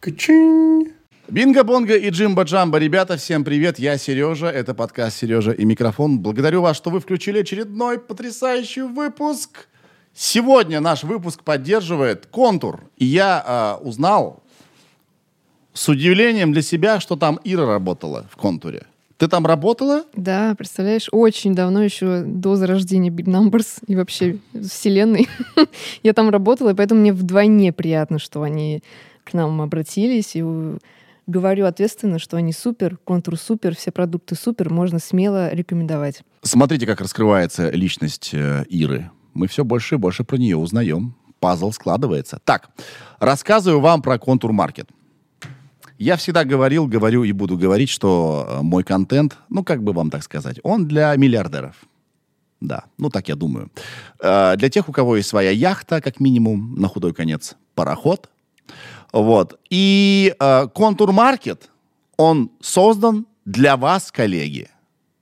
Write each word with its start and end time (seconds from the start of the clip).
Качинь. 0.00 0.92
Бинго-бонго 1.28 1.96
и 1.96 2.10
джимба-джамба. 2.10 2.78
Ребята, 2.78 3.16
всем 3.16 3.44
привет. 3.44 3.78
Я 3.78 3.96
Сережа. 3.96 4.46
Это 4.46 4.74
подкаст 4.74 5.16
«Сережа 5.16 5.52
и 5.52 5.64
микрофон». 5.64 6.20
Благодарю 6.20 6.60
вас, 6.60 6.76
что 6.76 6.90
вы 6.90 7.00
включили 7.00 7.40
очередной 7.40 7.98
потрясающий 7.98 8.82
выпуск. 8.82 9.68
Сегодня 10.14 10.80
наш 10.80 11.02
выпуск 11.02 11.42
поддерживает 11.42 12.26
«Контур». 12.26 12.84
И 12.96 13.06
я 13.06 13.78
э, 13.80 13.84
узнал 13.84 14.42
с 15.72 15.88
удивлением 15.88 16.52
для 16.52 16.62
себя, 16.62 17.00
что 17.00 17.16
там 17.16 17.40
Ира 17.42 17.66
работала 17.66 18.26
в 18.30 18.36
«Контуре». 18.36 18.86
Ты 19.16 19.28
там 19.28 19.46
работала? 19.46 20.04
Да, 20.14 20.54
представляешь, 20.56 21.08
очень 21.10 21.54
давно, 21.54 21.82
еще 21.82 22.22
до 22.22 22.56
зарождения 22.56 23.10
Big 23.10 23.24
Numbers 23.24 23.82
и 23.86 23.96
вообще 23.96 24.38
вселенной. 24.52 25.26
я 26.02 26.12
там 26.12 26.28
работала, 26.28 26.70
и 26.70 26.74
поэтому 26.74 27.00
мне 27.00 27.14
вдвойне 27.14 27.72
приятно, 27.72 28.18
что 28.18 28.42
они 28.42 28.82
к 29.26 29.34
нам 29.34 29.60
обратились. 29.60 30.36
И 30.36 30.44
говорю 31.26 31.66
ответственно, 31.66 32.18
что 32.18 32.36
они 32.36 32.52
супер, 32.52 32.98
контур 33.04 33.36
супер, 33.38 33.74
все 33.74 33.90
продукты 33.90 34.34
супер, 34.36 34.70
можно 34.70 34.98
смело 34.98 35.52
рекомендовать. 35.52 36.22
Смотрите, 36.42 36.86
как 36.86 37.00
раскрывается 37.00 37.70
личность 37.70 38.30
э, 38.32 38.64
Иры. 38.68 39.10
Мы 39.34 39.48
все 39.48 39.64
больше 39.64 39.96
и 39.96 39.98
больше 39.98 40.24
про 40.24 40.36
нее 40.36 40.56
узнаем. 40.56 41.14
Пазл 41.40 41.72
складывается. 41.72 42.40
Так, 42.44 42.70
рассказываю 43.18 43.80
вам 43.80 44.00
про 44.00 44.18
контур 44.18 44.52
маркет. 44.52 44.88
Я 45.98 46.16
всегда 46.16 46.44
говорил, 46.44 46.86
говорю 46.86 47.24
и 47.24 47.32
буду 47.32 47.58
говорить, 47.58 47.88
что 47.88 48.46
э, 48.48 48.62
мой 48.62 48.84
контент, 48.84 49.36
ну, 49.48 49.64
как 49.64 49.82
бы 49.82 49.92
вам 49.92 50.10
так 50.10 50.22
сказать, 50.22 50.60
он 50.62 50.86
для 50.86 51.14
миллиардеров. 51.16 51.76
Да, 52.60 52.84
ну 52.96 53.10
так 53.10 53.28
я 53.28 53.34
думаю. 53.34 53.70
Э, 54.20 54.56
для 54.56 54.70
тех, 54.70 54.88
у 54.88 54.92
кого 54.92 55.16
есть 55.16 55.28
своя 55.28 55.50
яхта, 55.50 56.00
как 56.00 56.20
минимум, 56.20 56.74
на 56.76 56.88
худой 56.88 57.12
конец, 57.12 57.56
пароход. 57.74 58.30
Вот. 59.12 59.58
И 59.70 60.34
э, 60.38 60.68
маркет, 61.08 61.70
он 62.16 62.50
создан 62.60 63.26
для 63.44 63.76
вас, 63.76 64.10
коллеги, 64.10 64.68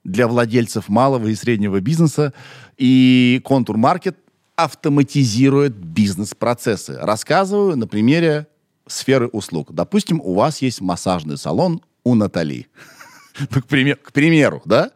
для 0.03 0.27
владельцев 0.27 0.89
малого 0.89 1.27
и 1.27 1.35
среднего 1.35 1.79
бизнеса. 1.79 2.33
И 2.77 3.41
контур 3.43 3.77
маркет 3.77 4.17
автоматизирует 4.55 5.75
бизнес-процессы. 5.75 6.97
Рассказываю 6.99 7.75
на 7.75 7.87
примере 7.87 8.47
сферы 8.87 9.27
услуг. 9.27 9.73
Допустим, 9.73 10.21
у 10.21 10.33
вас 10.33 10.61
есть 10.61 10.81
массажный 10.81 11.37
салон 11.37 11.81
у 12.03 12.15
Натали. 12.15 12.67
К, 13.51 13.65
пример, 13.65 13.97
к 13.97 14.13
примеру, 14.13 14.61
да? 14.63 14.91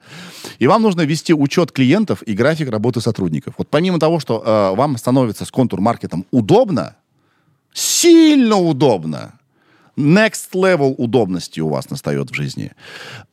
И 0.59 0.67
вам 0.67 0.81
нужно 0.81 1.01
вести 1.01 1.33
учет 1.33 1.73
клиентов 1.73 2.21
и 2.21 2.33
график 2.33 2.69
работы 2.69 3.01
сотрудников. 3.01 3.55
Вот 3.57 3.67
помимо 3.69 3.99
того, 3.99 4.21
что 4.21 4.41
э, 4.41 4.75
вам 4.77 4.95
становится 4.95 5.43
с 5.43 5.51
контур-маркетом 5.51 6.25
удобно, 6.31 6.95
сильно 7.79 8.57
удобно, 8.57 9.39
next 9.95 10.51
level 10.53 10.95
удобности 10.97 11.59
у 11.59 11.69
вас 11.69 11.89
настает 11.89 12.29
в 12.29 12.33
жизни, 12.33 12.71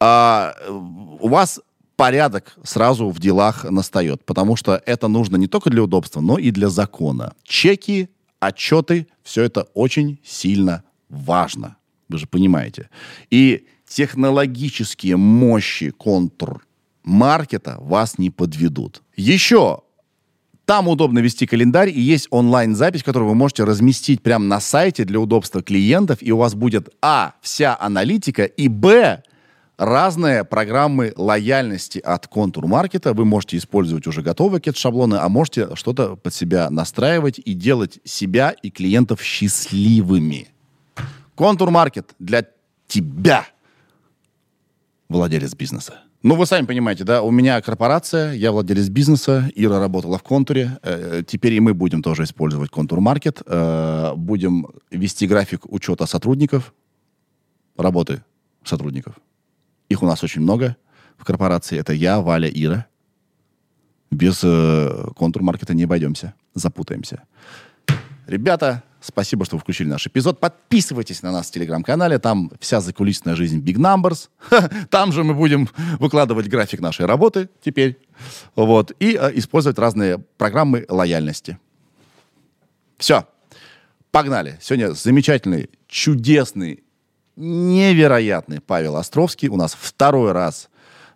а, 0.01 0.55
у 0.69 1.29
вас 1.29 1.61
порядок 1.97 2.57
сразу 2.63 3.09
в 3.11 3.19
делах 3.19 3.65
настает, 3.65 4.25
потому 4.25 4.57
что 4.57 4.81
это 4.87 5.09
нужно 5.09 5.37
не 5.37 5.49
только 5.49 5.71
для 5.71 5.83
удобства, 5.83 6.21
но 6.21 6.39
и 6.39 6.51
для 6.51 6.69
закона. 6.69 7.35
Чеки 7.43 8.09
отчеты, 8.39 9.09
все 9.23 9.43
это 9.43 9.63
очень 9.75 10.21
сильно 10.25 10.85
важно. 11.09 11.77
Вы 12.09 12.19
же 12.19 12.27
понимаете. 12.27 12.89
И 13.31 13.67
технологические 13.89 15.17
мощи 15.17 15.91
контур-маркета 15.91 17.79
вас 17.81 18.19
не 18.19 18.31
подведут. 18.31 19.03
Еще 19.17 19.81
там 20.67 20.89
удобно 20.89 21.21
вести 21.21 21.47
календарь, 21.47 21.89
и 21.89 22.01
есть 22.01 22.27
онлайн-запись, 22.31 23.05
которую 23.05 23.31
вы 23.31 23.35
можете 23.37 23.65
разместить 23.65 24.21
прямо 24.21 24.45
на 24.45 24.61
сайте 24.61 25.05
для 25.05 25.21
удобства 25.21 25.63
клиентов, 25.63 26.19
и 26.21 26.33
у 26.33 26.37
вас 26.37 26.55
будет, 26.55 26.91
а, 27.01 27.35
вся 27.41 27.77
аналитика, 27.81 28.45
и, 28.45 28.69
б, 28.69 29.23
разные 29.79 30.45
программы 30.45 31.13
лояльности 31.17 32.01
от 32.01 32.27
контур-маркета. 32.27 33.15
Вы 33.15 33.25
можете 33.25 33.57
использовать 33.59 34.07
уже 34.07 34.23
готовые 34.23 34.61
кет-шаблоны, 34.61 35.17
а 35.17 35.29
можете 35.29 35.75
что-то 35.77 36.17
под 36.17 36.35
себя 36.35 36.69
настраивать 36.69 37.39
и 37.39 37.55
делать 37.55 38.01
себя 38.05 38.51
и 38.51 38.71
клиентов 38.71 39.23
счастливыми. 39.23 40.49
Контур-маркет 41.37 42.15
для 42.19 42.47
тебя, 42.89 43.47
владелец 45.09 45.55
бизнеса. 45.55 46.06
Ну, 46.27 46.35
вы 46.35 46.45
сами 46.45 46.67
понимаете, 46.67 47.05
да, 47.05 47.23
у 47.23 47.31
меня 47.31 47.63
корпорация, 47.63 48.33
я 48.33 48.51
владелец 48.51 48.89
бизнеса, 48.89 49.49
Ира 49.55 49.79
работала 49.79 50.19
в 50.19 50.25
контуре, 50.25 50.77
э, 50.83 51.23
теперь 51.25 51.53
и 51.53 51.61
мы 51.61 51.73
будем 51.73 52.03
тоже 52.03 52.25
использовать 52.25 52.69
контур-маркет, 52.69 53.43
э, 53.47 54.13
будем 54.17 54.67
вести 54.91 55.29
график 55.29 55.73
учета 55.73 56.05
сотрудников, 56.07 56.75
работы 57.77 58.25
сотрудников. 58.65 59.15
Их 59.89 60.03
у 60.03 60.07
нас 60.07 60.25
очень 60.25 60.41
много 60.43 60.77
в 61.17 61.25
корпорации. 61.25 61.79
Это 61.79 61.93
я, 61.93 62.21
Валя, 62.21 62.49
Ира. 62.49 62.87
Без 64.11 64.41
э, 64.43 65.07
контур-маркета 65.15 65.75
не 65.75 65.85
обойдемся. 65.85 66.35
Запутаемся. 66.55 67.23
Ребята, 68.27 68.83
спасибо, 69.07 69.45
что 69.45 69.57
вы 69.57 69.61
включили 69.61 69.89
наш 69.89 70.07
эпизод. 70.07 70.41
Подписывайтесь 70.41 71.23
на 71.23 71.33
нас 71.33 71.49
в 71.49 71.53
телеграм-канале. 71.53 72.19
Там 72.19 72.51
вся 72.61 72.81
закулисная 72.81 73.35
жизнь 73.35 73.61
Big 73.61 73.77
Numbers. 73.77 74.29
Там 74.91 75.13
же 75.13 75.25
мы 75.25 75.35
будем 75.35 75.69
выкладывать 75.99 76.49
график 76.49 76.81
нашей 76.81 77.07
работы 77.07 77.49
теперь. 77.63 77.99
Вот. 78.55 78.93
И 78.99 79.17
э, 79.21 79.31
использовать 79.35 79.79
разные 79.79 80.19
программы 80.39 80.85
лояльности. 80.89 81.59
Все. 82.99 83.27
Погнали. 84.11 84.59
Сегодня 84.61 84.93
замечательный, 84.93 85.71
чудесный, 85.89 86.83
невероятный 87.37 88.61
Павел 88.61 88.97
Островский 88.97 89.49
у 89.49 89.57
нас 89.57 89.77
второй 89.79 90.33
раз 90.33 90.69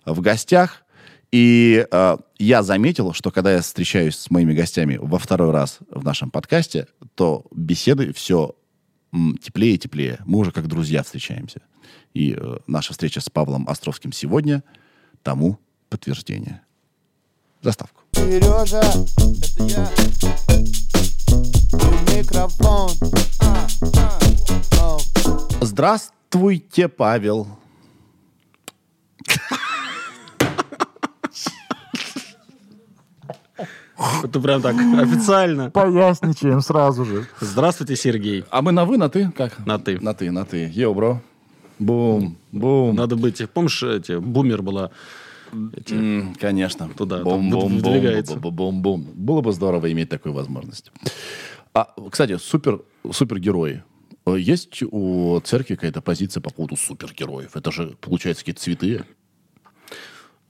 в 0.04 0.20
гостях. 0.20 0.84
И 1.32 1.86
э, 1.90 2.16
я 2.38 2.62
заметил, 2.62 3.12
что 3.12 3.30
когда 3.30 3.52
я 3.52 3.60
встречаюсь 3.60 4.16
с 4.16 4.30
моими 4.30 4.52
гостями 4.52 4.98
во 5.00 5.18
второй 5.18 5.52
раз 5.52 5.78
в 5.90 6.04
нашем 6.04 6.30
подкасте, 6.30 6.88
то 7.14 7.46
беседы 7.52 8.12
все 8.12 8.56
теплее 9.42 9.74
и 9.74 9.78
теплее. 9.78 10.18
Мы 10.24 10.38
уже 10.38 10.52
как 10.52 10.66
друзья 10.66 11.02
встречаемся. 11.02 11.62
И 12.14 12.36
э, 12.36 12.58
наша 12.66 12.92
встреча 12.92 13.20
с 13.20 13.30
Павлом 13.30 13.68
Островским 13.68 14.12
сегодня 14.12 14.64
тому 15.22 15.58
подтверждение. 15.88 16.62
Заставку. 17.62 18.02
Сережа, 18.12 18.80
это 18.80 19.62
я. 19.64 19.90
Микрофон. 22.16 22.90
А, 23.40 23.68
а. 24.80 24.98
Здравствуйте, 25.60 26.88
Павел. 26.88 27.59
Это 34.24 34.40
прям 34.40 34.62
так 34.62 34.76
официально. 34.76 35.70
Поясничаем 35.70 36.60
сразу 36.60 37.04
же. 37.04 37.26
Здравствуйте, 37.40 37.96
Сергей. 37.96 38.44
А 38.50 38.62
мы 38.62 38.72
на 38.72 38.84
вы, 38.84 38.96
на 38.96 39.08
ты? 39.08 39.30
Как? 39.36 39.64
На 39.66 39.78
ты. 39.78 40.00
На 40.00 40.14
ты, 40.14 40.30
на 40.30 40.44
ты. 40.44 40.70
Йоу, 40.72 40.94
бро. 40.94 41.22
Бум, 41.78 42.36
бум. 42.52 42.94
Надо 42.94 43.16
быть, 43.16 43.42
помнишь, 43.50 43.82
эти, 43.82 44.18
бумер 44.18 44.62
была? 44.62 44.90
Эти, 45.74 45.94
mm, 45.94 46.38
конечно. 46.38 46.90
Туда, 46.96 47.22
бум, 47.22 47.50
бум, 47.50 47.76
выдвигается. 47.76 48.36
Бум, 48.36 48.54
бум, 48.54 48.82
бум, 48.82 49.02
бум. 49.02 49.12
Было 49.14 49.40
бы 49.40 49.52
здорово 49.52 49.90
иметь 49.92 50.08
такую 50.08 50.34
возможность. 50.34 50.92
А, 51.74 51.92
кстати, 52.10 52.36
супер, 52.36 52.82
супергерои. 53.10 53.82
Э, 54.26 54.36
есть 54.38 54.82
у 54.82 55.40
церкви 55.40 55.74
какая-то 55.74 56.02
позиция 56.02 56.40
по 56.40 56.50
поводу 56.50 56.76
супергероев? 56.76 57.56
Это 57.56 57.72
же, 57.72 57.96
получается, 58.00 58.42
какие-то 58.42 58.60
цветы? 58.60 59.04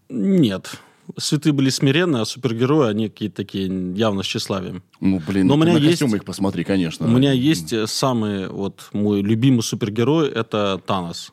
Нет. 0.08 0.80
Святые 1.16 1.52
были 1.52 1.70
смиренны, 1.70 2.18
а 2.18 2.24
супергерои, 2.24 2.90
они 2.90 3.08
какие-то 3.08 3.36
такие 3.36 3.66
явно 3.94 4.22
с 4.22 4.26
тщеславием. 4.26 4.82
Ну, 5.00 5.20
блин, 5.26 5.46
Но 5.46 5.54
у 5.54 5.56
меня 5.56 5.74
на 5.74 5.78
есть, 5.78 6.02
их 6.02 6.24
посмотри, 6.24 6.64
конечно. 6.64 7.06
У 7.06 7.10
меня 7.10 7.32
есть 7.32 7.72
э, 7.72 7.86
самый, 7.86 8.48
вот, 8.48 8.88
мой 8.92 9.22
любимый 9.22 9.62
супергерой, 9.62 10.28
это 10.28 10.80
Танос. 10.86 11.32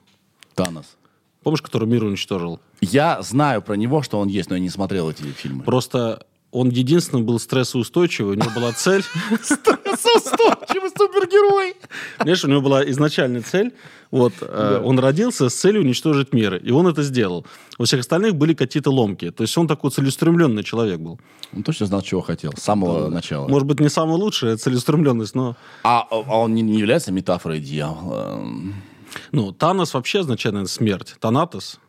Танос. 0.55 0.97
Помнишь, 1.43 1.61
который 1.61 1.87
мир 1.87 2.03
уничтожил? 2.03 2.59
Я 2.81 3.21
знаю 3.21 3.61
про 3.61 3.75
него, 3.75 4.01
что 4.01 4.19
он 4.19 4.27
есть, 4.27 4.49
но 4.49 4.55
я 4.55 4.61
не 4.61 4.69
смотрел 4.69 5.09
эти 5.09 5.23
фильмы. 5.23 5.63
Просто 5.63 6.25
он 6.51 6.69
единственный 6.69 7.23
был 7.23 7.39
стрессоустойчивый, 7.39 8.33
у 8.33 8.35
него 8.35 8.49
была 8.55 8.71
цель... 8.73 9.03
Стрессоустойчивый 9.41 10.89
супергерой! 10.97 11.75
Знаешь, 12.19 12.43
у 12.43 12.47
него 12.47 12.61
была 12.61 12.89
изначальная 12.89 13.41
цель, 13.41 13.73
вот, 14.11 14.33
э, 14.41 14.81
он 14.83 14.99
родился 14.99 15.49
с 15.49 15.53
целью 15.53 15.81
уничтожить 15.81 16.33
мир, 16.33 16.55
и 16.55 16.71
он 16.71 16.87
это 16.87 17.03
сделал. 17.03 17.45
У 17.77 17.83
всех 17.83 18.01
остальных 18.01 18.35
были 18.35 18.53
какие-то 18.53 18.91
ломки, 18.91 19.31
то 19.31 19.43
есть 19.43 19.57
он 19.57 19.67
такой 19.67 19.91
целеустремленный 19.91 20.63
человек 20.63 20.99
был. 20.99 21.19
Он 21.53 21.63
точно 21.63 21.85
знал, 21.85 22.01
чего 22.01 22.21
хотел, 22.21 22.53
с 22.55 22.61
самого 22.61 23.09
начала. 23.09 23.47
Может 23.47 23.67
быть, 23.67 23.79
не 23.79 23.89
самая 23.89 24.17
лучшая 24.17 24.57
целеустремленность, 24.57 25.35
но... 25.35 25.55
А, 25.83 26.07
а 26.09 26.39
он 26.39 26.53
не, 26.53 26.61
является 26.77 27.11
метафорой 27.11 27.59
дьявола? 27.59 28.45
Ну, 29.31 29.51
Танос 29.51 29.93
вообще 29.93 30.19
означает, 30.19 30.53
наверное, 30.53 30.69
смерть. 30.69 31.15
Танатос, 31.19 31.79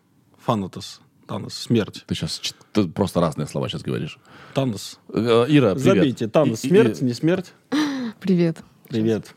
Фанатос. 0.44 1.00
Танос, 1.26 1.54
смерть. 1.54 2.04
Ты 2.06 2.14
сейчас 2.14 2.40
ты 2.72 2.88
просто 2.88 3.20
разные 3.20 3.46
слова 3.46 3.68
сейчас 3.68 3.82
говоришь. 3.82 4.18
Танос. 4.54 4.98
Э, 5.12 5.44
Ира, 5.48 5.74
привет. 5.74 5.78
Забейте. 5.78 6.28
Танос, 6.28 6.60
смерть, 6.60 7.02
и, 7.02 7.04
не 7.04 7.12
смерть. 7.12 7.52
Привет. 8.20 8.58
Привет. 8.88 9.34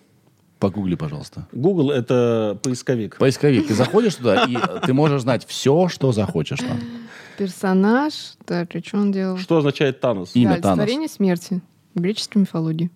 Погугли, 0.61 0.93
пожалуйста. 0.93 1.47
Google— 1.53 1.89
это 1.91 2.55
поисковик. 2.61 3.17
Поисковик. 3.17 3.67
Ты 3.67 3.73
заходишь 3.73 4.13
туда, 4.13 4.45
и 4.45 4.55
ты 4.85 4.93
можешь 4.93 5.23
знать 5.23 5.43
все, 5.47 5.87
что 5.87 6.11
захочешь 6.11 6.59
там. 6.59 6.79
Персонаж. 7.39 8.13
Так, 8.45 8.75
и 8.75 8.83
что 8.85 8.97
он 8.99 9.11
делал? 9.11 9.39
Что 9.39 9.57
означает 9.57 9.99
Танос? 9.99 10.35
Имя 10.35 10.57
да, 10.57 10.61
Танос. 10.61 10.65
олицетворение 10.77 11.09
смерти 11.09 11.61
в 11.95 11.99
греческой 11.99 12.41
мифологии. 12.43 12.91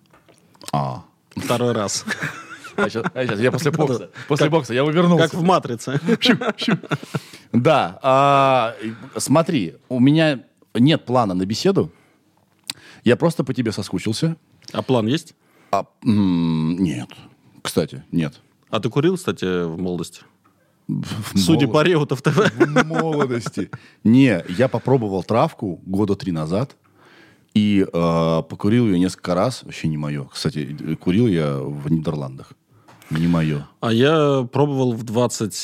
А. 0.72 1.02
Второй 1.34 1.72
раз. 1.72 2.04
А 2.76 2.88
сейчас, 2.88 3.40
я 3.40 3.50
после 3.50 3.72
бокса. 3.72 4.10
После 4.28 4.48
бокса 4.48 4.72
я 4.72 4.84
увернулся. 4.84 5.24
Как 5.24 5.34
в 5.34 5.42
«Матрице». 5.42 6.00
Да. 7.52 7.98
а, 8.02 8.74
смотри, 9.16 9.74
у 9.88 9.98
меня 9.98 10.44
нет 10.74 11.04
плана 11.04 11.34
на 11.34 11.44
беседу. 11.46 11.90
Я 13.02 13.16
просто 13.16 13.42
по 13.42 13.52
тебе 13.52 13.72
соскучился. 13.72 14.36
А 14.72 14.82
план 14.82 15.08
есть? 15.08 15.34
А, 15.72 15.86
м, 16.04 16.76
нет. 16.78 17.08
Кстати, 17.66 18.04
нет. 18.12 18.40
А 18.70 18.80
ты 18.80 18.88
курил, 18.88 19.16
кстати, 19.16 19.64
в 19.64 19.78
молодости? 19.78 20.22
В 20.88 21.36
Судя 21.38 21.66
молод- 21.66 21.72
по 21.72 21.82
Реутов 21.82 22.22
ТВ. 22.22 22.52
В 22.56 22.84
молодости. 22.86 23.70
Не, 24.04 24.44
я 24.48 24.68
попробовал 24.68 25.22
травку 25.24 25.80
года 25.84 26.14
три 26.14 26.32
назад 26.32 26.76
и 27.54 27.84
э, 27.92 28.42
покурил 28.48 28.86
ее 28.86 28.98
несколько 28.98 29.34
раз. 29.34 29.62
Вообще 29.64 29.88
не 29.88 29.96
мое. 29.96 30.26
Кстати, 30.32 30.96
курил 31.00 31.26
я 31.26 31.58
в 31.58 31.90
Нидерландах. 31.90 32.52
Не 33.10 33.26
мое. 33.28 33.66
А 33.80 33.92
я 33.92 34.46
пробовал 34.52 34.92
в 34.92 35.02
20 35.02 35.54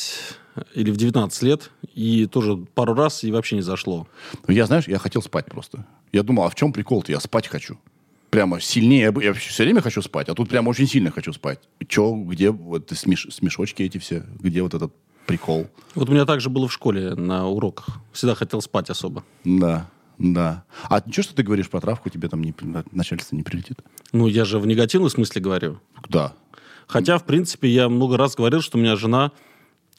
или 0.75 0.91
в 0.91 0.97
19 0.97 1.43
лет, 1.43 1.71
и 1.95 2.27
тоже 2.27 2.57
пару 2.57 2.95
раз, 2.95 3.25
и 3.25 3.33
вообще 3.33 3.57
не 3.57 3.63
зашло. 3.63 4.07
Ну, 4.47 4.55
Я, 4.55 4.67
знаешь, 4.67 4.87
я 4.87 4.99
хотел 4.99 5.23
спать 5.23 5.47
просто. 5.47 5.87
Я 6.13 6.23
думал, 6.23 6.45
а 6.45 6.51
в 6.51 6.55
чем 6.55 6.73
прикол-то? 6.73 7.11
Я 7.11 7.21
спать 7.21 7.49
хочу. 7.49 7.79
Прямо 8.33 8.63
сильнее. 8.63 9.13
Я, 9.15 9.23
я 9.23 9.35
все 9.35 9.63
время 9.63 9.83
хочу 9.83 10.01
спать, 10.01 10.31
а 10.31 10.35
тут 10.35 10.49
прямо 10.49 10.71
очень 10.71 10.89
сильно 10.89 11.11
хочу 11.11 11.35
спать. 11.35 11.61
Че, 11.87 12.15
где 12.15 12.51
вот 12.51 12.91
смеш- 12.91 13.31
смешочки 13.31 13.83
эти 13.83 13.99
все? 13.99 14.25
Где 14.41 14.63
вот 14.63 14.73
этот 14.73 14.91
прикол? 15.27 15.67
Вот 15.95 16.09
у 16.09 16.13
меня 16.13 16.25
также 16.25 16.49
было 16.49 16.67
в 16.67 16.73
школе 16.73 17.15
на 17.15 17.47
уроках. 17.47 18.01
Всегда 18.11 18.35
хотел 18.35 18.63
спать 18.63 18.89
особо. 18.89 19.23
Да, 19.45 19.91
да. 20.17 20.65
А 20.89 21.03
ничего, 21.05 21.25
что 21.25 21.35
ты 21.35 21.43
говоришь 21.43 21.69
про 21.69 21.83
травку, 21.83 22.09
тебе 22.09 22.31
там 22.31 22.43
не, 22.43 22.55
начальство 22.93 23.37
не 23.37 23.43
прилетит? 23.43 23.81
Ну, 24.13 24.27
я 24.27 24.47
же 24.47 24.59
в 24.59 24.67
негативном 24.67 25.11
смысле 25.11 25.43
говорю. 25.43 25.81
Да. 26.09 26.33
Хотя, 26.87 27.19
в 27.19 27.27
принципе, 27.27 27.69
я 27.69 27.91
много 27.91 28.17
раз 28.17 28.35
говорил, 28.35 28.63
что 28.63 28.79
у 28.79 28.81
меня 28.81 28.97
жена 28.97 29.33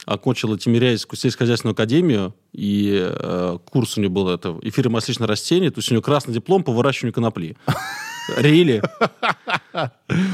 окончила 0.06 0.58
Тимиряйскую 0.58 1.16
сельскохозяйственную 1.16 1.74
академию, 1.74 2.34
и 2.52 2.98
э, 3.00 3.58
курс 3.70 3.96
у 3.96 4.00
нее 4.00 4.10
был 4.10 4.28
это 4.28 4.58
эфиры 4.62 4.90
масличных 4.90 5.28
растений, 5.28 5.70
то 5.70 5.78
есть 5.78 5.92
у 5.92 5.94
нее 5.94 6.02
красный 6.02 6.34
диплом 6.34 6.64
по 6.64 6.72
выращиванию 6.72 7.14
конопли. 7.14 7.56
Рили. 8.36 8.82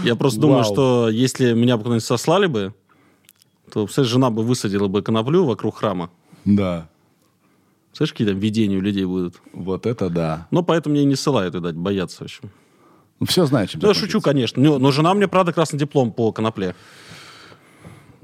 Я 0.04 0.14
просто 0.16 0.40
думаю, 0.40 0.64
что 0.64 1.08
если 1.08 1.52
меня 1.52 1.76
бы 1.76 1.82
куда-нибудь 1.84 2.04
сослали 2.04 2.46
бы, 2.46 2.74
то, 3.72 3.84
представляешь, 3.84 4.12
жена 4.12 4.30
бы 4.30 4.42
высадила 4.42 4.88
бы 4.88 5.02
коноплю 5.02 5.44
вокруг 5.44 5.76
храма. 5.78 6.10
Да. 6.44 6.88
Слышишь, 7.92 8.12
какие 8.12 8.28
там 8.28 8.38
видения 8.38 8.76
у 8.76 8.80
людей 8.80 9.04
будут? 9.04 9.36
Вот 9.52 9.86
это 9.86 10.08
да. 10.10 10.46
Но 10.50 10.62
поэтому 10.62 10.94
меня 10.94 11.04
не 11.04 11.16
ссылают, 11.16 11.54
видать, 11.54 11.74
боятся, 11.74 12.18
в 12.18 12.22
общем. 12.22 12.50
Ну, 13.18 13.26
все 13.26 13.44
знают, 13.46 13.70
чем 13.70 13.80
Ну, 13.80 13.88
я 13.88 13.94
закончится. 13.94 14.18
шучу, 14.18 14.22
конечно. 14.22 14.62
Но, 14.62 14.78
но 14.78 14.90
жена 14.92 15.12
мне, 15.14 15.28
правда, 15.28 15.52
красный 15.52 15.78
диплом 15.78 16.12
по 16.12 16.32
конопле. 16.32 16.74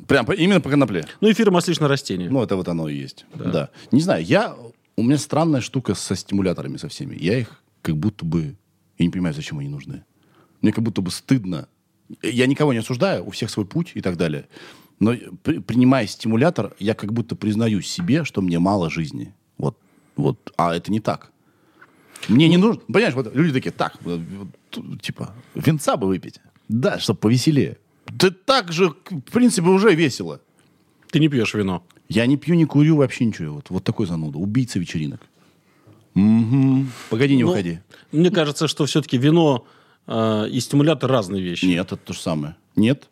Прям 0.06 0.24
по- 0.24 0.32
именно 0.32 0.60
по 0.60 0.70
конопле. 0.70 1.04
Ну, 1.20 1.30
эфиры 1.30 1.50
масличных 1.50 1.88
растений. 1.88 2.28
Ну, 2.28 2.42
это 2.42 2.56
вот 2.56 2.68
оно 2.68 2.88
и 2.88 2.94
есть. 2.96 3.26
Да. 3.34 3.70
Не 3.92 4.00
знаю, 4.00 4.24
я... 4.24 4.56
У 4.96 5.02
меня 5.02 5.18
странная 5.18 5.60
штука 5.60 5.94
со 5.94 6.14
стимуляторами 6.16 6.78
со 6.78 6.88
всеми. 6.88 7.16
Я 7.20 7.38
их 7.40 7.48
как 7.82 7.96
будто 7.96 8.24
бы... 8.24 8.56
Я 8.98 9.04
не 9.04 9.10
понимаю, 9.10 9.34
зачем 9.34 9.58
они 9.58 9.68
нужны. 9.68 10.04
Мне 10.62 10.72
как 10.72 10.82
будто 10.84 11.02
бы 11.02 11.10
стыдно. 11.10 11.68
Я 12.22 12.46
никого 12.46 12.72
не 12.72 12.78
осуждаю, 12.78 13.26
у 13.26 13.30
всех 13.30 13.50
свой 13.50 13.66
путь 13.66 13.92
и 13.94 14.00
так 14.00 14.16
далее. 14.16 14.48
Но 15.00 15.14
при- 15.42 15.58
принимая 15.58 16.06
стимулятор, 16.06 16.74
я 16.78 16.94
как 16.94 17.12
будто 17.12 17.36
признаюсь 17.36 17.86
себе, 17.86 18.24
что 18.24 18.40
мне 18.40 18.58
мало 18.58 18.88
жизни. 18.90 19.34
Вот, 19.58 19.78
вот. 20.16 20.52
А 20.56 20.74
это 20.74 20.90
не 20.90 21.00
так. 21.00 21.30
Мне 22.28 22.48
не 22.48 22.56
нужно... 22.56 22.80
Понимаешь, 22.86 23.14
вот 23.14 23.34
люди 23.34 23.52
такие, 23.52 23.72
так, 23.72 23.98
вот, 24.02 24.20
типа, 25.02 25.34
венца 25.54 25.96
бы 25.96 26.06
выпить. 26.06 26.40
Да, 26.68 26.98
чтобы 26.98 27.20
повеселее. 27.20 27.76
Да 28.06 28.30
так 28.30 28.72
же, 28.72 28.88
в 28.88 29.20
принципе, 29.32 29.68
уже 29.68 29.94
весело. 29.94 30.40
Ты 31.10 31.20
не 31.20 31.28
пьешь 31.28 31.54
вино. 31.54 31.84
Я 32.08 32.26
не 32.26 32.36
пью, 32.36 32.54
не 32.54 32.64
курю, 32.64 32.96
вообще 32.96 33.24
ничего. 33.26 33.54
Вот, 33.56 33.70
вот 33.70 33.84
такой 33.84 34.06
зануда. 34.06 34.38
Убийца 34.38 34.78
вечеринок. 34.78 35.20
Мгм. 36.16 36.90
Погоди, 37.10 37.36
не 37.36 37.44
Ну, 37.44 37.50
уходи. 37.50 37.80
Мне 38.10 38.30
кажется, 38.30 38.68
что 38.68 38.86
все-таки 38.86 39.18
вино 39.18 39.66
э, 40.06 40.48
и 40.48 40.60
стимулятор 40.60 41.10
разные 41.10 41.42
вещи. 41.42 41.66
Нет, 41.66 41.92
это 41.92 41.96
то 41.96 42.14
же 42.14 42.20
самое. 42.20 42.56
Нет? 42.74 43.08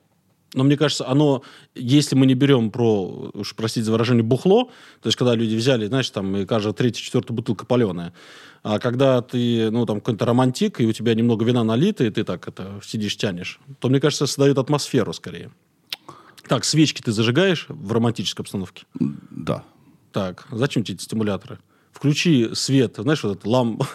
Но 0.55 0.65
мне 0.65 0.77
кажется, 0.77 1.07
оно, 1.07 1.43
если 1.75 2.17
мы 2.17 2.27
не 2.27 2.35
берем 2.35 2.71
про, 2.71 3.31
уж 3.35 3.55
простите 3.57 3.85
за 3.85 3.93
выражение, 3.93 4.23
бухло, 4.23 4.71
то 5.03 5.09
есть 5.09 5.19
когда 5.19 5.35
люди 5.35 5.55
взяли, 5.55 5.87
знаешь, 5.87 6.09
там, 6.11 6.35
и 6.37 6.47
каждая 6.47 6.73
третья, 6.73 7.03
четвертая 7.03 7.37
бутылка 7.37 7.67
паленая, 7.67 8.15
а 8.63 8.79
когда 8.79 9.21
ты, 9.21 9.71
ну, 9.71 9.85
там, 9.85 10.01
какой-то 10.01 10.25
романтик, 10.25 10.81
и 10.81 10.87
у 10.87 10.93
тебя 10.93 11.15
немного 11.15 11.45
вина 11.45 11.65
налито, 11.65 12.05
и 12.05 12.11
ты 12.11 12.25
так 12.25 12.49
это 12.49 12.81
сидишь, 12.85 13.17
тянешь, 13.17 13.61
то, 13.81 13.89
мне 13.89 14.01
кажется, 14.01 14.27
создает 14.27 14.57
атмосферу 14.57 15.13
скорее. 15.13 15.51
Так, 16.49 16.65
свечки 16.65 17.03
ты 17.03 17.13
зажигаешь 17.13 17.67
в 17.69 17.93
романтической 17.93 18.45
обстановке? 18.45 18.87
Да. 18.95 19.65
Так, 20.13 20.47
зачем 20.53 20.85
тебе 20.85 20.95
эти 20.95 21.03
стимуляторы? 21.03 21.59
Включи 21.95 22.51
свет, 22.55 22.97
знаешь, 22.99 23.23
вот 23.23 23.33
этот 23.33 23.47
ламп... 23.47 23.85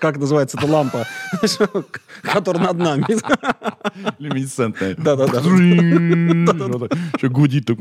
Как 0.00 0.18
называется 0.18 0.58
эта 0.58 0.66
лампа, 0.66 1.06
которая 2.22 2.64
над 2.64 2.76
нами? 2.76 3.06
Люминесцентная. 4.18 4.94
Да-да-да. 4.96 5.38
Еще 5.38 7.28
гудит 7.30 7.64
так. 7.66 7.78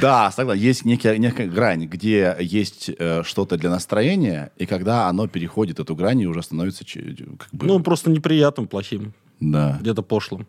Да, 0.00 0.30
согласен. 0.30 0.62
Есть 0.62 0.84
некая, 0.84 1.18
некая 1.18 1.48
грань, 1.48 1.86
где 1.86 2.36
есть 2.38 2.90
э, 2.96 3.22
что-то 3.24 3.56
для 3.56 3.70
настроения, 3.70 4.52
и 4.56 4.66
когда 4.66 5.08
оно 5.08 5.26
переходит 5.26 5.80
эту 5.80 5.96
грань 5.96 6.20
и 6.20 6.26
уже 6.26 6.42
становится 6.42 6.84
как 6.84 7.48
бы... 7.52 7.66
Ну, 7.66 7.80
просто 7.80 8.10
неприятным, 8.10 8.68
плохим, 8.68 9.12
да, 9.40 9.78
где-то 9.80 10.02
пошлым. 10.02 10.46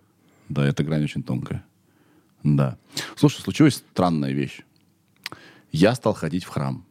да, 0.50 0.68
эта 0.68 0.84
грань 0.84 1.04
очень 1.04 1.24
тонкая. 1.24 1.64
Да. 2.44 2.78
Слушай, 3.16 3.42
случилась 3.42 3.76
странная 3.76 4.34
вещь. 4.34 4.62
Я 5.72 5.96
стал 5.96 6.14
ходить 6.14 6.44
в 6.44 6.50
храм, 6.50 6.86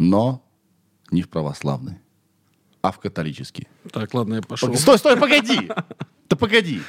но 0.00 0.42
не 1.12 1.22
в 1.22 1.28
православный, 1.28 1.98
а 2.82 2.90
в 2.90 2.98
католический. 2.98 3.68
Так, 3.92 4.12
ладно, 4.14 4.34
я 4.36 4.42
пошел. 4.42 4.74
Стой, 4.74 4.98
стой, 4.98 5.16
погоди! 5.16 5.70
Да 6.28 6.36
погоди! 6.36 6.80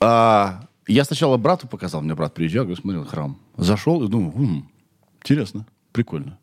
А, 0.00 0.66
я 0.88 1.04
сначала 1.04 1.36
брату 1.36 1.68
показал, 1.68 2.02
мне 2.02 2.14
брат 2.14 2.34
приезжал, 2.34 2.64
говорю, 2.64 2.80
смотрел 2.80 3.04
храм. 3.04 3.38
Зашел 3.56 4.02
и 4.02 4.08
думаю, 4.08 4.32
«М, 4.34 4.70
интересно, 5.20 5.66
прикольно. 5.92 6.38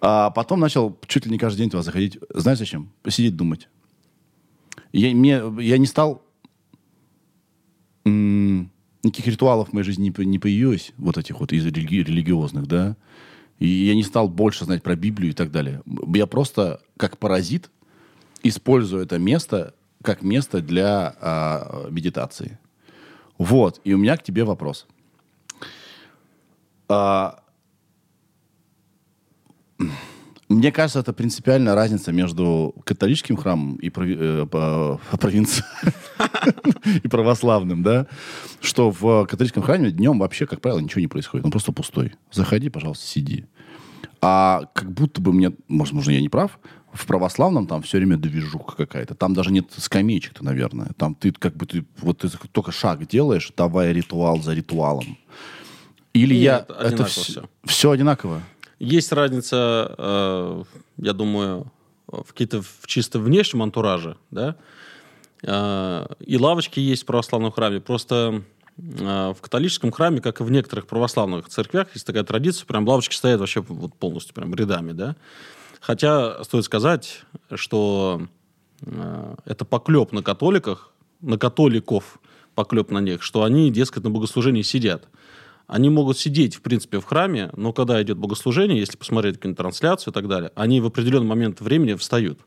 А 0.00 0.30
потом 0.30 0.60
начал 0.60 0.98
чуть 1.06 1.26
ли 1.26 1.32
не 1.32 1.38
каждый 1.38 1.58
день 1.58 1.70
туда 1.70 1.82
заходить. 1.82 2.18
Знаешь 2.34 2.58
зачем? 2.58 2.90
Посидеть, 3.02 3.36
думать. 3.36 3.68
Я, 4.92 5.14
мне, 5.14 5.42
я 5.60 5.78
не 5.78 5.86
стал... 5.86 6.22
м, 8.04 8.70
никаких 9.02 9.26
ритуалов 9.26 9.68
в 9.68 9.72
моей 9.72 9.84
жизни 9.84 10.12
не, 10.16 10.24
не 10.26 10.38
появилось, 10.38 10.92
вот 10.98 11.18
этих 11.18 11.40
вот 11.40 11.52
из 11.52 11.64
религи- 11.66 12.02
религиозных, 12.04 12.66
да. 12.66 12.96
И 13.58 13.66
я 13.66 13.94
не 13.94 14.02
стал 14.02 14.28
больше 14.28 14.64
знать 14.64 14.82
про 14.82 14.94
Библию 14.94 15.32
и 15.32 15.34
так 15.34 15.50
далее. 15.50 15.82
Я 16.14 16.26
просто, 16.26 16.80
как 16.96 17.18
паразит, 17.18 17.70
использую 18.42 19.02
это 19.02 19.18
место 19.18 19.74
как 20.02 20.22
место 20.22 20.60
для 20.60 21.14
а, 21.20 21.88
медитации. 21.90 22.58
Вот. 23.36 23.80
И 23.84 23.92
у 23.94 23.98
меня 23.98 24.16
к 24.16 24.22
тебе 24.22 24.44
вопрос. 24.44 24.86
А, 26.88 27.42
мне 30.48 30.72
кажется, 30.72 31.00
это 31.00 31.12
принципиальная 31.12 31.74
разница 31.74 32.10
между 32.12 32.74
католическим 32.84 33.36
храмом 33.36 33.76
и 33.76 33.88
прови- 33.90 34.16
э, 34.18 34.46
по- 34.46 35.00
провинци- 35.16 35.62
и 37.02 37.08
православным, 37.08 37.82
да, 37.82 38.06
что 38.60 38.90
в 38.90 39.26
католическом 39.26 39.62
храме 39.62 39.90
днем 39.90 40.18
вообще, 40.18 40.46
как 40.46 40.60
правило, 40.60 40.78
ничего 40.78 41.00
не 41.00 41.08
происходит. 41.08 41.44
Он 41.44 41.50
просто 41.50 41.72
пустой. 41.72 42.14
Заходи, 42.32 42.70
пожалуйста, 42.70 43.06
сиди. 43.06 43.44
А 44.20 44.64
как 44.74 44.90
будто 44.90 45.20
бы 45.20 45.32
мне, 45.32 45.52
может, 45.68 45.92
может, 45.94 46.12
я 46.12 46.20
не 46.20 46.28
прав, 46.28 46.58
в 46.92 47.06
православном 47.06 47.66
там 47.66 47.82
все 47.82 47.98
время 47.98 48.16
движуха 48.16 48.74
какая-то. 48.76 49.14
Там 49.14 49.34
даже 49.34 49.52
нет 49.52 49.66
скамеечек-то, 49.76 50.44
наверное. 50.44 50.88
Там 50.96 51.14
ты 51.14 51.30
как 51.32 51.56
бы 51.56 51.66
ты 51.66 51.84
вот 52.00 52.18
ты 52.18 52.28
только 52.50 52.72
шаг 52.72 53.06
делаешь, 53.06 53.52
давая 53.56 53.92
ритуал 53.92 54.40
за 54.42 54.54
ритуалом. 54.54 55.18
Или 56.14 56.34
Нет, 56.34 56.66
я... 56.68 56.86
Это 56.86 57.04
всё. 57.04 57.44
все 57.64 57.90
одинаково. 57.90 58.42
Есть 58.78 59.12
разница, 59.12 59.94
э, 59.98 60.62
я 60.98 61.12
думаю, 61.12 61.70
в 62.06 62.24
какие-то 62.24 62.62
в 62.62 62.86
чисто 62.86 63.18
внешнем 63.18 63.62
антураже, 63.62 64.16
да. 64.30 64.56
Э, 65.42 66.06
и 66.20 66.38
лавочки 66.38 66.80
есть 66.80 67.02
в 67.02 67.06
православном 67.06 67.52
храме. 67.52 67.80
Просто 67.80 68.42
э, 68.76 69.34
в 69.36 69.40
католическом 69.40 69.92
храме, 69.92 70.20
как 70.20 70.40
и 70.40 70.44
в 70.44 70.50
некоторых 70.50 70.86
православных 70.86 71.48
церквях, 71.48 71.88
есть 71.94 72.06
такая 72.06 72.24
традиция, 72.24 72.66
прям 72.66 72.86
лавочки 72.86 73.14
стоят 73.14 73.40
вообще 73.40 73.60
вот 73.60 73.94
полностью 73.94 74.34
прям 74.34 74.54
рядами, 74.54 74.92
да. 74.92 75.16
Хотя 75.80 76.42
стоит 76.44 76.64
сказать, 76.64 77.22
что 77.54 78.22
э, 78.82 79.34
это 79.44 79.64
поклеп 79.64 80.12
на 80.12 80.22
католиках, 80.22 80.92
на 81.20 81.38
католиков 81.38 82.18
поклеп 82.54 82.90
на 82.90 82.98
них, 82.98 83.22
что 83.22 83.44
они, 83.44 83.70
дескать, 83.70 84.04
на 84.04 84.10
богослужении 84.10 84.62
сидят. 84.62 85.08
Они 85.68 85.90
могут 85.90 86.18
сидеть, 86.18 86.56
в 86.56 86.62
принципе, 86.62 86.98
в 86.98 87.04
храме, 87.04 87.50
но 87.54 87.72
когда 87.72 88.02
идет 88.02 88.16
богослужение, 88.16 88.78
если 88.78 88.96
посмотреть 88.96 89.36
какую-нибудь 89.36 89.58
трансляцию 89.58 90.12
и 90.12 90.14
так 90.14 90.26
далее, 90.26 90.50
они 90.56 90.80
в 90.80 90.86
определенный 90.86 91.26
момент 91.26 91.60
времени 91.60 91.94
встают 91.94 92.40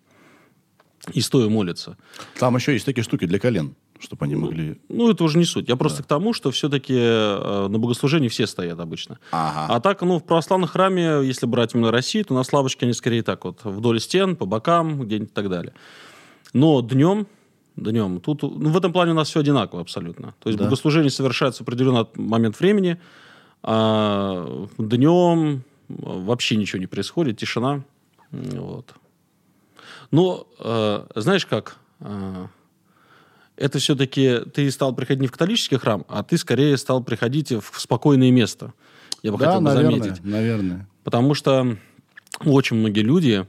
и 1.14 1.22
стоя 1.22 1.48
молятся. 1.48 1.98
Там 2.40 2.56
еще 2.56 2.74
есть 2.74 2.86
такие 2.86 3.04
штуки 3.04 3.26
для 3.26 3.40
колен, 3.40 3.76
чтобы 4.00 4.26
они 4.26 4.36
могли... 4.36 4.80
Ну, 4.90 5.10
это 5.10 5.24
уже 5.24 5.38
не 5.38 5.46
суть. 5.46 5.70
Я 5.70 5.76
просто 5.76 6.04
к 6.04 6.06
тому, 6.06 6.34
что 6.34 6.52
все-таки 6.52 6.96
э, 6.96 7.68
на 7.70 7.80
богослужении 7.80 8.28
все 8.28 8.48
стоят 8.48 8.80
обычно. 8.80 9.20
Ага. 9.32 9.74
А 9.74 9.80
так, 9.80 10.02
ну, 10.02 10.20
в 10.20 10.24
православном 10.24 10.68
храме, 10.68 11.22
если 11.24 11.46
брать 11.46 11.74
именно 11.74 11.92
Россию, 11.92 12.26
то 12.26 12.34
у 12.34 12.38
нас 12.38 12.52
лавочки, 12.54 12.84
они 12.84 12.94
скорее 12.94 13.24
так 13.24 13.46
вот, 13.46 13.64
вдоль 13.64 14.00
стен, 14.00 14.36
по 14.36 14.46
бокам, 14.46 15.02
где-нибудь 15.02 15.32
и 15.32 15.34
так 15.34 15.50
далее. 15.50 15.74
Но 16.54 16.82
днем, 16.82 17.28
днем, 17.76 18.20
тут, 18.20 18.44
ну, 18.44 18.70
в 18.70 18.78
этом 18.78 18.92
плане 18.94 19.12
у 19.12 19.16
нас 19.16 19.30
все 19.30 19.40
одинаково 19.40 19.82
абсолютно. 19.82 20.34
То 20.40 20.50
есть 20.50 20.58
Да. 20.60 20.66
богослужение 20.66 21.10
совершается 21.10 21.64
в 21.64 21.68
определенный 21.68 22.06
момент 22.16 22.60
времени, 22.60 22.98
а 23.64 24.68
днем 24.78 25.64
вообще 25.88 26.56
ничего 26.58 26.80
не 26.80 26.88
происходит, 26.88 27.38
тишина. 27.38 27.84
Вот. 28.32 28.94
Но, 30.12 30.48
э, 30.60 31.06
знаешь 31.16 31.46
как, 31.46 31.78
э, 32.00 32.48
это 33.58 33.80
все-таки 33.80 34.40
ты 34.54 34.70
стал 34.72 34.94
приходить 34.96 35.22
не 35.22 35.28
в 35.28 35.32
католический 35.32 35.78
храм, 35.78 36.06
а 36.08 36.24
ты 36.24 36.38
скорее 36.38 36.76
стал 36.78 37.04
приходить 37.04 37.52
в 37.52 37.80
спокойное 37.80 38.32
место. 38.32 38.74
Я 39.24 39.32
бы 39.32 39.38
Да, 39.38 39.46
хотел 39.48 39.62
бы 39.62 39.66
наверное, 39.70 40.00
заметить. 40.00 40.24
наверное. 40.26 40.88
Потому 41.04 41.34
что 41.36 41.78
очень 42.46 42.78
многие 42.78 43.02
люди 43.02 43.46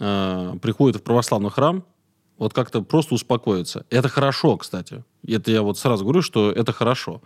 э, 0.00 0.54
приходят 0.60 0.96
в 1.00 1.02
православный 1.02 1.50
храм 1.50 1.84
вот 2.38 2.52
как-то 2.52 2.82
просто 2.82 3.14
успокоиться. 3.14 3.84
Это 3.90 4.08
хорошо, 4.08 4.56
кстати. 4.56 5.04
Это 5.26 5.50
я 5.50 5.62
вот 5.62 5.78
сразу 5.78 6.04
говорю, 6.04 6.22
что 6.22 6.50
это 6.50 6.72
хорошо. 6.72 7.22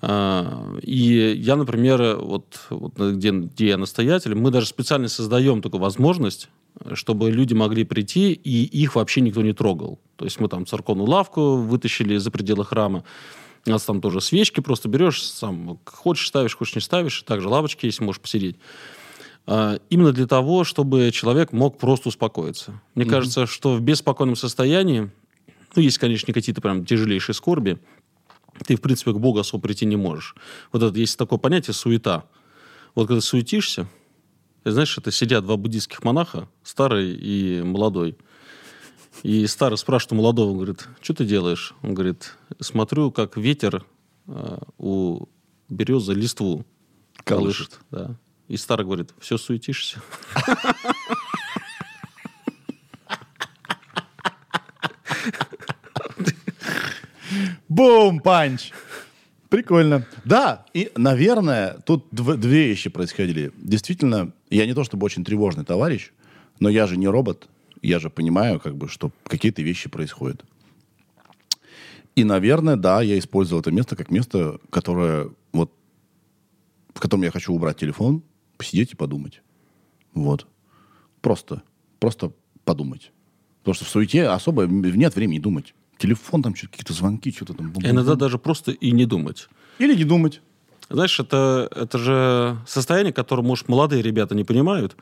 А, 0.00 0.76
И 0.82 1.34
я, 1.36 1.56
например, 1.56 2.16
вот, 2.16 2.60
вот 2.70 2.98
где, 2.98 3.30
где 3.30 3.68
я 3.68 3.76
настоятель, 3.76 4.34
мы 4.34 4.50
даже 4.50 4.66
специально 4.66 5.08
создаем 5.08 5.62
такую 5.62 5.80
возможность, 5.80 6.48
чтобы 6.92 7.30
люди 7.30 7.54
могли 7.54 7.84
прийти, 7.84 8.32
и 8.32 8.64
их 8.64 8.94
вообще 8.94 9.20
никто 9.20 9.42
не 9.42 9.52
трогал. 9.52 9.98
То 10.16 10.24
есть 10.24 10.38
мы 10.40 10.48
там 10.48 10.66
церковную 10.66 11.08
лавку 11.08 11.56
вытащили 11.56 12.16
за 12.16 12.30
пределы 12.30 12.64
храма, 12.64 13.04
у 13.66 13.70
нас 13.70 13.82
там 13.82 14.00
тоже 14.00 14.20
свечки 14.20 14.60
просто 14.60 14.88
берешь, 14.88 15.22
сам 15.22 15.78
хочешь 15.84 16.28
ставишь, 16.28 16.56
хочешь 16.56 16.76
не 16.76 16.80
ставишь, 16.80 17.22
также 17.22 17.48
лавочки, 17.48 17.86
если 17.86 18.04
можешь 18.04 18.20
посидеть. 18.20 18.56
А, 19.50 19.78
Именно 19.88 20.12
для 20.12 20.26
того, 20.26 20.62
чтобы 20.64 21.10
человек 21.10 21.52
мог 21.52 21.78
просто 21.78 22.10
успокоиться. 22.10 22.82
Мне 22.94 23.06
кажется, 23.06 23.46
что 23.46 23.74
в 23.74 23.80
беспокойном 23.80 24.36
состоянии, 24.36 25.10
ну, 25.74 25.82
есть, 25.82 25.96
конечно, 25.96 26.34
какие-то 26.34 26.60
прям 26.60 26.84
тяжелейшие 26.84 27.34
скорби, 27.34 27.78
ты, 28.66 28.76
в 28.76 28.82
принципе, 28.82 29.12
к 29.12 29.18
Богу 29.18 29.38
особо 29.38 29.62
прийти 29.62 29.86
не 29.86 29.96
можешь. 29.96 30.34
Вот 30.70 30.82
это 30.82 30.98
есть 30.98 31.16
такое 31.16 31.38
понятие 31.38 31.72
суета. 31.72 32.24
Вот 32.94 33.06
когда 33.06 33.22
суетишься, 33.22 33.88
ты 34.64 34.70
знаешь, 34.72 34.98
это 34.98 35.10
сидят 35.10 35.44
два 35.44 35.56
буддийских 35.56 36.04
монаха, 36.04 36.46
старый 36.62 37.14
и 37.14 37.62
молодой. 37.62 38.18
И 39.22 39.46
старый 39.46 39.78
спрашивает 39.78 40.12
у 40.12 40.16
молодого, 40.16 40.50
он 40.50 40.56
говорит, 40.56 40.86
что 41.00 41.14
ты 41.14 41.24
делаешь? 41.24 41.74
Он 41.82 41.94
говорит, 41.94 42.36
смотрю, 42.60 43.10
как 43.10 43.38
ветер 43.38 43.86
э, 44.26 44.58
у 44.76 45.26
березы 45.70 46.12
листву 46.12 46.66
Колышет. 47.24 47.80
колышет. 47.80 47.80
Да. 47.90 48.18
И 48.48 48.56
старый 48.56 48.86
говорит, 48.86 49.10
все 49.20 49.36
суетишься. 49.36 50.00
Бум, 57.68 58.20
панч. 58.20 58.72
Прикольно. 59.50 60.06
Да, 60.24 60.66
и, 60.74 60.90
наверное, 60.96 61.78
тут 61.86 62.06
дв- 62.10 62.36
две 62.36 62.68
вещи 62.68 62.90
происходили. 62.90 63.52
Действительно, 63.56 64.32
я 64.50 64.66
не 64.66 64.74
то 64.74 64.84
чтобы 64.84 65.04
очень 65.04 65.24
тревожный 65.24 65.64
товарищ, 65.64 66.10
но 66.58 66.68
я 66.68 66.86
же 66.86 66.96
не 66.96 67.06
робот. 67.06 67.48
Я 67.82 67.98
же 67.98 68.10
понимаю, 68.10 68.60
как 68.60 68.76
бы, 68.76 68.88
что 68.88 69.12
какие-то 69.24 69.62
вещи 69.62 69.88
происходят. 69.88 70.42
И, 72.16 72.24
наверное, 72.24 72.76
да, 72.76 73.00
я 73.00 73.18
использовал 73.18 73.60
это 73.60 73.70
место 73.70 73.94
как 73.94 74.10
место, 74.10 74.58
которое 74.70 75.30
вот 75.52 75.72
в 76.94 77.00
котором 77.00 77.22
я 77.22 77.30
хочу 77.30 77.52
убрать 77.52 77.76
телефон, 77.76 78.24
посидеть 78.58 78.92
и 78.92 78.96
подумать. 78.96 79.40
Вот. 80.12 80.46
Просто. 81.22 81.62
Просто 81.98 82.32
подумать. 82.64 83.12
Потому 83.60 83.74
что 83.74 83.84
в 83.84 83.88
суете 83.88 84.28
особо 84.28 84.66
нет 84.66 85.16
времени 85.16 85.38
думать. 85.38 85.74
Телефон 85.98 86.42
там, 86.42 86.54
что-то, 86.54 86.72
какие-то 86.72 86.92
звонки, 86.92 87.32
что-то 87.32 87.54
там. 87.54 87.72
А 87.82 87.90
Иногда 87.90 88.14
даже 88.14 88.38
просто 88.38 88.72
и 88.72 88.90
не 88.92 89.06
думать. 89.06 89.48
Или 89.78 89.96
не 89.96 90.04
думать. 90.04 90.42
Знаешь, 90.90 91.18
это, 91.20 91.68
это 91.74 91.98
же 91.98 92.58
состояние, 92.66 93.12
которое, 93.12 93.42
может, 93.42 93.68
молодые 93.68 94.02
ребята 94.02 94.34
не 94.34 94.44
понимают, 94.44 94.96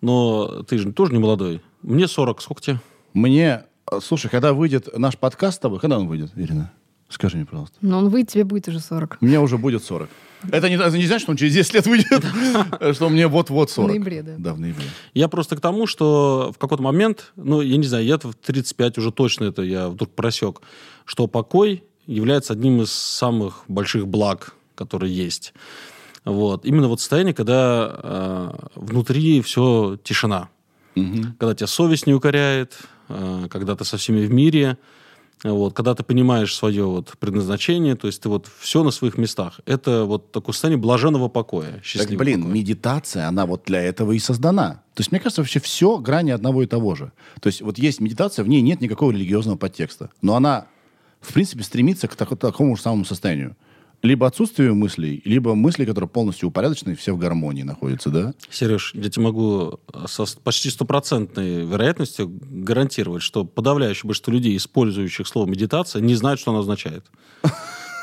но 0.00 0.62
ты 0.64 0.76
же 0.78 0.92
тоже 0.92 1.12
не 1.12 1.18
молодой. 1.18 1.62
Мне 1.82 2.08
40, 2.08 2.42
сколько 2.42 2.62
тебе? 2.62 2.80
Мне, 3.14 3.64
э, 3.90 3.98
слушай, 4.02 4.28
когда 4.28 4.52
выйдет 4.52 4.88
наш 4.98 5.16
подкаст 5.16 5.56
с 5.56 5.60
тобой, 5.60 5.80
когда 5.80 5.98
он 5.98 6.08
выйдет, 6.08 6.32
Ирина? 6.36 6.72
Скажи 7.10 7.36
мне, 7.36 7.44
пожалуйста. 7.44 7.76
Но 7.80 7.98
он 7.98 8.08
выйдет, 8.08 8.30
тебе 8.30 8.44
будет 8.44 8.68
уже 8.68 8.80
40. 8.80 9.18
Мне 9.20 9.40
уже 9.40 9.58
будет 9.58 9.84
40. 9.84 10.08
Это 10.50 10.68
не, 10.70 10.76
это 10.76 10.96
не 10.96 11.06
значит, 11.06 11.22
что 11.22 11.32
он 11.32 11.36
через 11.36 11.52
10 11.52 11.74
лет 11.74 11.86
выйдет, 11.86 12.24
что 12.94 13.08
мне 13.10 13.26
вот-вот 13.26 13.70
40. 13.70 13.90
В 13.90 13.92
ноябре, 13.92 14.22
да. 14.22 14.34
Да, 14.38 14.54
в 14.54 14.60
ноябре. 14.60 14.86
Я 15.12 15.28
просто 15.28 15.56
к 15.56 15.60
тому, 15.60 15.86
что 15.86 16.52
в 16.54 16.58
какой-то 16.58 16.82
момент, 16.82 17.32
ну, 17.36 17.60
я 17.60 17.76
не 17.76 17.86
знаю, 17.86 18.04
я 18.04 18.16
в 18.16 18.34
35 18.34 18.98
уже 18.98 19.12
точно 19.12 19.44
это 19.44 19.62
я 19.62 19.88
вдруг 19.88 20.10
просек, 20.10 20.62
что 21.04 21.26
покой 21.26 21.84
является 22.06 22.52
одним 22.54 22.80
из 22.80 22.92
самых 22.92 23.64
больших 23.68 24.06
благ, 24.06 24.54
которые 24.74 25.14
есть. 25.14 25.52
Вот. 26.24 26.64
Именно 26.64 26.88
вот 26.88 27.00
состояние, 27.00 27.34
когда 27.34 28.00
э, 28.02 28.50
внутри 28.76 29.42
все 29.42 29.98
тишина. 30.02 30.48
Мгм. 30.94 31.36
Когда 31.38 31.54
тебя 31.54 31.66
совесть 31.66 32.06
не 32.06 32.14
укоряет, 32.14 32.78
э, 33.08 33.48
когда 33.50 33.76
ты 33.76 33.84
со 33.84 33.96
всеми 33.96 34.24
в 34.26 34.30
мире, 34.30 34.78
вот, 35.42 35.72
когда 35.74 35.94
ты 35.94 36.02
понимаешь 36.02 36.54
свое 36.54 36.84
вот 36.84 37.14
предназначение, 37.18 37.96
то 37.96 38.06
есть 38.06 38.20
ты 38.22 38.28
вот 38.28 38.46
все 38.58 38.82
на 38.84 38.90
своих 38.90 39.16
местах. 39.16 39.60
Это 39.66 40.04
вот 40.04 40.32
такое 40.32 40.52
состояние 40.52 40.80
блаженного 40.82 41.28
покоя, 41.28 41.72
Так, 41.72 41.84
счастливого 41.84 42.18
блин, 42.24 42.40
покоя. 42.42 42.54
медитация, 42.54 43.26
она 43.28 43.46
вот 43.46 43.62
для 43.64 43.80
этого 43.82 44.12
и 44.12 44.18
создана. 44.18 44.82
То 44.94 45.00
есть, 45.00 45.12
мне 45.12 45.20
кажется, 45.20 45.40
вообще 45.40 45.60
все 45.60 45.96
грани 45.98 46.30
одного 46.30 46.62
и 46.62 46.66
того 46.66 46.94
же. 46.94 47.12
То 47.40 47.46
есть, 47.46 47.62
вот 47.62 47.78
есть 47.78 48.00
медитация, 48.00 48.44
в 48.44 48.48
ней 48.48 48.60
нет 48.60 48.80
никакого 48.82 49.12
религиозного 49.12 49.56
подтекста. 49.56 50.10
Но 50.20 50.34
она, 50.36 50.66
в 51.22 51.32
принципе, 51.32 51.62
стремится 51.62 52.06
к 52.06 52.16
так- 52.16 52.38
такому 52.38 52.76
же 52.76 52.82
самому 52.82 53.04
состоянию. 53.06 53.56
Либо 54.02 54.26
отсутствию 54.26 54.74
мыслей, 54.74 55.20
либо 55.26 55.54
мысли, 55.54 55.84
которые 55.84 56.08
полностью 56.08 56.48
упорядочены, 56.48 56.94
все 56.94 57.12
в 57.12 57.18
гармонии 57.18 57.64
находятся, 57.64 58.08
да? 58.08 58.34
Сереж, 58.48 58.92
я 58.94 59.10
тебе 59.10 59.24
могу 59.24 59.78
со 60.06 60.24
с- 60.24 60.36
почти 60.36 60.70
стопроцентной 60.70 61.66
вероятностью 61.66 62.32
гарантировать, 62.40 63.22
что 63.22 63.44
подавляющее 63.44 64.06
большинство 64.08 64.32
людей, 64.32 64.56
использующих 64.56 65.26
слово 65.28 65.46
медитация, 65.46 66.00
не 66.00 66.14
знают, 66.14 66.40
что 66.40 66.50
оно 66.50 66.60
означает. 66.60 67.04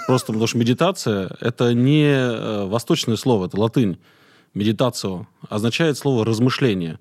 Просто 0.06 0.28
потому 0.28 0.46
что 0.46 0.58
медитация– 0.60 1.36
это 1.42 1.74
не 1.74 2.06
э, 2.06 2.66
восточное 2.66 3.16
слово, 3.16 3.48
это 3.48 3.60
латынь. 3.60 3.98
Медитацио 4.54 5.26
означает 5.50 5.98
слово 5.98 6.24
«размышление». 6.26 7.00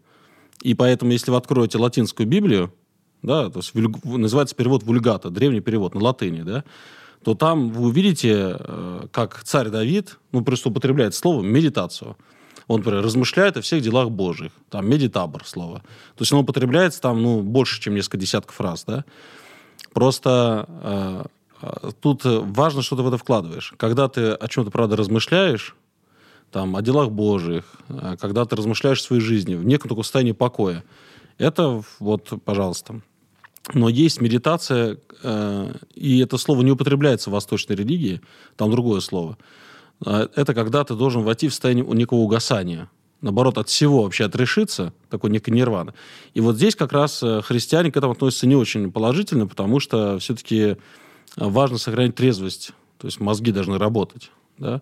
И 0.62 0.74
поэтому, 0.74 1.12
если 1.12 1.30
вы 1.30 1.36
откроете 1.36 1.78
латинскую 1.78 2.26
Библию, 2.26 2.72
да, 3.22 3.50
то 3.50 3.58
есть 3.60 3.74
называется 4.04 4.56
перевод 4.56 4.82
вульгата, 4.82 5.30
древний 5.30 5.60
перевод 5.60 5.94
на 5.94 6.00
латыни, 6.00 6.42
да, 6.42 6.64
то 7.26 7.34
там 7.34 7.70
вы 7.70 7.88
увидите, 7.88 8.56
э, 8.56 9.06
как 9.10 9.42
царь 9.42 9.68
Давид, 9.68 10.16
ну, 10.30 10.44
просто 10.44 10.68
употребляет 10.68 11.12
слово 11.12 11.42
медитацию. 11.42 12.16
Он, 12.68 12.78
например, 12.78 13.02
размышляет 13.02 13.56
о 13.56 13.62
всех 13.62 13.82
делах 13.82 14.10
Божьих. 14.10 14.52
Там 14.70 14.88
медитабр 14.88 15.44
слово. 15.44 15.80
То 16.14 16.22
есть 16.22 16.30
оно 16.30 16.42
употребляется 16.42 17.00
там, 17.00 17.20
ну, 17.20 17.40
больше, 17.40 17.80
чем 17.80 17.96
несколько 17.96 18.16
десятков 18.16 18.60
раз, 18.60 18.84
да. 18.84 19.04
Просто 19.92 20.68
э, 20.68 21.24
э, 21.62 21.90
тут 22.00 22.20
важно, 22.24 22.82
что 22.82 22.94
ты 22.94 23.02
в 23.02 23.08
это 23.08 23.18
вкладываешь. 23.18 23.74
Когда 23.76 24.08
ты 24.08 24.30
о 24.30 24.46
чем-то, 24.46 24.70
правда, 24.70 24.94
размышляешь, 24.94 25.74
там, 26.52 26.76
о 26.76 26.82
делах 26.82 27.10
Божьих, 27.10 27.64
э, 27.88 28.14
когда 28.20 28.44
ты 28.44 28.54
размышляешь 28.54 29.00
в 29.00 29.02
своей 29.02 29.20
жизни, 29.20 29.56
в 29.56 29.64
неком 29.64 29.88
таком 29.88 30.04
состоянии 30.04 30.30
покоя, 30.30 30.84
это 31.38 31.82
вот, 31.98 32.32
пожалуйста. 32.44 33.00
Но 33.74 33.88
есть 33.88 34.20
медитация, 34.20 34.98
э, 35.22 35.72
и 35.94 36.20
это 36.20 36.38
слово 36.38 36.62
не 36.62 36.70
употребляется 36.70 37.30
в 37.30 37.32
восточной 37.32 37.74
религии, 37.74 38.20
там 38.56 38.70
другое 38.70 39.00
слово. 39.00 39.36
Э, 40.04 40.28
Это 40.36 40.54
когда 40.54 40.84
ты 40.84 40.94
должен 40.94 41.22
войти 41.22 41.48
в 41.48 41.52
состояние 41.52 41.84
некого 41.84 42.18
угасания. 42.18 42.88
Наоборот, 43.22 43.58
от 43.58 43.68
всего 43.68 44.02
вообще 44.02 44.26
отрешиться, 44.26 44.92
такой 45.10 45.30
некой 45.30 45.54
нирваны. 45.54 45.94
И 46.34 46.40
вот 46.40 46.56
здесь 46.56 46.76
как 46.76 46.92
раз 46.92 47.22
э, 47.22 47.42
христиане 47.42 47.90
к 47.90 47.96
этому 47.96 48.12
относятся 48.12 48.46
не 48.46 48.54
очень 48.54 48.92
положительно, 48.92 49.46
потому 49.46 49.80
что 49.80 50.18
все-таки 50.20 50.76
важно 51.36 51.78
сохранять 51.78 52.14
трезвость. 52.14 52.72
То 52.98 53.08
есть 53.08 53.20
мозги 53.20 53.50
должны 53.50 53.78
работать. 53.78 54.30
Да? 54.58 54.80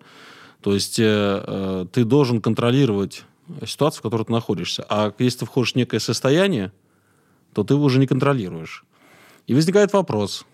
То 0.61 0.73
есть 0.73 0.95
ты 0.95 2.05
должен 2.05 2.41
контролировать 2.41 3.23
ситуацию, 3.65 3.99
в 3.99 4.03
которой 4.03 4.23
ты 4.23 4.31
находишься. 4.31 4.85
А 4.89 5.13
если 5.19 5.39
ты 5.39 5.45
входишь 5.45 5.73
в 5.73 5.75
некое 5.75 5.99
состояние, 5.99 6.71
то 7.55 7.63
ты 7.63 7.73
его 7.73 7.85
уже 7.85 7.99
не 7.99 8.05
контролируешь. 8.05 8.83
И 9.47 9.53
возникает 9.55 9.93
вопрос, 9.93 10.45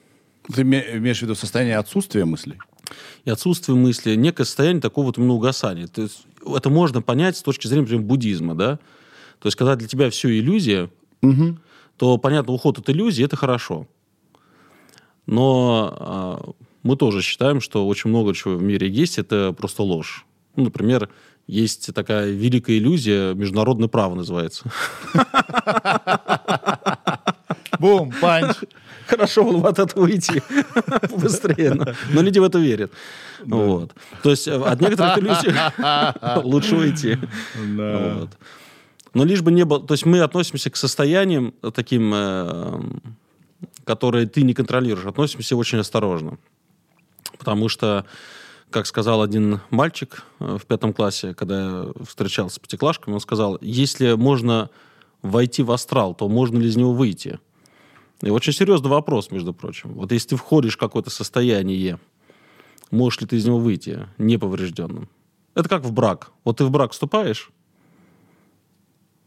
Ты 0.54 0.62
име- 0.62 0.98
имеешь 0.98 1.18
в 1.20 1.22
виду 1.24 1.34
состояние 1.34 1.78
отсутствия 1.78 2.26
мыслей? 2.26 2.60
И 3.26 3.32
отсутствие 3.32 3.76
мысли, 3.76 4.16
некое 4.16 4.46
состояние 4.46 4.82
такого 4.82 5.08
вот 5.08 5.18
именно 5.18 5.34
угасания. 5.34 5.88
То 5.88 6.04
есть 6.04 6.26
это 6.46 6.70
можно 6.70 7.02
понять 7.02 7.38
с 7.38 7.42
точки 7.42 7.66
зрения, 7.68 7.82
например, 7.84 8.04
буддизма, 8.04 8.54
да? 8.54 8.78
То 9.40 9.48
есть 9.48 9.58
когда 9.58 9.76
для 9.76 9.88
тебя 9.88 10.10
все 10.12 10.30
иллюзия, 10.30 10.90
то, 11.98 12.18
понятно, 12.18 12.54
уход 12.54 12.78
от 12.78 12.90
иллюзии– 12.90 13.26
это 13.26 13.36
хорошо. 13.36 13.88
Но 15.26 15.96
а, 16.00 16.52
мы 16.84 16.96
тоже 16.98 17.22
считаем, 17.22 17.62
что 17.62 17.88
очень 17.88 18.10
много 18.10 18.34
чего 18.36 18.56
в 18.58 18.64
мире 18.64 18.88
есть, 18.90 19.18
это 19.18 19.54
просто 19.54 19.84
ложь. 19.84 20.26
Ну, 20.56 20.66
например, 20.66 21.10
есть 21.48 21.94
такая 21.94 22.32
великая 22.32 22.78
иллюзия, 22.78 23.34
международное 23.34 23.88
право 23.88 24.16
называется. 24.16 24.72
Бум, 27.82 28.14
панч. 28.22 28.58
Хорошо 29.08 29.44
было 29.44 29.58
бы 29.58 29.70
от 29.70 29.80
этого 29.80 30.04
уйти 30.04 30.42
быстрее. 31.18 31.74
Но, 31.74 31.86
но 32.12 32.22
люди 32.22 32.40
в 32.40 32.44
это 32.44 32.60
верят. 32.60 32.92
Вот. 33.44 33.94
То 34.22 34.30
есть 34.30 34.48
э, 34.48 34.56
от 34.56 34.80
некоторых 34.80 35.18
иллюзий 35.20 35.54
лучше 36.44 36.76
уйти. 36.76 37.18
Вот. 37.56 38.30
Но 39.14 39.26
лишь 39.26 39.42
бы 39.42 39.52
не 39.52 39.66
было... 39.66 39.86
То 39.86 39.96
есть 39.96 40.06
мы 40.06 40.22
относимся 40.22 40.70
к 40.70 40.78
состояниям 40.78 41.54
таким, 41.74 42.12
э, 42.14 42.82
которые 43.84 44.28
ты 44.28 44.44
не 44.44 44.54
контролируешь, 44.54 45.08
относимся 45.08 45.58
очень 45.58 45.80
осторожно. 45.80 46.38
Потому 47.40 47.68
что, 47.68 48.06
как 48.70 48.86
сказал 48.86 49.24
один 49.24 49.60
мальчик 49.72 50.24
э, 50.40 50.58
в 50.62 50.66
пятом 50.68 50.94
классе, 50.94 51.34
когда 51.34 51.60
я 51.60 51.86
встречался 52.08 52.58
с 52.58 52.60
пятиклашками, 52.60 53.16
он 53.16 53.20
сказал, 53.20 53.58
если 53.62 54.14
можно 54.14 54.70
войти 55.22 55.64
в 55.64 55.72
астрал, 55.72 56.14
то 56.14 56.30
можно 56.30 56.58
ли 56.58 56.68
из 56.68 56.78
него 56.78 56.94
выйти? 56.94 57.40
И 58.22 58.30
очень 58.30 58.54
серьезный 58.54 58.90
вопрос, 58.90 59.32
между 59.32 59.54
прочим. 59.54 59.94
Вот 59.94 60.12
если 60.12 60.30
ты 60.30 60.36
входишь 60.36 60.76
в 60.76 60.80
какое-то 60.80 61.10
состояние, 61.10 62.00
можешь 62.92 63.20
ли 63.22 63.28
ты 63.28 63.38
из 63.38 63.46
него 63.46 63.58
выйти 63.58 64.08
неповрежденным? 64.18 65.10
Это 65.56 65.68
как 65.68 65.84
в 65.84 65.92
брак. 65.92 66.32
Вот 66.44 66.58
ты 66.58 66.66
в 66.66 66.72
брак 66.72 66.92
вступаешь, 66.92 67.52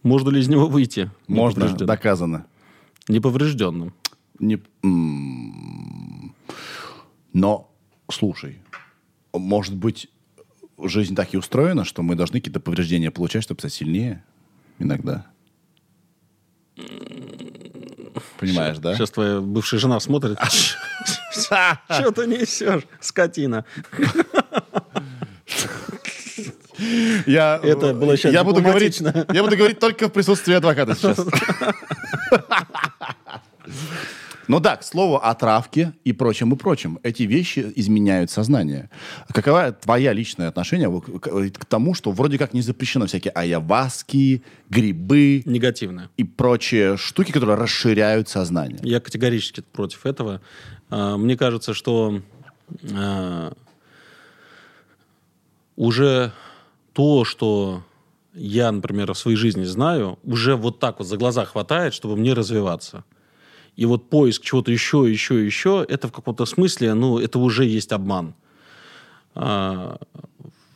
можно 0.04 0.30
ли 0.30 0.40
из 0.40 0.48
него 0.48 0.68
выйти 0.68 1.10
Можно, 1.26 1.74
доказано. 1.74 2.46
Неповрежденным. 3.08 3.94
Не... 4.38 4.62
Но, 7.32 7.70
слушай, 8.10 8.58
может 9.32 9.74
быть, 9.74 10.08
жизнь 10.78 11.14
так 11.16 11.34
и 11.34 11.38
устроена, 11.38 11.84
что 11.84 12.02
мы 12.02 12.14
должны 12.14 12.38
какие-то 12.40 12.60
повреждения 12.60 13.10
получать, 13.10 13.42
чтобы 13.42 13.60
стать 13.60 13.72
сильнее 13.72 14.22
иногда. 14.78 15.26
Понимаешь, 18.38 18.78
да? 18.78 18.94
Сейчас 18.94 19.10
твоя 19.10 19.40
бывшая 19.40 19.78
жена 19.78 20.00
смотрит. 20.00 20.38
Что 21.32 22.10
ты 22.14 22.26
несешь, 22.26 22.82
скотина? 23.00 23.64
Я, 27.26 27.60
Это 27.62 27.94
было 27.94 28.16
сейчас 28.16 28.32
я 28.32 28.42
буду 28.44 28.60
говорить, 28.60 29.00
я 29.00 29.42
буду 29.42 29.56
говорить 29.56 29.78
только 29.78 30.08
в 30.08 30.12
присутствии 30.12 30.54
адвоката 30.54 30.94
сейчас. 30.94 31.18
Ну 34.48 34.60
да, 34.60 34.76
к 34.76 34.84
слову 34.84 35.16
о 35.16 35.34
травке 35.34 35.92
и 36.04 36.12
прочем 36.12 36.52
и 36.52 36.56
прочем. 36.56 36.98
Эти 37.02 37.22
вещи 37.22 37.72
изменяют 37.76 38.30
сознание. 38.30 38.90
Какова 39.32 39.72
твоя 39.72 40.12
личное 40.12 40.48
отношение 40.48 40.90
к, 41.00 41.64
тому, 41.64 41.94
что 41.94 42.10
вроде 42.12 42.38
как 42.38 42.52
не 42.52 42.60
запрещено 42.60 43.06
всякие 43.06 43.32
айаваски, 43.32 44.42
грибы 44.68 45.42
Негативное. 45.46 46.10
и 46.16 46.24
прочие 46.24 46.96
штуки, 46.96 47.32
которые 47.32 47.56
расширяют 47.56 48.28
сознание? 48.28 48.78
Я 48.82 49.00
категорически 49.00 49.62
против 49.72 50.06
этого. 50.06 50.40
А, 50.90 51.16
Мне 51.16 51.36
кажется, 51.36 51.74
что 51.74 52.20
а, 52.92 53.52
уже 55.76 56.32
то, 56.92 57.24
что 57.24 57.82
я, 58.34 58.70
например, 58.72 59.12
в 59.12 59.18
своей 59.18 59.36
жизни 59.36 59.64
знаю, 59.64 60.18
уже 60.22 60.56
вот 60.56 60.80
так 60.80 60.98
вот 60.98 61.08
за 61.08 61.16
глаза 61.16 61.44
хватает, 61.44 61.94
чтобы 61.94 62.16
мне 62.16 62.32
развиваться. 62.32 63.04
И 63.76 63.86
вот 63.86 64.08
поиск 64.08 64.42
чего-то 64.42 64.70
еще, 64.70 65.04
еще, 65.08 65.44
еще, 65.44 65.84
это 65.88 66.08
в 66.08 66.12
каком-то 66.12 66.44
смысле, 66.46 66.94
ну, 66.94 67.18
это 67.18 67.38
уже 67.38 67.64
есть 67.64 67.92
обман. 67.92 68.34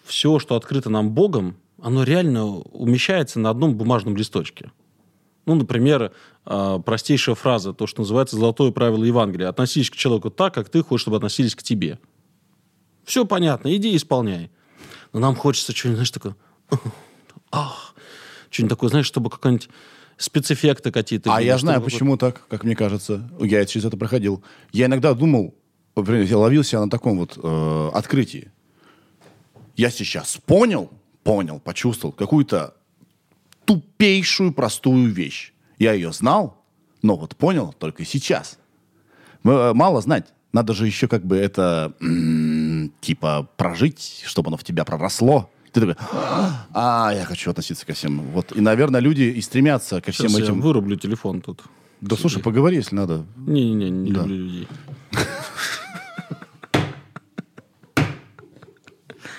все, 0.05 0.39
что 0.39 0.57
открыто 0.57 0.91
нам 0.91 1.11
Богом, 1.11 1.57
оно 1.81 2.03
реально 2.03 2.47
умещается 2.47 3.39
на 3.39 3.51
одном 3.51 3.77
бумажном 3.77 4.17
листочке. 4.17 4.73
Ну, 5.47 5.55
например, 5.55 6.13
а, 6.45 6.79
простейшая 6.79 7.35
фраза, 7.35 7.73
то, 7.73 7.87
что 7.87 8.03
называется 8.03 8.37
золотое 8.37 8.71
правило 8.71 9.05
Евангелия. 9.05 9.49
Относись 9.49 9.91
к 9.91 9.97
человеку 9.97 10.31
так, 10.31 10.53
как 10.55 10.69
ты 10.69 10.83
хочешь, 10.83 11.03
чтобы 11.03 11.17
относились 11.17 11.55
к 11.55 11.63
тебе. 11.63 11.99
Все 13.05 13.25
понятно, 13.25 13.75
иди 13.75 13.97
исполняй. 13.97 14.51
Но 15.13 15.21
нам 15.21 15.37
хочется 15.37 15.75
что-нибудь, 15.75 15.97
знаешь, 15.99 16.11
такое... 16.11 16.37
Ах, 17.51 17.95
что-нибудь 18.51 18.71
такое, 18.71 18.91
знаешь, 18.91 19.07
чтобы 19.07 19.31
какая-нибудь 19.31 19.71
спецэффекты 20.19 20.91
какие-то. 20.93 21.35
А 21.35 21.41
я 21.41 21.57
знаю, 21.59 21.81
почему 21.81 22.17
так, 22.17 22.47
как 22.49 22.65
мне 22.65 22.77
кажется. 22.77 23.29
Я 23.41 23.65
через 23.65 23.87
это 23.87 23.97
проходил. 23.97 24.43
Я 24.73 24.87
иногда 24.87 25.15
думал, 25.15 25.55
я 25.97 26.39
ловил 26.39 26.63
себя 26.65 26.81
на 26.81 26.91
таком 26.91 27.19
вот 27.19 27.39
э, 27.43 27.91
открытии. 27.95 28.51
Я 29.77 29.91
сейчас 29.91 30.39
понял, 30.45 30.91
понял, 31.23 31.61
почувствовал 31.61 32.13
какую-то 32.13 32.75
тупейшую 33.65 34.53
простую 34.53 35.11
вещь. 35.13 35.53
Я 35.79 35.93
ее 35.93 36.13
знал, 36.13 36.65
но 37.03 37.17
вот 37.17 37.37
понял 37.37 37.73
только 37.79 38.05
сейчас. 38.05 38.59
М- 39.45 39.77
Мало 39.77 40.01
знать. 40.01 40.27
Надо 40.53 40.73
же 40.73 40.87
еще 40.87 41.07
как 41.09 41.25
бы 41.27 41.37
это 41.37 41.93
типа 43.01 43.49
прожить, 43.57 44.23
чтобы 44.27 44.49
оно 44.49 44.57
в 44.57 44.65
тебя 44.65 44.85
проросло. 44.85 45.51
Ты 45.73 45.81
такой, 45.81 45.97
а, 46.73 47.13
я 47.15 47.25
хочу 47.25 47.51
относиться 47.51 47.85
ко 47.87 47.93
всем. 47.93 48.21
Вот. 48.33 48.57
И, 48.57 48.61
наверное, 48.61 49.01
люди 49.01 49.23
и 49.23 49.41
стремятся 49.41 50.01
ко 50.01 50.13
всем 50.13 50.29
Сейчас 50.29 50.39
я 50.39 50.45
этим. 50.45 50.61
вырублю 50.61 50.97
телефон 50.97 51.41
тут. 51.41 51.63
Да 52.01 52.17
слушай, 52.17 52.43
поговори, 52.43 52.77
если 52.77 52.95
надо. 52.97 53.25
Не-не-не, 53.37 53.91
не 53.91 54.13
Да. 54.13 54.21
люблю 54.23 54.37
людей. 54.37 54.69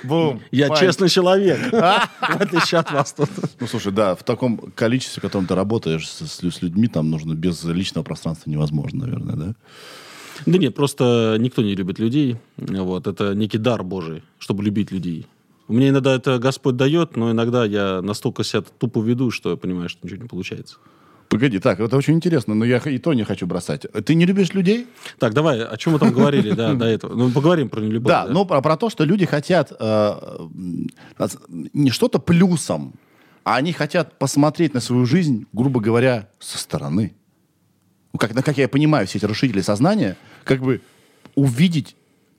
Бум. 0.04 0.40
Я 0.52 0.70
честный 0.78 1.10
человек. 1.10 1.72
В 1.72 2.42
отличие 2.42 2.80
от 2.80 2.92
вас 2.92 3.12
тут. 3.14 3.30
Ну, 3.60 3.68
слушай, 3.68 3.92
да, 3.92 4.16
в 4.16 4.24
таком 4.24 4.58
количестве, 4.58 5.20
в 5.20 5.24
котором 5.24 5.46
ты 5.46 5.56
работаешь 5.56 6.08
с, 6.08 6.26
с 6.26 6.42
лю- 6.42 6.52
с 6.52 6.62
людьми, 6.62 6.88
там 6.88 7.10
нужно 7.10 7.34
без 7.34 7.64
личного 7.66 8.04
пространства 8.06 8.50
невозможно, 8.50 9.06
наверное, 9.06 9.36
да? 9.36 9.56
Да 10.46 10.58
нет, 10.58 10.74
просто 10.74 11.36
никто 11.40 11.62
не 11.62 11.76
любит 11.76 12.00
людей. 12.00 12.38
Вот, 12.58 13.08
это 13.08 13.34
некий 13.36 13.58
дар 13.58 13.84
Божий, 13.84 14.24
чтобы 14.38 14.64
любить 14.64 14.90
людей. 14.92 15.28
Мне 15.70 15.90
иногда 15.90 16.16
это 16.16 16.40
Господь 16.40 16.76
дает, 16.76 17.16
но 17.16 17.32
иногда 17.32 17.64
я 17.64 18.02
настолько 18.02 18.44
себя 18.44 18.64
тупо 18.80 19.02
веду, 19.02 19.30
что 19.30 19.52
я 19.52 19.56
понимаю, 19.56 19.88
что 19.88 20.00
ничего 20.04 20.24
не 20.24 20.28
получается. 20.28 20.78
Погоди, 21.30 21.60
так, 21.60 21.80
это 21.80 21.96
очень 21.96 22.16
интересно, 22.16 22.56
но 22.56 22.66
я 22.66 22.78
и 22.80 22.98
то 22.98 23.14
не 23.14 23.24
хочу 23.24 23.46
бросать. 23.46 23.86
Ты 24.04 24.16
не 24.16 24.26
любишь 24.26 24.54
людей? 24.56 24.88
Так, 25.20 25.36
давай, 25.36 25.64
о 25.64 25.78
чем 25.78 25.94
мы 25.94 26.00
там 26.00 26.12
говорили 26.12 26.54
да, 26.54 26.74
до 26.74 26.86
этого? 26.86 27.14
Ну, 27.14 27.30
поговорим 27.30 27.70
про 27.70 27.82
нелюбовь. 27.82 28.10
да, 28.10 28.26
ну 28.28 28.46
про, 28.46 28.78
то, 28.78 28.90
что 28.90 29.04
люди 29.06 29.28
хотят 29.28 29.72
э, 29.72 29.76
наз- 31.20 31.40
не 31.48 31.92
что-то 31.92 32.18
плюсом, 32.18 32.96
а 33.44 33.58
они 33.58 33.74
хотят 33.74 34.18
посмотреть 34.18 34.74
на 34.74 34.80
свою 34.80 35.06
жизнь, 35.06 35.46
грубо 35.54 35.80
говоря, 35.80 36.30
со 36.40 36.58
стороны. 36.58 37.14
Ну, 38.12 38.18
Как, 38.18 38.34
ну, 38.34 38.42
как 38.42 38.58
я 38.58 38.68
понимаю, 38.68 39.06
все 39.06 39.20
эти 39.20 39.26
разрушители 39.26 39.62
сознания, 39.62 40.18
как 40.44 40.62
бы 40.62 40.82
увидеть 41.36 41.96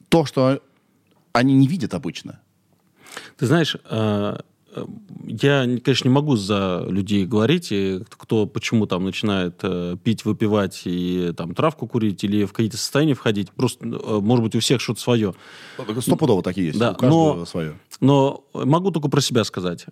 то, 0.09 0.25
что 0.25 0.61
они 1.33 1.55
не 1.55 1.69
видят 1.69 1.95
обычно. 1.95 2.41
Ты 3.37 3.47
знаешь, 3.47 3.77
э, 3.89 4.37
э, 4.75 4.85
я, 5.27 5.63
конечно, 5.83 6.09
не 6.09 6.15
могу 6.15 6.37
за 6.37 6.85
людей 6.89 7.27
говорить, 7.27 7.69
и 7.71 8.01
кто 8.11 8.47
почему 8.47 8.87
там 8.87 9.05
начинает 9.05 9.61
э, 9.63 9.97
пить, 10.03 10.25
выпивать 10.25 10.83
и 10.85 11.33
там 11.37 11.55
травку 11.55 11.87
курить 11.87 12.23
или 12.25 12.45
в 12.45 12.53
какие-то 12.53 12.77
состояния 12.77 13.15
входить. 13.15 13.51
Просто, 13.53 13.85
э, 13.87 14.21
может 14.21 14.45
быть, 14.45 14.55
у 14.55 14.61
всех 14.61 14.81
что-то 14.81 15.01
свое. 15.01 15.35
Стопудово 16.01 16.43
такие 16.43 16.69
есть. 16.69 16.79
Да, 16.79 16.93
у 16.93 16.95
каждого 16.95 17.35
но- 17.37 17.45
свое. 17.47 17.79
Но 18.01 18.45
могу 18.55 18.91
только 18.91 19.09
про 19.09 19.21
себя 19.21 19.45
сказать. 19.45 19.85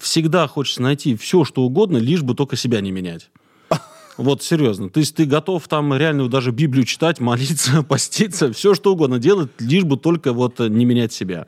Всегда 0.00 0.46
хочется 0.48 0.82
найти 0.82 1.16
все, 1.16 1.44
что 1.44 1.62
угодно, 1.62 1.96
лишь 1.96 2.22
бы 2.22 2.34
только 2.34 2.56
себя 2.56 2.80
не 2.80 2.90
менять. 2.90 3.30
Вот 4.16 4.42
серьезно. 4.42 4.88
То 4.88 5.00
есть 5.00 5.14
ты 5.14 5.26
готов 5.26 5.66
там 5.68 5.94
реально 5.94 6.28
даже 6.28 6.50
Библию 6.50 6.84
читать, 6.84 7.20
молиться, 7.20 7.82
поститься, 7.82 8.52
все 8.52 8.74
что 8.74 8.92
угодно 8.92 9.18
делать, 9.18 9.50
лишь 9.58 9.84
бы 9.84 9.96
только 9.96 10.32
вот 10.32 10.58
не 10.58 10.84
менять 10.84 11.12
себя. 11.12 11.46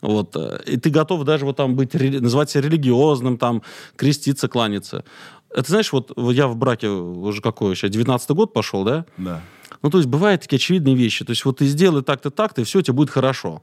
Вот. 0.00 0.36
И 0.66 0.76
ты 0.76 0.90
готов 0.90 1.24
даже 1.24 1.44
вот 1.44 1.56
там 1.56 1.74
быть, 1.74 1.94
называть 1.94 2.50
себя 2.50 2.62
религиозным, 2.62 3.36
там, 3.36 3.62
креститься, 3.96 4.48
кланяться. 4.48 5.04
Это 5.50 5.70
знаешь, 5.70 5.92
вот 5.92 6.12
я 6.16 6.46
в 6.46 6.56
браке 6.56 6.88
уже 6.88 7.40
какой 7.40 7.74
сейчас, 7.74 7.90
19 7.90 8.30
год 8.30 8.52
пошел, 8.52 8.84
да? 8.84 9.06
Да. 9.16 9.42
Ну, 9.82 9.90
то 9.90 9.98
есть 9.98 10.08
бывают 10.08 10.42
такие 10.42 10.56
очевидные 10.56 10.94
вещи. 10.94 11.24
То 11.24 11.30
есть 11.30 11.44
вот 11.44 11.58
ты 11.58 11.66
сделай 11.66 12.02
так-то, 12.02 12.30
так-то, 12.30 12.60
и 12.60 12.64
все, 12.64 12.80
тебе 12.82 12.94
будет 12.94 13.10
хорошо. 13.10 13.62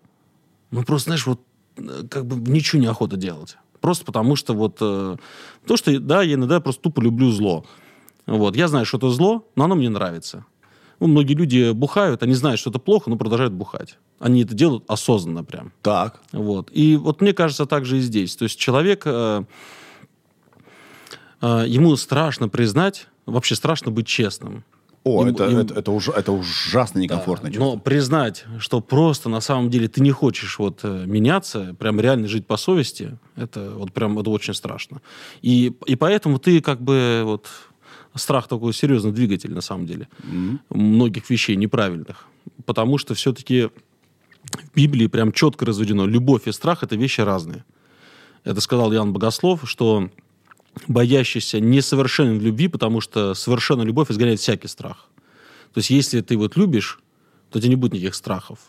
Ну, 0.71 0.83
просто, 0.83 1.09
знаешь, 1.09 1.25
вот 1.27 1.41
э, 1.77 2.03
как 2.09 2.25
бы 2.25 2.35
ничего 2.51 2.81
не 2.81 2.87
охота 2.87 3.17
делать. 3.17 3.57
Просто 3.81 4.05
потому 4.05 4.35
что 4.35 4.53
вот... 4.53 4.77
э, 4.81 5.17
то, 5.67 5.77
что, 5.77 5.99
да, 5.99 6.23
я 6.23 6.35
иногда 6.35 6.59
просто 6.59 6.81
тупо 6.81 7.01
люблю 7.01 7.31
зло. 7.31 7.65
Вот. 8.27 8.55
Я 8.55 8.67
знаю, 8.67 8.85
что 8.85 8.97
это 8.97 9.09
зло, 9.09 9.47
но 9.55 9.65
оно 9.65 9.75
мне 9.75 9.89
нравится. 9.89 10.45
Ну, 10.99 11.07
многие 11.07 11.33
люди 11.33 11.71
бухают, 11.73 12.23
они 12.23 12.33
знают, 12.33 12.59
что 12.59 12.69
это 12.69 12.79
плохо, 12.79 13.09
но 13.09 13.17
продолжают 13.17 13.53
бухать. 13.53 13.97
Они 14.19 14.43
это 14.43 14.53
делают 14.53 14.83
осознанно 14.87 15.43
прям. 15.43 15.73
Так. 15.81 16.21
Вот. 16.31 16.69
И 16.71 16.95
вот 16.95 17.21
мне 17.21 17.33
кажется, 17.33 17.65
так 17.65 17.85
же 17.85 17.97
и 17.97 17.99
здесь. 18.01 18.35
То 18.35 18.43
есть 18.43 18.57
человек, 18.57 19.03
э, 19.05 19.43
э, 21.41 21.65
ему 21.67 21.95
страшно 21.97 22.49
признать, 22.49 23.07
вообще 23.25 23.55
страшно 23.55 23.91
быть 23.91 24.07
честным. 24.07 24.63
О, 25.03 25.21
Им- 25.21 25.27
это, 25.35 25.47
им- 25.49 25.57
это, 25.59 25.75
это, 25.75 25.91
уж- 25.91 26.09
это 26.09 26.31
ужасно 26.31 26.97
некомфортно. 26.97 27.51
Да, 27.51 27.59
Но 27.59 27.77
признать, 27.77 28.45
что 28.57 28.81
просто 28.81 29.29
на 29.29 29.39
самом 29.39 29.69
деле 29.69 29.87
ты 29.87 30.01
не 30.01 30.09
хочешь 30.11 30.57
вот 30.57 30.79
э, 30.81 31.03
меняться, 31.05 31.75
прям 31.77 31.99
реально 31.99 32.27
жить 32.27 32.47
по 32.47 32.57
совести, 32.57 33.19
это 33.35 33.69
вот 33.75 33.93
прям 33.93 34.17
это 34.17 34.31
очень 34.31 34.55
страшно. 34.55 35.01
И, 35.43 35.73
и 35.85 35.95
поэтому 35.95 36.39
ты 36.39 36.59
как 36.59 36.81
бы 36.81 37.21
вот 37.23 37.47
страх 38.15 38.47
такой 38.47 38.73
серьезный 38.73 39.11
двигатель 39.11 39.53
на 39.53 39.61
самом 39.61 39.85
деле 39.85 40.07
многих 40.69 41.29
вещей 41.29 41.55
неправильных, 41.55 42.25
потому 42.65 42.97
что 42.97 43.13
все-таки 43.13 43.69
в 44.43 44.75
Библии 44.75 45.07
прям 45.07 45.31
четко 45.31 45.65
разведено 45.65 46.05
любовь 46.05 46.47
и 46.47 46.51
страх 46.51 46.83
это 46.83 46.95
вещи 46.95 47.21
разные. 47.21 47.65
Это 48.43 48.61
сказал 48.61 48.93
Иоанн 48.93 49.11
Богослов, 49.11 49.69
что 49.69 50.09
боящийся 50.87 51.59
несовершенен 51.59 52.39
в 52.39 52.43
любви, 52.43 52.67
потому 52.67 53.01
что 53.01 53.33
совершенная 53.33 53.85
любовь 53.85 54.11
изгоняет 54.11 54.39
всякий 54.39 54.67
страх. 54.67 55.09
То 55.73 55.79
есть, 55.79 55.89
если 55.89 56.21
ты 56.21 56.37
вот 56.37 56.55
любишь, 56.57 56.99
то 57.49 57.57
у 57.57 57.61
тебя 57.61 57.69
не 57.69 57.75
будет 57.75 57.93
никаких 57.93 58.15
страхов. 58.15 58.59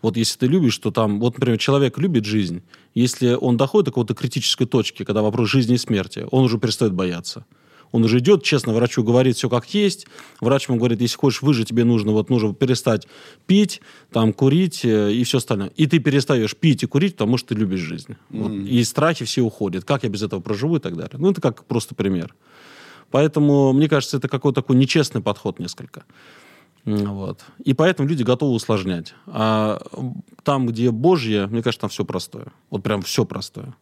Вот 0.00 0.16
если 0.16 0.38
ты 0.38 0.46
любишь, 0.46 0.78
то 0.78 0.90
там, 0.90 1.18
вот, 1.18 1.34
например, 1.34 1.58
человек 1.58 1.98
любит 1.98 2.24
жизнь, 2.24 2.62
если 2.94 3.32
он 3.32 3.56
доходит 3.56 3.86
до 3.86 3.90
какой-то 3.90 4.14
критической 4.14 4.66
точки, 4.66 5.04
когда 5.04 5.22
вопрос 5.22 5.48
жизни 5.48 5.74
и 5.74 5.78
смерти, 5.78 6.26
он 6.30 6.44
уже 6.44 6.58
перестает 6.58 6.92
бояться. 6.92 7.44
Он 7.92 8.04
уже 8.04 8.18
идет, 8.18 8.44
честно, 8.44 8.72
врачу 8.72 9.02
говорит 9.02 9.36
все 9.36 9.48
как 9.48 9.72
есть. 9.74 10.06
Врач 10.40 10.68
ему 10.68 10.78
говорит, 10.78 11.00
если 11.00 11.16
хочешь 11.16 11.42
выжить, 11.42 11.68
тебе 11.68 11.84
нужно, 11.84 12.12
вот, 12.12 12.30
нужно 12.30 12.54
перестать 12.54 13.08
пить, 13.46 13.80
там, 14.12 14.32
курить 14.32 14.84
э, 14.84 15.12
и 15.12 15.24
все 15.24 15.38
остальное. 15.38 15.72
И 15.76 15.86
ты 15.86 15.98
перестаешь 15.98 16.56
пить 16.56 16.82
и 16.82 16.86
курить, 16.86 17.14
потому 17.14 17.36
что 17.36 17.48
ты 17.48 17.60
любишь 17.60 17.80
жизнь. 17.80 18.16
Вот. 18.30 18.52
И 18.52 18.84
страхи 18.84 19.24
все 19.24 19.42
уходят. 19.42 19.84
Как 19.84 20.04
я 20.04 20.08
без 20.08 20.22
этого 20.22 20.40
проживу 20.40 20.76
и 20.76 20.80
так 20.80 20.96
далее. 20.96 21.16
Ну, 21.18 21.30
это 21.30 21.40
как 21.40 21.64
просто 21.64 21.94
пример. 21.94 22.34
Поэтому, 23.10 23.72
мне 23.72 23.88
кажется, 23.88 24.18
это 24.18 24.28
какой-то 24.28 24.62
такой 24.62 24.76
нечестный 24.76 25.20
подход 25.20 25.58
несколько. 25.58 26.04
Вот. 26.84 27.44
И 27.64 27.74
поэтому 27.74 28.08
люди 28.08 28.22
готовы 28.22 28.54
усложнять. 28.54 29.14
А 29.26 29.82
там, 30.44 30.66
где 30.66 30.90
Божье, 30.90 31.46
мне 31.46 31.62
кажется, 31.62 31.82
там 31.82 31.90
все 31.90 32.04
простое. 32.04 32.46
Вот 32.70 32.82
прям 32.82 33.02
все 33.02 33.24
простое. 33.24 33.74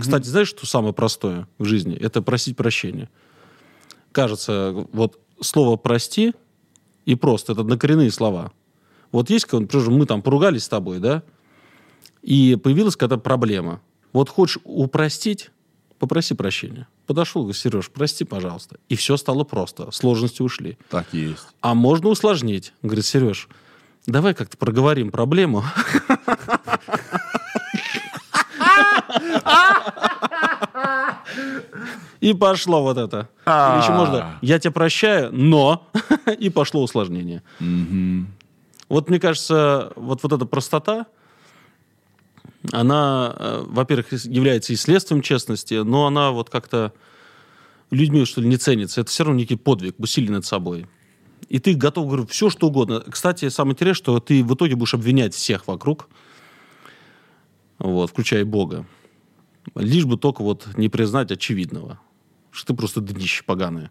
Кстати, 0.00 0.26
знаешь, 0.26 0.48
что 0.48 0.64
самое 0.66 0.94
простое 0.94 1.48
в 1.58 1.64
жизни? 1.64 1.96
Это 1.96 2.22
просить 2.22 2.56
прощения. 2.56 3.10
Кажется, 4.12 4.86
вот 4.92 5.18
слово 5.40 5.76
«прости» 5.76 6.34
и 7.04 7.14
«просто»— 7.14 7.52
это 7.52 7.62
однокоренные 7.62 8.10
слова. 8.10 8.52
Вот 9.10 9.30
есть, 9.30 9.46
как, 9.46 9.60
например, 9.60 9.90
мы 9.90 10.06
там 10.06 10.22
поругались 10.22 10.64
с 10.64 10.68
тобой, 10.68 10.98
да, 10.98 11.22
и 12.22 12.56
появилась 12.56 12.96
какая-то 12.96 13.18
проблема. 13.18 13.80
Вот 14.12 14.28
хочешь 14.28 14.58
упростить, 14.64 15.50
попроси 15.98 16.34
прощения. 16.34 16.88
Подошел, 17.06 17.42
говорит, 17.42 17.60
Сереж, 17.60 17.90
прости, 17.90 18.24
пожалуйста. 18.24 18.78
И 18.88 18.96
все 18.96 19.16
стало 19.16 19.44
просто. 19.44 19.90
Сложности 19.90 20.42
ушли. 20.42 20.78
Так 20.88 21.12
есть. 21.12 21.46
А 21.60 21.74
можно 21.74 22.08
усложнить. 22.08 22.72
Говорит, 22.82 23.04
Сереж, 23.04 23.48
давай 24.06 24.34
как-то 24.34 24.56
проговорим 24.56 25.10
проблему. 25.10 25.64
И 32.20 32.34
пошло 32.34 32.82
вот 32.82 32.98
это. 32.98 33.28
Или 33.46 33.82
еще 33.82 33.92
можно, 33.92 34.38
я 34.42 34.58
тебя 34.58 34.72
прощаю, 34.72 35.32
но... 35.32 35.88
И 36.38 36.50
пошло 36.50 36.82
усложнение. 36.82 37.42
Вот 38.88 39.08
мне 39.08 39.18
кажется, 39.18 39.92
вот, 39.96 40.22
вот 40.22 40.32
эта 40.32 40.44
простота, 40.44 41.06
она, 42.70 43.34
э, 43.38 43.64
во-первых, 43.66 44.12
является 44.12 44.72
и 44.72 44.76
следствием 44.76 45.22
честности, 45.22 45.74
но 45.74 46.06
она 46.06 46.30
вот 46.30 46.50
как-то 46.50 46.92
людьми, 47.90 48.24
что 48.24 48.40
ли, 48.40 48.48
не 48.48 48.56
ценится. 48.56 49.00
Это 49.00 49.10
все 49.10 49.24
равно 49.24 49.38
некий 49.38 49.56
подвиг, 49.56 49.94
усилий 49.98 50.28
над 50.28 50.44
собой. 50.44 50.86
И 51.48 51.58
ты 51.58 51.74
готов, 51.74 52.06
говорю, 52.06 52.26
все, 52.26 52.50
что 52.50 52.68
угодно. 52.68 53.02
Кстати, 53.08 53.48
самое 53.48 53.74
интересное, 53.74 53.96
что 53.96 54.20
ты 54.20 54.44
в 54.44 54.54
итоге 54.54 54.76
будешь 54.76 54.94
обвинять 54.94 55.34
всех 55.34 55.66
вокруг, 55.66 56.08
вот, 57.78 58.10
включая 58.10 58.44
Бога. 58.44 58.86
Лишь 59.74 60.04
бы 60.04 60.16
только 60.16 60.42
вот 60.42 60.68
не 60.76 60.88
признать 60.88 61.30
очевидного, 61.30 62.00
что 62.50 62.72
ты 62.72 62.74
просто 62.74 63.00
днище 63.00 63.44
поганое. 63.44 63.90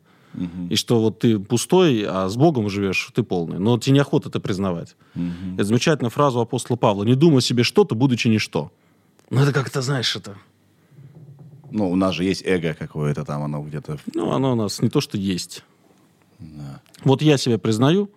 И 0.69 0.75
что 0.75 1.01
вот 1.01 1.19
ты 1.19 1.39
пустой, 1.39 2.05
а 2.07 2.29
с 2.29 2.38
Богом 2.38 2.69
живешь, 2.69 3.12
ты 3.13 3.21
полный. 3.21 3.60
Но 3.60 3.77
тебе 3.77 3.97
неохота 3.97 4.29
это 4.29 4.39
признавать. 4.39 4.95
Это 5.55 5.63
замечательная 5.65 6.10
фраза 6.10 6.39
апостола 6.41 6.77
Павла. 6.77 7.03
«Не 7.03 7.15
думай 7.15 7.41
себе 7.41 7.63
что-то, 7.63 7.95
будучи 7.95 8.29
ничто». 8.29 8.71
Ну, 9.29 9.41
это 9.41 9.53
как-то, 9.53 9.81
знаешь, 9.81 10.15
это... 10.15 10.36
Ну, 11.69 11.89
у 11.89 11.95
нас 11.95 12.15
же 12.15 12.25
есть 12.25 12.43
эго 12.45 12.73
какое-то 12.73 13.23
там, 13.23 13.43
оно 13.43 13.62
где-то... 13.62 13.97
Ну, 14.13 14.31
оно 14.31 14.53
у 14.53 14.55
нас 14.55 14.81
не 14.81 14.89
то, 14.89 14.99
что 14.99 15.17
есть. 15.17 15.63
Вот 17.03 17.21
я 17.21 17.38
себя 17.38 17.57
признаю 17.57 18.10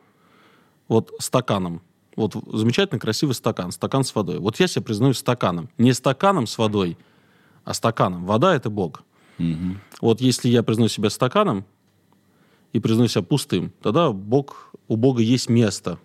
вот 0.88 1.12
стаканом. 1.18 1.82
Вот 2.16 2.34
замечательный, 2.52 2.98
красивый 2.98 3.34
стакан. 3.34 3.72
Стакан 3.72 4.04
с 4.04 4.14
водой. 4.14 4.38
Вот 4.38 4.58
я 4.60 4.66
себя 4.66 4.82
признаю 4.82 5.14
стаканом. 5.14 5.68
Не 5.78 5.92
стаканом 5.92 6.46
с 6.46 6.58
водой, 6.58 6.96
а 7.64 7.74
стаканом. 7.74 8.24
Вода— 8.26 8.54
это 8.56 8.70
Бог. 8.70 9.02
Вот 10.00 10.20
если 10.20 10.48
я 10.48 10.62
признаю 10.62 10.88
себя 10.88 11.10
стаканом 11.10 11.64
и 12.72 12.80
признаю 12.80 13.08
себя 13.08 13.22
пустым, 13.22 13.72
тогда 13.82 14.12
Бог, 14.12 14.70
у 14.88 14.96
Бога 14.96 15.22
есть 15.22 15.48
место. 15.48 15.98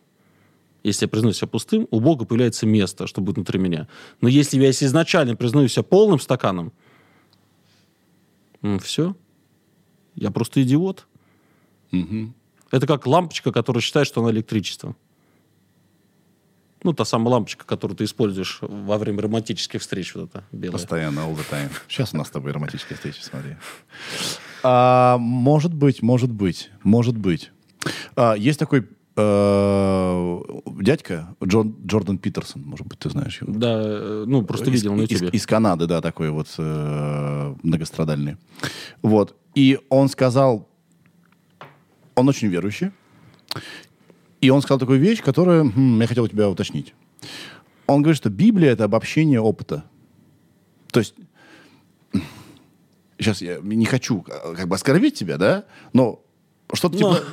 Если 0.84 1.06
я 1.06 1.10
признаю 1.10 1.34
себя 1.34 1.48
пустым, 1.48 1.88
у 1.92 2.00
Бога 2.00 2.26
появляется 2.26 2.66
место, 2.66 3.06
что 3.06 3.22
будет 3.22 3.36
внутри 3.36 3.60
меня. 3.60 3.88
Но 4.22 4.30
если 4.30 4.58
я 4.60 4.70
изначально 4.70 5.36
признаю 5.36 5.68
себя 5.68 5.84
полным 5.84 6.20
стаканом, 6.20 6.72
все. 8.82 9.16
Я 10.16 10.32
просто 10.32 10.64
идиот. 10.64 11.08
Это 12.72 12.88
как 12.88 13.06
лампочка, 13.08 13.52
которая 13.52 13.82
считает, 13.82 14.08
что 14.08 14.22
она 14.22 14.32
электричество. 14.32 14.96
Ну, 16.84 16.94
та 16.94 17.04
самая 17.04 17.34
лампочка, 17.34 17.66
которую 17.66 17.98
ты 17.98 18.06
используешь 18.06 18.60
во 18.62 18.98
время 18.98 19.22
романтических 19.22 19.82
встреч, 19.82 20.16
вот 20.16 20.30
эта 20.30 20.44
белая. 20.52 20.74
Постоянно, 20.74 21.20
all 21.20 21.36
the 21.36 21.46
time. 21.50 21.70
Сейчас 21.90 22.14
у 22.14 22.18
нас 22.18 22.28
с 22.28 22.32
тобой 22.32 22.54
романтическая 22.54 22.96
встреча, 22.96 23.22
смотри. 23.22 23.58
А, 24.64 25.18
может 25.18 25.74
быть, 25.74 26.02
может 26.02 26.32
быть, 26.32 26.70
может 26.84 27.18
быть. 27.18 27.52
А, 28.16 28.34
есть 28.34 28.60
такой 28.60 28.88
э, 29.18 30.40
дядька 30.82 31.36
Джон, 31.44 31.76
Джордан 31.86 32.18
Питерсон, 32.18 32.62
может 32.64 32.88
быть, 32.88 33.00
ты 33.00 33.10
знаешь 33.10 33.42
его. 33.42 33.52
Да, 33.54 33.82
э, 33.82 34.24
ну, 34.26 34.44
просто 34.44 34.70
из, 34.70 34.74
видел 34.74 34.96
на 34.96 35.02
из- 35.02 35.12
ютубе. 35.12 35.30
Из, 35.32 35.46
Канады, 35.46 35.86
да, 35.86 36.02
такой 36.02 36.30
вот 36.30 36.48
э, 36.58 37.56
многострадальный. 37.62 38.38
Вот. 39.02 39.36
И 39.56 39.80
он 39.90 40.08
сказал, 40.08 40.70
он 42.16 42.30
очень 42.30 42.48
верующий, 42.48 42.92
и 44.42 44.50
он 44.50 44.62
сказал 44.62 44.80
такую 44.80 45.00
вещь, 45.00 45.22
которую 45.22 45.72
хм, 45.72 46.00
я 46.02 46.08
хотел 46.08 46.24
у 46.24 46.28
тебя 46.28 46.50
уточнить. 46.50 46.94
Он 47.88 48.02
говорит, 48.02 48.18
что 48.18 48.30
Библия— 48.30 48.72
это 48.74 48.84
обобщение 48.86 49.42
опыта. 49.42 49.84
То 50.92 51.00
есть, 51.00 51.16
сейчас 53.18 53.42
я 53.42 53.60
не 53.62 53.86
хочу 53.86 54.24
э, 54.28 54.56
как 54.56 54.68
бы 54.68 54.76
оскорбить 54.76 55.16
тебя, 55.16 55.38
да, 55.38 55.66
но 55.94 56.24
что-то 56.74 57.00
Но- 57.00 57.16
типа... 57.16 57.26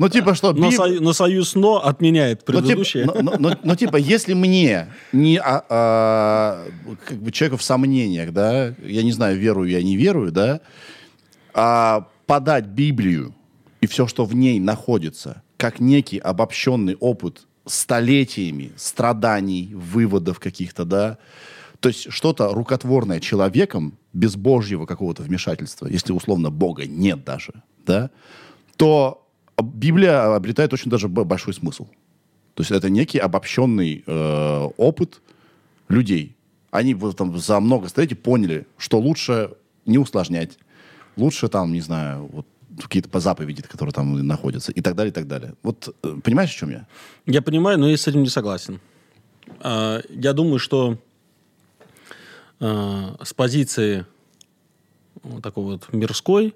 Ну, 0.00 0.08
типа, 0.08 0.34
что... 0.34 0.52
Но, 0.52 0.68
Биб- 0.68 0.76
сою- 0.76 1.00
но 1.00 1.12
союз 1.12 1.54
«но» 1.54 1.84
отменяет 1.84 2.42
ну, 2.46 2.54
типа, 2.54 2.62
предыдущее. 2.62 3.04
ну, 3.06 3.56
ну, 3.62 3.76
типа, 3.76 3.96
если 3.96 4.34
мне 4.34 4.88
не 5.12 5.38
а, 5.38 5.64
а, 5.68 6.66
как 7.04 7.18
бы 7.18 7.30
человеку 7.30 7.56
в 7.58 7.62
сомнениях, 7.62 8.32
да, 8.32 8.74
я 8.84 9.02
не 9.02 9.12
знаю, 9.12 9.38
верую 9.38 9.68
я, 9.70 9.82
не 9.82 9.96
верую, 9.96 10.32
да, 10.32 10.60
а 11.54 12.08
подать 12.26 12.66
Библию 12.66 13.34
и 13.80 13.86
все, 13.86 14.06
что 14.06 14.24
в 14.24 14.34
ней 14.34 14.58
находится, 14.60 15.42
как 15.58 15.80
некий 15.80 16.18
обобщенный 16.18 16.96
опыт 16.96 17.46
столетиями 17.66 18.72
страданий, 18.76 19.74
выводов 19.74 20.40
каких-то, 20.40 20.86
да, 20.86 21.18
то 21.80 21.90
есть 21.90 22.10
что-то 22.10 22.54
рукотворное 22.54 23.20
человеком 23.20 23.98
без 24.12 24.36
божьего 24.36 24.86
какого-то 24.86 25.22
вмешательства, 25.22 25.86
если 25.86 26.12
условно 26.12 26.50
Бога 26.50 26.86
нет 26.86 27.24
даже, 27.24 27.52
да, 27.84 28.10
то 28.76 29.28
Библия 29.62 30.34
обретает 30.34 30.72
очень 30.72 30.90
даже 30.90 31.08
большой 31.08 31.52
смысл. 31.52 31.86
То 32.54 32.62
есть 32.62 32.70
это 32.70 32.88
некий 32.90 33.18
обобщенный 33.18 34.02
э, 34.06 34.68
опыт 34.76 35.20
людей. 35.88 36.36
Они 36.70 36.94
вот 36.94 37.16
там 37.16 37.36
за 37.36 37.60
много 37.60 37.88
столетий 37.88 38.14
поняли, 38.14 38.66
что 38.76 38.98
лучше 38.98 39.52
не 39.86 39.98
усложнять, 39.98 40.58
лучше 41.16 41.48
там, 41.48 41.72
не 41.72 41.80
знаю, 41.80 42.28
вот 42.32 42.46
какие-то 42.82 43.08
по 43.08 43.20
заповеди, 43.20 43.62
которые 43.62 43.92
там 43.92 44.26
находятся, 44.26 44.72
и 44.72 44.80
так 44.80 44.94
далее, 44.94 45.10
и 45.10 45.14
так 45.14 45.26
далее. 45.26 45.54
Вот 45.62 45.94
э, 46.02 46.16
понимаешь, 46.22 46.50
о 46.50 46.58
чем 46.58 46.70
я? 46.70 46.86
Я 47.26 47.42
понимаю, 47.42 47.78
но 47.78 47.88
я 47.88 47.96
с 47.96 48.06
этим 48.06 48.22
не 48.22 48.28
согласен. 48.28 48.80
А, 49.60 50.00
Я 50.08 50.32
думаю, 50.32 50.58
что 50.58 50.98
а, 52.60 53.16
с 53.22 53.34
позиции 53.34 54.06
вот 55.22 55.42
такой 55.42 55.64
вот 55.64 55.92
мирской 55.92 56.54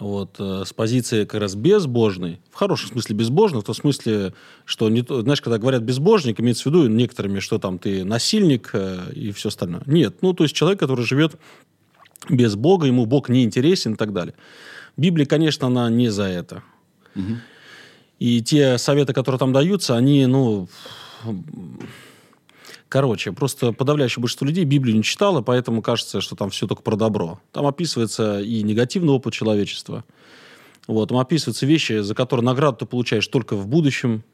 вот, 0.00 0.36
э, 0.38 0.62
с 0.64 0.72
позиции 0.72 1.24
как 1.24 1.40
раз 1.40 1.54
безбожной, 1.54 2.40
в 2.50 2.54
хорошем 2.54 2.90
смысле 2.90 3.16
безбожной, 3.16 3.62
в 3.62 3.64
том 3.64 3.74
смысле, 3.74 4.32
что, 4.64 4.88
не, 4.88 5.04
знаешь, 5.08 5.40
когда 5.40 5.58
говорят 5.58 5.82
безбожник, 5.82 6.40
имеется 6.40 6.64
в 6.64 6.66
виду 6.66 6.88
некоторыми, 6.88 7.40
что 7.40 7.58
там 7.58 7.78
ты 7.78 8.04
насильник 8.04 8.70
э, 8.72 9.12
и 9.12 9.32
все 9.32 9.48
остальное. 9.48 9.82
Нет, 9.86 10.16
ну, 10.22 10.34
то 10.34 10.44
есть 10.44 10.54
человек, 10.54 10.78
который 10.78 11.04
живет 11.04 11.36
без 12.28 12.54
Бога, 12.54 12.86
ему 12.86 13.06
Бог 13.06 13.28
не 13.28 13.44
интересен 13.44 13.94
и 13.94 13.96
так 13.96 14.12
далее. 14.12 14.34
Библия, 14.98 15.24
конечно, 15.24 15.68
она 15.68 15.88
не 15.88 16.10
за 16.10 16.24
это. 16.24 16.62
И 18.18 18.42
те 18.42 18.76
советы, 18.76 19.14
которые 19.14 19.38
там 19.38 19.52
даются, 19.52 19.96
они, 19.96 20.26
ну, 20.26 20.68
Короче, 22.88 23.32
просто 23.32 23.72
подавляющее 23.72 24.20
большинство 24.20 24.46
людей 24.46 24.64
Библию 24.64 24.96
не 24.96 25.02
читало, 25.02 25.42
поэтому 25.42 25.82
кажется, 25.82 26.22
что 26.22 26.36
там 26.36 26.48
все 26.48 26.66
только 26.66 26.82
про 26.82 26.96
добро. 26.96 27.38
Там 27.52 27.66
описывается 27.66 28.40
и 28.40 28.62
негативный 28.62 29.12
опыт 29.12 29.34
человечества. 29.34 30.04
Вот, 30.86 31.10
там 31.10 31.18
описываются 31.18 31.66
вещи, 31.66 32.00
за 32.00 32.14
которые 32.14 32.46
награду 32.46 32.78
ты 32.78 32.86
получаешь 32.86 33.26
только 33.26 33.56
в 33.56 33.66
будущем, 33.66 34.24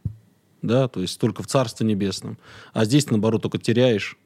да, 0.63 0.87
то 0.87 1.01
есть 1.01 1.19
только 1.19 1.43
в 1.43 1.49
Царстве 1.49 1.85
Небесном. 1.85 2.39
А 2.73 2.85
здесь, 2.85 3.11
наоборот, 3.11 3.43
только 3.43 3.59
теряешь. 3.59 4.17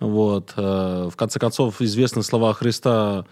Вот. 0.00 0.54
э, 0.56 1.10
В 1.12 1.16
конце 1.16 1.38
концов, 1.38 1.82
известны 1.82 2.22
слова 2.22 2.54
Христа 2.54 3.26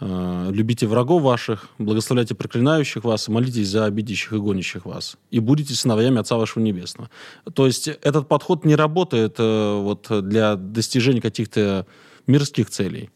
«Любите 0.00 0.86
врагов 0.86 1.22
ваших, 1.22 1.68
благословляйте 1.78 2.34
проклинающих 2.34 3.04
вас, 3.04 3.28
молитесь 3.28 3.68
за 3.68 3.84
обидящих 3.84 4.32
и 4.32 4.38
гонящих 4.38 4.86
вас, 4.86 5.18
и 5.30 5.40
будете 5.40 5.74
сыновьями 5.74 6.18
Отца 6.18 6.36
вашего 6.36 6.62
Небесного». 6.62 7.10
То 7.52 7.66
есть 7.66 7.86
этот 7.88 8.26
подход 8.26 8.64
не 8.64 8.76
работает 8.76 9.34
э, 9.38 9.80
вот, 9.80 10.06
для 10.10 10.56
достижения 10.56 11.20
каких-то 11.20 11.86
мирских 12.26 12.70
целей. 12.70 13.10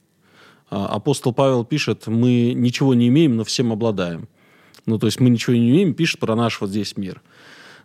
А, 0.71 0.87
Апостол 0.87 1.33
Павел 1.33 1.65
пишет, 1.65 2.07
мы 2.07 2.53
ничего 2.55 2.95
не 2.95 3.09
имеем, 3.09 3.37
но 3.37 3.45
всем 3.45 3.73
обладаем. 3.73 4.29
Ну, 4.87 4.99
то 4.99 5.07
есть 5.07 5.21
мы 5.21 5.31
ничего 5.31 5.57
не 5.57 5.71
имеем, 5.71 5.95
пишет 5.95 6.21
про 6.21 6.35
наш 6.35 6.61
вот 6.61 6.71
здесь 6.71 6.97
мир. 6.97 7.23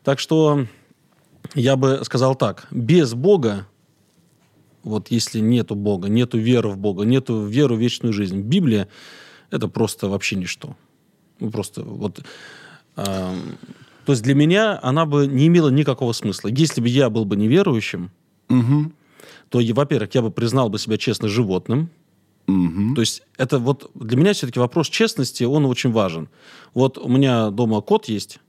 Так 0.03 0.19
что 0.19 0.65
я 1.55 1.75
бы 1.75 2.01
сказал 2.03 2.35
так, 2.35 2.67
без 2.71 3.13
Бога 3.13 3.67
вот 4.83 5.11
если 5.11 5.39
нету 5.39 5.75
Бога, 5.75 6.09
нету 6.09 6.37
веры 6.37 6.69
в 6.69 6.77
Бога, 6.77 7.03
нету 7.03 7.45
веры 7.45 7.75
в 7.75 7.79
вечную 7.79 8.13
жизнь. 8.13 8.41
Библия– 8.41 8.87
это 9.51 9.67
просто 9.67 10.07
вообще 10.07 10.35
ничто. 10.35 10.75
Ну, 11.39 11.51
просто 11.51 11.83
вот... 11.83 12.21
эм, 12.95 13.57
то 14.05 14.13
есть 14.13 14.23
для 14.23 14.35
меня 14.35 14.79
она 14.81 15.05
бы 15.05 15.27
не 15.27 15.47
имела 15.47 15.69
никакого 15.69 16.13
смысла. 16.13 16.49
Если 16.49 16.81
бы 16.81 16.87
я 16.87 17.09
был 17.09 17.25
бы 17.25 17.35
неверующим, 17.35 18.11
то, 19.49 19.59
я, 19.59 19.73
во-первых, 19.73 20.13
я 20.15 20.21
бы 20.21 20.31
признал 20.31 20.69
бы 20.69 20.79
себя 20.79 20.97
честно 20.97 21.27
животным. 21.27 21.89
То 22.95 23.01
есть 23.01 23.21
это 23.37 23.59
вот 23.59 23.91
для 23.93 24.17
меня 24.17 24.33
все-таки 24.33 24.59
вопрос 24.59 24.89
честности, 24.89 25.43
он 25.43 25.65
очень 25.65 25.91
важен. 25.91 26.29
Вот 26.73 26.97
у 26.97 27.07
меня 27.07 27.51
дома 27.51 27.81
кот 27.81 28.09
есть, 28.09 28.39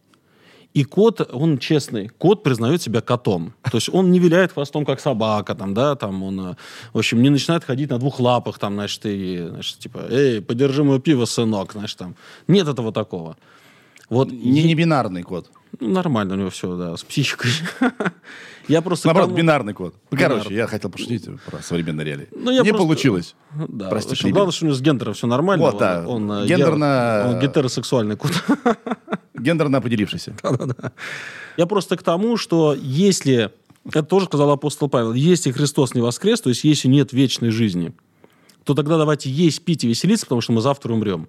и 0.72 0.84
кот, 0.84 1.28
он 1.32 1.58
честный. 1.58 2.08
Кот 2.08 2.42
признает 2.42 2.80
себя 2.80 3.00
котом. 3.00 3.54
То 3.70 3.78
есть 3.78 3.88
он 3.92 4.12
не 4.12 4.18
виляет 4.18 4.52
хвостом, 4.52 4.84
как 4.84 5.00
собака, 5.00 5.54
там, 5.54 5.74
да, 5.74 5.96
там 5.96 6.22
он, 6.22 6.40
э, 6.40 6.54
в 6.92 6.98
общем, 6.98 7.22
не 7.22 7.30
начинает 7.30 7.64
ходить 7.64 7.90
на 7.90 7.98
двух 7.98 8.20
лапах, 8.20 8.58
там, 8.58 8.74
значит, 8.74 9.04
и, 9.04 9.48
значит, 9.48 9.78
типа, 9.78 10.06
эй, 10.10 10.40
подержи 10.40 10.84
мое 10.84 11.00
пиво, 11.00 11.24
сынок, 11.24 11.72
значит, 11.72 11.98
там. 11.98 12.14
Нет 12.46 12.68
этого 12.68 12.92
такого. 12.92 13.36
Вот 14.08 14.30
Не, 14.30 14.64
не 14.64 14.74
бинарный 14.74 15.22
код. 15.22 15.50
ну, 15.80 15.88
нормально 15.88 16.34
у 16.34 16.36
него 16.36 16.50
все, 16.50 16.76
да, 16.76 16.96
с 16.96 17.02
психикой. 17.02 17.50
Я 18.68 18.82
просто... 18.82 19.08
Наоборот, 19.08 19.28
тому- 19.30 19.38
бинарный 19.38 19.72
код. 19.72 19.94
Ну, 20.10 20.16
Бинарный. 20.16 20.38
короче, 20.38 20.54
я 20.54 20.66
хотел 20.66 20.90
пошутить 20.90 21.26
про 21.46 21.60
современные 21.62 22.04
реалии. 22.04 22.28
Ну, 22.34 22.50
я 22.50 22.58
не 22.62 22.70
просто- 22.70 22.78
получилось. 22.86 23.34
Да, 23.68 23.88
Прости, 23.88 24.12
общем, 24.12 24.30
главное, 24.30 24.52
что 24.52 24.64
у 24.64 24.68
него 24.68 24.76
с 24.76 24.80
гендером 24.80 25.14
все 25.14 25.26
нормально. 25.26 25.64
Вот, 25.64 25.74
Он- 25.74 25.78
да. 25.80 26.04
Он, 26.06 26.32
э, 26.32 26.46
Гендерно- 26.46 26.84
я- 26.84 27.26
он 27.30 27.40
гетеросексуальный 27.40 28.16
кот. 28.16 28.32
Гендерно 29.34 29.78
определившийся. 29.78 30.34
Я 31.56 31.66
просто 31.66 31.96
к 31.96 32.02
тому, 32.02 32.36
что 32.36 32.74
если, 32.80 33.50
это 33.86 34.02
тоже 34.02 34.26
сказал 34.26 34.50
апостол 34.50 34.88
Павел, 34.88 35.14
если 35.14 35.50
Христос 35.50 35.94
не 35.94 36.00
воскрес, 36.00 36.40
то 36.40 36.48
есть 36.50 36.64
если 36.64 36.88
нет 36.88 37.12
вечной 37.12 37.50
жизни, 37.50 37.92
то 38.64 38.74
тогда 38.74 38.98
давайте 38.98 39.30
есть, 39.30 39.64
пить 39.64 39.82
и 39.84 39.88
веселиться, 39.88 40.26
потому 40.26 40.42
что 40.42 40.52
мы 40.52 40.60
завтра 40.60 40.92
умрем. 40.92 41.28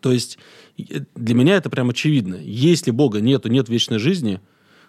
То 0.00 0.12
есть 0.12 0.38
э, 0.78 1.00
для 1.14 1.34
меня 1.34 1.56
это 1.56 1.70
прям 1.70 1.90
очевидно. 1.90 2.36
Если 2.36 2.90
Бога 2.90 3.20
нету, 3.20 3.48
нет 3.48 3.68
вечной 3.68 3.98
жизни, 3.98 4.40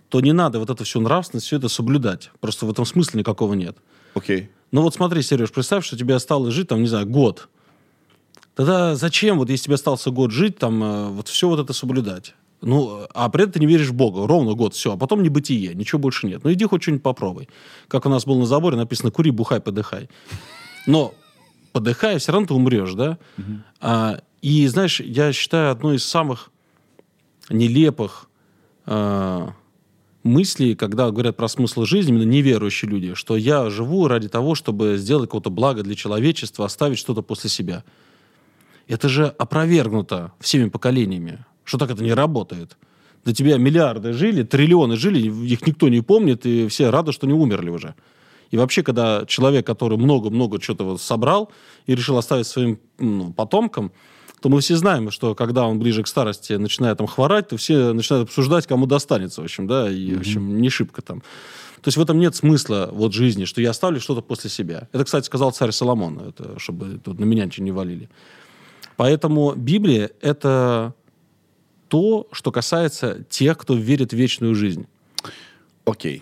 то 0.10 0.22
не 0.22 0.34
надо 0.34 0.60
вот 0.60 0.70
это 0.70 0.84
все 0.84 1.00
нравственность, 1.00 1.48
все 1.48 1.58
это 1.58 1.70
соблюдать. 1.70 2.32
Просто 2.40 2.66
в 2.66 2.72
этом 2.72 2.86
смысла 2.86 3.18
никакого 3.18 3.54
нет. 3.54 3.78
Окей. 4.14 4.50
Ну 4.72 4.82
вот 4.82 4.96
смотри, 4.96 5.22
Сереж, 5.22 5.52
представь, 5.52 5.86
что 5.86 5.98
тебе 5.98 6.16
осталось 6.16 6.54
жить, 6.54 6.68
там, 6.68 6.82
не 6.82 6.88
знаю, 6.88 7.08
год. 7.08 7.50
Тогда 8.56 8.96
зачем, 8.96 9.38
вот 9.38 9.50
если 9.50 9.66
тебе 9.66 9.76
остался 9.76 10.12
год 10.12 10.32
жить, 10.32 10.58
там, 10.58 10.84
э, 10.84 11.08
вот 11.10 11.28
все 11.28 11.48
вот 11.48 11.60
это 11.60 11.74
соблюдать? 11.74 12.36
Ну, 12.62 13.06
а 13.14 13.30
при 13.30 13.44
этом 13.44 13.54
ты 13.54 13.60
не 13.60 13.66
веришь 13.66 13.90
в 13.90 13.94
Бога. 13.94 14.26
Ровно 14.26 14.54
год, 14.54 14.74
все. 14.74 14.94
А 14.94 14.98
потом 14.98 15.22
небытие, 15.22 15.74
ничего 15.74 16.00
больше 16.00 16.28
нет. 16.28 16.44
Ну, 16.44 16.54
иди 16.54 16.66
хоть 16.66 16.82
что-нибудь 16.82 17.04
попробуй. 17.04 17.50
Как 17.88 18.06
у 18.06 18.10
нас 18.10 18.26
было 18.26 18.40
на 18.40 18.46
заборе 18.46 18.78
написано, 18.78 19.12
кури, 19.12 19.32
бухай, 19.32 19.60
подыхай. 19.60 20.10
Но 20.88 21.14
подыхая, 21.74 22.20
все 22.20 22.32
равно 22.32 22.48
ты 22.48 22.54
умрешь, 22.54 22.94
да? 22.94 23.18
А, 23.82 24.22
и, 24.42 24.66
знаешь, 24.68 25.02
я 25.02 25.34
считаю, 25.34 25.72
одной 25.72 25.98
из 25.98 26.06
самых 26.06 26.52
нелепых 27.50 28.30
а, 28.86 29.54
мыслей, 30.24 30.76
когда 30.76 31.12
говорят 31.12 31.38
про 31.38 31.48
смысл 31.48 31.84
жизни, 31.84 32.12
именно 32.12 32.24
неверующие 32.24 32.90
люди, 32.90 33.14
что 33.14 33.36
я 33.36 33.70
живу 33.70 34.08
ради 34.08 34.30
того, 34.30 34.56
чтобы 34.56 34.98
сделать 34.98 35.30
какое-то 35.30 35.50
благо 35.50 35.84
для 35.84 35.96
человечества, 35.96 36.66
оставить 36.66 36.98
что-то 36.98 37.22
после 37.22 37.50
себя. 37.50 37.84
Это 38.88 39.10
же 39.10 39.28
опровергнуто 39.28 40.34
всеми 40.40 40.70
поколениями, 40.70 41.46
что 41.64 41.78
так 41.78 41.92
это 41.92 42.04
не 42.04 42.14
работает. 42.14 42.78
До 43.26 43.34
тебя 43.34 43.58
миллиарды 43.58 44.14
жили, 44.14 44.44
триллионы 44.44 44.98
жили, 44.98 45.20
их 45.46 45.66
никто 45.66 45.88
не 45.88 46.02
помнит, 46.02 46.46
и 46.46 46.68
все 46.68 46.90
рады, 46.90 47.12
что 47.14 47.26
не 47.26 47.34
умерли 47.34 47.70
уже. 47.70 47.96
И 48.52 48.58
вообще, 48.58 48.84
когда 48.84 49.26
человек, 49.26 49.66
который 49.66 49.98
много-много 49.98 50.62
что-то 50.62 50.84
вот 50.84 51.02
собрал 51.02 51.52
и 51.88 51.96
решил 51.96 52.18
оставить 52.18 52.46
своим 52.46 52.80
ну, 53.00 53.34
потомкам, 53.34 53.92
то 54.44 54.50
мы 54.50 54.60
все 54.60 54.76
знаем, 54.76 55.10
что 55.10 55.36
когда 55.36 55.66
он 55.66 55.80
ближе 55.80 56.04
к 56.04 56.08
старости 56.08 56.52
начинает 56.52 56.98
там 56.98 57.08
хворать, 57.08 57.48
то 57.48 57.56
все 57.56 57.94
начинают 57.94 58.28
обсуждать, 58.28 58.68
кому 58.68 58.86
достанется, 58.88 59.40
в 59.40 59.46
общем, 59.46 59.68
да, 59.68 59.90
и, 59.90 60.14
в 60.16 60.20
общем, 60.20 60.60
не 60.60 60.68
шибко 60.68 61.02
там. 61.02 61.22
То 61.80 61.88
есть 61.88 61.96
в 61.96 62.02
этом 62.02 62.20
нет 62.20 62.36
смысла 62.36 62.90
вот 62.92 63.14
жизни, 63.14 63.46
что 63.46 63.62
я 63.62 63.70
оставлю 63.70 64.02
что-то 64.02 64.22
после 64.22 64.50
себя. 64.50 64.90
Это, 64.92 65.06
кстати, 65.06 65.26
сказал 65.28 65.54
царь 65.54 65.72
Соломон, 65.72 66.20
это, 66.20 66.60
чтобы 66.60 67.00
тут 67.02 67.22
на 67.22 67.24
меня 67.24 67.46
ничего 67.46 67.64
не 67.64 67.72
валили. 67.72 68.10
Поэтому 68.98 69.54
Библия— 69.56 70.12
это 70.22 70.94
то, 71.88 72.28
что 72.34 72.52
касается 72.52 73.24
тех, 73.30 73.58
кто 73.58 73.76
верит 73.76 74.12
в 74.12 74.18
вечную 74.18 74.56
жизнь. 74.56 74.88
Окей. 75.86 76.22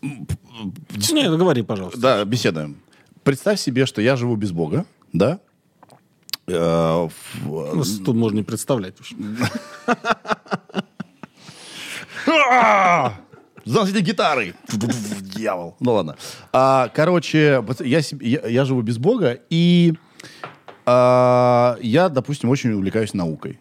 Не, 0.00 1.30
ну, 1.30 1.38
говори, 1.38 1.62
пожалуйста. 1.62 2.00
Да, 2.00 2.24
беседуем. 2.24 2.78
Представь 3.22 3.60
себе, 3.60 3.86
что 3.86 4.02
я 4.02 4.16
живу 4.16 4.34
без 4.34 4.50
Бога, 4.50 4.86
да? 5.12 5.38
Э, 6.46 7.08
Ну, 7.44 7.84
Тут 8.04 8.16
можно 8.16 8.36
не 8.38 8.42
представлять. 8.42 8.98
общем. 9.00 9.36
Заносите 13.64 14.00
гитары. 14.00 14.54
Дьявол. 15.20 15.76
Ну 15.80 15.92
ладно. 15.92 16.16
А, 16.52 16.88
короче, 16.94 17.64
я, 17.80 18.00
я, 18.20 18.40
я 18.48 18.64
живу 18.64 18.82
без 18.82 18.98
Бога, 18.98 19.38
и 19.50 19.94
а, 20.84 21.76
я, 21.80 22.08
допустим, 22.08 22.50
очень 22.50 22.72
увлекаюсь 22.72 23.14
наукой. 23.14 23.60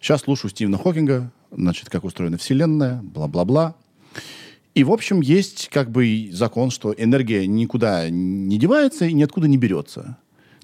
Сейчас 0.00 0.22
слушаю 0.22 0.50
Стивена 0.50 0.78
Хокинга, 0.78 1.30
значит, 1.50 1.90
как 1.90 2.04
устроена 2.04 2.38
Вселенная, 2.38 3.00
бла-бла-бла. 3.02 3.74
И, 4.74 4.84
в 4.84 4.92
общем, 4.92 5.20
есть 5.20 5.68
как 5.72 5.90
бы 5.90 6.28
закон, 6.32 6.70
что 6.70 6.92
энергия 6.96 7.46
никуда 7.46 8.08
не 8.10 8.58
девается 8.58 9.06
и 9.06 9.12
ниоткуда 9.12 9.48
не 9.48 9.56
берется. 9.58 10.16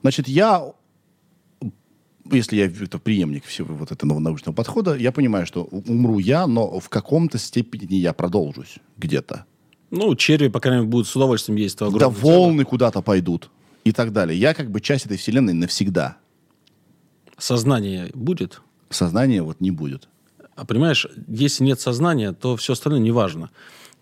Значит, 0.02 0.28
я 0.28 0.72
если 2.30 2.56
я 2.56 2.66
это 2.66 2.98
преемник 2.98 3.44
всего 3.44 3.74
вот 3.74 3.92
этого 3.92 4.18
научного 4.18 4.54
подхода, 4.54 4.94
я 4.96 5.12
понимаю, 5.12 5.46
что 5.46 5.64
умру 5.64 6.18
я, 6.18 6.46
но 6.46 6.78
в 6.80 6.88
каком-то 6.88 7.38
степени 7.38 7.94
я 7.94 8.12
продолжусь 8.12 8.76
где-то. 8.96 9.44
Ну, 9.90 10.14
черви, 10.16 10.48
по 10.48 10.60
крайней 10.60 10.80
мере, 10.80 10.90
будут 10.90 11.06
с 11.06 11.14
удовольствием 11.16 11.56
есть 11.58 11.78
Да 11.78 11.88
тело. 11.90 12.08
волны 12.08 12.64
куда-то 12.64 13.02
пойдут 13.02 13.50
и 13.84 13.92
так 13.92 14.12
далее. 14.12 14.38
Я 14.38 14.54
как 14.54 14.70
бы 14.70 14.80
часть 14.80 15.06
этой 15.06 15.16
вселенной 15.18 15.52
навсегда. 15.52 16.16
Сознание 17.38 18.10
будет. 18.14 18.60
Сознания 18.90 19.42
вот 19.42 19.60
не 19.60 19.70
будет. 19.70 20.08
А 20.56 20.64
понимаешь, 20.64 21.06
если 21.28 21.64
нет 21.64 21.80
сознания, 21.80 22.32
то 22.32 22.56
все 22.56 22.74
остальное 22.74 23.00
не 23.00 23.10
важно. 23.10 23.50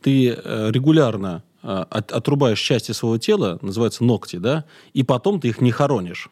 Ты 0.02 0.28
э, 0.30 0.70
регулярно 0.70 1.42
э, 1.62 1.66
от- 1.90 2.12
отрубаешь 2.12 2.60
части 2.60 2.92
своего 2.92 3.16
тела, 3.18 3.58
называется 3.62 4.04
ногти, 4.04 4.36
да, 4.36 4.64
и 4.92 5.02
потом 5.02 5.40
ты 5.40 5.48
их 5.48 5.60
не 5.60 5.70
хоронишь. 5.70 6.28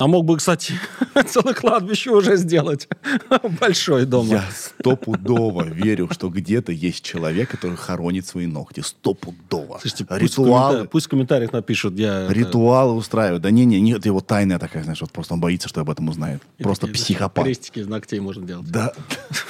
А 0.00 0.06
мог 0.06 0.24
бы, 0.24 0.38
кстати, 0.38 0.72
целое 1.28 1.52
кладбище 1.54 2.10
уже 2.10 2.36
сделать. 2.36 2.88
Большой 3.60 4.06
дома. 4.06 4.28
Я 4.28 4.44
стопудово 4.50 5.64
верю, 5.64 6.08
что 6.10 6.30
где-то 6.30 6.72
есть 6.72 7.04
человек, 7.04 7.50
который 7.50 7.76
хоронит 7.76 8.26
свои 8.26 8.46
ногти. 8.46 8.80
Стопудово. 8.80 9.78
Слушайте, 9.80 10.06
пусть, 10.06 10.20
в 10.20 10.24
Ритуалы, 10.24 10.88
пусть 10.88 11.06
в 11.06 11.08
комментариях 11.10 11.52
напишут. 11.52 11.98
Я, 11.98 12.22
это- 12.22 12.32
ритуалы 12.32 12.94
устраивают. 12.94 13.42
Да 13.42 13.50
не-не, 13.50 13.78
нет, 13.80 14.06
его 14.06 14.20
тайная 14.20 14.58
такая, 14.58 14.82
знаешь, 14.84 15.02
вот 15.02 15.12
просто 15.12 15.34
он 15.34 15.40
боится, 15.40 15.68
что 15.68 15.82
об 15.82 15.90
этом 15.90 16.08
узнает. 16.08 16.40
и 16.58 16.62
Просто 16.62 16.86
такие, 16.86 17.04
психопат. 17.04 17.44
Крестики 17.44 17.80
из 17.80 17.86
ногтей 17.86 18.20
можно 18.20 18.46
делать. 18.46 18.70
Да. 18.70 18.92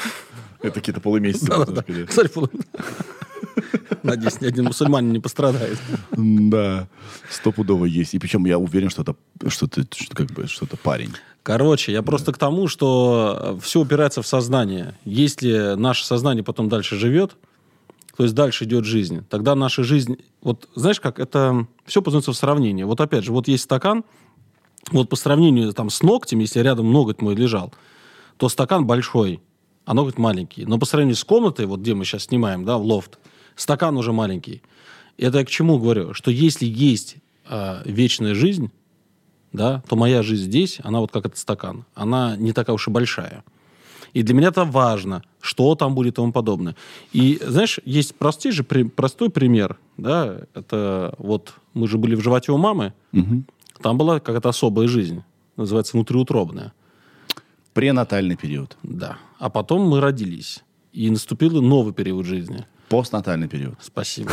Это 0.62 0.72
какие-то 0.72 1.00
полумесяцы. 1.00 1.46
Да-да-да. 1.46 1.82
Кстати, 2.06 2.28
полу- 2.32 2.50
Надеюсь, 4.02 4.40
ни 4.40 4.46
один 4.46 4.64
мусульманин 4.64 5.12
не 5.12 5.20
пострадает. 5.20 5.78
Да, 6.12 6.88
стопудово 7.30 7.84
есть. 7.84 8.14
И 8.14 8.18
причем 8.18 8.44
я 8.46 8.58
уверен, 8.58 8.90
что 8.90 9.02
это, 9.02 9.14
что 9.48 9.66
это, 9.66 9.82
что 9.94 10.14
как 10.14 10.30
бы, 10.32 10.46
что 10.46 10.64
это 10.66 10.76
парень. 10.76 11.10
Короче, 11.42 11.92
я 11.92 12.02
просто 12.02 12.32
к 12.32 12.38
тому, 12.38 12.68
что 12.68 13.58
все 13.62 13.80
упирается 13.80 14.22
в 14.22 14.26
сознание. 14.26 14.94
Если 15.04 15.74
наше 15.76 16.04
сознание 16.04 16.44
потом 16.44 16.68
дальше 16.68 16.96
живет, 16.96 17.36
то 18.16 18.24
есть 18.24 18.34
дальше 18.34 18.64
идет 18.64 18.84
жизнь, 18.84 19.24
тогда 19.28 19.54
наша 19.54 19.82
жизнь... 19.82 20.18
Вот 20.42 20.68
знаешь 20.74 21.00
как, 21.00 21.18
это 21.18 21.66
все 21.86 22.02
познается 22.02 22.32
в 22.32 22.36
сравнении. 22.36 22.82
Вот 22.82 23.00
опять 23.00 23.24
же, 23.24 23.32
вот 23.32 23.48
есть 23.48 23.64
стакан, 23.64 24.04
вот 24.92 25.08
по 25.08 25.16
сравнению 25.16 25.72
там, 25.72 25.88
с 25.88 26.02
ногтем, 26.02 26.40
если 26.40 26.60
рядом 26.60 26.92
ноготь 26.92 27.22
мой 27.22 27.34
лежал, 27.34 27.72
то 28.36 28.48
стакан 28.48 28.86
большой, 28.86 29.40
а 29.84 29.94
ноготь 29.94 30.18
маленький. 30.18 30.66
Но 30.66 30.78
по 30.78 30.86
сравнению 30.86 31.16
с 31.16 31.24
комнатой, 31.24 31.66
вот 31.66 31.80
где 31.80 31.94
мы 31.94 32.04
сейчас 32.04 32.24
снимаем, 32.24 32.64
да, 32.64 32.76
в 32.76 32.84
лофт, 32.84 33.18
стакан 33.60 33.96
уже 33.96 34.12
маленький. 34.12 34.62
Это 35.18 35.38
я 35.38 35.44
к 35.44 35.48
чему 35.50 35.78
говорю? 35.78 36.14
Что 36.14 36.30
если 36.30 36.64
есть 36.66 37.16
а, 37.46 37.82
вечная 37.84 38.34
жизнь, 38.34 38.70
да, 39.52 39.82
то 39.88 39.96
моя 39.96 40.22
жизнь 40.22 40.44
здесь, 40.44 40.78
она 40.82 41.00
вот 41.00 41.10
как 41.12 41.26
этот 41.26 41.38
стакан, 41.38 41.84
она 41.94 42.36
не 42.36 42.52
такая 42.52 42.74
уж 42.74 42.88
и 42.88 42.90
большая. 42.90 43.44
И 44.12 44.22
для 44.22 44.34
меня 44.34 44.48
это 44.48 44.64
важно, 44.64 45.22
что 45.40 45.74
там 45.76 45.94
будет 45.94 46.14
и 46.14 46.16
тому 46.16 46.32
подобное. 46.32 46.74
И, 47.12 47.38
знаешь, 47.46 47.78
есть 47.84 48.14
простой, 48.16 48.50
же, 48.52 48.64
простой 48.64 49.30
пример, 49.30 49.76
да, 49.96 50.40
это 50.54 51.14
вот 51.18 51.54
мы 51.74 51.86
же 51.86 51.96
были 51.98 52.14
в 52.16 52.20
животе 52.22 52.50
у 52.52 52.58
мамы, 52.58 52.92
Мгм. 53.12 53.44
там 53.82 53.98
была 53.98 54.18
какая-то 54.20 54.48
особая 54.48 54.88
жизнь, 54.88 55.22
называется 55.56 55.96
внутриутробная, 55.96 56.72
Пренатальный 57.72 58.36
период. 58.36 58.76
да. 58.82 59.18
А 59.38 59.48
потом 59.48 59.82
мы 59.88 60.00
родились, 60.00 60.64
и 60.92 61.08
наступил 61.10 61.62
новый 61.62 61.92
период 61.94 62.26
жизни. 62.26 62.66
Постнатальный 62.90 63.48
период. 63.48 63.74
Спасибо. 63.80 64.32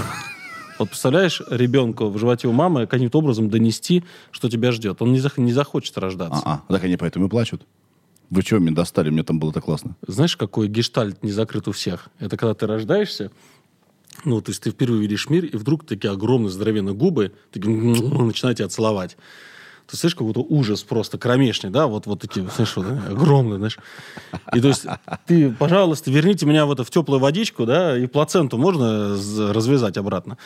Вот 0.80 0.90
представляешь, 0.90 1.42
ребенку 1.50 2.10
в 2.10 2.18
животе 2.18 2.48
у 2.48 2.52
мамы 2.52 2.88
каким-то 2.88 3.20
образом 3.20 3.50
донести, 3.50 4.04
что 4.32 4.50
тебя 4.50 4.72
ждет. 4.72 5.02
Он 5.02 5.14
не, 5.14 5.20
зах- 5.20 5.40
не 5.40 5.54
захочет 5.54 5.98
рождаться. 5.98 6.42
А, 6.44 6.64
так 6.68 6.84
они 6.84 6.98
поэтому 6.98 7.28
и 7.28 7.30
плачут. 7.30 7.66
Вы 8.32 8.42
что, 8.42 8.58
меня 8.60 8.76
достали? 8.76 9.10
Мне 9.12 9.24
там 9.24 9.40
было 9.40 9.54
так 9.54 9.64
классно. 9.64 9.96
Знаешь, 10.06 10.36
какой 10.36 10.68
гештальт 10.68 11.24
не 11.24 11.32
закрыт 11.32 11.68
у 11.68 11.72
всех? 11.72 12.10
Это 12.20 12.36
когда 12.36 12.54
ты 12.56 12.66
рождаешься, 12.68 13.32
ну, 14.26 14.42
то 14.42 14.50
есть 14.52 14.64
ты 14.64 14.72
впервые 14.72 15.02
видишь 15.02 15.30
мир, 15.30 15.46
и 15.46 15.56
вдруг 15.56 15.86
такие 15.86 16.12
огромные 16.12 16.50
здоровенные 16.50 16.96
губы 16.96 17.34
такие, 17.52 17.74
начинают 17.76 18.58
тебя 18.58 18.68
целовать. 18.68 19.18
Ты 19.88 19.96
слышишь, 19.96 20.16
какой-то 20.16 20.42
ужас 20.42 20.84
просто 20.84 21.18
кромешный, 21.18 21.70
да, 21.70 21.88
вот, 21.88 22.08
вот 22.08 22.20
такие, 22.20 22.46
знаешь, 22.56 22.76
вот, 22.76 22.88
да, 22.88 23.02
огромные, 23.10 23.58
знаешь. 23.58 23.80
И 24.54 24.60
то 24.60 24.68
есть 24.68 24.86
ты, 25.26 25.50
пожалуйста, 25.52 26.12
верните 26.12 26.46
меня 26.46 26.66
в, 26.66 26.72
это, 26.72 26.84
в 26.84 26.90
теплую 26.90 27.22
водичку, 27.22 27.66
да, 27.66 27.98
и 27.98 28.06
плаценту 28.06 28.58
можно 28.58 29.16
развязать 29.54 29.98
обратно. 29.98 30.38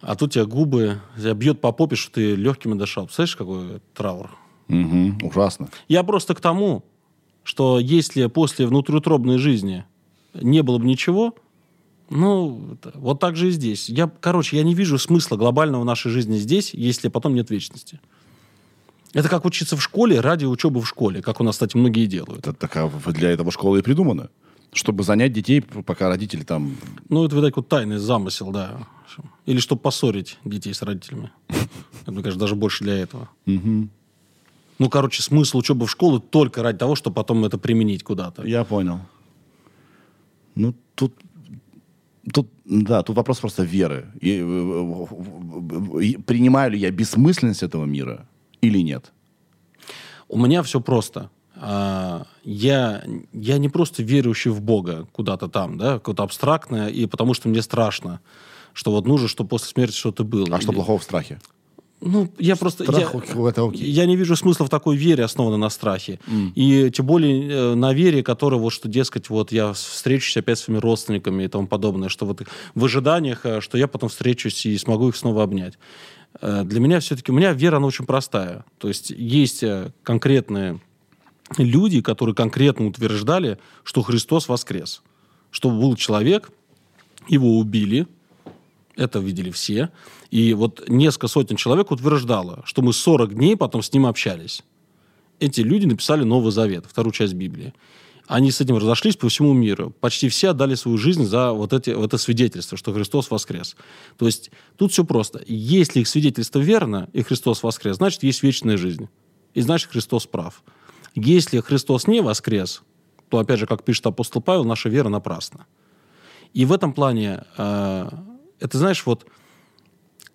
А 0.00 0.14
тут 0.14 0.34
тебя 0.34 0.44
губы, 0.44 1.00
тебя 1.16 1.34
бьет 1.34 1.60
по 1.60 1.72
попе, 1.72 1.96
что 1.96 2.12
ты 2.12 2.36
легкими 2.36 2.74
дышал. 2.74 3.06
Представляешь, 3.06 3.36
какой 3.36 3.80
траур? 3.94 4.30
Мгм, 4.68 5.18
ужасно. 5.22 5.68
Я 5.88 6.04
просто 6.04 6.34
к 6.34 6.40
тому, 6.40 6.84
что 7.42 7.78
если 7.78 8.26
после 8.26 8.66
внутриутробной 8.66 9.38
жизни 9.38 9.84
не 10.34 10.62
было 10.62 10.78
бы 10.78 10.86
ничего, 10.86 11.34
ну, 12.10 12.76
вот 12.94 13.18
так 13.18 13.34
же 13.34 13.48
и 13.48 13.50
здесь. 13.50 13.88
Я, 13.88 14.10
короче, 14.20 14.56
я 14.56 14.62
не 14.62 14.74
вижу 14.74 14.98
смысла 14.98 15.36
глобального 15.36 15.82
в 15.82 15.84
нашей 15.84 16.10
жизни 16.10 16.36
здесь, 16.36 16.74
если 16.74 17.08
потом 17.08 17.34
нет 17.34 17.50
вечности. 17.50 18.00
Это 19.14 19.28
как 19.28 19.44
учиться 19.44 19.76
в 19.76 19.82
школе 19.82 20.20
ради 20.20 20.44
учебы 20.44 20.80
в 20.80 20.88
школе, 20.88 21.22
как 21.22 21.40
у 21.40 21.44
нас, 21.44 21.54
кстати, 21.54 21.76
многие 21.76 22.06
делают. 22.06 22.40
Это 22.40 22.52
такая 22.52 22.90
для 23.06 23.30
этого 23.30 23.52
школа 23.52 23.76
и 23.76 23.82
придумана. 23.82 24.28
Чтобы 24.72 25.04
занять 25.04 25.32
детей, 25.32 25.60
пока 25.60 26.08
родители 26.08 26.42
там... 26.42 26.76
Ну, 27.08 27.24
это, 27.24 27.36
видать, 27.36 27.54
вот 27.54 27.68
тайный 27.68 27.98
замысел, 27.98 28.50
да. 28.50 28.76
Или 29.46 29.60
чтобы 29.60 29.80
поссорить 29.80 30.36
детей 30.44 30.74
с 30.74 30.82
родителями. 30.82 31.30
Это, 32.02 32.10
мне 32.10 32.22
кажется, 32.24 32.40
даже 32.40 32.56
больше 32.56 32.82
для 32.82 32.94
этого. 32.94 33.28
Ну, 33.46 34.90
короче, 34.90 35.22
смысл 35.22 35.58
учебы 35.58 35.86
в 35.86 35.90
школе 35.90 36.18
только 36.18 36.64
ради 36.64 36.78
того, 36.78 36.96
чтобы 36.96 37.14
потом 37.14 37.44
это 37.44 37.56
применить 37.56 38.02
куда-то. 38.02 38.44
Я 38.44 38.64
понял. 38.64 38.98
Ну, 40.56 40.74
тут... 40.96 41.14
Тут, 42.32 42.48
да, 42.64 43.02
тут 43.02 43.16
вопрос 43.16 43.38
просто 43.38 43.64
веры. 43.64 44.06
И, 44.22 44.30
э, 44.30 44.42
э, 44.42 45.06
э, 46.00 46.22
принимаю 46.22 46.70
ли 46.70 46.78
я 46.78 46.90
бессмысленность 46.90 47.62
этого 47.62 47.84
мира 47.84 48.26
или 48.66 48.78
нет? 48.80 49.12
У 50.28 50.38
меня 50.38 50.62
все 50.62 50.80
просто. 50.80 51.30
А, 51.56 52.26
Я, 52.42 53.04
я 53.32 53.58
не 53.58 53.68
просто 53.68 54.02
верующий 54.02 54.50
в 54.50 54.60
Бога 54.60 55.06
куда-то 55.12 55.48
там, 55.48 55.78
да, 55.78 55.94
какое-то 55.94 56.22
абстрактное, 56.24 56.88
и 56.88 57.06
потому 57.06 57.34
что 57.34 57.48
мне 57.48 57.62
страшно, 57.62 58.20
что 58.72 58.90
вот 58.90 59.06
нужно, 59.06 59.28
чтобы 59.28 59.48
после 59.50 59.68
смерти 59.68 59.94
что-то 59.94 60.24
было. 60.24 60.46
А 60.50 60.60
что 60.60 60.70
Или- 60.70 60.76
плохого 60.76 60.98
в 60.98 61.02
страхе? 61.04 61.40
Ну, 62.00 62.28
я 62.38 62.56
просто... 62.56 62.84
Страх, 62.84 63.14
я, 63.14 63.48
это 63.48 63.66
окей. 63.66 63.88
я 63.90 64.04
не 64.04 64.16
вижу 64.16 64.36
смысла 64.36 64.66
в 64.66 64.68
такой 64.68 64.94
вере, 64.96 65.24
основанной 65.24 65.56
на 65.58 65.70
страхе. 65.70 66.18
И 66.54 66.90
тем 66.90 67.06
более 67.06 67.48
э, 67.48 67.74
на 67.76 67.94
вере, 67.94 68.22
которая 68.22 68.60
вот, 68.60 68.70
что, 68.74 68.88
дескать, 68.88 69.30
вот 69.30 69.52
я 69.52 69.72
встречусь 69.72 70.36
опять 70.36 70.58
с 70.58 70.62
своими 70.64 70.80
родственниками 70.80 71.44
и 71.44 71.48
тому 71.48 71.66
подобное, 71.66 72.10
что 72.10 72.26
вот 72.26 72.42
в 72.74 72.84
ожиданиях, 72.84 73.46
э, 73.46 73.62
что 73.62 73.78
я 73.78 73.88
потом 73.88 74.10
встречусь 74.10 74.66
и 74.66 74.76
смогу 74.76 75.08
их 75.08 75.16
снова 75.16 75.44
обнять. 75.44 75.78
Э, 76.40 76.62
Для 76.64 76.80
меня 76.80 77.00
все-таки, 77.00 77.32
у 77.32 77.34
меня 77.34 77.52
вера, 77.52 77.76
она 77.76 77.86
очень 77.86 78.06
простая. 78.06 78.64
То 78.78 78.88
есть 78.88 79.10
есть 79.10 79.62
э, 79.62 79.92
конкретные 80.02 80.80
люди, 81.58 82.00
которые 82.00 82.34
конкретно 82.34 82.86
утверждали, 82.86 83.58
что 83.82 84.02
Христос 84.02 84.48
воскрес. 84.48 85.02
Что 85.50 85.70
был 85.70 85.94
человек, 85.96 86.50
его 87.28 87.58
убили, 87.58 88.06
это 88.96 89.18
видели 89.18 89.50
все. 89.50 89.90
И 90.30 90.54
вот 90.54 90.88
несколько 90.88 91.28
сотен 91.28 91.56
человек 91.56 91.90
утверждало, 91.90 92.62
что 92.64 92.82
мы 92.82 92.92
40 92.92 93.34
дней 93.34 93.56
потом 93.56 93.82
с 93.82 93.92
ним 93.92 94.06
общались. 94.06 94.62
Эти 95.40 95.60
люди 95.60 95.86
написали 95.86 96.24
Новый 96.24 96.52
Завет, 96.52 96.86
вторую 96.86 97.12
часть 97.12 97.34
Библии. 97.34 97.74
Они 98.26 98.50
с 98.50 98.60
этим 98.60 98.76
разошлись 98.76 99.16
по 99.16 99.28
всему 99.28 99.52
миру. 99.52 99.94
Почти 100.00 100.28
все 100.28 100.50
отдали 100.50 100.74
свою 100.76 100.96
жизнь 100.96 101.24
за 101.24 101.52
вот, 101.52 101.72
эти, 101.74 101.90
вот 101.90 102.06
это 102.06 102.18
свидетельство, 102.18 102.78
что 102.78 102.92
Христос 102.92 103.30
воскрес. 103.30 103.76
То 104.16 104.26
есть 104.26 104.50
тут 104.76 104.92
все 104.92 105.04
просто. 105.04 105.42
Если 105.46 106.00
их 106.00 106.08
свидетельство 106.08 106.58
верно, 106.58 107.08
и 107.12 107.22
Христос 107.22 107.62
воскрес, 107.62 107.96
значит, 107.96 108.22
есть 108.22 108.42
вечная 108.42 108.78
жизнь. 108.78 109.08
И 109.52 109.60
значит, 109.60 109.90
Христос 109.90 110.26
прав. 110.26 110.62
Если 111.14 111.60
Христос 111.60 112.06
не 112.06 112.22
воскрес, 112.22 112.82
то, 113.28 113.38
опять 113.38 113.60
же, 113.60 113.66
как 113.66 113.84
пишет 113.84 114.06
апостол 114.06 114.40
Павел, 114.40 114.64
наша 114.64 114.88
вера 114.88 115.08
напрасна. 115.08 115.66
И 116.54 116.64
в 116.64 116.72
этом 116.72 116.92
плане, 116.94 117.44
э, 117.58 118.08
это 118.58 118.78
знаешь, 118.78 119.04
вот, 119.04 119.26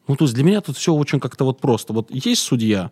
ну, 0.08 0.16
то 0.16 0.26
есть 0.26 0.36
для 0.36 0.44
меня 0.44 0.62
тут 0.62 0.78
все 0.78 0.94
очень 0.94 1.20
как-то 1.20 1.44
вот 1.44 1.60
просто. 1.60 1.94
Вот 1.94 2.12
есть 2.12 2.42
судья, 2.42 2.92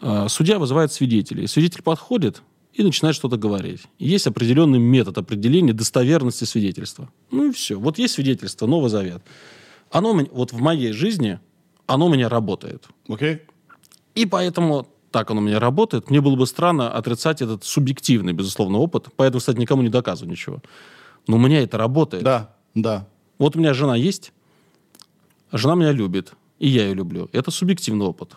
э, 0.00 0.26
судья 0.28 0.58
вызывает 0.58 0.92
свидетелей, 0.92 1.46
свидетель 1.46 1.82
подходит 1.82 2.42
и 2.76 2.82
начинает 2.82 3.16
что-то 3.16 3.36
говорить. 3.38 3.82
Есть 3.98 4.26
определенный 4.26 4.78
метод 4.78 5.16
определения 5.18 5.72
достоверности 5.72 6.44
свидетельства. 6.44 7.08
Ну 7.30 7.48
и 7.48 7.52
все. 7.52 7.76
Вот 7.78 7.98
есть 7.98 8.14
свидетельство, 8.14 8.66
Новый 8.66 8.90
Завет. 8.90 9.22
Оно, 9.90 10.10
у 10.10 10.14
меня- 10.14 10.28
вот 10.32 10.52
в 10.52 10.60
моей 10.60 10.92
жизни, 10.92 11.40
оно 11.86 12.06
у 12.06 12.08
меня 12.12 12.28
работает. 12.28 12.84
Окей? 13.08 13.40
И 14.14 14.26
поэтому 14.26 14.86
так 15.10 15.30
оно 15.30 15.40
у 15.40 15.44
меня 15.44 15.58
работает. 15.58 16.10
Мне 16.10 16.20
было 16.20 16.36
бы 16.36 16.46
странно 16.46 16.90
отрицать 16.90 17.40
этот 17.40 17.64
субъективный, 17.64 18.34
безусловно, 18.34 18.78
опыт. 18.78 19.08
Поэтому, 19.16 19.40
кстати, 19.40 19.56
никому 19.58 19.80
не 19.82 19.88
доказываю 19.88 20.30
ничего. 20.30 20.60
Но 21.26 21.36
у 21.36 21.40
меня 21.40 21.62
это 21.62 21.78
работает. 21.78 22.22
Да, 22.24 22.54
да. 22.74 23.08
Вот 23.38 23.56
у 23.56 23.58
меня 23.58 23.72
жена 23.72 23.96
есть, 23.96 24.32
жена 25.52 25.74
меня 25.76 25.92
любит, 25.92 26.32
и 26.58 26.68
я 26.68 26.84
ее 26.86 26.94
люблю. 26.94 27.30
Это 27.32 27.50
субъективный 27.50 28.04
опыт. 28.04 28.34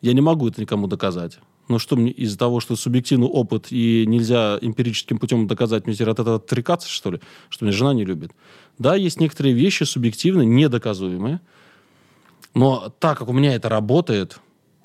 Я 0.00 0.12
не 0.14 0.20
могу 0.20 0.48
это 0.48 0.60
никому 0.60 0.88
доказать. 0.88 1.38
Но 1.68 1.78
что 1.78 1.96
мне 1.96 2.10
из-за 2.10 2.36
того, 2.36 2.60
что 2.60 2.76
субъективный 2.76 3.28
опыт 3.28 3.68
и 3.70 4.04
нельзя 4.06 4.58
эмпирическим 4.60 5.18
путем 5.18 5.46
доказать, 5.46 5.86
мне 5.86 5.94
теперь 5.94 6.10
от 6.10 6.18
этого 6.18 6.36
отрекаться, 6.36 6.88
что 6.88 7.12
ли, 7.12 7.20
что 7.48 7.64
меня 7.64 7.76
жена 7.76 7.94
не 7.94 8.04
любит? 8.04 8.32
Да, 8.78 8.96
есть 8.96 9.20
некоторые 9.20 9.54
вещи 9.54 9.84
субъективно 9.84 10.42
недоказуемые, 10.42 11.40
но 12.54 12.92
так 12.98 13.18
как 13.18 13.28
у 13.28 13.32
меня 13.32 13.54
это 13.54 13.68
работает, 13.68 14.40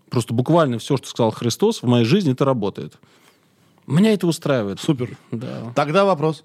просто 0.09 0.34
буквально 0.34 0.80
все, 0.80 0.97
что 0.97 1.07
сказал 1.07 1.32
Христос, 1.32 1.82
в 1.82 1.88
моей 1.88 2.05
жизни 2.05 2.34
это 2.34 2.45
работает. 2.45 2.97
Меня 3.88 4.13
это 4.13 4.28
устраивает. 4.28 4.80
Супер. 4.80 5.17
Да. 5.32 5.71
Тогда 5.75 6.05
вопрос. 6.05 6.43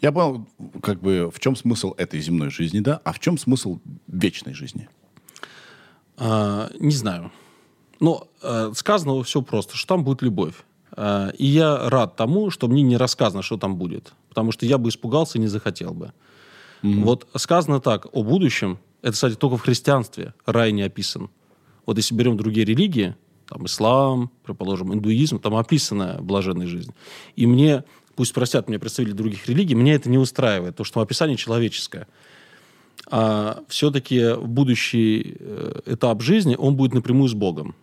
Я 0.00 0.12
понял, 0.12 0.46
как 0.82 1.00
бы, 1.00 1.30
в 1.34 1.40
чем 1.40 1.56
смысл 1.56 1.94
этой 1.96 2.20
земной 2.20 2.50
жизни, 2.50 2.80
да? 2.80 3.00
А 3.04 3.12
в 3.12 3.18
чем 3.20 3.38
смысл 3.38 3.80
вечной 4.06 4.54
жизни? 4.54 4.88
А, 6.16 6.70
не 6.78 6.94
знаю. 6.94 7.32
Но 8.00 8.28
э, 8.42 8.72
сказано 8.74 9.22
все 9.22 9.42
просто, 9.42 9.76
что 9.76 9.88
там 9.88 10.04
будет 10.04 10.22
любовь. 10.22 10.54
Э, 10.96 11.30
и 11.38 11.46
я 11.46 11.88
рад 11.88 12.16
тому, 12.16 12.50
что 12.50 12.68
мне 12.68 12.82
не 12.82 12.96
рассказано, 12.96 13.42
что 13.42 13.56
там 13.56 13.76
будет. 13.76 14.12
Потому 14.28 14.52
что 14.52 14.66
я 14.66 14.78
бы 14.78 14.88
испугался 14.88 15.38
и 15.38 15.40
не 15.40 15.48
захотел 15.48 15.92
бы. 15.94 16.12
Вот 16.84 17.26
сказано 17.36 17.80
так 17.80 18.06
о 18.12 18.22
будущем. 18.22 18.78
Это, 19.00 19.12
кстати, 19.12 19.36
только 19.36 19.56
в 19.56 19.62
христианстве 19.62 20.34
рай 20.44 20.70
не 20.70 20.82
описан. 20.82 21.30
Вот 21.86 21.96
если 21.96 22.14
берем 22.14 22.36
другие 22.36 22.66
религии, 22.66 23.16
там 23.48 23.66
ислам, 23.66 24.30
предположим, 24.44 24.92
индуизм, 24.92 25.38
там 25.38 25.56
описана 25.56 26.18
блаженная 26.20 26.66
жизнь. 26.66 26.92
И 27.36 27.46
мне, 27.46 27.84
пусть 28.16 28.34
простят 28.34 28.68
мне 28.68 28.78
представители 28.78 29.14
других 29.14 29.46
религий, 29.46 29.74
меня 29.74 29.94
это 29.94 30.10
не 30.10 30.18
устраивает, 30.18 30.76
то, 30.76 30.84
что 30.84 31.00
описание 31.00 31.36
человеческое. 31.36 32.06
А 33.10 33.62
все-таки 33.68 34.34
будущий 34.36 35.36
э, 35.38 35.80
этап 35.86 36.22
жизни, 36.22 36.56
он 36.58 36.76
будет 36.76 36.94
напрямую 36.94 37.28
с 37.28 37.34
Богом. 37.34 37.74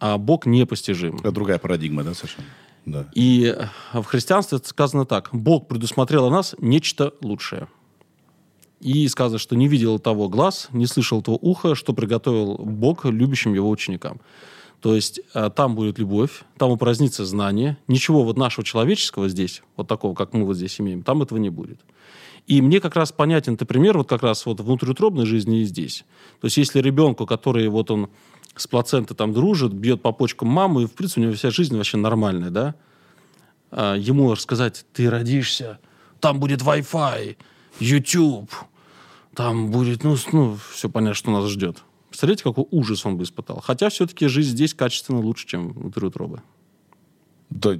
А 0.00 0.18
Бог 0.18 0.46
непостижим. 0.46 1.16
Это 1.16 1.32
другая 1.32 1.58
парадигма, 1.58 2.04
да, 2.04 2.14
совершенно? 2.14 2.46
Да. 2.86 3.06
И 3.14 3.54
в 3.92 4.04
христианстве 4.04 4.58
сказано 4.62 5.04
так. 5.04 5.28
Бог 5.32 5.68
предусмотрел 5.68 6.26
о 6.26 6.30
нас 6.30 6.54
нечто 6.58 7.12
лучшее. 7.20 7.68
И 8.80 9.06
сказано, 9.08 9.38
что 9.38 9.56
не 9.56 9.66
видел 9.66 9.98
того 9.98 10.28
глаз, 10.28 10.68
не 10.72 10.86
слышал 10.86 11.20
того 11.20 11.38
уха, 11.40 11.74
что 11.74 11.92
приготовил 11.92 12.56
Бог 12.56 13.04
любящим 13.04 13.54
его 13.54 13.68
ученикам. 13.68 14.20
То 14.80 14.94
есть 14.94 15.20
э, 15.34 15.50
там 15.54 15.74
будет 15.74 15.98
любовь, 15.98 16.44
там 16.56 16.70
упразднится 16.70 17.26
знание. 17.26 17.76
Ничего 17.88 18.22
вот 18.22 18.36
нашего 18.36 18.64
человеческого 18.64 19.28
здесь, 19.28 19.62
вот 19.76 19.88
такого, 19.88 20.14
как 20.14 20.32
мы 20.32 20.44
вот 20.44 20.56
здесь 20.56 20.80
имеем, 20.80 21.02
там 21.02 21.22
этого 21.22 21.38
не 21.38 21.50
будет. 21.50 21.80
И 22.46 22.62
мне 22.62 22.80
как 22.80 22.94
раз 22.94 23.10
понятен 23.12 23.56
ты 23.56 23.64
пример 23.64 23.98
вот 23.98 24.08
как 24.08 24.22
раз 24.22 24.46
вот 24.46 24.60
внутриутробной 24.60 25.26
жизни 25.26 25.60
и 25.60 25.64
здесь. 25.64 26.04
То 26.40 26.46
есть 26.46 26.56
если 26.56 26.80
ребенку, 26.80 27.26
который 27.26 27.68
вот 27.68 27.90
он 27.90 28.08
с 28.60 28.66
плацентой 28.66 29.16
там 29.16 29.32
дружит, 29.32 29.72
бьет 29.72 30.02
по 30.02 30.12
почкам 30.12 30.48
маму, 30.48 30.80
и 30.80 30.86
в 30.86 30.92
принципе 30.92 31.20
у 31.20 31.24
него 31.24 31.34
вся 31.34 31.50
жизнь 31.50 31.76
вообще 31.76 31.96
нормальная, 31.96 32.50
да, 32.50 32.74
а, 33.70 33.94
ему 33.94 34.32
рассказать, 34.32 34.84
ты 34.92 35.08
родишься, 35.10 35.78
там 36.20 36.40
будет 36.40 36.62
Wi-Fi, 36.62 37.36
YouTube, 37.80 38.52
там 39.34 39.70
будет, 39.70 40.02
ну, 40.04 40.16
ну 40.32 40.58
все 40.72 40.88
понятно, 40.88 41.14
что 41.14 41.30
нас 41.30 41.48
ждет. 41.48 41.84
Представляете, 42.08 42.44
какой 42.44 42.66
ужас 42.70 43.04
он 43.04 43.16
бы 43.16 43.24
испытал. 43.24 43.60
Хотя 43.60 43.90
все-таки 43.90 44.26
жизнь 44.26 44.50
здесь 44.50 44.74
качественно 44.74 45.20
лучше, 45.20 45.46
чем 45.46 45.72
внутри 45.72 46.06
утробы. 46.06 46.42
Да, 47.50 47.78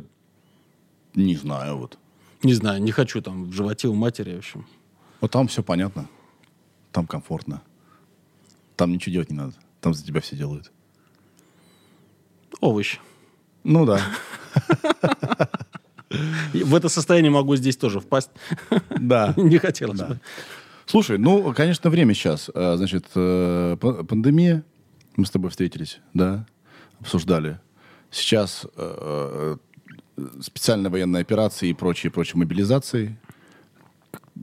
не 1.14 1.36
знаю, 1.36 1.78
вот. 1.78 1.98
Не 2.42 2.54
знаю, 2.54 2.80
не 2.80 2.92
хочу 2.92 3.20
там 3.20 3.46
в 3.46 3.52
животе 3.52 3.88
у 3.88 3.94
матери, 3.94 4.34
в 4.34 4.38
общем. 4.38 4.66
Вот 5.20 5.32
там 5.32 5.48
все 5.48 5.62
понятно. 5.62 6.08
Там 6.92 7.06
комфортно. 7.06 7.62
Там 8.76 8.92
ничего 8.92 9.14
делать 9.14 9.30
не 9.30 9.36
надо. 9.36 9.54
Там 9.80 9.94
за 9.94 10.04
тебя 10.04 10.20
все 10.20 10.36
делают. 10.36 10.72
Овощ. 12.60 12.98
Ну 13.64 13.86
да. 13.86 14.00
В 16.52 16.74
это 16.74 16.88
состояние 16.88 17.30
могу 17.30 17.54
здесь 17.56 17.76
тоже 17.76 18.00
впасть. 18.00 18.30
Да. 18.98 19.34
Не 19.36 19.58
хотелось 19.58 20.00
бы. 20.00 20.20
Слушай, 20.86 21.18
ну, 21.18 21.52
конечно, 21.52 21.90
время 21.90 22.14
сейчас. 22.14 22.50
Э, 22.54 22.76
Значит, 22.76 23.06
э, 23.14 23.76
пандемия. 23.78 24.64
Мы 25.16 25.26
с 25.26 25.30
тобой 25.30 25.50
встретились, 25.50 25.98
да, 26.14 26.46
обсуждали. 27.00 27.60
Сейчас 28.10 28.64
э, 28.64 29.56
э, 30.16 30.26
специальная 30.40 30.90
военная 30.90 31.20
операция 31.20 31.68
и 31.68 31.74
прочие, 31.74 32.10
прочие 32.10 32.38
мобилизации. 32.38 33.18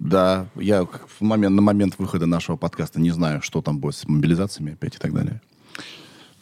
Да, 0.05 0.47
я 0.55 0.85
в 0.85 1.21
момент, 1.21 1.55
на 1.55 1.61
момент 1.61 1.95
выхода 1.97 2.25
нашего 2.25 2.57
подкаста 2.57 2.99
не 2.99 3.11
знаю, 3.11 3.41
что 3.41 3.61
там 3.61 3.79
будет 3.79 3.95
с 3.95 4.07
мобилизациями 4.07 4.73
опять 4.73 4.95
и 4.95 4.99
так 4.99 5.13
далее. 5.13 5.41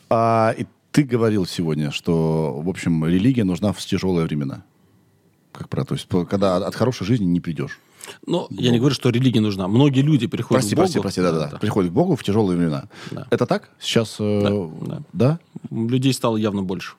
А, 0.09 0.53
и 0.57 0.65
ты 0.91 1.03
говорил 1.03 1.45
сегодня, 1.45 1.91
что, 1.91 2.59
в 2.61 2.69
общем, 2.69 3.05
религия 3.05 3.43
нужна 3.43 3.71
в 3.71 3.79
тяжелые 3.79 4.25
времена. 4.25 4.63
Как 5.51 5.69
про, 5.69 5.85
то 5.85 5.95
есть, 5.95 6.07
когда 6.29 6.57
от 6.57 6.75
хорошей 6.75 7.05
жизни 7.05 7.25
не 7.25 7.39
придешь. 7.39 7.79
Но 8.27 8.47
я 8.49 8.71
не 8.71 8.79
говорю, 8.79 8.93
что 8.95 9.09
религия 9.09 9.39
нужна. 9.39 9.67
Многие 9.67 10.01
люди 10.01 10.27
приходят 10.27 10.61
Прости, 10.61 10.75
к 10.75 10.77
Богу. 10.77 10.83
прости, 10.83 10.99
прости, 10.99 11.21
да-да-да. 11.21 11.57
Приходит 11.57 11.91
к 11.91 11.93
Богу 11.93 12.15
в 12.15 12.23
тяжелые 12.23 12.57
времена. 12.57 12.89
Да. 13.11 13.27
Это 13.29 13.45
так? 13.45 13.69
Сейчас... 13.79 14.17
э, 14.19 14.69
Да, 14.81 15.01
да. 15.13 15.39
Людей 15.71 16.13
стало 16.13 16.35
явно 16.35 16.63
больше. 16.63 16.95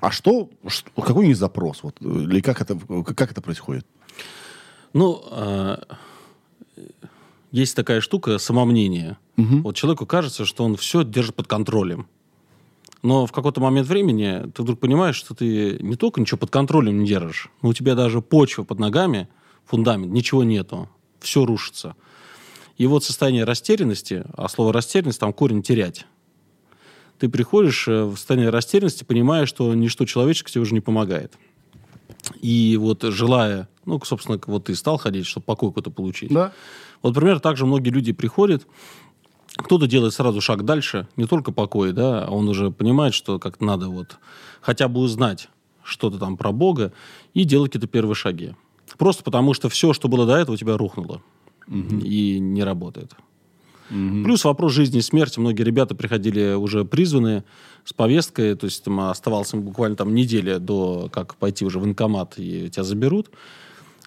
А 0.00 0.10
что, 0.10 0.48
что- 0.68 0.88
какой 1.02 1.24
у 1.24 1.28
них 1.28 1.36
запрос? 1.36 1.82
Вот, 1.82 1.96
э, 2.00 2.04
или 2.04 2.40
как 2.40 2.60
это, 2.60 2.78
как 3.02 3.32
это 3.32 3.40
происходит? 3.40 3.86
Ну, 4.92 5.22
э, 5.30 5.76
есть 7.52 7.76
такая 7.76 8.00
штука 8.00 8.38
самомнение. 8.38 9.18
Вот 9.62 9.76
человеку 9.76 10.06
кажется, 10.06 10.44
что 10.44 10.64
он 10.64 10.76
все 10.76 11.02
держит 11.04 11.34
под 11.34 11.46
контролем. 11.46 12.06
Но 13.02 13.26
в 13.26 13.32
какой-то 13.32 13.60
момент 13.60 13.88
времени 13.88 14.50
ты 14.54 14.62
вдруг 14.62 14.78
понимаешь, 14.78 15.16
что 15.16 15.34
ты 15.34 15.78
не 15.80 15.96
только 15.96 16.20
ничего 16.20 16.38
под 16.38 16.50
контролем 16.50 16.98
не 16.98 17.06
держишь, 17.06 17.48
но 17.62 17.70
у 17.70 17.72
тебя 17.72 17.94
даже 17.94 18.20
почва 18.20 18.62
под 18.64 18.78
ногами, 18.78 19.28
фундамент, 19.64 20.12
ничего 20.12 20.44
нету. 20.44 20.88
Все 21.20 21.46
рушится. 21.46 21.96
И 22.76 22.86
вот 22.86 23.04
состояние 23.04 23.44
растерянности, 23.44 24.24
а 24.34 24.48
слово 24.48 24.72
растерянность, 24.72 25.20
там 25.20 25.32
корень 25.32 25.62
терять. 25.62 26.06
Ты 27.18 27.28
приходишь 27.28 27.86
э, 27.88 28.04
в 28.04 28.16
состояние 28.16 28.50
растерянности, 28.50 29.04
понимая, 29.04 29.44
что 29.44 29.74
ничто 29.74 30.06
человеческое 30.06 30.52
тебе 30.52 30.62
уже 30.62 30.72
не 30.72 30.80
помогает. 30.80 31.34
И 32.40 32.78
вот 32.80 33.02
желая, 33.02 33.68
ну, 33.90 34.00
собственно, 34.04 34.40
вот 34.46 34.64
ты 34.64 34.74
стал 34.74 34.96
ходить, 34.96 35.26
чтобы 35.26 35.44
покой 35.44 35.70
какой-то 35.70 35.90
получить. 35.90 36.32
Да. 36.32 36.52
Вот, 37.02 37.14
например, 37.14 37.40
также 37.40 37.66
многие 37.66 37.90
люди 37.90 38.12
приходят, 38.12 38.66
кто-то 39.56 39.86
делает 39.86 40.14
сразу 40.14 40.40
шаг 40.40 40.64
дальше, 40.64 41.08
не 41.16 41.26
только 41.26 41.52
покой, 41.52 41.92
да, 41.92 42.24
а 42.24 42.30
он 42.30 42.48
уже 42.48 42.70
понимает, 42.70 43.14
что 43.14 43.38
как 43.38 43.60
надо 43.60 43.88
вот 43.88 44.18
хотя 44.60 44.88
бы 44.88 45.00
узнать 45.00 45.48
что-то 45.82 46.18
там 46.18 46.36
про 46.36 46.52
Бога 46.52 46.92
и 47.34 47.44
делать 47.44 47.72
какие-то 47.72 47.88
первые 47.88 48.14
шаги. 48.14 48.54
Просто 48.96 49.22
потому, 49.24 49.54
что 49.54 49.68
все, 49.68 49.92
что 49.92 50.08
было 50.08 50.26
до 50.26 50.36
этого, 50.36 50.54
у 50.54 50.58
тебя 50.58 50.76
рухнуло 50.76 51.22
и 51.68 52.38
не 52.40 52.64
работает. 52.64 53.12
Плюс 53.88 54.44
вопрос 54.44 54.72
жизни 54.72 54.98
и 54.98 55.02
смерти. 55.02 55.40
Многие 55.40 55.62
ребята 55.62 55.96
приходили 55.96 56.54
уже 56.54 56.84
призванные 56.84 57.44
с 57.84 57.92
повесткой, 57.92 58.54
то 58.54 58.66
есть 58.66 58.84
там 58.84 59.00
оставалось 59.00 59.52
им 59.52 59.62
буквально 59.62 59.96
там 59.96 60.14
неделя 60.14 60.60
до 60.60 61.08
как 61.12 61.34
пойти 61.34 61.64
уже 61.64 61.78
в 61.78 61.82
военкомат 61.82 62.34
и 62.36 62.70
тебя 62.70 62.84
заберут. 62.84 63.30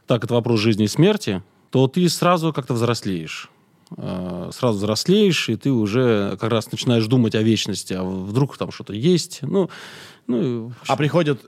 Так 0.08 0.24
это 0.24 0.34
вопрос 0.34 0.60
жизни 0.60 0.86
и 0.86 0.88
смерти, 0.88 1.42
то 1.70 1.88
ты 1.88 2.08
сразу 2.10 2.54
как-то 2.54 2.74
взрослеешь. 2.74 3.50
Э, 3.98 4.50
Сразу 4.54 4.78
взрослеешь, 4.78 5.50
и 5.50 5.56
ты 5.56 5.72
уже 5.72 6.38
как 6.40 6.52
раз 6.52 6.72
начинаешь 6.72 7.06
думать 7.08 7.36
о 7.36 7.42
вечности, 7.42 7.94
а 7.94 8.04
вдруг 8.04 8.58
там 8.58 8.72
что-то 8.72 8.94
есть. 8.94 9.40
Ну, 9.42 9.70
ну, 10.28 10.74
А 10.88 10.96
приходят 10.96 11.40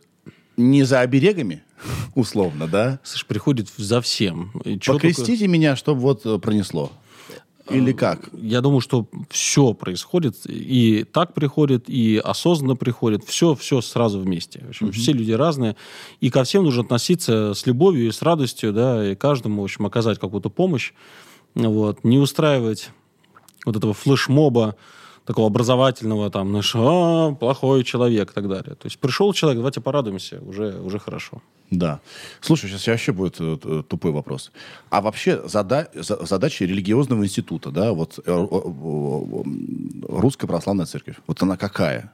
не 0.58 0.84
за 0.84 1.02
оберегами, 1.02 1.64
условно, 2.16 2.68
да? 2.68 3.00
слышь, 3.04 3.26
приходит 3.26 3.70
за 3.78 4.02
всем. 4.02 4.52
И 4.64 4.78
Покрестите 4.78 5.48
меня, 5.48 5.76
чтобы 5.76 6.02
вот 6.02 6.26
э, 6.26 6.38
пронесло. 6.40 6.92
Или 7.70 7.94
как? 7.94 8.30
Я 8.34 8.62
думаю, 8.62 8.80
что 8.80 9.08
все 9.30 9.74
происходит, 9.74 10.36
и 10.46 11.04
так 11.04 11.34
приходит, 11.34 11.90
и 11.90 12.22
осознанно 12.24 12.76
приходит, 12.76 13.24
все, 13.24 13.56
все 13.56 13.82
сразу 13.82 14.20
вместе. 14.20 14.64
В 14.66 14.70
общем, 14.70 14.92
Все 14.92 15.14
люди 15.14 15.32
разные, 15.32 15.76
и 16.20 16.30
ко 16.30 16.44
всем 16.44 16.64
нужно 16.64 16.84
относиться 16.84 17.54
с 17.54 17.66
любовью 17.66 18.08
и 18.08 18.12
с 18.12 18.22
радостью, 18.22 18.72
да, 18.72 19.12
и 19.12 19.16
каждому, 19.16 19.62
в 19.62 19.66
общем, 19.66 19.86
оказать 19.86 20.20
какую-то 20.20 20.50
помощь, 20.50 20.94
вот, 21.56 22.04
не 22.04 22.20
устраивать 22.20 22.92
вот 23.66 23.76
этого 23.76 23.94
флешмоба, 23.94 24.76
такого 25.26 25.48
образовательного, 25.48 26.30
там, 26.30 26.50
знаешь, 26.50 26.72
а, 26.76 27.34
плохой 27.34 27.84
человек 27.84 28.32
и 28.32 28.34
так 28.34 28.48
далее. 28.48 28.76
То 28.76 28.86
есть 28.86 29.00
пришел 29.00 29.34
человек, 29.34 29.58
давайте 29.58 29.82
порадуемся, 29.82 30.40
уже, 30.42 30.80
уже 30.82 31.00
хорошо. 31.00 31.42
Да. 31.72 32.00
Слушай, 32.42 32.70
сейчас 32.70 32.86
вообще 32.88 33.12
будет 33.12 33.38
э, 33.40 33.84
тупой 33.88 34.12
вопрос. 34.12 34.52
А 34.92 35.02
вообще 35.02 35.42
зада- 35.48 35.90
за- 35.96 36.24
задача 36.26 36.66
религиозного 36.66 37.24
института, 37.24 37.72
да, 37.72 37.92
вот 37.94 38.20
э, 38.24 38.48
Русская 40.08 40.48
Православная 40.48 40.86
Церковь, 40.86 41.16
вот 41.28 41.42
она 41.42 41.58
какая? 41.58 42.12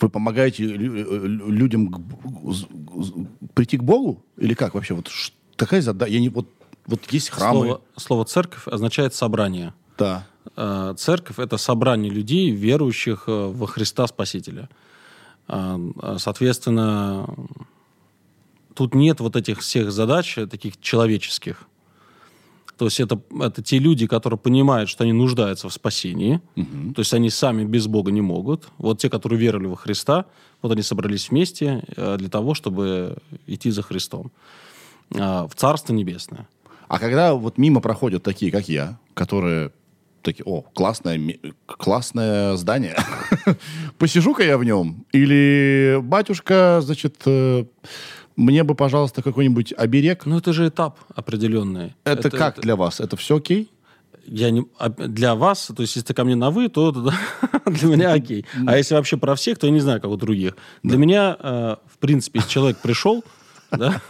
Вы 0.00 0.08
помогаете 0.08 0.64
лю- 0.64 0.94
э, 0.96 1.26
лю- 1.26 1.50
людям 1.50 1.88
к 1.90 2.00
прийти 3.54 3.76
к 3.78 3.82
Богу? 3.82 4.22
Или 4.36 4.54
как 4.54 4.74
вообще? 4.74 4.94
Вот 4.94 5.10
какая 5.56 5.80
задача? 5.82 6.12
Я 6.12 6.20
не, 6.20 6.28
вот, 6.28 6.48
вот 6.86 7.00
есть 7.12 7.30
храмы. 7.30 7.60
Слово, 7.66 7.80
слово 7.96 8.24
«церковь» 8.24 8.66
означает 8.68 9.14
«собрание». 9.14 9.72
Да. 9.98 10.26
Э, 10.56 10.94
Церковь– 10.96 11.38
это 11.38 11.56
собрание 11.56 12.10
людей, 12.10 12.50
верующих 12.50 13.24
э, 13.26 13.52
во 13.52 13.66
Христа 13.66 14.06
Спасителя. 14.06 14.68
Э, 15.48 15.78
Соответственно, 16.18 17.28
тут 18.74 18.94
нет 18.94 19.20
вот 19.20 19.36
этих 19.36 19.60
всех 19.60 19.92
задач, 19.92 20.34
таких 20.50 20.80
человеческих. 20.80 21.62
То 22.78 22.84
есть 22.84 23.00
это, 23.00 23.18
это 23.40 23.62
те 23.62 23.78
люди, 23.78 24.06
которые 24.06 24.38
понимают, 24.38 24.90
что 24.90 25.04
они 25.04 25.14
нуждаются 25.14 25.68
в 25.68 25.72
спасении. 25.72 26.42
То 26.94 27.00
есть 27.00 27.14
они 27.14 27.30
сами 27.30 27.64
без 27.64 27.86
Бога 27.86 28.10
не 28.12 28.20
могут. 28.20 28.68
Вот 28.76 29.00
те, 29.00 29.08
которые 29.08 29.40
веровали 29.40 29.66
во 29.66 29.76
Христа, 29.76 30.26
вот 30.60 30.72
они 30.72 30.82
собрались 30.82 31.30
вместе 31.30 31.82
для 31.96 32.28
того, 32.28 32.52
чтобы 32.52 33.16
идти 33.46 33.70
за 33.70 33.80
Христом 33.80 34.30
в 35.08 35.50
Царство 35.54 35.94
Небесное. 35.94 36.46
А 36.88 36.98
когда 36.98 37.32
вот 37.32 37.56
мимо 37.56 37.80
проходят 37.80 38.22
такие, 38.22 38.52
как 38.52 38.68
я, 38.68 38.98
которые 39.14 39.72
такие, 40.26 40.44
о, 40.44 40.62
классное, 40.74 41.18
классное 41.66 42.56
здание. 42.56 42.96
Посижу-ка 43.98 44.42
я 44.42 44.58
в 44.58 44.64
нем. 44.64 45.06
Или, 45.12 45.98
батюшка, 46.02 46.80
значит, 46.82 47.22
э, 47.26 47.64
мне 48.36 48.64
бы, 48.64 48.74
пожалуйста, 48.74 49.22
какой-нибудь 49.22 49.72
оберег. 49.76 50.26
Ну, 50.26 50.38
это 50.38 50.52
же 50.52 50.68
этап 50.68 50.98
определенный. 51.14 51.94
Это, 52.04 52.30
как 52.30 52.60
для 52.60 52.76
вас? 52.76 53.00
Это 53.00 53.16
все 53.16 53.36
окей? 53.36 53.70
я 54.28 54.50
не, 54.50 54.66
а 54.78 54.88
для 54.88 55.36
вас, 55.36 55.70
то 55.74 55.82
есть 55.82 55.94
если 55.94 56.08
ты 56.08 56.14
ко 56.14 56.24
мне 56.24 56.34
на 56.34 56.50
вы, 56.50 56.68
то 56.68 56.90
это, 56.90 57.14
для 57.70 57.88
меня 57.88 58.12
окей. 58.12 58.44
А 58.66 58.76
если 58.76 58.94
вообще 58.94 59.16
про 59.16 59.36
всех, 59.36 59.58
то 59.58 59.66
я 59.66 59.72
не 59.72 59.80
знаю, 59.80 60.00
как 60.00 60.10
у 60.10 60.16
других. 60.16 60.56
Для 60.82 60.98
меня, 60.98 61.36
э, 61.38 61.76
в 61.86 61.98
принципе, 61.98 62.40
если 62.40 62.50
человек 62.50 62.78
пришел, 62.78 63.24
да, 63.70 64.00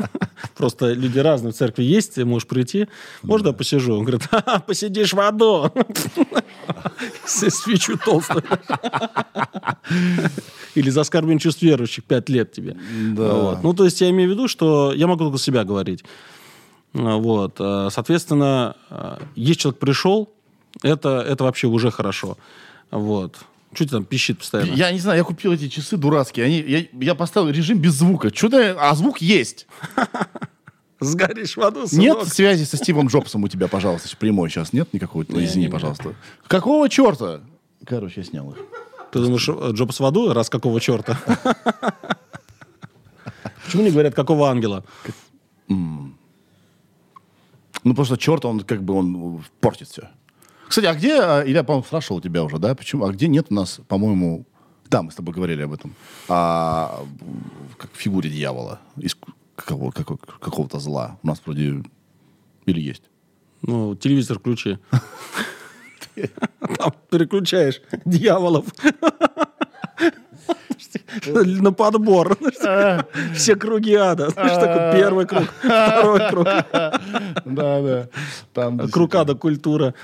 просто 0.57 0.93
люди 0.93 1.19
разные 1.19 1.53
в 1.53 1.57
церкви 1.57 1.83
есть, 1.85 2.19
можешь 2.19 2.49
прийти, 2.49 2.89
можно 3.23 3.49
я 3.49 3.53
посижу? 3.53 3.95
Он 3.97 4.05
говорит, 4.05 4.29
«А, 4.31 4.61
посидишь 4.61 5.13
в 5.13 5.21
аду. 5.21 5.73
Свечу 7.27 7.99
толстую. 7.99 8.45
Или 10.75 10.91
за 10.91 11.01
оскорбление 11.01 11.41
чувств 11.41 11.63
верующих 11.63 12.05
пять 12.05 12.29
лет 12.29 12.53
тебе. 12.53 12.77
Да. 13.13 13.33
Вот. 13.33 13.63
Ну, 13.63 13.73
то 13.75 13.85
есть 13.85 14.01
я 14.01 14.11
имею 14.11 14.29
в 14.31 14.33
виду, 14.33 14.49
что 14.49 14.93
я 14.93 15.07
могу 15.07 15.25
только 15.25 15.39
себя 15.39 15.65
говорить. 15.65 16.05
Вот. 16.93 17.57
э, 17.59 17.89
Соответственно, 17.91 18.77
э, 18.91 19.19
если 19.35 19.61
человек 19.61 19.79
пришел, 19.81 20.31
это, 20.83 21.21
это 21.21 21.45
вообще 21.45 21.67
уже 21.67 21.91
хорошо. 21.91 22.37
Вот. 22.91 23.37
Что 23.73 23.85
ты 23.85 23.91
там 23.91 24.05
пищит 24.05 24.39
постоянно? 24.39 24.73
Я 24.75 24.91
не 24.93 24.99
знаю, 25.01 25.19
я 25.19 25.25
купил 25.25 25.53
эти 25.53 25.69
часы 25.69 25.97
дурацкие. 25.97 26.47
Они, 26.47 26.61
я, 26.61 26.85
я 26.93 27.15
поставил 27.15 27.51
режим 27.51 27.79
без 27.79 27.95
звука. 27.95 28.35
Что-то, 28.35 28.77
а 28.81 28.95
звук 28.95 29.19
есть. 29.21 29.67
Сгоришь 31.01 31.57
в 31.57 31.61
аду, 31.63 31.81
Нет 31.81 31.91
сынок. 31.91 32.29
связи 32.29 32.65
со 32.65 32.79
Стивом 32.79 33.09
Джобсом 33.09 33.45
у 33.45 33.49
тебя, 33.49 33.69
пожалуйста, 33.69 34.09
прямой 34.17 34.49
сейчас 34.49 34.73
нет 34.73 34.95
никакого? 34.95 35.25
Не, 35.29 35.45
Извини, 35.45 35.65
не, 35.65 35.67
не. 35.67 35.73
пожалуйста. 35.73 36.15
Какого 36.47 36.89
черта? 36.89 37.43
Короче, 37.85 38.21
я 38.23 38.25
снял 38.25 38.51
их. 38.51 38.57
Ты 39.13 39.19
думаешь, 39.21 39.47
э, 39.49 39.71
Джобс 39.73 40.01
в 40.01 40.05
аду? 40.07 40.33
Раз 40.33 40.49
какого 40.49 40.81
черта? 40.81 41.19
Почему 43.67 43.83
не 43.83 43.91
говорят, 43.91 44.15
какого 44.15 44.49
ангела? 44.49 44.85
Ну, 45.69 46.15
просто 47.95 48.17
черт, 48.17 48.45
он 48.45 48.61
как 48.61 48.83
бы 48.83 48.95
он 48.95 49.45
портит 49.61 49.89
все. 49.89 50.09
Кстати, 50.69 50.87
а 50.87 50.95
где, 50.95 51.21
а, 51.21 51.43
Илья, 51.45 51.63
по-моему, 51.63 51.85
спрашивал 51.85 52.21
тебя 52.21 52.43
уже, 52.45 52.59
да? 52.59 52.75
Почему? 52.75 53.05
А 53.05 53.13
где 53.13 53.29
нет 53.29 53.47
у 53.51 53.55
нас, 53.55 53.81
по-моему, 53.89 54.47
да, 54.89 55.03
мы 55.03 55.11
с 55.11 55.15
тобой 55.15 55.35
говорили 55.35 55.63
об 55.63 55.73
этом, 55.73 55.95
а, 56.29 57.05
как 57.77 57.93
в 57.93 57.97
фигуре 57.97 58.31
дьявола, 58.31 58.81
из 58.97 59.17
какого, 59.55 59.91
какого, 59.91 60.19
какого-то 60.19 60.79
зла. 60.79 61.19
У 61.23 61.27
нас 61.27 61.41
вроде 61.45 61.83
или 62.67 62.81
есть? 62.81 63.03
Ну, 63.63 63.95
телевизор 63.95 64.39
включи. 64.39 64.79
Там 66.79 66.93
переключаешь 67.11 67.81
дьяволов. 68.05 68.67
На 71.27 71.73
подбор. 71.73 72.37
Все 73.35 73.57
круги 73.57 73.95
ада. 73.95 74.31
Знаешь, 74.31 74.55
такой 74.55 75.01
первый 75.01 75.27
круг, 75.27 75.45
второй 75.59 76.31
круг. 76.31 76.45
Да, 77.45 78.09
да. 78.55 78.89
Круг 78.93 79.15
ада 79.15 79.35
культура. 79.35 79.95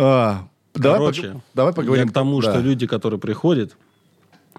А, 0.00 0.44
Короче, 0.80 1.40
давай 1.54 1.72
поговорим. 1.72 2.08
К 2.08 2.12
тому, 2.12 2.40
что 2.40 2.58
люди, 2.60 2.86
которые 2.86 3.18
приходят, 3.18 3.76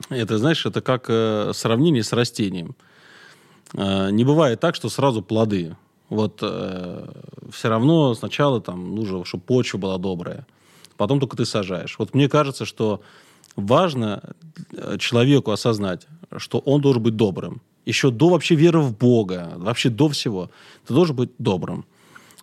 это, 0.10 0.38
знаешь, 0.38 0.66
это 0.66 0.82
как 0.82 1.06
э, 1.10 1.52
сравнение 1.54 2.04
с 2.04 2.14
растением. 2.14 2.76
Э, 3.74 4.10
не 4.12 4.24
бывает 4.24 4.60
так, 4.60 4.76
что 4.76 4.90
сразу 4.90 5.22
плоды. 5.22 5.76
Вот 6.10 6.38
все 6.40 7.70
равно 7.70 8.16
сначала 8.16 8.62
там 8.62 8.96
нужно, 8.96 9.26
чтобы 9.26 9.44
почва 9.44 9.78
была 9.78 9.98
добрая. 9.98 10.46
Потом 10.98 11.20
только 11.20 11.38
ты 11.38 11.46
сажаешь. 11.46 11.96
Вот 11.98 12.14
мне 12.14 12.28
кажется, 12.28 12.66
что 12.66 13.02
важно 13.56 14.22
э, 14.74 14.98
человеку 15.00 15.52
осознать, 15.52 16.08
что 16.38 16.60
он 16.60 16.82
должен 16.82 17.02
быть 17.02 17.16
добрым. 17.16 17.62
Еще 17.86 18.12
до 18.12 18.30
вообще 18.30 18.56
веры 18.56 18.82
в 18.82 18.98
Бога, 18.98 19.54
вообще 19.56 19.90
до 19.90 20.10
всего. 20.10 20.50
Ты 20.86 20.94
должен 20.94 21.16
быть 21.16 21.32
добрым. 21.38 21.86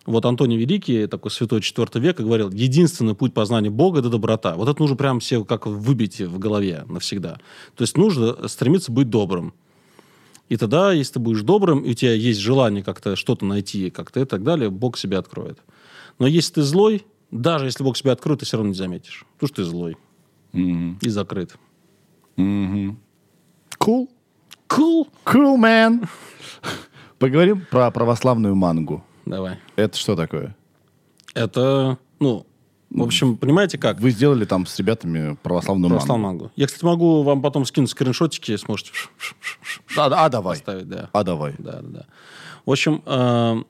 Вот 0.07 0.25
Антоний 0.25 0.57
Великий, 0.57 1.05
такой 1.05 1.31
святой 1.31 1.59
IV 1.59 1.99
века, 1.99 2.23
говорил, 2.23 2.49
единственный 2.49 3.13
путь 3.13 3.33
познания 3.33 3.69
Бога– 3.69 3.99
это 3.99 4.09
доброта. 4.09 4.55
Вот 4.55 4.69
это 4.69 4.81
нужно 4.81 4.95
прям 4.95 5.19
все 5.19 5.43
как 5.43 5.67
выбить 5.67 6.21
в 6.21 6.39
голове 6.39 6.85
навсегда. 6.87 7.37
То 7.75 7.83
есть 7.83 7.97
нужно 7.97 8.47
стремиться 8.47 8.91
быть 8.91 9.09
добрым. 9.09 9.53
И 10.49 10.57
тогда, 10.57 10.93
если 10.93 11.13
ты 11.13 11.19
будешь 11.19 11.41
добрым, 11.41 11.79
и 11.81 11.91
у 11.91 11.93
тебя 11.93 12.13
есть 12.13 12.39
желание 12.39 12.83
как-то 12.83 13.15
что-то 13.15 13.45
найти, 13.45 13.89
как-то 13.89 14.21
и 14.21 14.25
так 14.25 14.43
далее, 14.43 14.69
Бог 14.69 14.97
себя 14.97 15.19
откроет. 15.19 15.59
Но 16.19 16.27
если 16.27 16.53
ты 16.55 16.61
злой, 16.61 17.05
даже 17.31 17.65
если 17.65 17.83
Бог 17.83 17.97
себя 17.97 18.13
откроет, 18.13 18.39
ты 18.39 18.45
все 18.45 18.57
равно 18.57 18.69
не 18.69 18.75
заметишь. 18.75 19.25
Потому 19.35 19.47
что 19.47 19.55
ты 19.57 19.63
злой 19.65 19.97
Мгм. 20.53 20.99
и 21.01 21.09
закрыт. 21.09 21.55
Мгм. 22.37 22.97
Cool. 23.79 24.07
Cool. 24.69 25.07
Cool, 25.25 25.57
man. 25.57 26.07
Поговорим 27.19 27.65
про 27.69 27.91
православную 27.91 28.55
мангу. 28.55 29.03
Давай. 29.25 29.59
Это 29.75 29.97
что 29.97 30.15
такое? 30.15 30.55
Это, 31.33 31.97
ну, 32.19 32.45
в 32.89 33.03
общем, 33.03 33.35
понимаете 33.35 33.77
как? 33.77 33.99
Вы 33.99 34.11
сделали 34.11 34.45
там 34.45 34.65
с 34.65 34.77
ребятами 34.79 35.37
православную 35.43 35.89
Православную 35.89 36.27
мангу. 36.27 36.51
Я, 36.55 36.67
кстати, 36.67 36.85
могу 36.85 37.23
вам 37.23 37.41
потом 37.41 37.65
скинуть 37.65 37.89
скриншотики, 37.89 38.55
сможете 38.55 38.91
А, 39.97 40.25
а 40.25 40.29
давай. 40.29 40.57
поставить, 40.57 40.87
да. 40.87 41.09
А 41.11 41.23
давай. 41.23 41.53
Да, 41.57 41.81
да, 41.81 41.87
да. 41.89 42.05
В 42.65 42.71
общем, 42.71 43.01
э, 43.05 43.63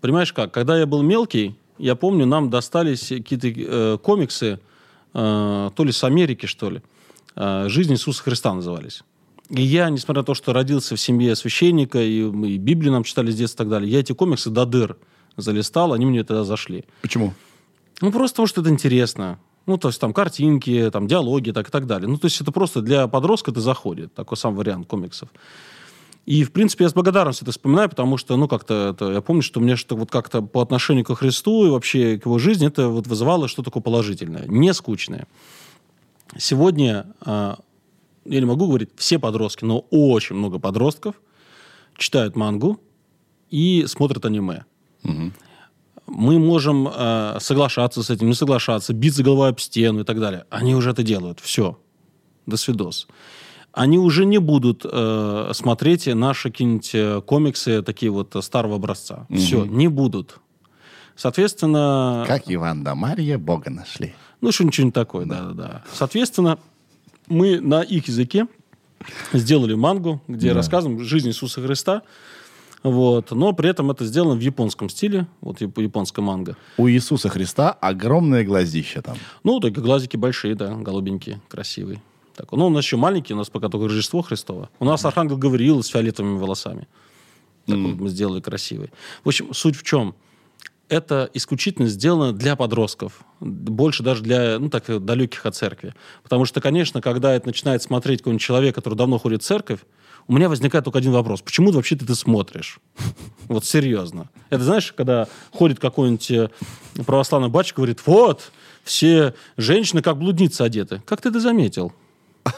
понимаешь 0.00 0.32
как, 0.32 0.52
когда 0.52 0.78
я 0.78 0.86
был 0.86 1.02
мелкий, 1.02 1.56
я 1.78 1.96
помню, 1.96 2.26
нам 2.26 2.50
достались 2.50 3.08
какие-то 3.08 3.48
э, 3.48 3.98
комиксы, 3.98 4.60
э, 5.14 5.70
то 5.74 5.84
ли 5.84 5.92
с 5.92 6.04
Америки, 6.04 6.46
что 6.46 6.70
ли, 6.70 6.82
э, 7.36 7.68
«Жизнь 7.68 7.92
Иисуса 7.92 8.22
Христа» 8.22 8.54
назывались. 8.54 9.02
И 9.50 9.62
я, 9.62 9.88
несмотря 9.90 10.22
на 10.22 10.26
то, 10.26 10.34
что 10.34 10.52
родился 10.52 10.94
в 10.94 11.00
семье 11.00 11.34
священника, 11.34 12.00
и 12.00 12.20
и 12.20 12.58
Библию 12.58 12.92
нам 12.92 13.04
читали 13.04 13.30
с 13.30 13.36
детства 13.36 13.62
и 13.62 13.64
так 13.64 13.70
далее, 13.70 13.90
я 13.90 14.00
эти 14.00 14.12
комиксы 14.12 14.50
до 14.50 14.66
дыр 14.66 14.96
залистал, 15.36 15.92
они 15.92 16.04
мне 16.04 16.22
тогда 16.22 16.44
зашли. 16.44 16.84
Почему? 17.00 17.32
Ну, 18.00 18.12
просто 18.12 18.34
потому, 18.34 18.46
что 18.46 18.60
это 18.60 18.70
интересно. 18.70 19.38
Ну, 19.66 19.76
то 19.76 19.88
есть 19.88 20.00
там 20.00 20.12
картинки, 20.12 20.88
там 20.90 21.06
диалоги 21.06 21.50
так, 21.50 21.68
и 21.68 21.70
так 21.70 21.86
далее. 21.86 22.08
Ну, 22.08 22.16
то 22.16 22.26
есть 22.26 22.40
это 22.40 22.52
просто 22.52 22.80
для 22.80 23.06
подростка 23.06 23.50
это 23.50 23.60
заходит, 23.60 24.14
такой 24.14 24.36
сам 24.36 24.54
вариант 24.54 24.86
комиксов. 24.86 25.28
И, 26.24 26.44
в 26.44 26.52
принципе, 26.52 26.84
я 26.84 26.90
с 26.90 26.94
благодарностью 26.94 27.44
это 27.44 27.52
вспоминаю, 27.52 27.88
потому 27.88 28.18
что, 28.18 28.36
ну, 28.36 28.48
как-то 28.48 28.90
это, 28.94 29.12
я 29.12 29.20
помню, 29.22 29.42
что 29.42 29.60
мне 29.60 29.76
что 29.76 29.96
вот 29.96 30.10
как-то 30.10 30.42
по 30.42 30.60
отношению 30.60 31.04
к 31.04 31.14
Христу 31.14 31.66
и 31.66 31.70
вообще 31.70 32.18
к 32.18 32.26
его 32.26 32.38
жизни 32.38 32.66
это 32.66 32.88
вот 32.88 33.06
вызывало 33.06 33.48
что-то 33.48 33.70
такое 33.70 33.82
положительное, 33.82 34.44
не 34.46 34.74
скучное. 34.74 35.26
Сегодня, 36.36 37.06
а, 37.22 37.58
я 38.26 38.40
не 38.40 38.46
могу 38.46 38.66
говорить 38.66 38.90
все 38.96 39.18
подростки, 39.18 39.64
но 39.64 39.86
очень 39.90 40.36
много 40.36 40.58
подростков 40.58 41.14
читают 41.96 42.36
мангу 42.36 42.78
и 43.50 43.86
смотрят 43.86 44.24
аниме 44.26 44.66
мы 46.08 46.38
можем 46.38 46.88
э, 46.88 47.38
соглашаться 47.40 48.02
с 48.02 48.10
этим, 48.10 48.28
не 48.28 48.34
соглашаться, 48.34 48.92
биться 48.92 49.22
головой 49.22 49.50
об 49.50 49.60
стену 49.60 50.00
и 50.00 50.04
так 50.04 50.18
далее. 50.20 50.44
Они 50.50 50.74
уже 50.74 50.90
это 50.90 51.02
делают. 51.02 51.40
Все. 51.40 51.78
До 52.46 52.56
свидос. 52.56 53.06
Они 53.72 53.98
уже 53.98 54.24
не 54.24 54.38
будут 54.38 54.84
э, 54.90 55.50
смотреть 55.54 56.06
наши 56.06 56.50
какие-нибудь 56.50 56.90
э, 56.94 57.22
комиксы 57.24 57.82
такие 57.82 58.10
вот 58.10 58.34
э, 58.34 58.42
старого 58.42 58.76
образца. 58.76 59.26
Все, 59.30 59.64
не 59.64 59.88
будут. 59.88 60.40
Соответственно... 61.14 62.24
Как 62.26 62.44
Иван 62.46 62.82
да 62.84 62.94
Марья 62.94 63.38
Бога 63.38 63.70
нашли. 63.70 64.14
Ну, 64.40 64.52
что-нибудь 64.52 64.94
такое, 64.94 65.26
да-да-да. 65.26 65.84
Соответственно, 65.92 66.58
мы 67.28 67.60
на 67.60 67.82
их 67.82 68.08
языке 68.08 68.46
сделали 69.32 69.74
мангу, 69.74 70.22
где 70.28 70.52
рассказываем 70.52 71.00
жизнь 71.04 71.28
Иисуса 71.28 71.60
Христа. 71.60 72.02
Вот. 72.82 73.30
Но 73.32 73.52
при 73.52 73.68
этом 73.70 73.90
это 73.90 74.04
сделано 74.04 74.34
в 74.34 74.40
японском 74.40 74.88
стиле. 74.88 75.26
Вот 75.40 75.60
яп- 75.60 75.80
японская 75.82 76.24
манга. 76.24 76.56
У 76.76 76.88
Иисуса 76.88 77.28
Христа 77.28 77.72
огромное 77.72 78.44
глазище 78.44 79.02
там. 79.02 79.16
Ну, 79.42 79.60
так 79.60 79.72
глазики 79.72 80.16
большие, 80.16 80.54
да, 80.54 80.74
голубенькие, 80.74 81.40
красивые. 81.48 82.00
Так, 82.36 82.52
ну, 82.52 82.66
у 82.66 82.70
нас 82.70 82.84
еще 82.84 82.96
маленький, 82.96 83.34
у 83.34 83.36
нас 83.36 83.50
пока 83.50 83.68
только 83.68 83.88
Рождество 83.88 84.22
Христово. 84.22 84.70
У 84.78 84.84
нас 84.84 85.04
Архангел 85.04 85.36
Гавриил 85.36 85.82
с 85.82 85.88
фиолетовыми 85.88 86.38
волосами. 86.38 86.86
Так 87.66 87.76
вот 87.76 87.96
мы 87.96 88.08
сделали 88.08 88.40
красивый. 88.40 88.90
В 89.24 89.28
общем, 89.28 89.52
суть 89.52 89.76
в 89.76 89.82
чем? 89.82 90.14
Это 90.88 91.28
исключительно 91.34 91.86
сделано 91.88 92.32
для 92.32 92.56
подростков. 92.56 93.20
Больше 93.40 94.02
даже 94.02 94.22
для, 94.22 94.58
ну, 94.58 94.70
так, 94.70 95.04
далеких 95.04 95.44
от 95.44 95.54
церкви. 95.54 95.94
Потому 96.22 96.46
что, 96.46 96.62
конечно, 96.62 97.02
когда 97.02 97.34
это 97.34 97.46
начинает 97.46 97.82
смотреть 97.82 98.20
какой-нибудь 98.20 98.40
человек, 98.40 98.74
который 98.74 98.94
давно 98.94 99.18
ходит 99.18 99.42
в 99.42 99.44
церковь, 99.44 99.80
у 100.28 100.34
меня 100.34 100.48
возникает 100.48 100.84
только 100.84 100.98
один 100.98 101.12
вопрос. 101.12 101.40
Почему 101.40 101.72
вообще 101.72 101.96
ты 101.96 102.04
это 102.04 102.14
смотришь? 102.14 102.78
Вот 103.48 103.64
серьезно. 103.64 104.28
Это 104.50 104.62
знаешь, 104.62 104.92
когда 104.92 105.26
ходит 105.52 105.80
какой-нибудь 105.80 106.30
э, 106.30 106.50
православный 107.06 107.48
батюшка, 107.48 107.76
говорит, 107.76 108.00
вот, 108.04 108.52
все 108.84 109.32
женщины 109.56 110.02
как 110.02 110.18
блудницы 110.18 110.60
одеты. 110.60 111.00
Как 111.06 111.22
ты 111.22 111.30
это 111.30 111.40
заметил? 111.40 111.94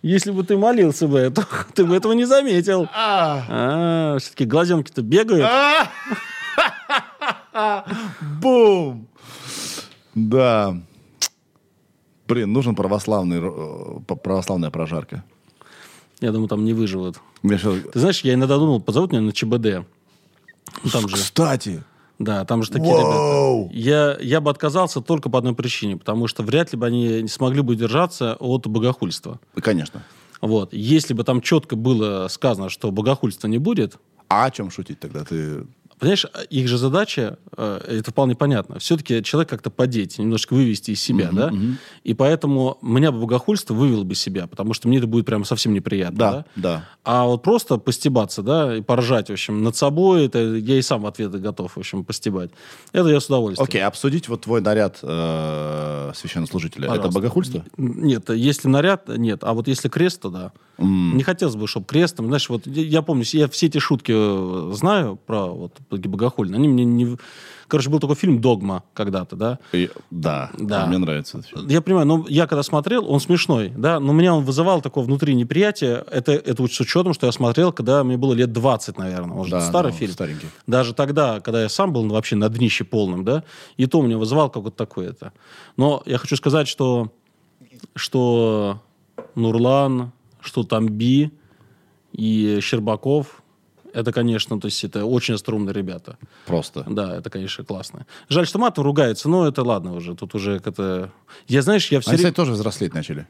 Если 0.00 0.30
бы 0.30 0.44
ты 0.44 0.56
молился 0.56 1.06
бы, 1.08 1.28
то 1.28 1.46
ты 1.74 1.84
бы 1.84 1.94
этого 1.94 2.14
не 2.14 2.24
заметил. 2.24 2.88
А, 2.94 4.16
все-таки 4.18 4.46
глазенки-то 4.46 5.02
бегают. 5.02 5.46
Бум! 8.40 9.06
Да. 10.14 10.74
Блин, 12.30 12.52
нужен 12.52 12.74
православный, 12.74 13.38
э, 13.42 14.14
православная 14.22 14.70
прожарка. 14.70 15.24
Я 16.20 16.32
думаю, 16.32 16.48
там 16.48 16.64
не 16.64 16.72
выживут. 16.74 17.20
Щас- 17.44 17.62
Ты 17.92 17.98
знаешь, 17.98 18.20
я 18.20 18.34
иногда 18.34 18.56
думал, 18.58 18.80
позовут 18.80 19.12
меня 19.12 19.22
на 19.22 19.32
ЧБД. 19.32 19.84
Ну, 20.84 20.90
Там 20.90 21.08
же, 21.08 21.16
Кстати, 21.16 21.82
да, 22.18 22.44
там 22.44 22.62
же 22.62 22.70
такие 22.70 22.92
Вау! 22.94 23.62
ребята. 23.70 23.74
Я, 23.76 24.18
я 24.20 24.40
бы 24.40 24.50
отказался 24.50 25.00
только 25.00 25.30
по 25.30 25.38
одной 25.38 25.54
причине, 25.54 25.96
потому 25.96 26.26
что 26.28 26.42
вряд 26.42 26.72
ли 26.72 26.78
бы 26.78 26.86
они 26.86 27.22
не 27.22 27.28
смогли 27.28 27.62
бы 27.62 27.74
держаться 27.74 28.36
от 28.38 28.66
богохульства. 28.66 29.40
конечно. 29.60 30.02
Вот. 30.42 30.72
Если 30.72 31.12
бы 31.14 31.22
там 31.24 31.40
четко 31.42 31.76
было 31.76 32.28
сказано, 32.28 32.68
что 32.70 32.90
богохульства 32.90 33.46
не 33.48 33.58
будет, 33.58 33.96
А 34.28 34.44
о 34.46 34.50
чем 34.50 34.70
шутить 34.70 35.00
тогда? 35.00 35.24
Ты... 35.24 35.66
Понимаешь, 36.00 36.26
их 36.48 36.66
же 36.66 36.78
задача, 36.78 37.38
э, 37.56 37.98
это 37.98 38.10
вполне 38.10 38.34
понятно, 38.34 38.78
все-таки 38.78 39.22
человек 39.22 39.50
как-то 39.50 39.70
подеть, 39.70 40.18
немножко 40.18 40.54
вывести 40.54 40.92
из 40.92 41.02
себя, 41.02 41.30
да? 41.32 41.52
И 42.04 42.14
поэтому 42.14 42.78
меня 42.82 43.12
бы 43.12 43.20
богохульство 43.20 43.74
вывело 43.74 44.04
бы 44.04 44.14
себя, 44.14 44.46
потому 44.46 44.74
что 44.74 44.88
мне 44.88 44.98
это 44.98 45.06
будет 45.06 45.26
прям 45.26 45.44
совсем 45.44 45.74
неприятно, 45.74 46.18
да? 46.18 46.32
Да, 46.32 46.44
да. 46.56 46.88
А 47.04 47.24
вот 47.26 47.42
просто 47.42 47.78
постебаться, 47.78 48.42
да, 48.42 48.76
и 48.76 48.82
поржать, 48.82 49.28
в 49.28 49.32
общем, 49.32 49.62
над 49.62 49.76
собой, 49.76 50.26
это 50.26 50.38
я 50.38 50.78
и 50.78 50.82
сам 50.82 51.02
в 51.02 51.06
ответ 51.06 51.32
готов, 51.32 51.72
в 51.76 51.78
общем, 51.78 52.04
постебать. 52.04 52.50
Это 52.92 53.08
я 53.08 53.20
с 53.20 53.26
удовольствием. 53.26 53.64
Окей, 53.68 53.84
обсудить 53.84 54.28
вот 54.28 54.42
твой 54.42 54.60
наряд 54.60 54.98
э, 55.02 56.12
священнослужителя. 56.14 56.84
Это 56.84 56.96
Пожалуйста. 56.96 57.20
богохульство? 57.20 57.64
Нет, 57.76 58.30
если 58.30 58.68
наряд, 58.68 59.08
нет. 59.08 59.44
А 59.44 59.52
вот 59.52 59.68
если 59.68 59.88
крест, 59.88 60.22
то 60.22 60.30
да. 60.30 60.52
Не 60.78 61.22
хотелось 61.22 61.56
бы, 61.56 61.68
чтобы 61.68 61.84
крестом. 61.84 62.26
Знаешь, 62.26 62.48
вот 62.48 62.66
я 62.66 63.00
я 63.00 63.02
помню, 63.02 63.24
я 63.32 63.48
все 63.48 63.66
эти 63.66 63.78
шутки 63.78 64.12
э, 64.14 64.72
знаю 64.74 65.18
про 65.26 65.46
вот 65.46 65.72
богохульные. 65.98 66.56
Они 66.58 66.68
мне 66.68 66.84
не... 66.84 67.16
Короче, 67.68 67.88
был 67.88 68.00
такой 68.00 68.16
фильм 68.16 68.40
«Догма» 68.40 68.82
когда-то, 68.94 69.36
да? 69.36 69.58
И- 69.72 69.88
да, 70.10 70.50
Да. 70.58 70.86
мне 70.86 70.98
нравится 70.98 71.38
этот 71.38 71.50
фильм. 71.50 71.68
Я 71.68 71.80
понимаю, 71.80 72.04
но 72.06 72.24
я 72.28 72.48
когда 72.48 72.64
смотрел, 72.64 73.08
он 73.08 73.20
смешной, 73.20 73.72
да, 73.76 74.00
но 74.00 74.12
меня 74.12 74.34
он 74.34 74.44
вызывал 74.44 74.80
такое 74.82 75.04
внутри 75.04 75.34
неприятие. 75.34 76.04
Это, 76.10 76.32
это 76.32 76.66
с 76.66 76.80
учетом, 76.80 77.14
что 77.14 77.26
я 77.26 77.32
смотрел, 77.32 77.72
когда 77.72 78.02
мне 78.02 78.16
было 78.16 78.34
лет 78.34 78.52
20, 78.52 78.98
наверное. 78.98 79.34
Может, 79.36 79.52
Да, 79.52 79.60
старый 79.60 79.92
да, 79.92 79.98
фильм. 79.98 80.12
старенький. 80.12 80.46
Даже 80.66 80.94
тогда, 80.94 81.38
когда 81.40 81.62
я 81.62 81.68
сам 81.68 81.92
был 81.92 82.08
вообще 82.08 82.34
на 82.34 82.48
днище 82.48 82.82
полном, 82.84 83.24
да, 83.24 83.44
и 83.76 83.86
то 83.86 84.02
меня 84.02 84.18
вызывал 84.18 84.50
какое-то 84.50 84.76
такое 84.76 85.10
это. 85.10 85.32
Но 85.76 86.02
я 86.06 86.18
хочу 86.18 86.34
сказать, 86.34 86.66
что, 86.66 87.12
что 87.94 88.80
Нурлан, 89.34 90.12
что 90.40 90.64
Тамби 90.64 91.30
и 92.12 92.58
Щербаков, 92.62 93.39
это, 93.92 94.12
конечно, 94.12 94.60
то 94.60 94.66
есть 94.66 94.84
это 94.84 95.04
очень 95.04 95.36
струнные 95.38 95.72
ребята. 95.72 96.18
Просто. 96.46 96.84
Да, 96.88 97.16
это, 97.16 97.30
конечно, 97.30 97.64
классно. 97.64 98.06
Жаль, 98.28 98.46
что 98.46 98.58
матом 98.58 98.84
ругается, 98.84 99.28
но 99.28 99.46
это 99.46 99.62
ладно 99.62 99.94
уже. 99.94 100.14
Тут 100.14 100.34
уже 100.34 100.58
как-то... 100.60 101.10
Я, 101.48 101.62
знаешь, 101.62 101.90
я 101.90 102.00
все 102.00 102.10
Они, 102.10 102.18
время... 102.18 102.32
кстати, 102.32 102.36
тоже 102.36 102.52
взрослеть 102.52 102.94
начали. 102.94 103.26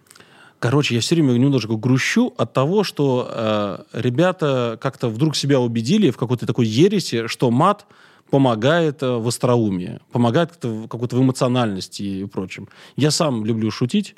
Короче, 0.58 0.94
я 0.94 1.00
все 1.00 1.14
время 1.14 1.32
немножко 1.32 1.74
грущу 1.74 2.34
от 2.36 2.52
того, 2.52 2.84
что 2.84 3.28
э, 3.30 3.78
ребята 3.94 4.78
как-то 4.80 5.08
вдруг 5.08 5.34
себя 5.34 5.58
убедили 5.58 6.10
в 6.10 6.18
какой-то 6.18 6.46
такой 6.46 6.66
ереси, 6.66 7.28
что 7.28 7.50
мат 7.50 7.86
помогает 8.30 9.02
э, 9.02 9.10
в 9.16 9.26
остроумии, 9.26 10.00
помогает 10.12 10.50
как-то 10.50 10.68
в 10.68 10.88
какой-то 10.88 11.16
в 11.16 11.22
эмоциональности 11.22 12.02
и 12.02 12.24
прочем. 12.26 12.68
Я 12.96 13.10
сам 13.10 13.44
люблю 13.46 13.70
шутить. 13.70 14.14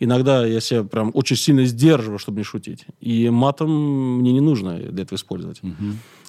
Иногда 0.00 0.44
я 0.46 0.60
себя 0.60 0.84
прям 0.84 1.10
очень 1.14 1.36
сильно 1.36 1.64
сдерживаю, 1.64 2.18
чтобы 2.18 2.38
не 2.38 2.44
шутить. 2.44 2.84
И 3.00 3.30
матом 3.30 4.18
мне 4.18 4.32
не 4.32 4.40
нужно 4.40 4.78
для 4.78 5.04
этого 5.04 5.16
использовать. 5.16 5.60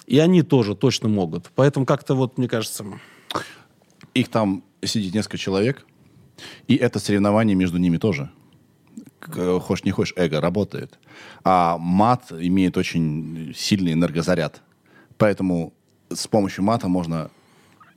И 0.06 0.18
они 0.18 0.42
тоже 0.42 0.74
точно 0.74 1.08
могут. 1.08 1.50
Поэтому 1.54 1.84
как-то 1.86 2.14
вот, 2.14 2.38
мне 2.38 2.48
кажется... 2.48 2.84
Их 4.14 4.28
там 4.28 4.62
сидит 4.82 5.14
несколько 5.14 5.36
человек, 5.36 5.84
и 6.68 6.76
это 6.76 6.98
соревнование 6.98 7.54
между 7.56 7.78
ними 7.78 7.98
тоже. 7.98 8.30
Хочешь 9.20 9.84
не 9.84 9.90
хочешь, 9.90 10.14
эго 10.16 10.40
работает. 10.40 10.98
А 11.44 11.76
мат 11.78 12.30
имеет 12.30 12.76
очень 12.76 13.52
сильный 13.56 13.92
энергозаряд. 13.92 14.62
Поэтому 15.18 15.72
с 16.08 16.26
помощью 16.28 16.62
мата 16.64 16.88
можно 16.88 17.30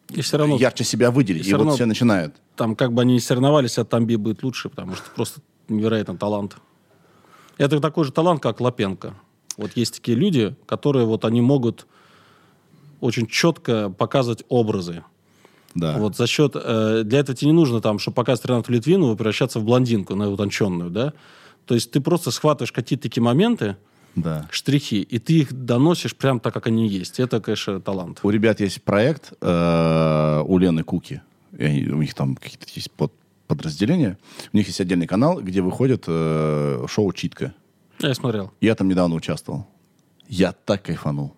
И 0.09 0.21
все 0.21 0.37
равно 0.37 0.57
ярче 0.57 0.83
себя 0.83 1.11
выделить. 1.11 1.45
и 1.45 1.49
И, 1.49 1.53
всё 1.53 1.63
вот 1.63 1.75
все 1.75 1.85
начинают. 1.85 2.35
там 2.55 2.75
как 2.75 2.91
бы 2.93 3.01
они 3.03 3.13
не 3.13 3.19
соревновались, 3.19 3.77
а 3.77 3.85
Тамби 3.85 4.15
будет 4.15 4.43
лучше, 4.43 4.69
потому 4.69 4.95
что 4.95 5.05
просто 5.15 5.41
невероятный 5.69 6.17
талант. 6.17 6.57
Это 7.57 7.79
такой 7.79 8.05
же 8.05 8.11
талант, 8.11 8.41
как 8.41 8.61
Лапенко. 8.61 9.13
Вот 9.57 9.71
есть 9.75 9.95
такие 9.95 10.17
люди, 10.17 10.55
которые 10.65 11.05
вот 11.05 11.25
они 11.25 11.41
могут 11.41 11.87
очень 13.01 13.27
четко 13.27 13.89
показывать 13.89 14.43
образы. 14.49 15.03
Да. 15.75 15.97
Вот 15.97 16.15
за 16.15 16.27
счет... 16.27 16.53
э, 16.55 17.03
для 17.03 17.19
этого 17.19 17.35
тебе 17.35 17.51
не 17.51 17.55
нужно 17.55 17.81
там, 17.81 17.99
чтобы 17.99 18.15
показать 18.15 18.45
Ренату 18.45 18.71
Литвинову, 18.71 19.15
превращаться 19.15 19.59
в 19.59 19.63
блондинку, 19.63 20.15
на 20.15 20.29
утонченную, 20.29 20.89
да? 20.89 21.13
То 21.65 21.75
есть 21.75 21.91
ты 21.91 22.01
просто 22.01 22.31
схватываешь 22.31 22.71
какие-то 22.71 23.03
такие 23.03 23.21
моменты, 23.21 23.77
да. 24.15 24.47
штрихи, 24.51 25.01
и 25.01 25.19
ты 25.19 25.33
их 25.33 25.53
доносишь 25.53 26.15
прям 26.15 26.39
так, 26.39 26.53
как 26.53 26.67
они 26.67 26.87
есть. 26.87 27.19
Это, 27.19 27.39
конечно, 27.39 27.79
талант. 27.79 28.19
У 28.23 28.29
ребят 28.29 28.59
есть 28.59 28.81
проект, 28.81 29.33
э, 29.39 30.43
у 30.45 30.57
Лены 30.57 30.83
Куки. 30.83 31.21
И 31.57 31.63
они- 31.63 31.87
у 31.89 32.01
них 32.01 32.13
там 32.15 32.35
какие-то 32.35 32.65
есть 32.73 32.91
под, 32.91 33.13
подразделения. 33.49 34.17
У 34.53 34.57
них 34.57 34.67
есть 34.67 34.79
отдельный 34.79 35.07
канал, 35.07 35.41
где 35.41 35.61
выходит 35.61 36.05
э, 36.07 36.85
шоу 36.87 37.11
«Читка». 37.13 37.53
Я 37.99 38.13
смотрел. 38.13 38.51
Я 38.61 38.75
там 38.75 38.87
недавно 38.87 39.15
участвовал. 39.15 39.67
Я 40.27 40.53
так 40.53 40.83
кайфанул. 40.83 41.35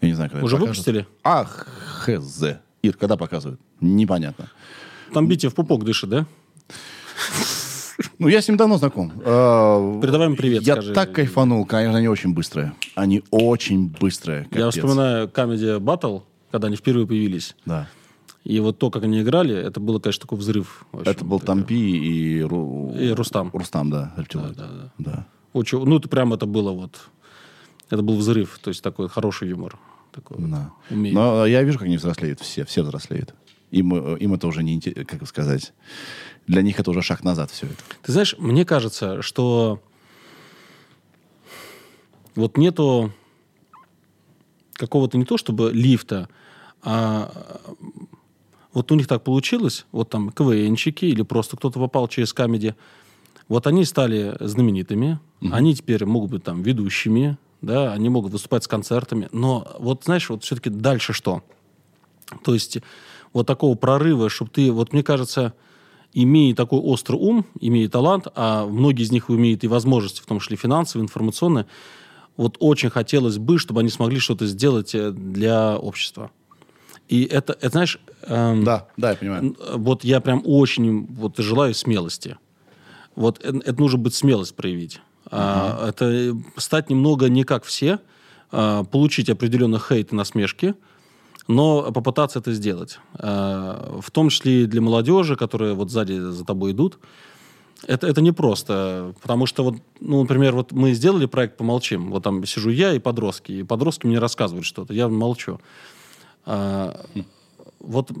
Я 0.00 0.08
не 0.08 0.14
знаю, 0.14 0.30
когда 0.30 0.44
Уже 0.44 0.56
выпустили? 0.56 1.06
Ах, 1.22 1.68
хз. 2.06 2.42
Ир, 2.82 2.96
когда 2.96 3.16
показывают? 3.16 3.60
Непонятно. 3.80 4.50
Там 5.12 5.28
Бити 5.28 5.46
в 5.48 5.54
пупок 5.54 5.84
дышит, 5.84 6.10
да? 6.10 6.26
Ну, 8.18 8.28
я 8.28 8.40
с 8.42 8.48
ним 8.48 8.56
давно 8.56 8.78
знаком. 8.78 9.12
Э, 9.24 9.98
Передавай 10.02 10.26
им 10.26 10.36
привет, 10.36 10.62
Я 10.62 10.74
скажи. 10.74 10.92
так 10.94 11.12
кайфанул. 11.12 11.64
Конечно, 11.64 11.98
они 11.98 12.08
очень 12.08 12.34
быстрые. 12.34 12.72
Они 12.96 13.22
очень 13.30 13.88
быстрые. 13.88 14.48
Я 14.50 14.66
капец. 14.66 14.74
вспоминаю 14.74 15.28
Comedy 15.28 15.78
Battle, 15.78 16.22
когда 16.50 16.66
они 16.68 16.76
впервые 16.76 17.06
появились. 17.06 17.54
Да. 17.66 17.88
И 18.44 18.60
вот 18.60 18.78
то, 18.78 18.90
как 18.90 19.04
они 19.04 19.22
играли, 19.22 19.54
это 19.56 19.80
было, 19.80 19.98
конечно, 19.98 20.20
такой 20.22 20.38
взрыв. 20.38 20.84
общем. 20.92 21.10
Это 21.10 21.24
был 21.24 21.40
Тампи 21.40 21.74
и... 21.74 22.40
Ру- 22.42 22.94
И 22.98 23.10
Рустам. 23.12 23.50
Рустам, 23.54 23.90
да. 23.90 24.12
рептилоид. 24.18 24.54
Да, 24.56 24.68
да, 24.68 24.92
да. 24.98 25.26
Очень, 25.54 25.82
ну, 25.84 25.96
это 25.96 26.08
прям 26.08 26.32
это 26.34 26.44
было 26.46 26.72
вот... 26.72 27.08
Это 27.90 28.02
был 28.02 28.16
взрыв, 28.16 28.58
то 28.62 28.68
есть 28.68 28.82
такой 28.82 29.08
хороший 29.08 29.48
юмор. 29.48 29.78
Такой 30.12 30.36
вот, 30.38 30.50
Да. 30.50 30.72
умеет. 30.90 31.14
Но 31.14 31.46
я 31.46 31.62
вижу, 31.62 31.78
как 31.78 31.86
они 31.86 31.96
взрослеют. 31.96 32.40
Все, 32.40 32.64
все 32.64 32.82
взрослеют. 32.82 33.34
Им, 33.70 33.94
им 34.16 34.34
это 34.34 34.46
уже 34.46 34.62
не 34.62 34.74
интересно, 34.74 35.04
как 35.04 35.26
сказать. 35.26 35.72
Для 36.46 36.60
них 36.62 36.78
это 36.78 36.90
уже 36.90 37.00
шаг 37.02 37.24
назад 37.24 37.50
все 37.50 37.66
это. 37.66 37.76
Ты 38.02 38.12
знаешь, 38.12 38.34
мне 38.38 38.64
кажется, 38.66 39.22
что 39.22 39.80
вот 42.34 42.56
нету 42.58 43.10
какого-то 44.74 45.16
не 45.18 45.24
то 45.24 45.36
чтобы 45.38 45.70
лифта, 45.72 46.28
а 46.82 47.32
вот 48.74 48.92
у 48.92 48.94
них 48.94 49.06
так 49.06 49.22
получилось, 49.22 49.86
вот 49.92 50.10
там 50.10 50.30
КВНчики 50.30 51.06
или 51.06 51.22
просто 51.22 51.56
кто-то 51.56 51.78
попал 51.78 52.08
через 52.08 52.32
камеди, 52.32 52.74
вот 53.48 53.66
они 53.66 53.84
стали 53.84 54.36
знаменитыми, 54.40 55.20
они 55.52 55.74
теперь 55.74 56.04
могут 56.04 56.30
быть 56.30 56.44
там 56.44 56.62
ведущими, 56.62 57.38
да, 57.62 57.92
они 57.92 58.08
могут 58.08 58.32
выступать 58.32 58.64
с 58.64 58.68
концертами, 58.68 59.28
но 59.32 59.66
вот 59.78 60.04
знаешь, 60.04 60.28
вот 60.28 60.44
все-таки 60.44 60.70
дальше 60.70 61.12
что? 61.12 61.42
То 62.42 62.54
есть 62.54 62.78
вот 63.32 63.46
такого 63.46 63.74
прорыва, 63.74 64.28
чтобы 64.28 64.50
ты, 64.50 64.72
вот 64.72 64.92
мне 64.92 65.02
кажется, 65.02 65.54
имея 66.12 66.54
такой 66.54 66.80
острый 66.80 67.16
ум, 67.16 67.44
имея 67.60 67.88
талант, 67.88 68.28
а 68.34 68.66
многие 68.66 69.02
из 69.02 69.12
них 69.12 69.28
имеют 69.28 69.64
и 69.64 69.68
возможности, 69.68 70.20
в 70.20 70.26
том 70.26 70.40
числе 70.40 70.56
финансовые, 70.56 71.04
информационные, 71.04 71.66
вот 72.36 72.56
очень 72.60 72.90
хотелось 72.90 73.38
бы, 73.38 73.58
чтобы 73.58 73.80
они 73.80 73.90
смогли 73.90 74.18
что-то 74.18 74.46
сделать 74.46 74.94
э, 74.94 75.10
для 75.10 75.76
общества. 75.76 76.30
И 77.08 77.24
это, 77.24 77.52
это 77.52 77.70
знаешь, 77.70 77.98
эм, 78.22 78.64
Да, 78.64 78.86
да, 78.96 79.10
я 79.10 79.16
понимаю. 79.16 79.56
Вот 79.74 80.04
я 80.04 80.20
прям 80.20 80.42
очень 80.44 81.06
вот 81.06 81.38
желаю 81.38 81.74
смелости. 81.74 82.38
Вот 83.14 83.44
э- 83.44 83.60
это 83.64 83.78
нужно 83.80 83.98
быть 83.98 84.14
смелость 84.14 84.54
проявить. 84.54 85.00
А, 85.30 85.88
это 85.88 86.04
э, 86.06 86.32
стать 86.56 86.90
немного 86.90 87.28
не 87.28 87.44
как 87.44 87.64
все, 87.64 87.98
а, 88.52 88.84
получить 88.84 89.30
определенный 89.30 89.78
хейт 89.78 90.12
и 90.12 90.14
насмешки, 90.16 90.74
но 91.48 91.92
попытаться 91.92 92.38
это 92.38 92.52
сделать. 92.52 92.98
А, 93.14 93.98
в 94.00 94.10
том 94.10 94.28
числе 94.28 94.62
и 94.62 94.66
для 94.66 94.80
молодежи, 94.80 95.36
которые 95.36 95.74
вот 95.74 95.90
сзади 95.90 96.18
за 96.18 96.44
тобой 96.44 96.72
идут. 96.72 96.98
Это, 97.86 98.06
это 98.06 98.22
непросто, 98.22 99.14
потому 99.20 99.44
что, 99.44 99.62
вот, 99.62 99.76
ну, 100.00 100.22
например, 100.22 100.54
вот 100.54 100.72
мы 100.72 100.94
сделали 100.94 101.26
проект 101.26 101.58
«Помолчим». 101.58 102.10
Вот 102.10 102.22
там 102.22 102.42
сижу 102.46 102.70
я 102.70 102.94
и 102.94 102.98
подростки, 102.98 103.52
и 103.52 103.62
подростки 103.62 104.06
мне 104.06 104.18
рассказывают 104.18 104.64
что-то, 104.64 104.94
я 104.94 105.08
молчу. 105.08 105.60
А, 106.46 107.04
вот 107.80 108.12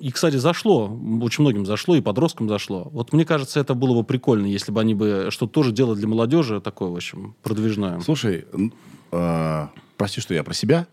и, 0.00 0.10
кстати, 0.10 0.36
зашло, 0.36 0.96
очень 1.20 1.42
многим 1.42 1.66
зашло, 1.66 1.96
и 1.96 2.00
подросткам 2.00 2.48
зашло. 2.48 2.88
Вот 2.92 3.12
мне 3.12 3.24
кажется, 3.24 3.58
это 3.60 3.74
было 3.74 3.94
бы 3.94 4.04
прикольно, 4.04 4.46
если 4.46 4.70
бы 4.70 4.80
они 4.80 4.94
бы 4.94 5.28
что-то 5.30 5.52
тоже 5.52 5.72
делали 5.72 5.98
для 5.98 6.08
молодежи, 6.08 6.60
такое, 6.60 6.90
в 6.90 6.96
общем, 6.96 7.34
продвижное. 7.42 8.00
Слушай, 8.00 8.46
э, 9.10 9.66
прости, 9.96 10.20
что 10.20 10.34
я 10.34 10.44
про 10.44 10.54
себя, 10.54 10.86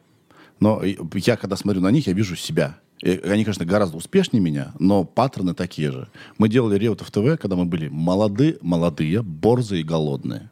но 0.60 0.82
я, 0.84 1.38
когда 1.38 1.56
смотрю 1.56 1.82
на 1.82 1.92
них, 1.92 2.08
я 2.08 2.14
вижу 2.14 2.36
себя. 2.36 2.80
И 3.02 3.10
они, 3.10 3.44
конечно, 3.44 3.66
гораздо 3.66 3.98
успешнее 3.98 4.42
меня, 4.42 4.72
но 4.80 5.04
паттерны 5.04 5.54
такие 5.54 5.92
же. 5.92 6.08
Мы 6.38 6.50
делали 6.50 6.78
Реутов 6.78 7.12
ТВ, 7.12 7.40
когда 7.40 7.56
мы 7.56 7.66
были 7.66 7.90
молоды, 7.90 8.58
молодые, 8.62 9.22
борзые 9.22 9.82
и 9.82 9.84
голодные. 9.84 10.50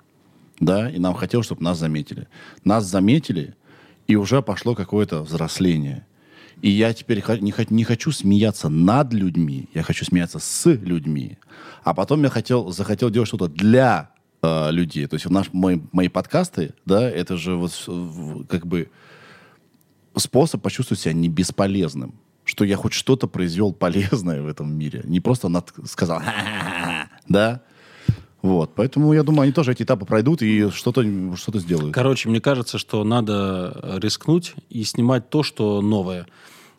Да, 0.60 0.90
и 0.90 1.00
нам 1.00 1.14
хотелось, 1.14 1.48
чтобы 1.48 1.64
нас 1.64 1.80
заметили. 1.80 2.28
Нас 2.64 2.86
заметили, 2.86 3.56
и 4.08 4.16
уже 4.16 4.42
пошло 4.42 4.76
какое-то 4.76 5.24
взросление. 5.24 6.06
И 6.62 6.70
я 6.70 6.94
теперь 6.94 7.22
ха- 7.22 7.38
не, 7.38 7.52
хо- 7.52 7.66
не 7.70 7.84
хочу 7.84 8.12
смеяться 8.12 8.70
над 8.70 9.14
людьми, 9.14 9.68
я 9.74 9.84
хочу 9.84 10.06
смеяться 10.06 10.40
с 10.40 10.66
людьми. 10.70 11.38
А 11.84 11.94
потом 11.94 12.24
я 12.24 12.30
хотел, 12.30 12.72
захотел 12.72 13.10
делать 13.10 13.28
что-то 13.28 13.48
для 13.48 14.10
э, 14.42 14.72
людей. 14.72 15.08
То 15.08 15.16
есть 15.16 15.30
наш, 15.30 15.52
мой, 15.52 15.82
мои 15.92 16.08
подкасты, 16.10 16.74
да, 16.86 17.10
это 17.10 17.38
же 17.38 17.56
вот 17.56 17.74
как 18.48 18.66
бы 18.66 18.90
способ 20.16 20.62
почувствовать 20.62 21.02
себя 21.02 21.14
не 21.14 21.28
бесполезным. 21.30 22.14
Что 22.46 22.66
я 22.66 22.76
хоть 22.76 22.94
что-то 22.94 23.28
произвел 23.28 23.74
полезное 23.74 24.42
в 24.42 24.48
этом 24.48 24.74
мире. 24.74 25.02
Не 25.06 25.20
просто 25.22 25.50
над- 25.50 25.74
сказал 25.86 26.20
«Ха-ха-ха-ха», 26.20 27.10
да? 27.28 27.62
Вот. 28.44 28.72
Поэтому 28.76 29.14
я 29.14 29.24
думаю, 29.24 29.44
они 29.44 29.54
тоже 29.54 29.72
эти 29.72 29.84
этапы 29.84 30.06
пройдут 30.06 30.42
и 30.42 30.70
что-то 30.70 31.02
что 31.38 31.60
сделают. 31.60 31.96
Короче, 31.96 32.28
мне 32.28 32.42
кажется, 32.42 32.78
что 32.78 33.04
надо 33.06 33.98
рискнуть 34.02 34.54
и 34.70 34.84
снимать 34.84 35.30
то, 35.30 35.44
что 35.44 35.82
новое. 35.82 36.28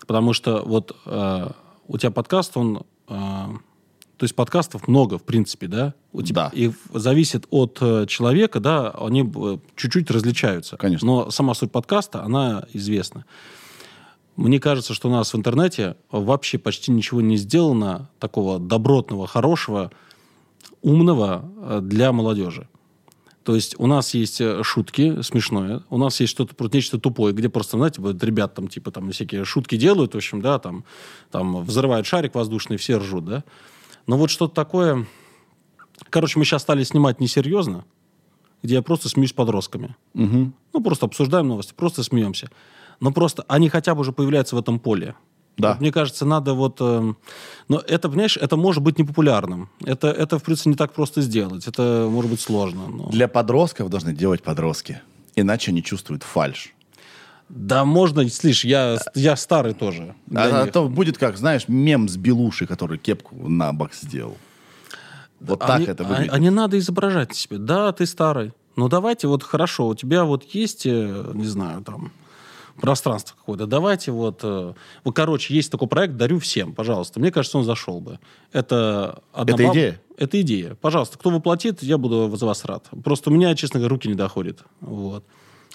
Потому 0.06 0.34
что 0.34 0.62
вот 0.64 0.94
э, 1.06 1.50
у 1.88 1.98
тебя 1.98 2.10
подкаст, 2.10 2.56
он... 2.58 2.84
э, 3.08 3.12
то 4.16 4.24
есть 4.24 4.36
подкастов 4.36 4.86
много, 4.88 5.18
в 5.18 5.22
принципе, 5.24 5.66
да? 5.66 5.94
У 6.12 6.22
тебя, 6.22 6.50
Да. 6.50 6.50
И 6.52 6.70
зависит 6.92 7.46
от 7.50 7.78
э, 7.80 8.04
человека, 8.08 8.60
да, 8.60 8.90
они 8.90 9.22
э, 9.22 9.58
чуть-чуть 9.74 10.10
различаются. 10.10 10.76
Конечно. 10.76 11.06
Но 11.06 11.30
сама 11.30 11.54
суть 11.54 11.72
подкаста, 11.72 12.22
она 12.22 12.66
известна. 12.74 13.24
Мне 14.36 14.60
кажется, 14.60 14.92
что 14.92 15.08
у 15.08 15.12
нас 15.12 15.32
в 15.32 15.36
интернете 15.36 15.96
вообще 16.10 16.58
почти 16.58 16.92
ничего 16.92 17.22
не 17.22 17.36
сделано 17.38 18.10
такого 18.18 18.58
добротного, 18.58 19.26
хорошего, 19.26 19.90
умного 20.84 21.50
э, 21.56 21.80
для 21.82 22.12
молодежи. 22.12 22.68
То 23.42 23.54
есть 23.54 23.74
у 23.78 23.86
нас 23.86 24.14
есть 24.14 24.40
э, 24.40 24.62
шутки 24.62 25.22
смешное, 25.22 25.82
у 25.90 25.98
нас 25.98 26.20
есть 26.20 26.30
что-то 26.30 26.54
про 26.54 26.68
нечто 26.72 26.98
тупое, 26.98 27.34
где 27.34 27.48
просто, 27.48 27.76
знаете, 27.76 28.00
вот 28.00 28.22
ребят 28.22 28.54
там 28.54 28.68
типа 28.68 28.90
там 28.90 29.10
всякие 29.10 29.44
шутки 29.44 29.76
делают, 29.76 30.14
в 30.14 30.16
общем, 30.16 30.40
да, 30.40 30.58
там, 30.58 30.84
там 31.30 31.62
взрывают 31.64 32.06
шарик 32.06 32.34
воздушный, 32.34 32.76
все 32.76 32.98
ржут, 32.98 33.24
да. 33.24 33.44
Но 34.06 34.16
вот 34.16 34.30
что-то 34.30 34.54
такое... 34.54 35.06
Короче, 36.10 36.38
мы 36.38 36.44
сейчас 36.44 36.62
стали 36.62 36.84
снимать 36.84 37.20
несерьезно, 37.20 37.84
где 38.62 38.74
я 38.74 38.82
просто 38.82 39.08
смеюсь 39.08 39.30
с 39.30 39.34
подростками. 39.34 39.96
Мгм. 40.12 40.54
Ну, 40.72 40.82
просто 40.82 41.06
обсуждаем 41.06 41.48
новости, 41.48 41.72
просто 41.74 42.02
смеемся. 42.02 42.50
Но 43.00 43.12
просто 43.12 43.44
они 43.48 43.68
хотя 43.68 43.94
бы 43.94 44.02
уже 44.02 44.12
появляются 44.12 44.56
в 44.56 44.58
этом 44.58 44.78
поле. 44.78 45.14
Да. 45.56 45.70
Вот 45.72 45.80
мне 45.80 45.92
кажется, 45.92 46.24
надо 46.24 46.54
вот... 46.54 46.78
э, 46.80 47.14
но 47.68 47.78
это, 47.78 48.08
понимаешь, 48.08 48.36
это 48.36 48.56
может 48.56 48.82
быть 48.82 48.98
непопулярным. 48.98 49.68
Это, 49.84 50.08
это, 50.08 50.38
в 50.38 50.42
принципе, 50.42 50.70
не 50.70 50.76
так 50.76 50.92
просто 50.92 51.22
сделать. 51.22 51.68
Это 51.68 52.08
может 52.10 52.30
быть 52.30 52.40
сложно. 52.40 52.86
но- 52.88 53.08
Для 53.10 53.28
подростков 53.28 53.88
должны 53.88 54.12
делать 54.12 54.42
подростки. 54.42 55.00
Иначе 55.36 55.70
они 55.70 55.82
чувствуют 55.82 56.22
фальш. 56.24 56.74
Да, 57.48 57.84
можно, 57.84 58.28
слышь, 58.30 58.64
я, 58.64 58.98
я 59.14 59.36
старый 59.36 59.74
тоже. 59.74 60.14
А, 60.34 60.62
а 60.62 60.66
то 60.66 60.88
будет 60.88 61.18
как, 61.18 61.36
знаешь, 61.36 61.68
мем 61.68 62.08
с 62.08 62.16
Белуши, 62.16 62.66
который 62.66 62.98
кепку 62.98 63.36
на 63.48 63.72
бок 63.72 63.94
сделал. 63.94 64.36
Вот 65.40 65.62
А 65.62 65.66
так 65.66 65.80
не- 65.80 65.86
это 65.86 66.04
а- 66.04 66.06
выглядит. 66.08 66.32
А, 66.32 66.38
не 66.38 66.50
надо 66.50 66.78
изображать 66.78 67.34
себе. 67.36 67.58
Да, 67.58 67.92
ты 67.92 68.06
старый. 68.06 68.52
Ну, 68.76 68.88
давайте 68.88 69.28
вот 69.28 69.42
хорошо, 69.44 69.88
у 69.88 69.94
тебя 69.94 70.24
вот 70.24 70.42
есть, 70.54 70.84
э, 70.86 71.30
не 71.34 71.44
знаю, 71.46 71.82
там, 71.82 72.10
пространство 72.80 73.36
какое-то. 73.36 73.66
Давайте 73.66 74.10
вот... 74.12 74.40
э, 74.42 74.74
вот, 75.04 75.12
короче, 75.14 75.54
есть 75.54 75.70
такой 75.70 75.88
проект 75.88 76.16
«Дарю 76.16 76.38
всем», 76.38 76.72
пожалуйста. 76.72 77.20
Мне 77.20 77.30
кажется, 77.30 77.58
он 77.58 77.64
зашел 77.64 78.00
бы. 78.00 78.18
Это 78.52 79.22
одна 79.32 79.54
Это 79.54 79.62
баб- 79.64 79.72
идея? 79.72 80.00
Это 80.16 80.40
идея. 80.40 80.76
Пожалуйста, 80.80 81.18
кто 81.18 81.30
воплотит, 81.30 81.82
я 81.82 81.98
буду 81.98 82.34
за 82.36 82.46
вас 82.46 82.64
рад. 82.64 82.86
Просто 83.02 83.30
у 83.30 83.32
меня, 83.32 83.54
честно 83.54 83.80
говоря, 83.80 83.94
руки 83.94 84.08
не 84.08 84.14
доходят. 84.14 84.64
Вот. 84.80 85.24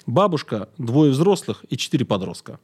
Бабушка, 0.06 0.68
двое 0.78 1.10
взрослых 1.10 1.64
и 1.68 1.76
четыре 1.76 2.04
подростка. 2.04 2.58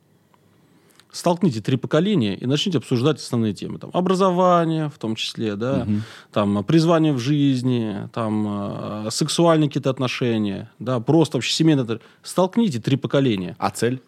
Столкните 1.13 1.63
три 1.63 1.77
поколения 1.79 2.35
и 2.35 2.45
начните 2.45 2.79
обсуждать 2.79 3.19
основные 3.19 3.55
темы. 3.55 3.79
Там, 3.79 3.91
образование, 3.95 4.91
в 4.91 4.99
том 4.99 5.15
числе, 5.15 5.57
да, 5.57 5.87
там, 6.31 6.63
призвание 6.65 7.15
в 7.15 7.19
жизни, 7.19 8.09
там, 8.13 9.07
э, 9.07 9.11
сексуальные 9.11 9.69
какие-то 9.69 9.89
отношения, 9.89 10.71
да, 10.79 11.01
просто 11.01 11.39
вообще 11.39 11.53
семейные. 11.55 12.01
Столкните 12.23 12.81
три 12.81 12.97
поколения. 12.97 13.57
А 13.59 13.71
цель? 13.71 14.03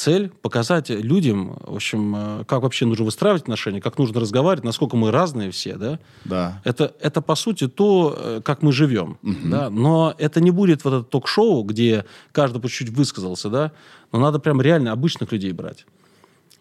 Цель– 0.00 0.30
показать 0.42 0.88
людям, 0.88 1.58
в 1.60 1.74
общем, 1.74 2.16
э, 2.16 2.44
как 2.46 2.62
вообще 2.62 2.86
нужно 2.86 3.04
выстраивать 3.04 3.42
отношения, 3.42 3.82
как 3.82 3.98
нужно 3.98 4.18
разговаривать, 4.18 4.64
насколько 4.64 4.96
мы 4.96 5.10
разные 5.10 5.50
все, 5.50 5.76
да. 5.76 5.98
Да. 6.24 6.62
Это, 6.64 6.94
это 7.00 7.20
по 7.20 7.34
сути, 7.34 7.68
то, 7.68 8.16
э, 8.16 8.40
как 8.42 8.62
мы 8.62 8.72
живем. 8.72 9.18
Да? 9.22 9.68
Но 9.68 10.14
это 10.16 10.40
не 10.40 10.50
будет 10.50 10.84
вот 10.84 10.94
это 10.94 11.04
ток-шоу, 11.04 11.64
где 11.64 12.06
каждый 12.32 12.62
по 12.62 12.68
чуть-чуть 12.70 12.96
высказался, 12.96 13.50
да? 13.50 13.72
Но 14.10 14.18
надо 14.20 14.38
прям 14.38 14.62
реально 14.62 14.92
обычных 14.92 15.32
людей 15.32 15.52
брать. 15.52 15.84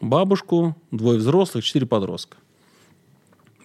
Бабушку, 0.01 0.75
двое 0.91 1.17
взрослых, 1.17 1.63
четыре 1.63 1.85
подростка. 1.85 2.35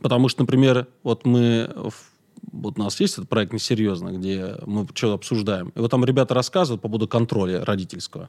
Потому 0.01 0.29
что, 0.29 0.43
например, 0.43 0.87
вот 1.03 1.27
мы... 1.27 1.69
в- 1.75 2.13
Вот 2.53 2.79
у 2.79 2.81
нас 2.81 3.01
есть 3.01 3.15
этот 3.15 3.29
проект 3.29 3.53
«Несерьезно», 3.53 4.11
где 4.11 4.55
мы 4.67 4.87
что-то 4.95 5.15
обсуждаем. 5.15 5.71
И 5.75 5.81
вот 5.81 5.91
там 5.91 6.05
ребята 6.05 6.33
рассказывают 6.33 6.81
по 6.81 6.87
поводу 6.89 7.09
контроля 7.09 7.65
родительского. 7.65 8.29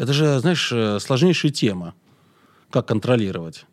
Это 0.00 0.14
же, 0.14 0.38
знаешь, 0.38 0.72
э, 0.72 0.98
сложнейшая 0.98 1.52
тема. 1.52 1.92
Как 2.70 2.88
контролировать. 2.88 3.66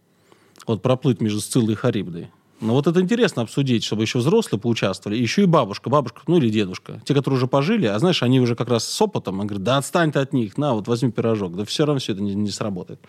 Вот 0.65 0.81
проплыть 0.81 1.21
между 1.21 1.39
Сциллой 1.39 1.71
и 1.71 1.75
Харибдой. 1.77 2.29
Но 2.59 2.73
вот 2.73 2.85
это 2.85 2.99
интересно 2.99 3.43
обсудить, 3.43 3.85
чтобы 3.85 4.01
еще 4.01 4.17
взрослые 4.17 4.59
поучаствовали, 4.59 5.17
еще 5.17 5.43
и 5.43 5.45
бабушка, 5.45 5.89
бабушка, 5.89 6.23
ну 6.27 6.35
или 6.35 6.49
дедушка. 6.49 7.01
Те, 7.05 7.13
которые 7.13 7.37
уже 7.37 7.47
пожили, 7.47 7.85
а 7.85 7.97
знаешь, 7.97 8.23
они 8.23 8.41
уже 8.41 8.55
как 8.55 8.67
раз 8.67 8.83
с 8.83 9.01
опытом, 9.01 9.39
он 9.39 9.47
говорит, 9.47 9.63
да 9.63 9.77
отстань 9.77 10.11
ты 10.11 10.19
от 10.19 10.33
них, 10.33 10.57
на, 10.57 10.73
вот 10.73 10.89
возьми 10.89 11.11
пирожок. 11.11 11.55
Да 11.55 11.63
все 11.63 11.85
равно 11.85 12.01
все 12.01 12.11
это 12.11 12.21
не, 12.21 12.35
не 12.35 12.51
сработает. 12.51 12.99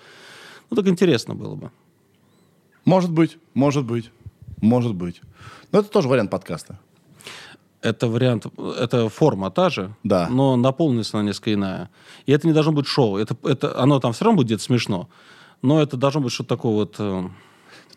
Ну 0.71 0.77
так 0.77 0.87
интересно 0.87 1.35
было 1.35 1.57
бы. 1.57 1.73
Может 2.85 3.11
быть, 3.11 3.37
может 3.53 3.85
быть, 3.85 4.13
может 4.61 4.95
быть. 4.95 5.21
Но 5.73 5.81
это 5.81 5.89
тоже 5.89 6.07
вариант 6.07 6.31
подкаста. 6.31 6.79
Это 7.81 8.09
вариант, 8.09 8.47
это 8.81 9.09
форма 9.09 9.51
та 9.51 9.71
же, 9.71 9.95
Да. 10.03 10.29
но 10.29 10.57
наполненность 10.57 11.15
она 11.15 11.23
несколько 11.23 11.55
иная. 11.55 11.91
И 12.27 12.33
это 12.33 12.47
не 12.47 12.53
должно 12.53 12.73
быть 12.73 12.87
шоу. 12.87 13.17
Это, 13.19 13.37
это, 13.45 13.79
оно 13.81 14.01
там 14.01 14.13
все 14.13 14.25
равно 14.25 14.37
будет 14.39 14.47
где-то 14.49 14.63
смешно, 14.65 15.09
но 15.63 15.81
это 15.81 15.97
должно 15.97 16.21
быть 16.21 16.33
что-то 16.33 16.49
такое 16.57 16.73
вот... 16.73 16.97
э, 16.99 17.23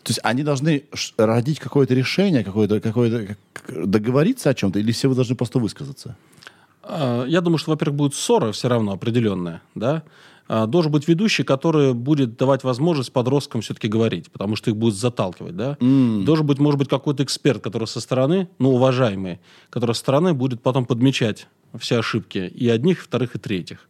То 0.04 0.08
есть 0.10 0.20
они 0.22 0.44
должны 0.44 0.84
родить 1.16 1.58
какое-то 1.58 1.94
решение, 1.94 2.44
какое-то, 2.44 2.80
какое-то, 2.80 3.36
как- 3.52 3.90
договориться 3.90 4.50
о 4.50 4.54
чем-то, 4.54 4.78
или 4.78 4.92
все 4.92 5.08
вы 5.08 5.14
должны 5.16 5.34
просто 5.34 5.58
высказаться? 5.58 6.16
А, 6.84 7.24
Я 7.26 7.40
думаю, 7.40 7.58
что, 7.58 7.72
во-первых, 7.72 7.96
будет 7.96 8.14
ссора 8.14 8.52
все 8.52 8.68
равно 8.68 8.92
определенная, 8.92 9.62
да. 9.74 10.02
А, 10.48 10.66
Должен 10.66 10.92
быть 10.92 11.08
ведущий, 11.08 11.44
который 11.44 11.94
будет 11.94 12.36
давать 12.36 12.64
возможность 12.64 13.12
подросткам 13.12 13.60
все-таки 13.60 13.88
говорить, 13.88 14.30
потому 14.30 14.56
что 14.56 14.70
их 14.70 14.76
будет 14.76 14.94
заталкивать, 14.94 15.56
да. 15.56 15.76
Должен 16.24 16.46
быть, 16.46 16.58
может 16.58 16.78
быть, 16.78 16.88
какой-то 16.88 17.22
эксперт, 17.22 17.62
который 17.62 17.86
со 17.86 18.00
стороны, 18.00 18.48
ну, 18.58 18.74
уважаемый, 18.74 19.40
который 19.70 19.94
со 19.94 20.00
стороны 20.00 20.34
будет 20.34 20.62
потом 20.62 20.84
подмечать 20.84 21.46
все 21.78 21.98
ошибки 21.98 22.38
и 22.38 22.68
одних, 22.68 22.98
и 22.98 23.02
вторых, 23.02 23.34
и 23.34 23.38
третьих. 23.38 23.88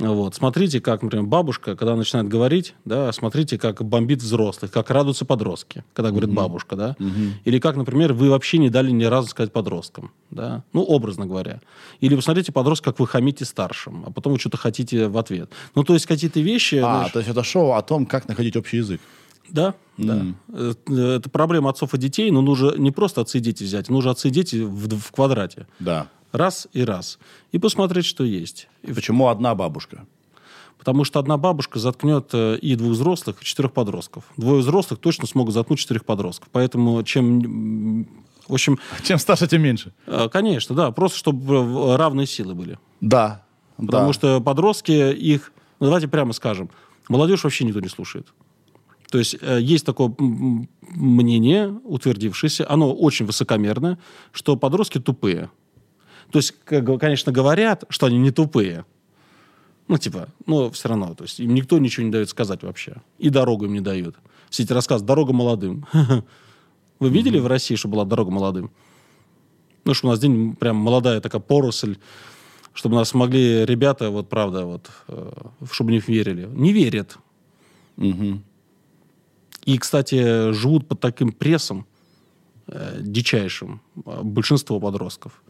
Вот. 0.00 0.34
Смотрите, 0.34 0.80
как, 0.80 1.02
например, 1.02 1.26
бабушка, 1.26 1.76
когда 1.76 1.94
начинает 1.94 2.26
говорить, 2.28 2.74
да, 2.84 3.12
смотрите, 3.12 3.58
как 3.58 3.84
бомбит 3.84 4.22
взрослых, 4.22 4.72
как 4.72 4.90
радуются 4.90 5.24
подростки, 5.24 5.84
когда 5.92 6.10
говорит 6.10 6.32
бабушка, 6.32 6.74
да. 6.74 6.96
Или 7.44 7.58
как, 7.58 7.76
например, 7.76 8.12
вы 8.12 8.30
вообще 8.30 8.58
не 8.58 8.70
дали 8.70 8.90
ни 8.90 9.04
разу 9.04 9.28
сказать 9.28 9.52
подросткам, 9.52 10.10
да. 10.30 10.64
Ну, 10.72 10.82
образно 10.82 11.26
говоря. 11.26 11.60
Или 12.00 12.16
посмотрите 12.16 12.50
подростка, 12.50 12.90
как 12.90 13.00
вы 13.00 13.06
хамите 13.06 13.44
старшим, 13.44 14.04
а 14.06 14.10
потом 14.10 14.32
вы 14.32 14.38
что-то 14.38 14.56
хотите 14.56 15.08
в 15.08 15.18
ответ. 15.18 15.50
Ну, 15.74 15.84
то 15.84 15.94
есть 15.94 16.06
какие-то 16.06 16.40
вещи... 16.40 16.76
А, 16.76 16.80
знаешь, 16.80 17.12
то 17.12 17.18
есть 17.18 17.30
это 17.30 17.44
шоу 17.44 17.72
о 17.72 17.82
том, 17.82 18.06
как 18.06 18.26
находить 18.26 18.56
общий 18.56 18.78
язык. 18.78 19.00
да, 19.50 19.74
да. 19.98 20.24
Э, 20.52 20.72
Это 21.16 21.28
проблема 21.28 21.70
отцов 21.70 21.92
и 21.94 21.98
детей, 21.98 22.30
но 22.30 22.40
нужно 22.40 22.74
не 22.78 22.90
просто 22.90 23.20
отцы 23.20 23.38
и 23.38 23.40
дети 23.40 23.64
взять, 23.64 23.90
нужно 23.90 24.12
отцы 24.12 24.28
и 24.28 24.30
дети 24.30 24.56
в, 24.56 24.88
в 24.98 25.12
квадрате. 25.12 25.66
Да. 25.78 26.08
Раз 26.32 26.68
и 26.72 26.84
раз. 26.84 27.18
И 27.52 27.58
посмотреть, 27.58 28.04
что 28.04 28.24
есть. 28.24 28.68
И 28.82 28.92
Почему 28.92 29.28
одна 29.28 29.54
бабушка? 29.54 30.06
Потому 30.80 31.04
что 31.04 31.18
одна 31.18 31.36
бабушка 31.36 31.78
заткнет 31.78 32.30
э, 32.32 32.56
и 32.56 32.74
двух 32.74 32.92
взрослых, 32.92 33.42
и 33.42 33.44
четырех 33.44 33.72
подростков. 33.72 34.24
Двое 34.38 34.62
взрослых 34.62 34.98
точно 34.98 35.26
смогут 35.26 35.52
заткнуть 35.52 35.78
четырех 35.78 36.06
подростков. 36.06 36.48
Поэтому 36.52 37.02
чем... 37.02 38.06
В 38.48 38.54
общем, 38.54 38.78
Чем 39.04 39.18
старше, 39.18 39.46
тем 39.46 39.62
меньше. 39.62 39.92
э, 40.06 40.30
конечно, 40.32 40.74
да, 40.74 40.90
просто 40.90 41.18
чтобы 41.18 41.54
э, 41.54 41.96
равные 41.96 42.26
силы 42.26 42.54
были. 42.54 42.78
Да. 43.02 43.44
Потому 43.76 44.08
да. 44.08 44.12
что 44.14 44.40
подростки 44.40 45.12
их... 45.12 45.52
Ну, 45.80 45.86
давайте 45.86 46.08
прямо 46.08 46.32
скажем. 46.32 46.70
Молодежь 47.08 47.44
вообще 47.44 47.64
никто 47.64 47.80
не 47.80 47.88
слушает. 47.88 48.28
То 49.10 49.18
есть 49.18 49.36
есть 49.42 49.84
такое 49.84 50.14
мнение, 50.18 51.78
утвердившееся, 51.84 52.70
оно 52.70 52.94
очень 52.94 53.26
высокомерное, 53.26 53.98
что 54.32 54.56
подростки 54.56 54.98
тупые. 54.98 55.50
То 56.30 56.38
есть, 56.38 56.54
конечно, 56.64 57.32
говорят, 57.32 57.84
что 57.88 58.06
они 58.06 58.18
не 58.18 58.30
тупые. 58.30 58.84
Ну, 59.88 59.98
типа, 59.98 60.28
но 60.46 60.70
все 60.70 60.88
равно. 60.88 61.14
То 61.14 61.24
есть 61.24 61.40
им 61.40 61.54
никто 61.54 61.78
ничего 61.78 62.06
не 62.06 62.12
дает 62.12 62.28
сказать 62.28 62.62
вообще. 62.62 62.96
И 63.18 63.28
дорогу 63.28 63.64
им 63.64 63.72
не 63.72 63.80
дают. 63.80 64.14
Все 64.48 64.62
эти 64.62 64.72
рассказы 64.72 65.04
«Дорога 65.04 65.32
молодым». 65.32 65.86
Вы 67.00 67.08
видели 67.08 67.38
в 67.38 67.46
России, 67.46 67.74
что 67.74 67.88
была 67.88 68.04
«Дорога 68.04 68.30
молодым»? 68.30 68.70
Ну, 69.84 69.94
что 69.94 70.06
у 70.06 70.10
нас 70.10 70.20
день 70.20 70.54
прям 70.54 70.76
молодая 70.76 71.20
такая 71.20 71.40
поросль, 71.40 71.96
чтобы 72.72 72.96
нас 72.96 73.14
могли 73.14 73.64
ребята, 73.64 74.10
вот 74.10 74.28
правда, 74.28 74.64
вот, 74.64 74.90
э, 75.08 75.32
чтобы 75.72 75.92
не 75.92 75.98
верили. 75.98 76.46
Не 76.46 76.72
верят. 76.72 77.18
Мгм. 77.96 78.44
И, 79.64 79.78
кстати, 79.78 80.52
живут 80.52 80.86
под 80.86 81.00
таким 81.00 81.32
прессом 81.32 81.86
э, 82.66 82.98
дичайшим 83.00 83.80
э, 84.04 84.22
большинство 84.22 84.78
подростков. 84.78 85.42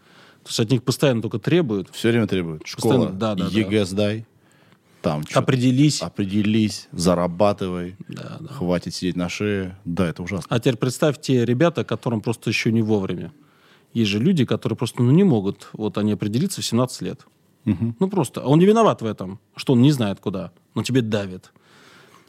То 0.43 0.49
есть 0.49 0.61
от 0.61 0.71
них 0.71 0.83
постоянно 0.83 1.23
только 1.23 1.39
требуют. 1.39 1.89
Все 1.93 2.11
время 2.11 2.27
требует. 2.27 2.63
Школа, 2.67 2.93
Постоянно, 2.93 3.19
да, 3.19 3.35
да, 3.35 3.47
ЕГЭ 3.47 3.85
сдай. 3.85 4.27
Там 5.03 5.25
Определись. 5.33 6.03
определись, 6.03 6.89
зарабатывай. 6.93 7.97
Да, 8.09 8.37
да. 8.41 8.53
Хватит 8.53 8.95
сидеть 8.95 9.17
на 9.17 9.31
шее. 9.31 9.79
Да, 9.87 10.07
это 10.07 10.23
ужасно. 10.23 10.47
А 10.51 10.59
теперь 10.59 10.77
представьте 10.77 11.45
ребята, 11.45 11.85
которым 11.85 12.21
просто 12.21 12.51
еще 12.51 12.71
не 12.71 12.83
вовремя. 12.83 13.33
Есть 13.95 14.11
же 14.11 14.19
люди, 14.19 14.45
которые 14.45 14.77
просто 14.77 15.03
ну, 15.03 15.11
не 15.11 15.25
могут, 15.25 15.71
вот 15.73 15.97
они 15.97 16.13
определиться 16.13 16.61
в 16.61 16.65
17 16.67 17.03
лет. 17.03 17.27
Мгм. 17.65 17.97
Ну 17.99 18.09
просто. 18.09 18.43
А 18.43 18.47
Он 18.47 18.59
не 18.59 18.67
виноват 18.67 19.01
в 19.03 19.07
этом, 19.07 19.41
что 19.57 19.73
он 19.73 19.83
не 19.83 19.91
знает 19.93 20.21
куда, 20.21 20.53
но 20.75 20.83
тебе 20.83 21.03
давит. 21.03 21.53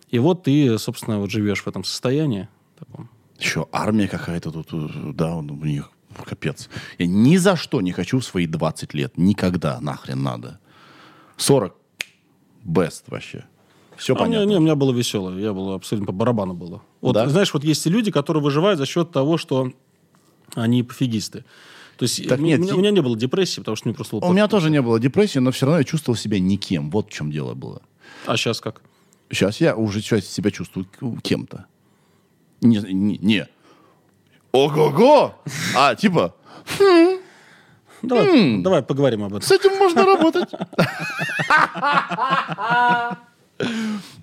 И 0.09 0.19
вот 0.19 0.43
ты, 0.43 0.77
собственно, 0.77 1.19
вот 1.19 1.29
живешь 1.29 1.61
в 1.63 1.67
этом 1.67 1.83
состоянии. 1.83 2.47
таком. 2.79 3.09
Еще 3.39 3.67
армия 3.71 4.07
какая-то 4.07 4.51
тут, 4.51 4.69
э, 4.73 5.11
да, 5.13 5.35
у 5.35 5.41
них 5.41 5.91
капец. 6.25 6.69
Я 6.97 7.07
ни 7.07 7.37
за 7.37 7.55
что 7.55 7.81
не 7.81 7.91
хочу 7.91 8.19
в 8.19 8.25
свои 8.25 8.47
20 8.47 8.93
лет. 8.93 9.17
Никогда 9.17 9.79
нахрен 9.81 10.21
надо. 10.23 10.59
40 11.37 11.75
best 12.65 13.03
вообще. 13.07 13.45
Все 13.97 14.13
А 14.15 14.17
понятно. 14.19 14.45
не, 14.49 14.55
у 14.57 14.61
меня 14.61 14.75
было 14.75 14.91
веселое, 14.91 15.37
я 15.39 15.53
был 15.53 15.73
абсолютно 15.73 16.07
по 16.07 16.11
барабану 16.13 16.53
было. 16.53 16.81
Вот, 17.01 17.13
Да? 17.13 17.29
знаешь, 17.29 17.53
вот 17.53 17.63
есть 17.63 17.85
и 17.85 17.89
люди, 17.89 18.09
которые 18.11 18.41
выживают 18.41 18.79
за 18.79 18.85
счет 18.85 19.11
того, 19.11 19.37
что 19.37 19.71
они 20.55 20.81
пофигисты. 20.83 21.45
То 21.97 22.03
есть 22.03 22.27
Так 22.27 22.39
у, 22.39 22.41
нет, 22.43 22.59
меня, 22.59 22.69
ти- 22.71 22.75
у 22.75 22.79
меня 22.79 22.89
не 22.91 23.01
было 23.01 23.15
депрессии, 23.15 23.59
потому 23.59 23.75
что 23.75 23.87
мне 23.87 23.95
просто... 23.95 24.17
было 24.19 24.27
У 24.29 24.33
меня 24.33 24.47
тоже 24.47 24.71
не 24.71 24.81
было 24.81 24.99
депрессии, 24.99 25.37
но 25.39 25.51
все 25.51 25.65
равно 25.67 25.79
я 25.79 25.83
чувствовал 25.83 26.17
себя 26.17 26.39
никем. 26.39 26.89
Вот 26.89 27.09
в 27.09 27.13
чем 27.13 27.31
дело 27.31 27.53
было. 27.53 27.81
А 28.25 28.37
сейчас 28.37 28.59
как? 28.59 28.81
Сейчас 29.29 29.61
я 29.61 29.75
уже 29.75 30.01
сейчас 30.01 30.25
себя 30.25 30.49
чувствую 30.51 30.87
кем-то. 31.21 31.65
Не, 32.61 32.77
не, 32.91 33.17
не. 33.19 33.47
Ого-го! 34.51 35.35
А, 35.75 35.95
типа, 35.95 36.35
Давай, 38.01 38.61
давай 38.61 38.81
поговорим 38.81 39.23
об 39.23 39.35
этом. 39.35 39.41
с 39.43 39.51
этим 39.51 39.77
можно 39.77 40.05
работать. 40.05 40.49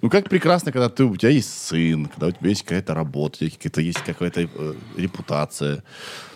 Ну, 0.03 0.11
как 0.11 0.29
прекрасно, 0.29 0.73
когда 0.73 0.89
ты, 0.89 1.05
у 1.05 1.17
тебя 1.17 1.31
есть 1.31 1.49
сын, 1.69 2.07
когда 2.07 2.27
у 2.27 2.31
тебя 2.33 2.49
есть 2.49 2.63
какая-то 2.63 2.93
работа, 2.95 3.37
у 3.37 3.49
тебя 3.49 3.51
какая-то 3.51 3.81
есть 3.81 4.01
какая-то 4.01 4.41
э, 4.53 4.75
репутация, 4.97 5.85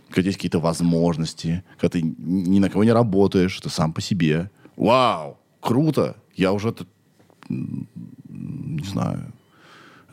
когда 0.09 0.29
есть 0.29 0.39
какие-то 0.39 0.61
возможности, 0.61 1.65
когда 1.81 1.99
ты 1.99 2.03
ни 2.03 2.61
на 2.61 2.71
кого 2.71 2.85
не 2.85 2.93
работаешь, 2.93 3.59
ты 3.59 3.71
сам 3.71 3.93
по 3.93 4.01
себе. 4.01 4.51
Вау, 4.77 5.37
круто! 5.61 6.17
Я 6.37 6.53
уже, 6.53 6.69
это, 6.69 6.87
м, 7.51 7.89
не 8.29 8.87
знаю, 8.87 9.33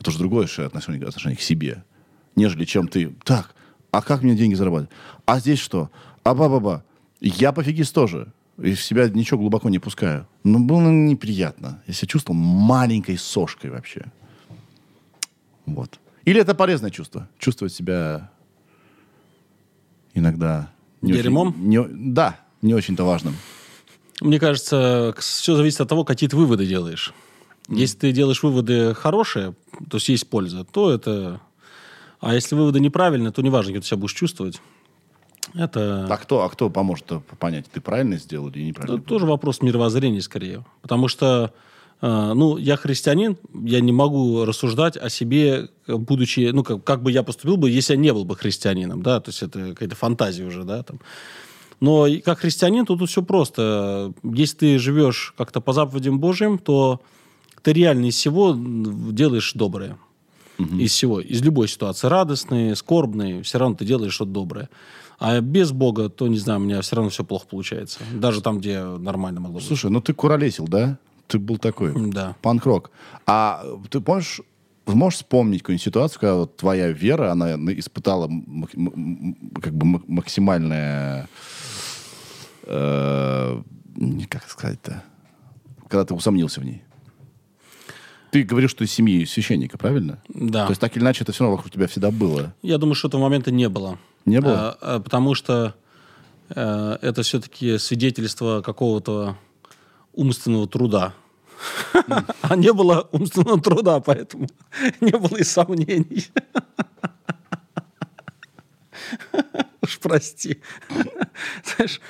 это 0.00 0.10
уже 0.10 0.18
другое 0.18 0.46
совершенно 0.46 0.66
отношение, 0.68 1.06
отношение 1.06 1.36
к 1.36 1.42
себе, 1.42 1.84
нежели 2.34 2.64
чем 2.64 2.88
ты, 2.88 3.14
так, 3.24 3.54
а 3.90 4.02
как 4.02 4.22
мне 4.22 4.34
деньги 4.34 4.54
зарабатывать? 4.54 4.90
А 5.26 5.40
здесь 5.40 5.58
что? 5.58 5.90
А 6.22 6.34
ба-ба-ба. 6.34 6.84
Я 7.20 7.52
пофигист 7.52 7.94
тоже. 7.94 8.32
И 8.58 8.74
в 8.74 8.82
себя 8.82 9.08
ничего 9.08 9.38
глубоко 9.38 9.68
не 9.70 9.78
пускаю. 9.78 10.26
Но 10.44 10.58
было 10.58 10.88
неприятно. 10.90 11.82
Я 11.86 11.94
себя 11.94 12.08
чувствовал 12.08 12.38
маленькой 12.38 13.16
сошкой 13.16 13.70
вообще. 13.70 14.06
Вот. 15.66 15.98
Или 16.24 16.40
это 16.40 16.54
полезное 16.54 16.90
чувство. 16.90 17.28
Чувствовать 17.38 17.72
себя 17.72 18.30
иногда... 20.14 20.70
не 21.00 21.12
очень- 21.12 21.22
Дерьмом? 21.22 21.54
не- 21.56 21.86
да, 21.88 22.38
не 22.62 22.74
очень-то 22.74 23.04
важным. 23.04 23.34
Мне 24.20 24.38
кажется, 24.38 25.14
все 25.18 25.56
зависит 25.56 25.80
от 25.80 25.88
того, 25.88 26.04
какие 26.04 26.28
ты 26.28 26.36
выводы 26.36 26.66
делаешь. 26.66 27.14
Если 27.68 27.96
ты 27.96 28.12
делаешь 28.12 28.42
выводы 28.42 28.94
хорошие, 28.94 29.54
то 29.88 29.96
есть 29.96 30.08
есть 30.08 30.28
польза, 30.28 30.64
то 30.64 30.90
это... 30.90 31.40
А 32.20 32.34
если 32.34 32.54
выводы 32.54 32.80
неправильные, 32.80 33.32
то 33.32 33.42
неважно, 33.42 33.72
как 33.72 33.82
ты 33.82 33.88
себя 33.88 33.96
будешь 33.96 34.14
чувствовать. 34.14 34.60
Это, 35.54 36.06
А 36.08 36.16
кто, 36.16 36.42
а 36.42 36.48
кто 36.48 36.70
поможет 36.70 37.06
понять, 37.38 37.66
ты 37.72 37.80
правильно 37.80 38.18
сделал 38.18 38.48
или 38.48 38.62
неправильно? 38.62 38.98
это 38.98 39.04
тоже 39.06 39.26
вопрос 39.26 39.62
мировоззрения 39.62 40.20
скорее. 40.20 40.64
Потому 40.82 41.08
что, 41.08 41.52
э, 42.02 42.32
ну, 42.34 42.56
я 42.56 42.76
христианин, 42.76 43.36
я 43.54 43.80
не 43.80 43.90
могу 43.90 44.44
рассуждать 44.44 44.96
о 44.96 45.08
себе, 45.08 45.68
э, 45.86 45.96
будучи, 45.96 46.50
ну, 46.52 46.62
как, 46.62 46.84
как 46.84 47.02
бы 47.02 47.10
я 47.10 47.22
поступил 47.22 47.56
бы, 47.56 47.70
если 47.70 47.94
я 47.94 47.98
не 47.98 48.12
был 48.12 48.24
бы 48.24 48.36
христианином, 48.36 49.02
да, 49.02 49.18
то 49.20 49.30
есть 49.30 49.42
это 49.42 49.70
какая-то 49.70 49.96
фантазия 49.96 50.44
уже, 50.44 50.64
да, 50.64 50.82
там. 50.82 51.00
Но 51.80 52.06
как 52.22 52.40
христианин 52.40 52.84
тут 52.84 53.08
все 53.08 53.22
просто. 53.22 54.12
Если 54.22 54.56
ты 54.56 54.78
живешь 54.78 55.34
как-то 55.38 55.62
по 55.62 55.72
заповедям 55.72 56.20
Божьим, 56.20 56.58
то 56.58 57.00
ты 57.62 57.72
реально 57.72 58.06
из 58.06 58.16
всего 58.16 58.54
делаешь 58.54 59.52
доброе. 59.54 59.96
Из 60.78 60.92
всего. 60.92 61.20
Из 61.20 61.42
любой 61.42 61.68
ситуации. 61.68 62.08
Радостной, 62.08 62.76
скорбной. 62.76 63.42
Все 63.42 63.58
равно 63.58 63.76
ты 63.76 63.84
делаешь 63.84 64.12
что-то 64.12 64.30
доброе. 64.30 64.68
А 65.18 65.40
без 65.40 65.72
Бога, 65.72 66.08
то, 66.08 66.28
не 66.28 66.38
знаю, 66.38 66.60
у 66.60 66.62
меня 66.62 66.80
все 66.80 66.96
равно 66.96 67.10
все 67.10 67.24
плохо 67.24 67.46
получается. 67.46 68.00
Даже 68.14 68.40
там, 68.40 68.58
где 68.58 68.82
нормально 68.82 69.40
могло 69.40 69.58
быть. 69.58 69.66
Слушай, 69.66 69.90
ну 69.90 70.00
ты 70.00 70.14
куролесил, 70.14 70.66
да? 70.66 70.98
Ты 71.26 71.38
был 71.38 71.58
такой. 71.58 71.94
Да. 72.10 72.36
Панк-рок. 72.42 72.90
А 73.26 73.64
ты 73.90 74.00
помнишь, 74.00 74.40
можешь 74.86 75.18
вспомнить 75.18 75.60
какую-нибудь 75.60 75.84
ситуацию, 75.84 76.20
когда 76.20 76.34
вот 76.36 76.56
твоя 76.56 76.90
вера, 76.90 77.30
она 77.32 77.54
испытала 77.74 78.28
как 79.60 79.74
бы 79.74 80.02
максимальное... 80.06 81.28
э, 82.64 83.62
как 84.28 84.48
сказать-то? 84.48 85.04
Когда 85.88 86.04
ты 86.04 86.14
усомнился 86.14 86.60
в 86.60 86.64
ней. 86.64 86.82
Ты 88.30 88.44
говоришь, 88.44 88.70
что 88.70 88.84
из 88.84 88.92
семьи 88.92 89.24
священника, 89.24 89.76
правильно? 89.76 90.22
Да. 90.28 90.66
То 90.66 90.70
есть 90.70 90.80
так 90.80 90.96
или 90.96 91.02
иначе 91.02 91.24
это 91.24 91.32
все 91.32 91.44
равно 91.44 91.56
вокруг 91.56 91.72
тебя 91.72 91.86
всегда 91.88 92.10
было. 92.10 92.54
Я 92.62 92.78
думаю, 92.78 92.94
что 92.94 93.08
этого 93.08 93.20
момента 93.20 93.50
не 93.50 93.68
было. 93.68 93.98
Не 94.24 94.40
было? 94.40 94.70
А, 94.70 94.78
а, 94.80 95.00
потому 95.00 95.34
что 95.34 95.74
э, 96.50 96.98
это 97.02 97.22
все-таки 97.22 97.78
свидетельство 97.78 98.62
какого-то 98.62 99.36
умственного 100.12 100.68
труда. 100.68 101.14
А 102.42 102.56
не 102.56 102.72
было 102.72 103.08
умственного 103.12 103.60
труда, 103.60 104.00
поэтому 104.00 104.46
не 105.00 105.12
было 105.12 105.36
и 105.36 105.44
сомнений. 105.44 106.28
Уж 109.82 109.98
прости. 109.98 110.60
Знаешь, 111.64 112.00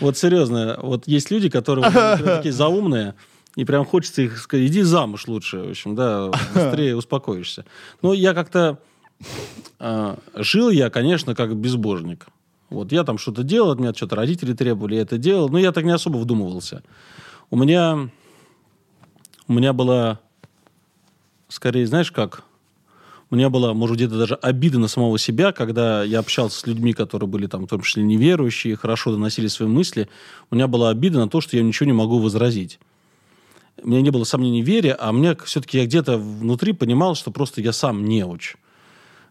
вот 0.00 0.16
серьезно, 0.16 0.78
вот 0.82 1.06
есть 1.08 1.30
люди, 1.30 1.48
которые 1.48 1.90
такие 1.90 2.52
заумные, 2.52 3.14
и 3.56 3.64
прям 3.64 3.84
хочется 3.84 4.22
их 4.22 4.38
сказать, 4.38 4.66
иди 4.66 4.82
замуж 4.82 5.26
лучше, 5.26 5.58
в 5.58 5.70
общем, 5.70 5.94
да, 5.94 6.30
быстрее 6.54 6.96
успокоишься. 6.96 7.64
Но 8.02 8.12
я 8.12 8.34
как-то 8.34 8.78
а, 9.78 10.18
жил 10.34 10.70
я, 10.70 10.90
конечно, 10.90 11.34
как 11.34 11.56
безбожник. 11.56 12.26
Вот 12.70 12.92
я 12.92 13.04
там 13.04 13.18
что-то 13.18 13.42
делал, 13.42 13.70
от 13.70 13.80
меня 13.80 13.94
что-то 13.94 14.16
родители 14.16 14.52
требовали, 14.52 14.96
я 14.96 15.02
это 15.02 15.18
делал, 15.18 15.48
но 15.48 15.58
я 15.58 15.72
так 15.72 15.84
не 15.84 15.90
особо 15.90 16.18
вдумывался. 16.18 16.82
У 17.50 17.56
меня, 17.56 18.10
у 19.46 19.52
меня 19.52 19.72
была, 19.72 20.20
скорее, 21.48 21.86
знаешь 21.86 22.12
как, 22.12 22.44
у 23.30 23.36
меня 23.36 23.50
была, 23.50 23.74
может, 23.74 23.96
где-то 23.96 24.18
даже 24.18 24.34
обида 24.36 24.78
на 24.78 24.88
самого 24.88 25.18
себя, 25.18 25.52
когда 25.52 26.02
я 26.02 26.18
общался 26.18 26.60
с 26.60 26.66
людьми, 26.66 26.92
которые 26.92 27.28
были 27.28 27.46
там, 27.46 27.64
в 27.64 27.68
том 27.68 27.80
числе, 27.82 28.02
неверующие, 28.02 28.76
хорошо 28.76 29.12
доносили 29.12 29.48
свои 29.48 29.68
мысли. 29.68 30.08
У 30.50 30.54
меня 30.54 30.66
была 30.66 30.90
обида 30.90 31.18
на 31.18 31.28
то, 31.28 31.40
что 31.40 31.56
я 31.56 31.62
ничего 31.62 31.86
не 31.86 31.92
могу 31.92 32.18
возразить. 32.18 32.78
У 33.82 33.88
меня 33.88 34.02
не 34.02 34.10
было 34.10 34.24
сомнений 34.24 34.62
в 34.62 34.66
вере, 34.66 34.94
а 34.98 35.12
мне 35.12 35.36
все-таки 35.44 35.78
я 35.78 35.86
где-то 35.86 36.18
внутри 36.18 36.72
понимал, 36.72 37.14
что 37.14 37.30
просто 37.30 37.60
я 37.60 37.72
сам 37.72 38.04
неуч. 38.04 38.56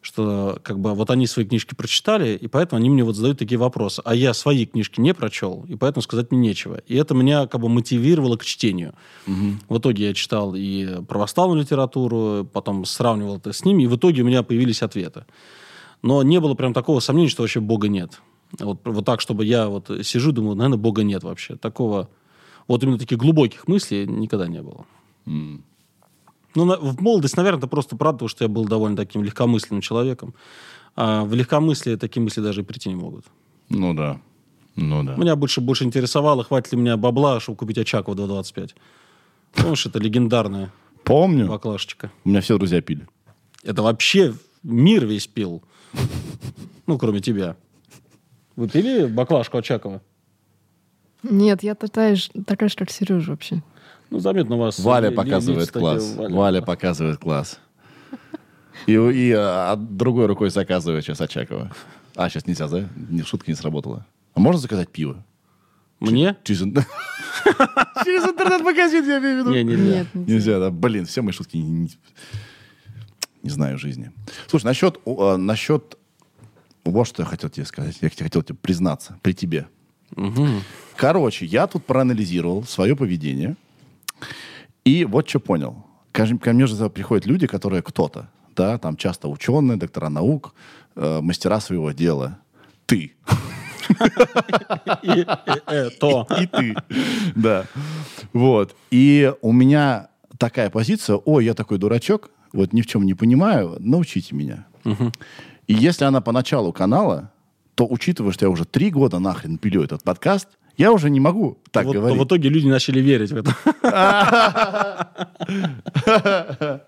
Что 0.01 0.59
как 0.63 0.79
бы 0.79 0.93
вот 0.93 1.09
они 1.09 1.27
свои 1.27 1.45
книжки 1.45 1.75
прочитали, 1.75 2.37
и 2.37 2.47
поэтому 2.47 2.79
они 2.79 2.89
мне 2.89 3.03
вот 3.03 3.15
задают 3.15 3.39
такие 3.39 3.57
вопросы. 3.57 4.01
А 4.05 4.15
я 4.15 4.33
свои 4.33 4.65
книжки 4.65 5.01
не 5.01 5.13
прочел, 5.13 5.65
и 5.67 5.75
поэтому 5.75 6.01
сказать 6.01 6.31
мне 6.31 6.39
нечего. 6.49 6.77
И 6.87 6.95
это 6.95 7.13
меня 7.13 7.47
как 7.47 7.61
бы 7.61 7.67
мотивировало 7.67 8.37
к 8.37 8.45
чтению. 8.45 8.93
В 9.67 9.79
итоге 9.79 10.07
я 10.07 10.13
читал 10.13 10.55
и 10.55 11.01
православную 11.05 11.61
литературу, 11.61 12.47
потом 12.53 12.85
сравнивал 12.85 13.37
это 13.37 13.51
с 13.51 13.65
ними, 13.65 13.83
и 13.83 13.87
в 13.87 13.95
итоге 13.97 14.21
у 14.21 14.25
меня 14.25 14.43
появились 14.43 14.81
ответы. 14.81 15.25
Но 16.03 16.23
не 16.23 16.39
было 16.39 16.53
прям 16.53 16.73
такого 16.73 16.99
сомнения, 16.99 17.29
что 17.29 17.41
вообще 17.41 17.59
Бога 17.59 17.87
нет. 17.87 18.21
Вот, 18.59 18.79
вот 18.85 19.05
так, 19.05 19.19
чтобы 19.19 19.45
я 19.45 19.67
вот 19.67 19.91
сижу, 20.03 20.31
думаю, 20.31 20.55
наверное, 20.55 20.77
Бога 20.77 21.03
нет 21.03 21.23
вообще. 21.23 21.57
Такого, 21.57 22.09
вот 22.67 22.83
именно 22.83 22.97
таких 22.97 23.17
глубоких 23.17 23.67
мыслей 23.67 24.05
никогда 24.07 24.47
не 24.47 24.61
было. 24.61 24.85
Ну, 25.25 26.65
на- 26.65 26.77
в 26.77 27.01
молодость, 27.01 27.37
наверное, 27.37 27.59
это 27.59 27.67
просто 27.67 27.95
правда, 27.95 28.17
потому 28.17 28.29
что 28.29 28.43
я 28.43 28.47
был 28.47 28.65
довольно 28.65 28.97
таким 28.97 29.23
легкомысленным 29.23 29.81
человеком. 29.81 30.33
А 30.95 31.23
в 31.23 31.33
легкомыслие 31.35 31.97
такие 31.97 32.21
мысли 32.23 32.41
даже 32.41 32.61
и 32.61 32.63
прийти 32.63 32.89
не 32.89 32.95
могут. 32.95 33.25
Ну 33.69 33.93
да. 33.93 34.19
Ну 34.75 35.03
да. 35.03 35.15
Меня 35.15 35.35
больше, 35.35 35.61
больше 35.61 35.83
интересовало, 35.83 36.43
хватит 36.43 36.71
ли 36.73 36.79
меня 36.79 36.97
бабла, 36.97 37.39
чтобы 37.39 37.57
купить 37.57 37.77
Очакова 37.77 38.15
225. 38.15 38.75
Помнишь, 39.53 39.85
это 39.85 39.99
легендарная 39.99 40.71
Помню. 41.03 41.47
баклажечка. 41.47 42.11
У 42.25 42.29
меня 42.29 42.41
все 42.41 42.57
друзья 42.57 42.81
пили. 42.81 43.07
Это 43.63 43.81
вообще 43.83 44.33
мир 44.63 45.05
весь 45.05 45.27
пил. 45.27 45.61
Ну, 46.87 46.97
кроме 46.97 47.19
тебя. 47.21 47.55
Вы 48.55 48.67
пили 48.69 49.05
баклажку 49.05 49.57
Очакова? 49.57 50.01
Нет, 51.29 51.63
я 51.63 51.75
такая 51.75 52.15
же, 52.15 52.29
такая 52.45 52.69
же, 52.69 52.75
как 52.75 52.89
Сережа 52.91 53.31
вообще. 53.31 53.61
Ну, 54.09 54.19
заметно 54.19 54.55
у 54.55 54.59
вас. 54.59 54.79
Валя 54.79 55.09
ли- 55.09 55.15
показывает 55.15 55.61
лица 55.61 55.73
такие, 55.73 55.81
класс. 55.81 56.15
Валя 56.31 56.61
показывает 56.61 57.17
класс. 57.19 57.59
И, 58.85 58.93
и 58.93 59.31
а, 59.35 59.75
другой 59.75 60.27
рукой 60.27 60.49
заказывает 60.49 61.03
сейчас 61.03 61.19
Очакова. 61.19 61.71
А, 62.15 62.29
сейчас 62.29 62.45
нельзя, 62.47 62.67
да? 62.67 62.87
Ни- 63.09 63.21
Шутка 63.23 63.51
не 63.51 63.55
сработала. 63.55 64.05
А 64.33 64.39
можно 64.39 64.61
заказать 64.61 64.89
пиво? 64.89 65.25
Мне? 65.99 66.37
Через, 66.43 66.59
Через 68.05 68.23
интернет-магазин, 68.23 69.03
я 69.05 69.17
имею 69.19 69.35
в 69.37 69.39
виду. 69.39 69.51
Не, 69.55 69.63
нельзя. 69.63 69.83
Нет, 69.83 70.07
нельзя. 70.13 70.33
Нельзя, 70.33 70.59
да? 70.59 70.69
Блин, 70.71 71.05
все 71.05 71.21
мои 71.21 71.31
шутки 71.33 71.57
не, 71.57 71.63
не- 71.69 71.97
не 73.43 73.49
знаю 73.49 73.77
жизни. 73.77 74.11
Слушай, 74.47 74.65
насчет, 74.65 74.99
а, 75.05 75.37
насчет... 75.37 75.97
Вот 76.85 77.05
что 77.07 77.23
я 77.23 77.27
хотел 77.27 77.49
тебе 77.49 77.65
сказать. 77.65 77.97
Я 78.01 78.09
хотел 78.09 78.41
тебе 78.43 78.55
признаться 78.61 79.17
при 79.21 79.33
тебе. 79.33 79.67
Мгм. 80.15 80.61
Короче, 80.97 81.45
я 81.45 81.67
тут 81.67 81.85
проанализировал 81.85 82.63
свое 82.63 82.95
поведение. 82.95 83.55
И 84.83 85.05
вот 85.05 85.29
что 85.29 85.39
понял. 85.39 85.85
Ко, 86.11 86.25
ко 86.37 86.53
мне 86.53 86.65
же 86.65 86.89
приходят 86.89 87.27
люди, 87.27 87.45
которые 87.45 87.83
кто-то, 87.83 88.29
да, 88.55 88.79
там 88.79 88.97
часто 88.97 89.27
ученые, 89.27 89.77
доктора 89.77 90.09
наук, 90.09 90.55
э, 90.95 91.21
мастера 91.21 91.59
своего 91.59 91.91
дела. 91.91 92.39
Ты. 92.87 93.13
Э, 95.67 95.89
то. 95.99 96.27
И 96.41 96.47
ты. 96.47 96.75
Да. 97.35 97.65
Вот. 98.33 98.75
И 98.89 99.31
у 99.41 99.51
меня 99.51 100.09
такая 100.37 100.69
позиция, 100.69 101.17
ой, 101.17 101.45
я 101.45 101.53
такой 101.53 101.77
дурачок, 101.77 102.31
вот 102.53 102.73
ни 102.73 102.81
в 102.81 102.87
чем 102.87 103.03
не 103.03 103.13
понимаю, 103.13 103.77
научите 103.79 104.35
меня. 104.35 104.65
И 105.67 105.73
если 105.73 106.05
она 106.05 106.21
по 106.21 106.31
началу 106.31 106.73
канала, 106.73 107.31
то, 107.75 107.85
учитывая, 107.87 108.31
что 108.31 108.45
я 108.45 108.49
уже 108.49 108.65
три 108.65 108.89
года 108.89 109.19
нахрен 109.19 109.59
пилю 109.59 109.83
этот 109.83 110.03
подкаст, 110.03 110.47
я 110.77 110.91
уже 110.91 111.09
не 111.09 111.19
могу 111.19 111.57
так 111.71 111.85
Вот, 111.85 111.95
говорить. 111.95 112.19
в 112.19 112.23
итоге 112.25 112.49
люди 112.49 112.67
начали 112.67 112.99
верить 113.01 113.31
в 113.31 113.37
это. 113.37 113.55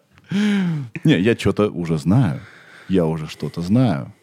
Не, 1.04 1.20
я 1.20 1.36
что-то 1.36 1.70
уже 1.72 1.98
знаю. 1.98 2.40
Я 2.88 3.06
уже 3.06 3.28
что-то 3.28 3.62
знаю. 3.62 4.14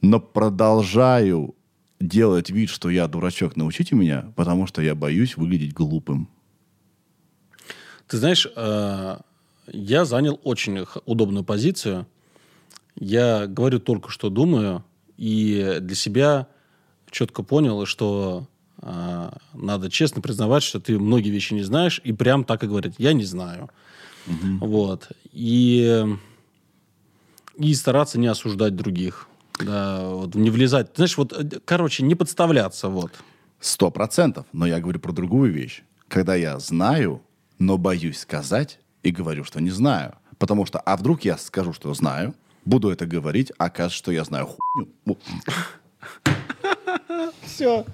Но 0.00 0.20
продолжаю 0.20 1.54
делать 2.00 2.50
вид, 2.50 2.70
что 2.70 2.90
я 2.90 3.06
дурачок, 3.08 3.56
научите 3.56 3.94
меня, 3.94 4.32
потому 4.36 4.66
что 4.66 4.82
я 4.82 4.94
боюсь 4.94 5.36
выглядеть 5.36 5.72
глупым. 5.72 6.28
Ты 8.08 8.18
знаешь, 8.18 8.46
э, 8.54 9.16
я 9.68 10.04
занял 10.04 10.40
очень 10.44 10.84
удобную 11.06 11.44
позицию. 11.44 12.06
Я 12.96 13.46
говорю 13.46 13.78
только, 13.80 14.10
что 14.10 14.30
думаю, 14.30 14.84
и 15.16 15.78
для 15.80 15.94
себя 15.94 16.46
четко 17.10 17.42
понял, 17.42 17.86
что 17.86 18.46
надо 18.82 19.90
честно 19.90 20.20
признавать, 20.20 20.62
что 20.62 20.80
ты 20.80 20.98
многие 20.98 21.30
вещи 21.30 21.54
не 21.54 21.62
знаешь, 21.62 22.00
и 22.02 22.12
прям 22.12 22.44
так 22.44 22.64
и 22.64 22.66
говорить, 22.66 22.94
я 22.98 23.12
не 23.12 23.24
знаю. 23.24 23.70
Вот. 24.26 25.08
И, 25.32 26.04
и 27.56 27.74
стараться 27.74 28.18
не 28.18 28.26
осуждать 28.26 28.76
других. 28.76 29.28
Да, 29.58 30.08
вот, 30.08 30.34
не 30.34 30.50
влезать. 30.50 30.90
Знаешь, 30.94 31.16
вот, 31.16 31.62
короче, 31.64 32.02
не 32.02 32.14
подставляться, 32.14 32.88
вот. 32.88 33.12
Сто 33.60 33.90
процентов. 33.90 34.46
Но 34.52 34.66
я 34.66 34.80
говорю 34.80 34.98
про 34.98 35.12
другую 35.12 35.52
вещь. 35.52 35.82
Когда 36.08 36.34
я 36.34 36.58
знаю, 36.58 37.22
но 37.58 37.78
боюсь 37.78 38.18
сказать 38.18 38.80
и 39.02 39.10
говорю, 39.10 39.44
что 39.44 39.60
не 39.60 39.70
знаю. 39.70 40.14
Потому 40.38 40.66
что, 40.66 40.80
а 40.80 40.96
вдруг 40.96 41.24
я 41.24 41.38
скажу, 41.38 41.72
что 41.72 41.94
знаю, 41.94 42.34
буду 42.64 42.90
это 42.90 43.06
говорить, 43.06 43.52
а 43.58 43.66
окажется, 43.66 43.98
что 43.98 44.12
я 44.12 44.24
знаю 44.24 44.46
хуйню. 44.46 45.18
Все. 47.42 47.86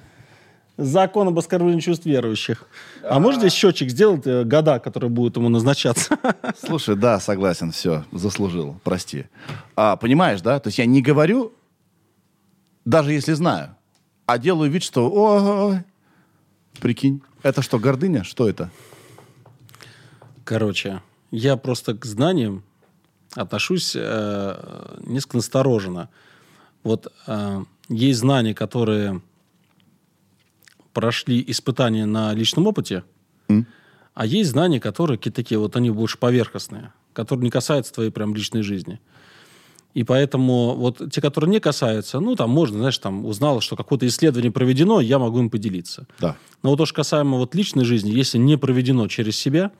Закон 0.79 1.27
об 1.27 1.37
оскорблении 1.37 1.81
чувств 1.81 2.07
верующих. 2.07 2.69
А 3.03 3.19
может 3.19 3.41
здесь 3.41 3.53
счетчик 3.53 3.91
сделать 3.91 4.25
э, 4.29 4.45
года, 4.45 4.79
которые 4.79 5.11
будут 5.11 5.37
ему 5.37 5.49
назначаться? 5.49 6.17
Слушай, 6.65 6.95
да, 6.95 7.19
согласен, 7.19 7.73
все, 7.73 8.05
заслужил, 8.13 8.81
прости. 8.85 9.27
А, 9.75 9.97
понимаешь, 9.97 10.41
да? 10.41 10.61
То 10.61 10.69
есть 10.69 10.79
я 10.79 10.87
не 10.87 11.03
говорю, 11.03 11.53
даже 12.85 13.13
если 13.13 13.33
знаю, 13.33 13.75
а 14.25 14.39
делаю 14.39 14.71
вид, 14.71 14.85
что, 14.85 15.11
о, 15.13 15.83
прикинь, 16.81 17.23
это 17.43 17.61
что, 17.61 17.81
гордыня? 17.81 18.23
Что 18.23 18.49
это? 18.49 18.71
Короче, 20.45 21.03
я 21.33 21.57
просто 21.57 21.95
к 21.95 22.05
знаниям 22.05 22.63
отношусь 23.35 23.97
э, 23.97 24.97
несколько 25.01 25.39
настороженно. 25.39 26.09
Вот 26.85 27.13
э, 27.27 27.65
есть 27.89 28.21
знания, 28.21 28.55
которые 28.55 29.23
прошли 30.99 31.45
испытания 31.47 32.07
на 32.07 32.35
личном 32.35 32.67
опыте, 32.67 33.05
а 34.15 34.27
есть 34.27 34.51
знания, 34.51 34.81
которые 34.81 35.17
какие-то 35.17 35.37
такие, 35.37 35.61
вот 35.61 35.77
они 35.77 35.91
больше 35.91 36.19
поверхностные, 36.19 36.93
которые 37.13 37.45
не 37.45 37.51
касаются 37.51 37.95
твоей 37.95 38.11
прям 38.11 38.35
личной 38.35 38.63
жизни. 38.63 38.99
И 39.95 40.03
поэтому 40.03 40.75
вот 40.75 41.01
те, 41.13 41.21
которые 41.21 41.53
не 41.53 41.61
касаются, 41.61 42.19
ну, 42.19 42.35
там 42.35 42.51
можно, 42.51 42.79
знаешь, 42.79 42.99
там 42.99 43.25
узнал, 43.27 43.61
что 43.61 43.77
какое-то 43.77 44.09
исследование 44.09 44.51
проведено, 44.51 45.01
я 45.01 45.21
могу 45.21 45.39
им 45.39 45.51
поделиться. 45.51 46.09
Да. 46.19 46.37
Но 46.65 46.71
вот 46.71 46.79
то, 46.79 46.87
что 46.87 46.97
касаемо 46.97 47.39
вот 47.39 47.55
личной 47.55 47.85
жизни, 47.85 48.11
если 48.11 48.39
не 48.39 48.59
проведено 48.59 49.07
через 49.07 49.37
себя, 49.37 49.71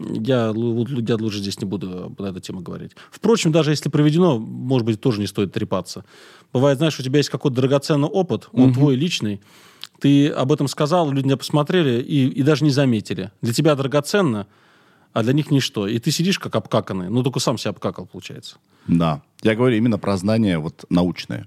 я, 0.00 0.46
я 0.46 1.16
лучше 1.16 1.38
здесь 1.38 1.60
не 1.60 1.66
буду 1.68 2.12
на 2.18 2.26
эту 2.26 2.40
тему 2.40 2.62
говорить. 2.62 2.92
Впрочем, 3.12 3.52
даже 3.52 3.70
если 3.70 3.90
проведено, 3.90 4.38
может 4.40 4.84
быть, 4.84 5.00
тоже 5.00 5.20
не 5.20 5.28
стоит 5.28 5.52
трепаться. 5.52 6.04
Бывает, 6.52 6.78
знаешь, 6.78 6.98
у 6.98 7.02
тебя 7.04 7.18
есть 7.18 7.30
какой-то 7.30 7.56
драгоценный 7.56 8.08
опыт, 8.08 8.48
он 8.52 8.74
твой 8.74 8.96
личный, 8.96 9.40
ты 10.00 10.28
об 10.28 10.52
этом 10.52 10.68
сказал, 10.68 11.10
люди 11.10 11.26
тебя 11.28 11.36
посмотрели 11.36 12.00
и, 12.00 12.28
и 12.28 12.42
даже 12.42 12.64
не 12.64 12.70
заметили. 12.70 13.32
Для 13.42 13.52
тебя 13.52 13.74
драгоценно, 13.74 14.46
а 15.12 15.22
для 15.22 15.32
них 15.32 15.50
ничто. 15.50 15.86
И 15.88 15.98
ты 15.98 16.10
сидишь 16.10 16.38
как 16.38 16.54
обкаканный, 16.54 17.08
ну 17.08 17.22
только 17.22 17.40
сам 17.40 17.58
себя 17.58 17.70
обкакал, 17.70 18.06
получается. 18.06 18.56
Да. 18.86 19.22
Я 19.42 19.54
говорю 19.54 19.76
именно 19.76 19.98
про 19.98 20.16
знания 20.16 20.58
вот 20.58 20.84
научные. 20.90 21.46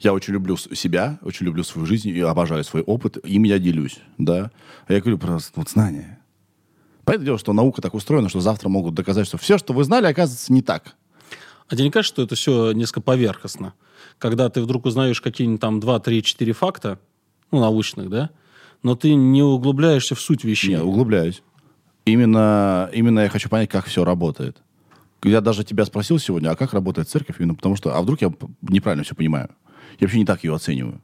Я 0.00 0.12
очень 0.12 0.32
люблю 0.32 0.56
себя, 0.56 1.18
очень 1.22 1.46
люблю 1.46 1.64
свою 1.64 1.86
жизнь 1.86 2.08
и 2.08 2.20
обожаю 2.20 2.62
свой 2.62 2.82
опыт, 2.82 3.16
им 3.24 3.42
я 3.42 3.58
делюсь, 3.58 3.98
да. 4.16 4.50
А 4.86 4.92
я 4.92 5.00
говорю 5.00 5.18
про 5.18 5.38
вот 5.54 5.68
знания. 5.68 6.20
Понятное 7.04 7.26
дело, 7.26 7.38
что 7.38 7.52
наука 7.52 7.82
так 7.82 7.94
устроена, 7.94 8.28
что 8.28 8.40
завтра 8.40 8.68
могут 8.68 8.94
доказать, 8.94 9.26
что 9.26 9.38
все, 9.38 9.58
что 9.58 9.72
вы 9.72 9.82
знали, 9.82 10.06
оказывается 10.06 10.52
не 10.52 10.62
так. 10.62 10.94
А 11.68 11.74
тебе 11.74 11.84
не 11.84 11.90
кажется, 11.90 12.14
что 12.14 12.22
это 12.22 12.34
все 12.34 12.72
несколько 12.72 13.00
поверхностно? 13.00 13.74
Когда 14.18 14.48
ты 14.48 14.60
вдруг 14.60 14.86
узнаешь 14.86 15.20
какие-нибудь 15.20 15.60
там 15.60 15.80
2, 15.80 16.00
3, 16.00 16.22
4 16.22 16.52
факта, 16.52 16.98
ну, 17.52 17.60
научных, 17.60 18.10
да, 18.10 18.30
но 18.82 18.94
ты 18.96 19.14
не 19.14 19.42
углубляешься 19.42 20.14
в 20.14 20.20
суть 20.20 20.44
вещей. 20.44 20.70
Не, 20.70 20.82
углубляюсь. 20.82 21.42
Именно, 22.04 22.90
именно 22.92 23.20
я 23.20 23.28
хочу 23.28 23.48
понять, 23.48 23.68
как 23.70 23.86
все 23.86 24.04
работает. 24.04 24.56
Я 25.22 25.40
даже 25.40 25.64
тебя 25.64 25.84
спросил 25.84 26.18
сегодня, 26.18 26.50
а 26.50 26.56
как 26.56 26.72
работает 26.72 27.08
церковь, 27.08 27.36
именно 27.38 27.54
потому 27.54 27.76
что, 27.76 27.96
а 27.96 28.02
вдруг 28.02 28.20
я 28.22 28.32
неправильно 28.62 29.04
все 29.04 29.14
понимаю? 29.14 29.50
Я 29.98 30.06
вообще 30.06 30.18
не 30.18 30.24
так 30.24 30.44
ее 30.44 30.54
оцениваю. 30.54 31.00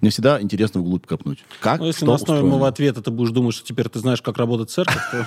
Мне 0.00 0.10
всегда 0.10 0.40
интересно 0.40 0.80
вглубь 0.80 1.06
копнуть. 1.06 1.44
Как, 1.60 1.78
Ну, 1.80 1.86
если 1.86 1.98
что 1.98 2.06
на 2.06 2.14
основе 2.14 2.38
устроено? 2.38 2.54
моего 2.56 2.64
ответа 2.66 3.02
ты 3.02 3.10
будешь 3.10 3.30
думать, 3.32 3.54
что 3.54 3.66
теперь 3.66 3.88
ты 3.90 3.98
знаешь, 3.98 4.22
как 4.22 4.38
работает 4.38 4.70
церковь, 4.70 5.02
то 5.12 5.26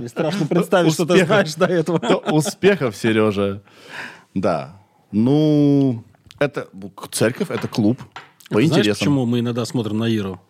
мне 0.00 0.08
страшно 0.08 0.46
представить, 0.46 0.92
что 0.94 1.04
ты 1.04 1.24
знаешь 1.24 1.54
до 1.54 1.66
этого. 1.66 1.98
То 1.98 2.16
успехов, 2.32 2.96
Сережа. 2.96 3.62
Да. 4.34 4.80
Ну, 5.18 6.04
это 6.38 6.68
церковь, 7.10 7.50
это 7.50 7.68
клуб 7.68 7.98
по 8.50 8.56
Знаешь, 8.60 8.68
интересам. 8.70 8.98
почему 8.98 9.24
мы 9.24 9.40
иногда 9.40 9.64
смотрим 9.64 9.96
на 9.96 10.04
Иру? 10.08 10.40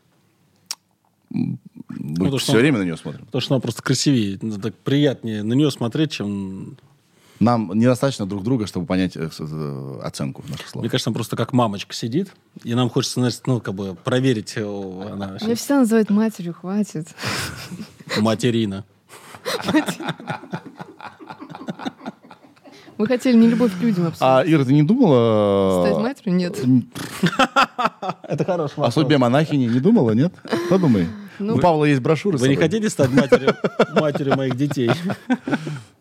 Мы 1.31 1.59
потому 1.89 2.39
что 2.39 2.49
все 2.49 2.53
он- 2.55 2.59
время 2.59 2.79
на 2.79 2.83
нее 2.83 2.97
смотрим. 2.97 3.27
Потому 3.27 3.41
что 3.43 3.55
она 3.55 3.61
просто 3.61 3.83
красивее. 3.83 4.39
Ну, 4.43 4.59
Так 4.59 4.75
приятнее 4.75 5.45
на 5.45 5.53
нее 5.55 5.71
смотреть, 5.71 6.11
чем... 6.13 6.77
Нам 7.39 7.71
недостаточно 7.79 8.27
друг 8.27 8.43
друга, 8.43 8.67
чтобы 8.67 8.87
понять 8.87 9.15
э, 9.17 9.29
э, 9.39 10.01
оценку 10.03 10.43
наших 10.49 10.69
слов. 10.69 10.81
Мне 10.83 10.91
кажется, 10.91 11.11
она 11.11 11.15
просто 11.15 11.37
как 11.37 11.53
мамочка 11.53 11.95
сидит, 11.95 12.33
и 12.65 12.75
нам 12.75 12.89
хочется, 12.91 13.21
знаешь, 13.21 13.39
ну, 13.47 13.61
как 13.61 13.75
бы 13.75 13.95
проверить, 13.95 14.55
э, 14.57 14.63
она 14.65 15.29
вообще 15.29 15.45
Меня 15.47 15.55
всегда 15.55 15.79
называют 15.81 16.11
матерью, 16.11 16.55
хватит. 16.55 17.07
материна. 18.19 18.85
Вы 22.99 23.07
хотели 23.07 23.37
не 23.37 23.49
любовь 23.49 23.73
к 23.79 23.83
людям 23.83 24.07
обсудить. 24.07 24.23
А, 24.23 24.43
Ира, 24.47 24.65
ты 24.65 24.73
не 24.73 24.83
думала... 24.83 25.87
Стать 25.87 26.03
матерью? 26.03 26.35
Нет. 26.35 26.59
Это 28.23 28.45
хороший 28.45 28.83
О 28.83 28.91
судьбе 28.91 29.19
монахини 29.19 29.67
не 29.67 29.81
думала, 29.81 30.13
нет? 30.13 30.33
Подумай. 30.71 31.07
Ну, 31.39 31.57
У 31.57 31.59
Павла 31.59 31.85
есть 31.85 32.01
брошюры. 32.01 32.39
Вы 32.39 32.49
не 32.49 32.57
хотите 32.57 32.89
стать 32.89 33.13
матерью, 33.13 33.55
матерью 33.95 34.37
моих 34.37 34.57
детей? 34.57 34.91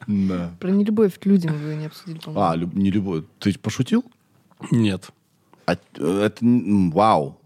Да. 0.08 0.52
Про 0.60 0.70
нелюбовь 0.70 1.20
к 1.20 1.26
людям 1.26 1.58
вы 1.58 1.76
не 1.76 1.88
обсудили, 1.88 2.20
по-моему. 2.20 2.42
А, 2.46 2.56
люб- 2.56 2.76
не 2.76 2.92
любой. 2.92 3.26
Ты 3.40 3.58
пошутил? 3.60 4.06
Нет. 4.72 5.10
А, 5.66 5.74
э, 5.74 6.22
это, 6.26 6.38
вау. 6.42 7.40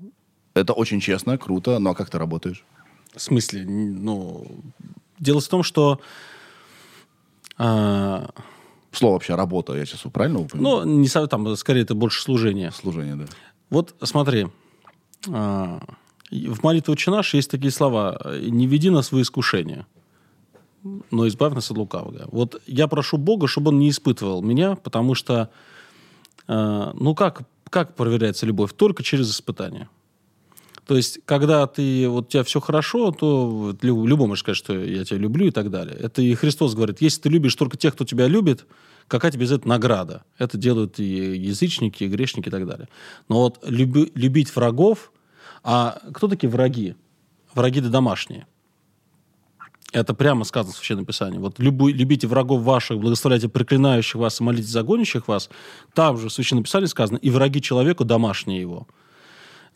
Это 0.53 0.73
очень 0.73 0.99
честно, 0.99 1.37
круто. 1.37 1.79
Ну, 1.79 1.89
а 1.89 1.95
как 1.95 2.09
ты 2.09 2.19
работаешь? 2.19 2.63
В 3.15 3.21
смысле? 3.21 3.63
Ну, 3.65 4.45
дело 5.17 5.39
в 5.41 5.47
том, 5.47 5.63
что... 5.63 5.99
а, 7.57 8.29
Слово 8.91 9.13
вообще 9.13 9.35
работа, 9.35 9.73
я 9.75 9.85
сейчас 9.85 10.01
правильно 10.11 10.39
упомянул? 10.39 10.83
ну, 10.83 10.97
не 10.99 11.07
со- 11.07 11.27
там, 11.27 11.55
скорее, 11.55 11.81
это 11.81 11.93
больше 11.95 12.21
служение. 12.21 12.71
Служение, 12.71 13.15
да. 13.15 13.25
Вот 13.69 13.95
смотри, 14.01 14.47
а, 15.27 15.79
в 16.31 16.63
молитве 16.63 16.93
«Отче 16.93 17.11
наш» 17.11 17.33
есть 17.33 17.51
такие 17.51 17.71
слова 17.71 18.19
«Не 18.41 18.65
веди 18.67 18.89
нас 18.89 19.11
в 19.11 19.21
искушение, 19.21 19.85
но 21.11 21.27
избавь 21.27 21.53
нас 21.53 21.69
от 21.69 21.77
лукавого». 21.77 22.27
Вот 22.31 22.61
я 22.65 22.87
прошу 22.87 23.17
Бога, 23.17 23.47
чтобы 23.47 23.69
Он 23.69 23.79
не 23.79 23.89
испытывал 23.89 24.41
меня, 24.41 24.75
потому 24.75 25.13
что, 25.13 25.49
а, 26.47 26.91
ну 26.99 27.13
как, 27.13 27.43
как 27.69 27.95
проверяется 27.95 28.45
любовь? 28.45 28.73
Только 28.73 29.03
через 29.03 29.29
испытание. 29.31 29.87
То 30.89 30.97
есть, 30.97 31.19
когда 31.25 31.67
ты, 31.67 32.09
вот 32.09 32.25
у 32.25 32.27
тебя 32.31 32.43
все 32.43 32.59
хорошо, 32.59 33.11
то 33.11 33.47
вот 33.47 33.83
лю- 33.83 34.07
любой 34.07 34.27
может 34.27 34.41
сказать, 34.41 34.57
что 34.57 34.73
я 34.73 35.05
тебя 35.05 35.19
люблю 35.19 35.45
и 35.45 35.51
так 35.51 35.69
далее. 35.69 35.95
Это 35.95 36.23
и 36.23 36.33
Христос 36.33 36.73
говорит, 36.73 36.99
если 36.99 37.21
ты 37.21 37.29
любишь 37.29 37.53
только 37.53 37.77
тех, 37.77 37.93
кто 37.93 38.05
тебя 38.05 38.25
любит, 38.27 38.65
какая 39.07 39.31
тебе 39.31 39.45
за 39.45 39.57
это 39.57 39.67
награда? 39.67 40.23
Это 40.39 40.57
делают 40.57 40.99
и 40.99 41.37
язычники, 41.37 42.05
и 42.05 42.07
грешники 42.07 42.47
и 42.47 42.51
так 42.51 42.65
далее. 42.65 42.89
Но 43.27 43.35
вот 43.35 43.59
люби- 43.67 44.11
любить 44.15 44.55
врагов, 44.55 45.11
а 45.63 46.01
кто 46.11 46.27
такие 46.27 46.49
враги? 46.49 46.95
Враги-то 47.53 47.89
домашние. 47.89 48.47
Это 49.93 50.15
прямо 50.15 50.43
сказано 50.43 50.73
в 50.73 50.77
Священном 50.77 51.05
Писании. 51.05 51.37
Вот 51.37 51.59
любу- 51.59 51.89
любите 51.89 52.25
врагов 52.25 52.63
ваших, 52.63 52.97
благословляйте 52.97 53.47
проклинающих 53.47 54.15
вас 54.15 54.41
и 54.41 54.43
молитесь 54.43 54.69
за 54.69 54.81
гонящих 54.81 55.27
вас. 55.27 55.51
Там 55.93 56.17
же 56.17 56.29
в 56.29 56.33
Священном 56.33 56.63
Писании 56.63 56.87
сказано, 56.87 57.17
и 57.17 57.29
враги 57.29 57.61
человеку 57.61 58.05
домашние 58.05 58.59
его. 58.59 58.87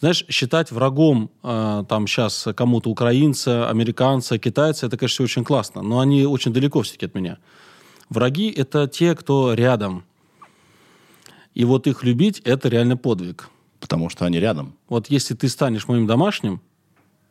Знаешь, 0.04 0.26
считать 0.28 0.70
врагом 0.70 1.32
э, 1.44 1.86
там 1.88 2.08
сейчас 2.08 2.50
кому-то 2.58 2.90
украинца, 2.90 3.70
американца, 3.70 4.38
китайца, 4.38 4.88
это, 4.88 4.98
конечно, 4.98 5.24
очень 5.24 5.46
классно, 5.46 5.82
но 5.82 6.02
они 6.02 6.26
очень 6.26 6.52
далеко 6.52 6.82
все-таки 6.82 7.06
от 7.06 7.16
меня. 7.16 7.38
Враги– 8.10 8.50
это 8.58 8.90
те, 8.90 9.16
кто 9.16 9.54
рядом. 9.54 10.04
И 11.54 11.64
вот 11.64 11.88
их 11.88 12.04
любить– 12.04 12.42
это 12.44 12.68
реально 12.68 12.98
подвиг. 12.98 13.50
Потому 13.80 14.10
что 14.10 14.26
они 14.26 14.42
рядом. 14.42 14.74
Вот 14.90 15.10
если 15.10 15.36
ты 15.36 15.48
станешь 15.48 15.88
моим 15.88 16.06
домашним, 16.06 16.60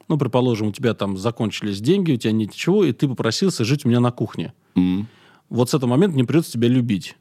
ну, 0.08 0.16
предположим, 0.16 0.68
у 0.68 0.72
тебя 0.72 0.94
там 0.94 1.18
закончились 1.18 1.78
деньги, 1.78 2.12
у 2.12 2.16
тебя 2.16 2.32
нет 2.32 2.52
ничего, 2.52 2.84
и 2.84 2.92
ты 2.92 3.06
попросился 3.06 3.66
жить 3.66 3.84
у 3.84 3.88
меня 3.90 4.00
на 4.00 4.12
кухне. 4.12 4.54
М, 4.76 5.08
Вот 5.50 5.68
с 5.68 5.74
этого 5.74 5.90
момента 5.90 6.14
мне 6.14 6.24
придется 6.24 6.52
тебя 6.52 6.68
любить. 6.68 7.18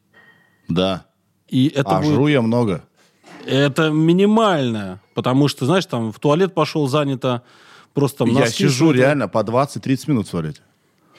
Да. 0.70 1.08
И 1.50 1.68
это 1.68 1.98
а 1.98 2.00
будет- 2.02 2.14
жру 2.14 2.28
я 2.28 2.42
много. 2.42 2.86
Это 3.46 3.90
минимально, 3.90 5.00
потому 5.14 5.48
что, 5.48 5.66
знаешь, 5.66 5.86
там 5.86 6.12
в 6.12 6.20
туалет 6.20 6.54
пошел 6.54 6.88
занято, 6.88 7.42
просто 7.94 8.20
там 8.20 8.30
я 8.30 8.42
носки 8.42 8.64
сижу 8.64 8.88
сушат. 8.88 8.96
реально 8.98 9.28
по 9.28 9.40
20-30 9.40 10.04
минут 10.08 10.28
свалить. 10.28 10.62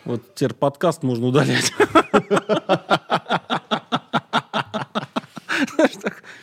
Вот 0.04 0.34
теперь 0.34 0.54
подкаст 0.54 1.02
можно 1.02 1.26
удалять. 1.26 1.72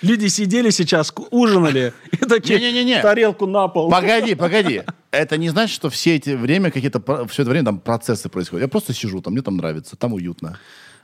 Люди 0.02 0.28
сидели 0.28 0.70
сейчас, 0.70 1.14
ужинали, 1.32 1.94
и 2.12 2.18
такие 2.18 2.58
Не-не-не-не. 2.60 3.02
тарелку 3.02 3.46
на 3.46 3.68
пол. 3.68 3.90
Погоди, 3.90 4.34
погоди. 4.36 4.84
Это 5.12 5.38
не 5.38 5.50
значит, 5.50 5.76
что 5.76 5.90
все 5.90 6.16
эти 6.16 6.30
время 6.32 6.72
какие-то 6.72 7.02
все 7.28 7.42
это 7.42 7.52
время 7.52 7.66
там 7.66 7.80
процессы 7.80 8.30
происходят. 8.30 8.64
Я 8.64 8.68
просто 8.70 8.94
сижу, 8.94 9.22
там 9.22 9.34
мне 9.34 9.42
там 9.42 9.58
нравится, 9.58 9.98
там 9.98 10.14
уютно. 10.14 10.58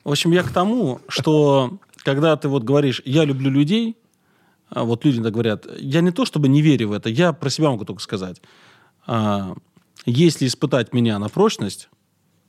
В 0.05 0.11
общем, 0.11 0.31
я 0.31 0.43
к 0.43 0.49
тому, 0.51 1.01
что 1.09 1.77
когда 2.03 2.37
ты 2.37 2.47
вот 2.47 2.63
говоришь, 2.63 3.01
я 3.05 3.25
люблю 3.25 3.49
людей, 3.49 3.97
вот 4.83 5.05
люди 5.05 5.21
так 5.23 5.31
говорят, 5.33 5.65
я 5.79 6.01
не 6.01 6.11
то 6.11 6.25
чтобы 6.25 6.47
не 6.47 6.61
верю 6.61 6.89
в 6.89 6.91
это, 6.91 7.09
я 7.09 7.33
про 7.33 7.49
себя 7.49 7.69
могу 7.69 7.85
только 7.85 8.01
сказать. 8.01 8.41
А, 9.07 9.55
Если 10.05 10.45
испытать 10.45 10.93
меня 10.93 11.17
на 11.17 11.29
прочность, 11.29 11.89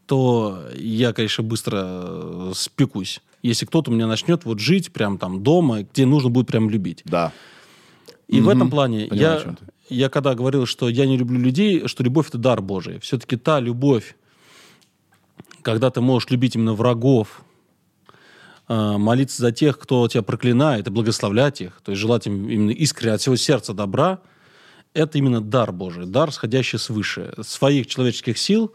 то 0.07 0.63
я, 0.77 1.13
конечно, 1.13 1.43
быстро 1.43 1.83
э, 1.85 2.53
спекусь. 2.55 3.21
Если 3.43 3.67
кто-то 3.67 3.91
у 3.91 3.95
меня 3.95 4.07
начнет 4.07 4.45
вот 4.45 4.59
жить 4.61 4.93
прям 4.93 5.19
там 5.19 5.43
дома, 5.43 5.83
где 5.83 6.05
нужно 6.07 6.31
будет 6.31 6.47
прям 6.49 6.69
любить. 6.71 7.03
Да. 7.05 7.33
И 8.29 8.41
в 8.41 8.45
Мгм. 8.45 8.51
этом 8.51 8.71
плане 8.71 9.07
Понимаю, 9.07 9.57
я, 9.89 10.05
я 10.05 10.09
когда 10.09 10.35
говорил, 10.35 10.67
что 10.67 10.89
я 10.89 11.07
не 11.07 11.17
люблю 11.17 11.39
людей, 11.41 11.87
что 11.89 12.03
любовь 12.05 12.29
это 12.29 12.39
дар 12.39 12.61
Божий. 12.61 12.99
Все-таки 13.01 13.37
та 13.37 13.61
любовь, 13.61 14.17
когда 15.63 15.91
ты 15.91 16.01
можешь 16.01 16.31
любить 16.31 16.57
именно 16.57 16.75
врагов, 16.75 17.43
молиться 18.69 19.43
за 19.43 19.53
тех, 19.53 19.79
кто 19.79 20.07
тебя 20.09 20.23
проклинает, 20.23 20.87
и 20.87 20.91
благословлять 20.91 21.61
их, 21.61 21.81
то 21.85 21.93
есть 21.93 22.01
желать 22.01 22.27
им 22.27 22.49
именно 22.49 22.71
искренне 22.71 23.15
от 23.15 23.21
всего 23.21 23.37
сердца 23.37 23.73
добра, 23.73 24.21
это 24.97 25.19
именно 25.19 25.43
дар 25.43 25.73
Божий, 25.73 26.07
дар, 26.07 26.33
сходящий 26.33 26.79
свыше. 26.79 27.35
Своих 27.43 27.87
человеческих 27.87 28.39
сил 28.39 28.73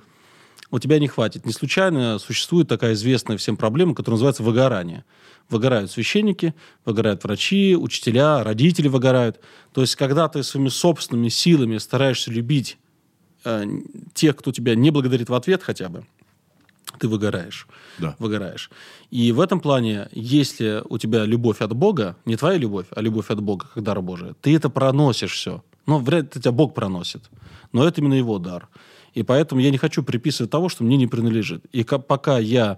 у 0.70 0.78
тебя 0.78 1.00
не 1.00 1.08
хватит. 1.08 1.46
Не 1.46 1.52
случайно 1.52 2.20
существует 2.20 2.68
такая 2.68 2.94
известная 2.94 3.38
всем 3.38 3.58
проблема, 3.58 3.96
которая 3.96 4.18
называется 4.18 4.44
выгорание. 4.44 5.04
Выгорают 5.50 5.92
священники, 5.92 6.54
выгорают 6.86 7.24
врачи, 7.24 7.76
учителя, 7.76 8.44
родители 8.44 8.88
выгорают. 8.88 9.40
То 9.74 9.82
есть, 9.82 9.96
когда 9.96 10.30
ты 10.30 10.44
своими 10.44 10.70
собственными 10.70 11.30
силами 11.30 11.80
стараешься 11.80 12.32
любить 12.32 12.78
э, 13.44 13.66
тех, 14.14 14.36
кто 14.38 14.52
тебя 14.52 14.76
не 14.76 14.92
благодарит 14.92 15.30
в 15.30 15.34
ответ 15.34 15.64
хотя 15.64 15.90
бы, 15.90 16.06
ты 17.00 17.08
выгораешь. 17.08 17.68
Да. 17.98 18.16
Выгораешь. 18.20 18.70
И 19.10 19.32
в 19.32 19.40
этом 19.40 19.60
плане, 19.60 20.08
если 20.12 20.84
у 20.90 20.98
тебя 20.98 21.26
любовь 21.26 21.62
от 21.62 21.74
Бога, 21.74 22.16
не 22.26 22.36
твоя 22.38 22.58
любовь, 22.58 22.88
а 22.96 23.02
любовь 23.02 23.30
от 23.30 23.42
Бога, 23.42 23.68
как 23.74 23.84
дар 23.84 24.02
Божий, 24.02 24.34
ты 24.42 24.56
это 24.56 24.70
проносишь 24.70 25.34
все. 25.34 25.64
Ну, 25.86 25.98
вряд 25.98 26.36
ли 26.36 26.42
тебя 26.42 26.52
Бог 26.52 26.74
проносит. 26.74 27.30
Но 27.74 27.88
это 27.88 28.02
именно 28.02 28.14
его 28.14 28.38
дар. 28.38 28.68
И 29.14 29.24
поэтому 29.24 29.62
я 29.62 29.72
не 29.72 29.78
хочу 29.78 30.04
приписывать 30.04 30.52
того, 30.52 30.70
что 30.70 30.84
мне 30.84 30.98
не 30.98 31.08
принадлежит. 31.08 31.66
И 31.72 31.84
ка- 31.84 32.00
пока 32.00 32.40
я 32.40 32.78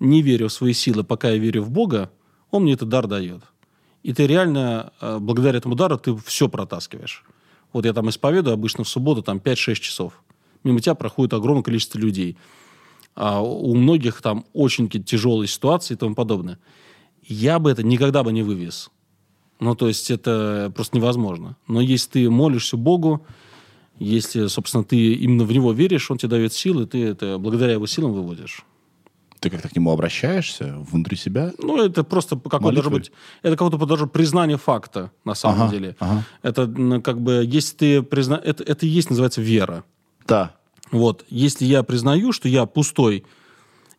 не 0.00 0.22
верю 0.22 0.48
в 0.48 0.52
свои 0.52 0.72
силы, 0.72 1.04
пока 1.04 1.30
я 1.30 1.36
верю 1.38 1.62
в 1.62 1.70
Бога, 1.70 2.10
Он 2.50 2.62
мне 2.62 2.72
этот 2.72 2.88
дар 2.88 3.06
дает. 3.06 3.42
И 4.02 4.12
ты 4.12 4.26
реально, 4.26 4.92
э, 5.00 5.18
благодаря 5.20 5.58
этому 5.58 5.74
дару, 5.74 5.98
ты 5.98 6.16
все 6.16 6.48
протаскиваешь. 6.48 7.24
Вот 7.72 7.84
я 7.84 7.92
там 7.92 8.08
исповедую 8.08 8.54
обычно 8.54 8.82
в 8.84 8.88
субботу 8.88 9.22
там 9.22 9.38
5-6 9.38 9.80
часов. 9.80 10.22
Мимо 10.64 10.80
тебя 10.80 10.94
проходит 10.94 11.34
огромное 11.34 11.62
количество 11.62 11.98
людей. 11.98 12.36
А 13.14 13.42
у 13.42 13.74
многих 13.74 14.22
там 14.22 14.44
очень 14.52 14.88
тяжелые 14.88 15.48
ситуации 15.48 15.94
и 15.94 15.96
тому 15.96 16.14
подобное. 16.14 16.58
Я 17.22 17.58
бы 17.58 17.70
это 17.70 17.82
никогда 17.82 18.22
бы 18.22 18.32
не 18.32 18.42
вывез. 18.42 18.90
Ну, 19.60 19.74
то 19.74 19.88
есть 19.88 20.10
это 20.10 20.72
просто 20.74 20.96
невозможно. 20.96 21.56
Но 21.68 21.80
если 21.80 22.10
ты 22.10 22.30
молишься 22.30 22.76
Богу, 22.76 23.26
если, 23.98 24.46
собственно, 24.46 24.84
ты 24.84 25.12
именно 25.12 25.44
в 25.44 25.52
Него 25.52 25.72
веришь, 25.72 26.10
Он 26.10 26.16
тебе 26.16 26.30
дает 26.30 26.54
силы, 26.54 26.86
ты 26.86 27.04
это 27.04 27.38
благодаря 27.38 27.74
Его 27.74 27.86
силам 27.86 28.12
выводишь. 28.12 28.64
Ты 29.40 29.48
как-то 29.48 29.68
к 29.68 29.76
нему 29.76 29.90
обращаешься 29.90 30.76
внутри 30.90 31.16
себя? 31.16 31.52
Ну, 31.58 31.82
это 31.82 32.04
просто 32.04 32.36
какое-то 32.36 32.62
Молитвой? 32.62 32.82
даже 32.84 32.90
быть, 32.90 33.12
это 33.42 33.56
какое-то 33.56 33.86
даже 33.86 34.06
признание 34.06 34.58
факта, 34.58 35.12
на 35.24 35.34
самом 35.34 35.62
Ага, 35.62 35.72
деле. 35.72 35.96
ага. 35.98 36.24
Это 36.42 36.66
ну, 36.66 37.00
как 37.00 37.20
бы, 37.20 37.42
если 37.46 37.76
ты 37.76 38.02
призна... 38.02 38.40
это, 38.42 38.62
это 38.64 38.84
и 38.84 38.88
есть, 38.88 39.08
называется, 39.08 39.40
вера. 39.40 39.84
Да. 40.26 40.56
Вот, 40.90 41.24
если 41.28 41.64
я 41.64 41.82
признаю, 41.82 42.32
что 42.32 42.48
я 42.48 42.66
пустой 42.66 43.24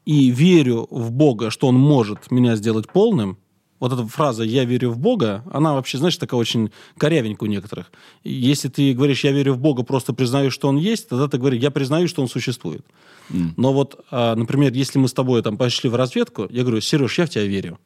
и 0.05 0.30
верю 0.30 0.88
в 0.89 1.11
Бога, 1.11 1.49
что 1.49 1.68
Он 1.68 1.76
может 1.76 2.31
меня 2.31 2.55
сделать 2.55 2.91
полным, 2.91 3.38
вот 3.80 3.91
эта 3.91 4.05
фраза 4.05 4.43
«я 4.43 4.63
верю 4.63 4.91
в 4.91 4.99
Бога», 4.99 5.43
она 5.51 5.73
вообще, 5.73 5.97
знаешь, 5.97 6.15
такая 6.15 6.39
очень 6.39 6.72
корявенькая 6.97 7.49
у 7.49 7.51
некоторых. 7.51 7.91
Если 8.23 8.68
ты 8.69 8.93
говоришь 8.93 9.23
«я 9.23 9.31
верю 9.31 9.53
в 9.53 9.57
Бога», 9.57 9.81
просто 9.81 10.13
признаю, 10.13 10.51
что 10.51 10.68
Он 10.68 10.77
есть, 10.77 11.09
тогда 11.09 11.27
ты 11.27 11.39
говоришь 11.39 11.63
«я 11.63 11.72
признаю, 11.72 12.07
что 12.07 12.22
Он 12.22 12.30
существует». 12.30 12.85
Но 13.30 13.73
вот, 13.73 14.05
а, 14.11 14.35
например, 14.35 14.72
если 14.73 14.99
мы 14.99 15.07
с 15.07 15.13
тобой 15.13 15.41
там 15.41 15.57
пошли 15.57 15.89
в 15.89 15.95
разведку, 15.95 16.47
я 16.51 16.61
говорю 16.61 16.80
«Сереж, 16.80 17.18
я 17.18 17.26
в 17.26 17.30
тебя 17.30 17.45
верю». 17.45 17.80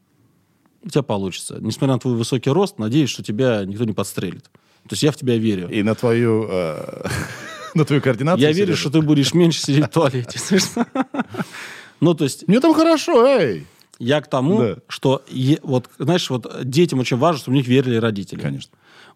У 0.83 0.89
тебя 0.89 1.01
получится. 1.01 1.57
Несмотря 1.61 1.93
на 1.93 1.99
твой 1.99 2.15
высокий 2.15 2.49
рост, 2.49 2.77
надеюсь, 2.77 3.09
что 3.09 3.23
тебя 3.23 3.63
никто 3.65 3.85
не 3.85 3.93
подстрелит. 3.93 4.43
То 4.87 4.93
есть 4.93 5.03
я 5.03 5.11
в 5.11 5.15
тебя 5.15 5.37
верю. 5.37 5.69
И 5.69 5.81
на 5.81 5.95
твою, 5.95 6.45
э, 6.47 7.07
на 7.75 7.85
твою 7.85 8.01
координацию. 8.01 8.47
Я 8.47 8.51
верю, 8.53 8.75
что 8.75 8.89
ты 8.89 9.01
будешь 9.01 9.33
меньше 9.33 9.61
сидеть 9.61 9.85
в 9.85 9.89
туалете. 9.89 10.39
Ну, 12.01 12.13
то 12.13 12.23
есть, 12.25 12.47
Мне 12.47 12.59
там 12.59 12.73
хорошо, 12.73 13.25
эй! 13.25 13.65
я 13.99 14.19
к 14.21 14.29
тому, 14.29 14.59
Да. 14.59 14.75
что, 14.87 15.23
вот, 15.63 15.89
знаешь, 15.97 16.29
вот 16.29 16.47
детям 16.63 16.99
очень 16.99 17.17
важно, 17.17 17.39
чтобы 17.39 17.55
в 17.55 17.57
них 17.57 17.67
верили 17.67 17.95
родители. 17.95 18.39
Конечно. 18.41 18.71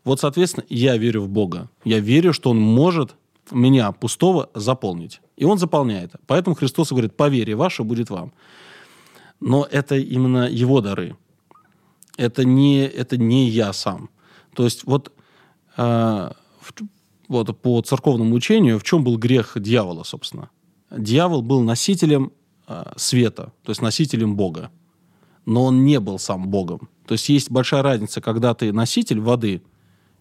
Вот, 0.05 0.19
соответственно, 0.21 0.65
я 0.69 0.95
верю 0.97 1.23
в 1.23 1.27
Бога. 1.27 1.69
Я 1.83 1.99
верю, 1.99 2.31
что 2.31 2.51
Он 2.51 2.57
может 2.59 3.15
меня, 3.51 3.91
пустого, 3.91 4.49
заполнить. 4.53 5.19
И 5.35 5.43
Он 5.43 5.57
заполняет. 5.57 6.11
Поэтому 6.27 6.55
Христос 6.55 6.89
говорит, 6.91 7.15
по 7.17 7.27
вере 7.27 7.55
ваше 7.55 7.83
будет 7.83 8.09
вам. 8.09 8.31
Но 9.41 9.67
это 9.69 9.95
именно 9.97 10.47
Его 10.49 10.79
дары. 10.81 11.17
Это 12.17 12.45
не, 12.45 12.85
это 12.85 13.17
не 13.17 13.49
я 13.49 13.73
сам. 13.73 14.09
То 14.55 14.63
есть 14.63 14.83
вот 14.85 15.11
в- 15.75 16.33
вот 17.29 17.61
по 17.61 17.81
церковному 17.81 18.35
учению, 18.35 18.79
в 18.79 18.83
чем 18.83 19.03
был 19.03 19.17
грех 19.17 19.53
дьявола, 19.55 20.03
собственно? 20.03 20.49
Дьявол 20.91 21.43
был 21.43 21.61
носителем 21.61 22.31
а, 22.67 22.93
света, 22.97 23.53
то 23.63 23.69
есть 23.69 23.81
носителем 23.81 24.35
Бога. 24.35 24.71
Но 25.45 25.65
он 25.65 25.85
не 25.85 25.99
был 25.99 26.19
сам 26.19 26.49
Богом. 26.49 26.89
То 27.05 27.13
есть 27.13 27.29
есть 27.29 27.49
большая 27.49 27.83
разница, 27.83 28.19
когда 28.19 28.53
ты 28.53 28.73
носитель 28.73 29.19
воды 29.19 29.61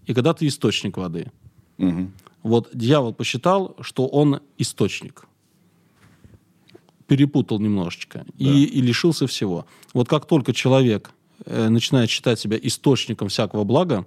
и 0.06 0.14
когда 0.14 0.34
ты 0.34 0.46
источник 0.46 0.96
воды. 0.96 1.32
Мгм. 1.78 2.12
Вот 2.42 2.70
дьявол 2.74 3.14
посчитал, 3.14 3.76
что 3.80 4.06
он 4.06 4.40
источник. 4.58 5.26
Перепутал 7.06 7.58
немножечко 7.58 8.26
и, 8.36 8.64
и 8.64 8.82
лишился 8.82 9.26
всего. 9.26 9.66
Вот 9.94 10.08
как 10.08 10.26
только 10.26 10.52
человек 10.52 11.10
э, 11.46 11.70
начинает 11.70 12.10
считать 12.10 12.38
себя 12.38 12.58
источником 12.60 13.28
всякого 13.28 13.64
блага, 13.64 14.06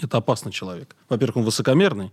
это 0.00 0.18
опасный 0.18 0.52
человек. 0.52 0.96
Во-первых, 1.08 1.36
он 1.36 1.44
высокомерный, 1.44 2.10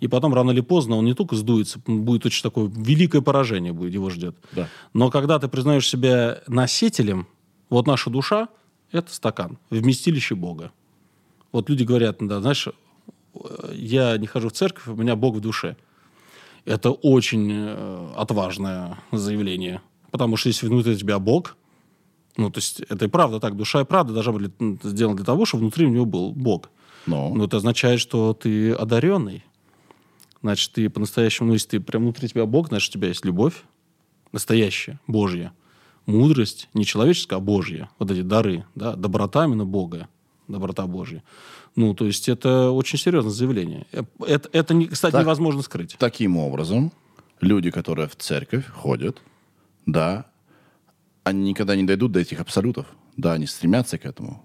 и 0.00 0.08
потом 0.08 0.34
рано 0.34 0.50
или 0.50 0.60
поздно 0.60 0.96
он 0.96 1.04
не 1.04 1.14
только 1.14 1.36
сдуется, 1.36 1.80
будет 1.86 2.26
очень 2.26 2.42
такое 2.42 2.68
великое 2.68 3.22
поражение 3.22 3.72
будет, 3.72 3.94
его 3.94 4.10
ждет. 4.10 4.36
Да. 4.52 4.68
Но 4.92 5.10
когда 5.10 5.38
ты 5.38 5.48
признаешь 5.48 5.88
себя 5.88 6.42
носителем, 6.46 7.26
вот 7.70 7.86
наша 7.86 8.10
душа– 8.10 8.48
это 8.92 9.12
стакан, 9.12 9.58
вместилище 9.70 10.34
Бога. 10.34 10.72
Вот 11.52 11.70
люди 11.70 11.84
говорят, 11.84 12.18
да, 12.20 12.40
знаешь, 12.40 12.68
э, 12.68 13.72
я 13.72 14.18
не 14.18 14.26
хожу 14.26 14.50
в 14.50 14.52
церковь, 14.52 14.86
у 14.88 14.94
меня 14.94 15.16
Бог 15.16 15.36
в 15.36 15.40
душе. 15.40 15.76
Это 16.64 16.90
очень 16.90 17.50
э, 17.50 18.12
отважное 18.16 18.98
заявление. 19.12 19.80
Потому 20.10 20.36
что 20.36 20.48
если 20.48 20.66
внутри 20.66 20.96
тебя 20.96 21.18
Бог, 21.18 21.56
ну, 22.36 22.50
то 22.50 22.58
есть 22.58 22.80
это 22.80 23.06
и 23.06 23.08
правда 23.08 23.40
так, 23.40 23.56
душа 23.56 23.80
и 23.80 23.84
правда 23.84 24.12
должна 24.12 24.32
быть 24.32 24.52
сделана 24.82 25.16
для 25.16 25.24
того, 25.24 25.46
чтобы 25.46 25.62
внутри 25.62 25.86
у 25.86 25.90
него 25.90 26.04
был 26.04 26.32
Бог. 26.32 26.70
Ну, 27.06 27.34
Ну, 27.34 27.44
это 27.44 27.56
означает, 27.58 28.00
что 28.00 28.34
ты 28.34 28.72
одаренный. 28.72 29.44
Значит, 30.42 30.72
ты 30.72 30.90
по-настоящему, 30.90 31.48
ну, 31.48 31.54
если 31.54 31.68
ты 31.68 31.80
прям 31.80 32.02
внутри 32.02 32.28
тебя 32.28 32.46
Бог, 32.46 32.68
значит, 32.68 32.90
у 32.90 32.92
тебя 32.98 33.08
есть 33.08 33.24
любовь 33.24 33.62
настоящая, 34.32 35.00
Божья. 35.06 35.52
Мудрость, 36.04 36.68
не 36.74 36.84
человеческая, 36.84 37.36
а 37.36 37.40
Божья. 37.40 37.88
Вот 37.98 38.10
эти 38.10 38.22
дары, 38.22 38.64
да, 38.74 38.94
доброта 38.94 39.44
именно 39.44 39.64
Бога, 39.64 40.08
доброта 40.46 40.86
Божья. 40.86 41.22
Ну, 41.74 41.94
то 41.94 42.06
есть 42.06 42.28
это 42.28 42.70
очень 42.70 42.98
серьезное 42.98 43.32
заявление. 43.32 43.86
Это, 44.20 44.48
это 44.52 44.86
кстати, 44.86 45.12
Так. 45.12 45.22
невозможно 45.22 45.62
скрыть. 45.62 45.96
таким 45.98 46.36
образом, 46.36 46.92
люди, 47.40 47.70
которые 47.70 48.08
в 48.08 48.16
церковь 48.16 48.66
ходят, 48.68 49.20
да, 49.84 50.26
они 51.24 51.50
никогда 51.50 51.74
не 51.74 51.82
дойдут 51.84 52.12
до 52.12 52.20
этих 52.20 52.40
абсолютов. 52.40 52.86
Да, 53.16 53.32
они 53.32 53.46
стремятся 53.46 53.98
к 53.98 54.04
этому. 54.06 54.42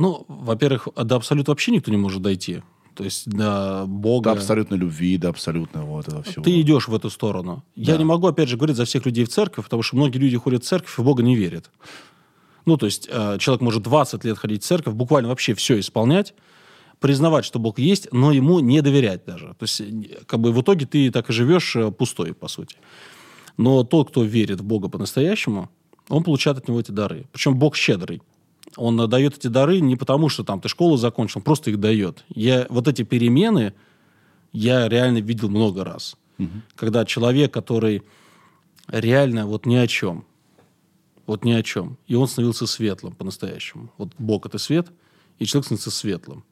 Ну, 0.00 0.24
во-первых, 0.28 0.88
до 0.96 1.16
абсолюта 1.16 1.50
вообще 1.50 1.72
никто 1.72 1.90
не 1.90 1.98
может 1.98 2.22
дойти. 2.22 2.62
То 2.94 3.04
есть 3.04 3.28
до 3.28 3.84
Бога... 3.86 4.30
До 4.30 4.38
абсолютной 4.38 4.78
любви, 4.78 5.18
до 5.18 5.28
абсолютного 5.28 5.84
вот 5.84 6.08
этого 6.08 6.22
всего. 6.22 6.42
Ты 6.42 6.58
идешь 6.62 6.88
в 6.88 6.94
эту 6.94 7.10
сторону. 7.10 7.62
Я 7.76 7.92
Да. 7.92 7.98
не 7.98 8.04
могу, 8.04 8.26
опять 8.26 8.48
же, 8.48 8.56
говорить 8.56 8.76
за 8.76 8.86
всех 8.86 9.04
людей 9.04 9.24
в 9.24 9.28
церковь, 9.28 9.64
потому 9.64 9.82
что 9.82 9.96
многие 9.96 10.16
люди 10.16 10.38
ходят 10.38 10.64
в 10.64 10.66
церковь 10.66 10.98
и 10.98 11.02
в 11.02 11.04
Бога 11.04 11.22
не 11.22 11.36
верят. 11.36 11.70
Ну, 12.64 12.78
то 12.78 12.86
есть 12.86 13.08
э, 13.12 13.36
человек 13.38 13.60
может 13.60 13.82
20 13.82 14.24
лет 14.24 14.38
ходить 14.38 14.62
в 14.62 14.66
церковь, 14.66 14.94
буквально 14.94 15.28
вообще 15.28 15.52
все 15.52 15.78
исполнять, 15.78 16.32
признавать, 16.98 17.44
что 17.44 17.58
Бог 17.58 17.78
есть, 17.78 18.08
но 18.10 18.32
ему 18.32 18.60
не 18.60 18.80
доверять 18.80 19.26
даже. 19.26 19.54
То 19.58 19.64
есть, 19.64 19.82
как 20.26 20.40
бы 20.40 20.52
в 20.52 20.62
итоге 20.62 20.86
ты 20.86 21.10
так 21.10 21.28
и 21.28 21.32
живешь 21.34 21.76
э, 21.76 21.90
пустой, 21.90 22.32
по 22.32 22.48
сути. 22.48 22.76
Но 23.58 23.84
тот, 23.84 24.08
кто 24.08 24.24
верит 24.24 24.60
в 24.60 24.64
Бога 24.64 24.88
по-настоящему, 24.88 25.68
он 26.08 26.22
получает 26.22 26.56
от 26.56 26.68
него 26.68 26.80
эти 26.80 26.90
дары. 26.90 27.26
Причем 27.32 27.58
Бог 27.58 27.76
щедрый. 27.76 28.22
Он 28.76 29.00
э, 29.00 29.06
дает 29.06 29.36
эти 29.36 29.48
дары 29.48 29.80
не 29.80 29.96
потому, 29.96 30.28
что 30.28 30.44
там 30.44 30.60
ты 30.60 30.68
школу 30.68 30.96
закончил, 30.96 31.38
он 31.38 31.44
просто 31.44 31.70
их 31.70 31.80
дает. 31.80 32.24
Я, 32.28 32.66
вот 32.68 32.88
эти 32.88 33.02
перемены 33.02 33.74
я 34.52 34.88
реально 34.88 35.18
видел 35.18 35.48
много 35.48 35.84
раз. 35.84 36.16
Когда 36.74 37.04
человек, 37.04 37.52
который 37.52 38.02
реально 38.88 39.46
вот 39.46 39.66
ни 39.66 39.76
о 39.76 39.86
чем, 39.86 40.24
вот 41.26 41.44
ни 41.44 41.52
о 41.52 41.62
чем, 41.62 41.98
и 42.06 42.14
он 42.14 42.26
становился 42.26 42.66
светлым 42.66 43.14
по-настоящему. 43.14 43.92
Вот 43.98 44.12
Бог 44.18 44.46
это 44.46 44.58
свет, 44.58 44.88
и 45.38 45.44
человек 45.44 45.66
становится 45.66 45.90
светлым. 45.90 46.44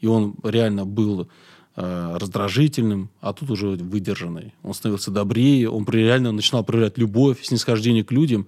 И 0.00 0.06
он 0.06 0.34
реально 0.42 0.84
был 0.84 1.28
э, 1.76 2.16
раздражительным, 2.16 3.10
а 3.20 3.32
тут 3.32 3.50
уже 3.50 3.68
выдержанный. 3.68 4.54
Он 4.62 4.74
становился 4.74 5.10
добрее, 5.10 5.68
он 5.68 5.84
реально 5.88 6.32
начинал 6.32 6.64
проявлять 6.64 6.98
любовь, 6.98 7.42
снисхождение 7.42 8.04
к 8.04 8.12
людям. 8.12 8.46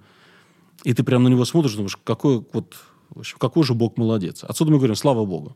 И 0.83 0.93
ты 0.93 1.03
прям 1.03 1.23
на 1.23 1.27
него 1.27 1.45
смотришь, 1.45 1.73
думаешь, 1.73 1.97
какой 2.03 2.43
вот, 2.53 2.75
в 3.15 3.19
общем, 3.19 3.37
какой 3.39 3.63
же 3.63 3.73
Бог 3.73 3.97
молодец. 3.97 4.43
Отсюда 4.43 4.71
мы 4.71 4.77
говорим, 4.77 4.95
слава 4.95 5.25
Богу. 5.25 5.55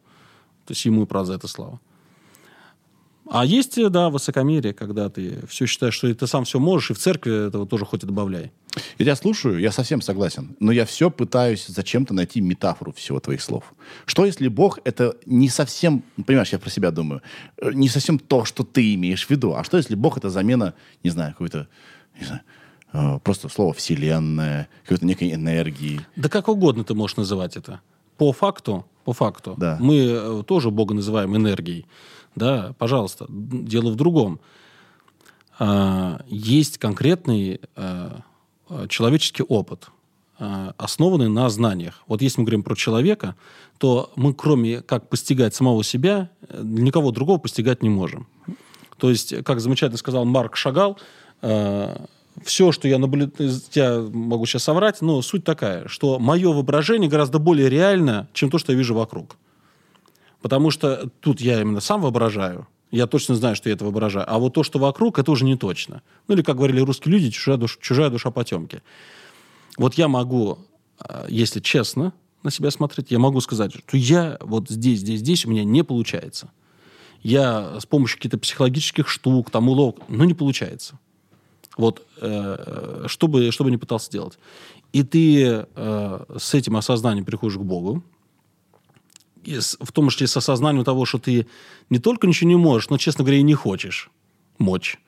То 0.65 0.71
есть 0.71 0.85
ему 0.85 1.03
и 1.03 1.05
правда 1.05 1.27
за 1.27 1.33
это 1.35 1.47
слава. 1.47 1.79
А 3.29 3.45
есть, 3.45 3.77
э, 3.77 3.89
да, 3.89 4.09
высокомерие, 4.09 4.73
когда 4.73 5.09
ты 5.09 5.45
все 5.47 5.65
считаешь, 5.65 5.93
что 5.93 6.13
ты 6.13 6.27
сам 6.27 6.45
все 6.45 6.59
можешь, 6.59 6.91
и 6.91 6.93
в 6.93 6.97
церкви 6.97 7.47
этого 7.47 7.67
тоже 7.67 7.85
хоть 7.85 8.03
и 8.03 8.07
добавляй. 8.07 8.51
Я 8.97 9.05
тебя 9.05 9.15
слушаю, 9.15 9.59
я 9.59 9.71
совсем 9.71 10.01
согласен. 10.01 10.55
Но 10.59 10.71
я 10.71 10.85
все 10.85 11.09
пытаюсь 11.09 11.65
зачем-то 11.67 12.13
найти 12.13 12.41
метафору 12.41 12.93
всего 12.93 13.19
твоих 13.19 13.41
слов. 13.41 13.73
Что 14.05 14.25
если 14.25 14.47
Бог 14.47 14.79
это 14.83 15.17
не 15.25 15.49
совсем, 15.49 16.03
понимаешь, 16.25 16.51
я 16.51 16.59
про 16.59 16.69
себя 16.69 16.91
думаю, 16.91 17.21
э, 17.57 17.71
не 17.73 17.89
совсем 17.89 18.19
то, 18.19 18.45
что 18.45 18.63
ты 18.63 18.93
имеешь 18.93 19.25
в 19.25 19.29
виду, 19.29 19.55
а 19.55 19.63
что 19.63 19.77
если 19.77 19.95
Бог 19.95 20.17
это 20.17 20.29
замена, 20.29 20.73
не 21.03 21.09
знаю, 21.09 21.33
какой-то, 21.33 21.67
не 22.19 22.25
знаю, 22.25 22.41
просто 23.23 23.49
слово 23.49 23.73
вселенная, 23.73 24.67
какой-то 24.83 25.05
некой 25.05 25.33
энергии. 25.33 26.01
Да 26.15 26.29
как 26.29 26.47
угодно 26.47 26.83
ты 26.83 26.93
можешь 26.93 27.17
называть 27.17 27.57
это. 27.57 27.81
По 28.17 28.31
факту, 28.31 28.85
по 29.03 29.13
факту, 29.13 29.55
Да. 29.57 29.77
мы 29.79 29.95
э, 29.97 30.43
тоже 30.47 30.71
Бога 30.71 30.93
называем 30.95 31.35
энергией. 31.35 31.85
Да, 32.35 32.73
пожалуйста, 32.77 33.25
дело 33.29 33.91
в 33.91 33.95
другом. 33.95 34.39
А, 35.59 36.21
Есть 36.27 36.77
конкретный 36.77 37.59
э, 37.75 38.09
человеческий 38.89 39.43
опыт, 39.43 39.89
э, 40.39 40.71
основанный 40.77 41.29
на 41.29 41.49
знаниях. 41.49 42.03
Вот 42.07 42.21
если 42.21 42.41
мы 42.41 42.45
говорим 42.45 42.63
про 42.63 42.75
человека, 42.75 43.35
то 43.77 44.11
мы, 44.15 44.33
кроме 44.33 44.81
как 44.81 45.09
постигать 45.09 45.53
самого 45.55 45.83
себя, 45.83 46.29
никого 46.61 47.11
другого 47.11 47.37
постигать 47.37 47.83
не 47.83 47.89
можем. 47.89 48.27
То 48.97 49.09
есть, 49.09 49.43
как 49.43 49.59
замечательно 49.59 49.97
сказал 49.97 50.25
Марк 50.25 50.55
Шагал, 50.55 50.97
все, 52.43 52.71
что 52.71 52.87
я 52.87 52.97
наблюдаю, 52.97 53.51
я 53.73 53.99
могу 54.11 54.45
сейчас 54.45 54.63
соврать, 54.63 55.01
но 55.01 55.21
суть 55.21 55.43
такая, 55.43 55.87
что 55.87 56.19
мое 56.19 56.51
воображение 56.51 57.09
гораздо 57.09 57.39
более 57.39 57.69
реально, 57.69 58.27
чем 58.33 58.49
то, 58.49 58.57
что 58.57 58.71
я 58.71 58.77
вижу 58.77 58.93
вокруг. 58.93 59.37
Потому 60.41 60.71
что 60.71 61.09
тут 61.19 61.41
я 61.41 61.61
именно 61.61 61.79
сам 61.79 62.01
воображаю, 62.01 62.67
я 62.91 63.07
точно 63.07 63.35
знаю, 63.35 63.55
что 63.55 63.69
я 63.69 63.75
это 63.75 63.83
воображаю, 63.83 64.25
а 64.29 64.39
вот 64.39 64.53
то, 64.53 64.63
что 64.63 64.79
вокруг, 64.79 65.19
это 65.19 65.31
уже 65.31 65.45
не 65.45 65.57
точно. 65.57 66.01
Ну 66.27 66.35
или, 66.35 66.41
как 66.41 66.57
говорили 66.57 66.79
русские 66.79 67.13
люди, 67.13 67.31
чужая 67.31 67.57
душа, 67.57 67.77
чужая 67.81 68.09
душа 68.09 68.31
потемки. 68.31 68.81
Вот 69.77 69.95
я 69.95 70.07
могу, 70.07 70.59
э, 70.99 71.25
если 71.29 71.59
честно 71.59 72.13
на 72.43 72.51
себя 72.51 72.71
смотреть, 72.71 73.11
я 73.11 73.19
могу 73.19 73.41
сказать, 73.41 73.73
что 73.73 73.97
я 73.97 74.37
вот 74.41 74.69
здесь, 74.69 74.99
здесь, 74.99 75.19
здесь 75.19 75.45
у 75.45 75.49
меня 75.49 75.63
не 75.63 75.83
получается. 75.83 76.49
Я 77.23 77.79
с 77.79 77.85
помощью 77.85 78.17
каких-то 78.17 78.37
психологических 78.37 79.07
штук, 79.09 79.49
там, 79.49 79.67
уловок, 79.67 79.97
но 80.07 80.23
не 80.23 80.33
получается. 80.33 80.97
Вот, 81.77 82.05
э, 82.21 83.05
что, 83.07 83.27
бы, 83.27 83.51
что 83.51 83.63
бы 83.63 83.71
ни 83.71 83.75
пытался 83.75 84.11
делать. 84.11 84.37
И 84.93 85.03
ты 85.03 85.65
э, 85.75 86.25
с 86.37 86.53
этим 86.53 86.75
осознанием 86.75 87.25
приходишь 87.25 87.57
к 87.57 87.61
Богу, 87.61 88.03
и 89.43 89.59
с- 89.59 89.77
в 89.79 89.91
том 89.91 90.09
числе 90.09 90.27
с 90.27 90.35
осознанием 90.35 90.83
того, 90.83 91.05
что 91.05 91.19
ты 91.19 91.47
не 91.89 91.99
только 91.99 92.27
ничего 92.27 92.49
не 92.49 92.55
можешь, 92.55 92.89
но, 92.89 92.97
честно 92.97 93.23
говоря, 93.23 93.39
и 93.39 93.43
не 93.43 93.53
хочешь 93.53 94.09
мочь. 94.57 94.99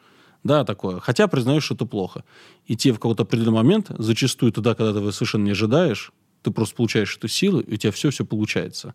Да, 0.44 0.64
такое. 0.64 1.00
Хотя 1.00 1.28
признаешь, 1.28 1.64
что 1.64 1.76
это 1.76 1.86
плохо. 1.86 2.24
И 2.66 2.78
тебе 2.78 2.94
в 2.94 3.00
какой-то 3.00 3.24
определенный 3.24 3.58
момент, 3.58 3.88
зачастую 3.98 4.54
туда, 4.54 4.76
когда 4.76 4.94
ты 4.94 5.12
совершенно 5.12 5.44
не 5.44 5.52
ожидаешь, 5.52 6.14
ты 6.44 6.52
просто 6.52 6.76
получаешь 6.76 7.18
эту 7.18 7.28
силу, 7.28 7.60
и 7.60 7.74
у 7.74 7.78
тебя 7.78 7.92
все-все 7.92 8.24
получается. 8.26 8.94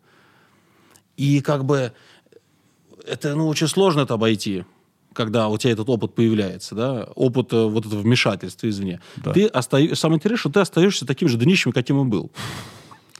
И 1.16 1.40
как 1.40 1.64
бы 1.64 1.92
это 3.06 3.34
ну, 3.34 3.48
очень 3.48 3.68
сложно 3.68 4.00
это 4.00 4.14
обойти, 4.14 4.64
когда 5.14 5.48
у 5.48 5.56
тебя 5.56 5.72
этот 5.72 5.88
опыт 5.88 6.14
появляется, 6.14 6.74
да, 6.74 7.08
опыт 7.14 7.52
э, 7.52 7.64
вот 7.64 7.86
этого 7.86 8.00
вмешательства 8.00 8.68
извне. 8.68 9.00
Да. 9.16 9.32
Ты 9.32 9.46
оста... 9.46 9.94
Самое 9.94 10.18
интересное, 10.18 10.40
что 10.40 10.50
ты 10.50 10.60
остаешься 10.60 11.06
таким 11.06 11.28
же 11.28 11.38
днищем, 11.38 11.72
каким 11.72 12.02
и 12.02 12.04
был. 12.04 12.30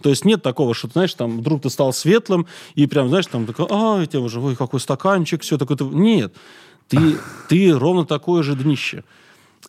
То 0.03 0.11
есть 0.11 0.25
нет 0.25 0.43
такого, 0.43 0.75
что, 0.75 0.89
ты 0.89 0.95
знаешь, 0.95 1.15
там, 1.15 1.39
вдруг 1.39 1.63
ты 1.63 1.71
стал 1.71 1.93
светлым, 1.93 2.47
и 2.75 2.87
прям, 2.87 3.09
знаешь, 3.09 3.27
там, 3.27 3.47
такой, 3.47 3.67
а, 3.71 4.05
тебе 4.05 4.19
уже, 4.19 4.41
ой, 4.41 4.57
какой 4.57 4.81
стаканчик, 4.81 5.43
все 5.43 5.57
такое. 5.57 5.79
Нет, 5.81 6.35
ты, 6.89 7.17
ты 7.49 7.73
ровно 7.73 8.05
такое 8.05 8.43
же 8.43 8.55
днище. 8.55 9.05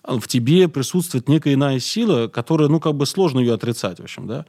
В 0.03 0.27
тебе 0.27 0.67
присутствует 0.67 1.29
некая 1.29 1.53
иная 1.53 1.79
сила, 1.79 2.27
которая, 2.27 2.67
ну, 2.67 2.79
как 2.79 2.95
бы 2.95 3.05
сложно 3.05 3.39
ее 3.39 3.53
отрицать, 3.53 3.99
в 3.99 4.03
общем, 4.03 4.27
да. 4.27 4.45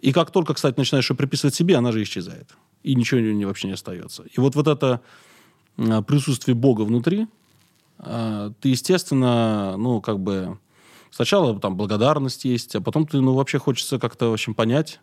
И 0.00 0.12
как 0.12 0.30
только, 0.32 0.54
кстати, 0.54 0.78
начинаешь 0.78 1.08
ее 1.08 1.16
приписывать 1.16 1.54
себе, 1.54 1.76
она 1.76 1.92
же 1.92 2.02
исчезает. 2.02 2.50
И 2.82 2.94
ничего 2.94 3.20
не, 3.20 3.44
вообще 3.44 3.68
не 3.68 3.74
остается. 3.74 4.24
И 4.24 4.40
вот, 4.40 4.54
вот 4.54 4.66
это 4.66 5.00
присутствие 6.06 6.54
Бога 6.54 6.82
внутри, 6.82 7.26
а, 7.98 8.52
ты, 8.60 8.70
естественно, 8.70 9.76
ну, 9.76 10.00
как 10.00 10.20
бы... 10.20 10.58
Сначала 11.10 11.58
там 11.60 11.76
благодарность 11.76 12.46
есть, 12.46 12.74
а 12.74 12.80
потом 12.80 13.06
ты, 13.06 13.20
ну, 13.20 13.34
вообще 13.34 13.58
хочется 13.58 13.98
как-то, 13.98 14.30
в 14.30 14.32
общем, 14.32 14.54
понять, 14.54 15.00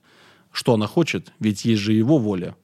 что 0.52 0.74
она 0.74 0.88
хочет, 0.88 1.32
ведь 1.40 1.66
есть 1.66 1.82
же 1.82 1.94
его 1.94 2.18
воля. 2.18 2.56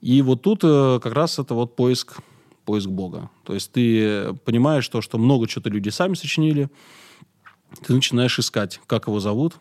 И 0.00 0.22
вот 0.22 0.42
тут 0.42 0.60
э, 0.64 0.98
как 1.00 1.12
раз 1.12 1.38
это 1.38 1.54
вот 1.54 1.76
поиск, 1.76 2.18
поиск 2.64 2.88
Бога. 2.88 3.30
То 3.44 3.54
есть 3.54 3.70
ты 3.70 4.34
понимаешь 4.44 4.88
то, 4.88 5.00
что 5.00 5.18
много 5.18 5.46
чего-то 5.46 5.70
люди 5.70 5.88
сами 5.90 6.14
сочинили, 6.14 6.68
ты 7.86 7.92
начинаешь 7.92 8.38
искать, 8.38 8.80
как 8.86 9.06
его 9.06 9.20
зовут, 9.20 9.54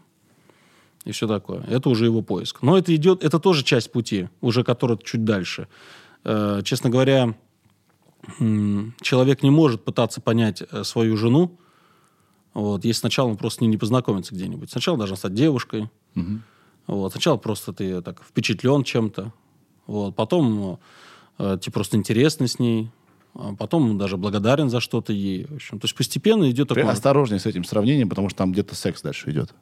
и 1.06 1.11
все 1.11 1.27
такое. 1.27 1.64
Это 1.64 1.89
уже 1.89 2.06
его 2.06 2.22
поиск. 2.22 2.61
Но 2.61 2.77
это 2.77 2.95
идет, 2.95 3.23
это 3.23 3.39
тоже 3.39 3.64
часть 3.64 3.91
пути, 3.91 4.30
уже 4.41 4.64
который 4.64 4.98
чуть 5.03 5.23
дальше. 5.23 5.68
Э, 6.23 6.61
честно 6.64 6.89
говоря, 6.89 7.35
человек 9.02 9.44
не 9.44 9.49
может 9.49 9.84
пытаться 9.84 10.22
понять 10.22 10.64
э, 10.69 10.84
свою 10.84 11.18
жену, 11.18 11.57
вот, 12.53 12.85
если 12.85 13.02
сначала 13.02 13.30
он 13.30 13.38
просто 13.38 13.60
с 13.60 13.61
ней 13.61 13.68
не 13.68 13.77
познакомится 13.77 14.34
где-нибудь. 14.34 14.72
Сначала 14.72 14.98
должна 14.98 15.15
стать 15.15 15.35
девушкой. 15.35 15.89
Вот, 16.88 17.11
сначала 17.11 17.38
просто 17.38 17.73
ты 17.73 18.02
так 18.02 18.23
впечатлен 18.23 18.84
чем-то. 18.84 19.34
Вот, 19.85 20.15
потом 20.15 20.80
э, 21.38 21.57
тебе 21.61 21.72
просто 21.72 21.98
интересно 21.98 22.48
с 22.48 22.60
ней. 22.60 22.89
А 23.35 23.53
потом 23.53 23.99
даже 23.99 24.18
благодарен 24.18 24.69
за 24.69 24.80
что-то 24.80 25.14
ей. 25.14 25.45
В 25.45 25.56
общем, 25.56 25.80
то 25.80 25.85
есть 25.85 25.95
постепенно 25.95 26.49
идет 26.49 26.69
такое... 26.69 26.89
осторожней 26.89 27.39
с 27.39 27.45
этим 27.45 27.64
сравнением, 27.64 28.10
потому 28.10 28.30
что 28.30 28.39
там 28.39 28.52
где-то 28.52 28.73
секс 28.73 29.03
дальше 29.03 29.30
идет. 29.30 29.53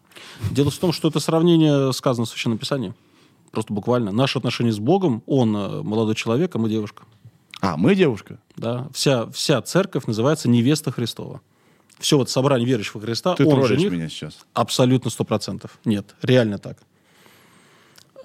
Дело 0.51 0.71
в 0.71 0.77
том, 0.77 0.93
что 0.93 1.09
это 1.09 1.19
сравнение 1.19 1.91
сказано 1.91 2.25
в 2.25 2.29
Священном 2.29 2.57
Писании. 2.57 2.93
Просто 3.51 3.73
буквально. 3.73 4.13
Наши 4.13 4.37
отношения 4.37 4.71
с 4.71 4.79
Богом, 4.79 5.21
он 5.25 5.55
э, 5.55 5.81
молодой 5.81 6.15
человек, 6.15 6.55
а 6.55 6.59
мы 6.59 6.69
девушка. 6.69 7.03
А, 7.61 7.77
мы 7.77 7.95
девушка? 7.95 8.39
Да? 8.55 8.87
Вся, 8.93 9.27
вся 9.31 9.61
церковь 9.61 10.05
называется 10.05 10.49
невеста 10.49 10.91
Христова. 10.91 11.41
Все 11.99 12.17
вот 12.17 12.29
собрание 12.29 12.67
верующих 12.67 12.95
во 12.95 13.01
Христа, 13.01 13.35
Ты 13.35 13.45
он 13.45 13.51
троллишь 13.51 13.79
жених, 13.79 13.91
меня 13.91 14.09
сейчас. 14.09 14.45
абсолютно 14.53 15.09
сто 15.09 15.23
процентов. 15.23 15.79
Нет, 15.85 16.13
реально 16.21 16.57
так. 16.57 16.77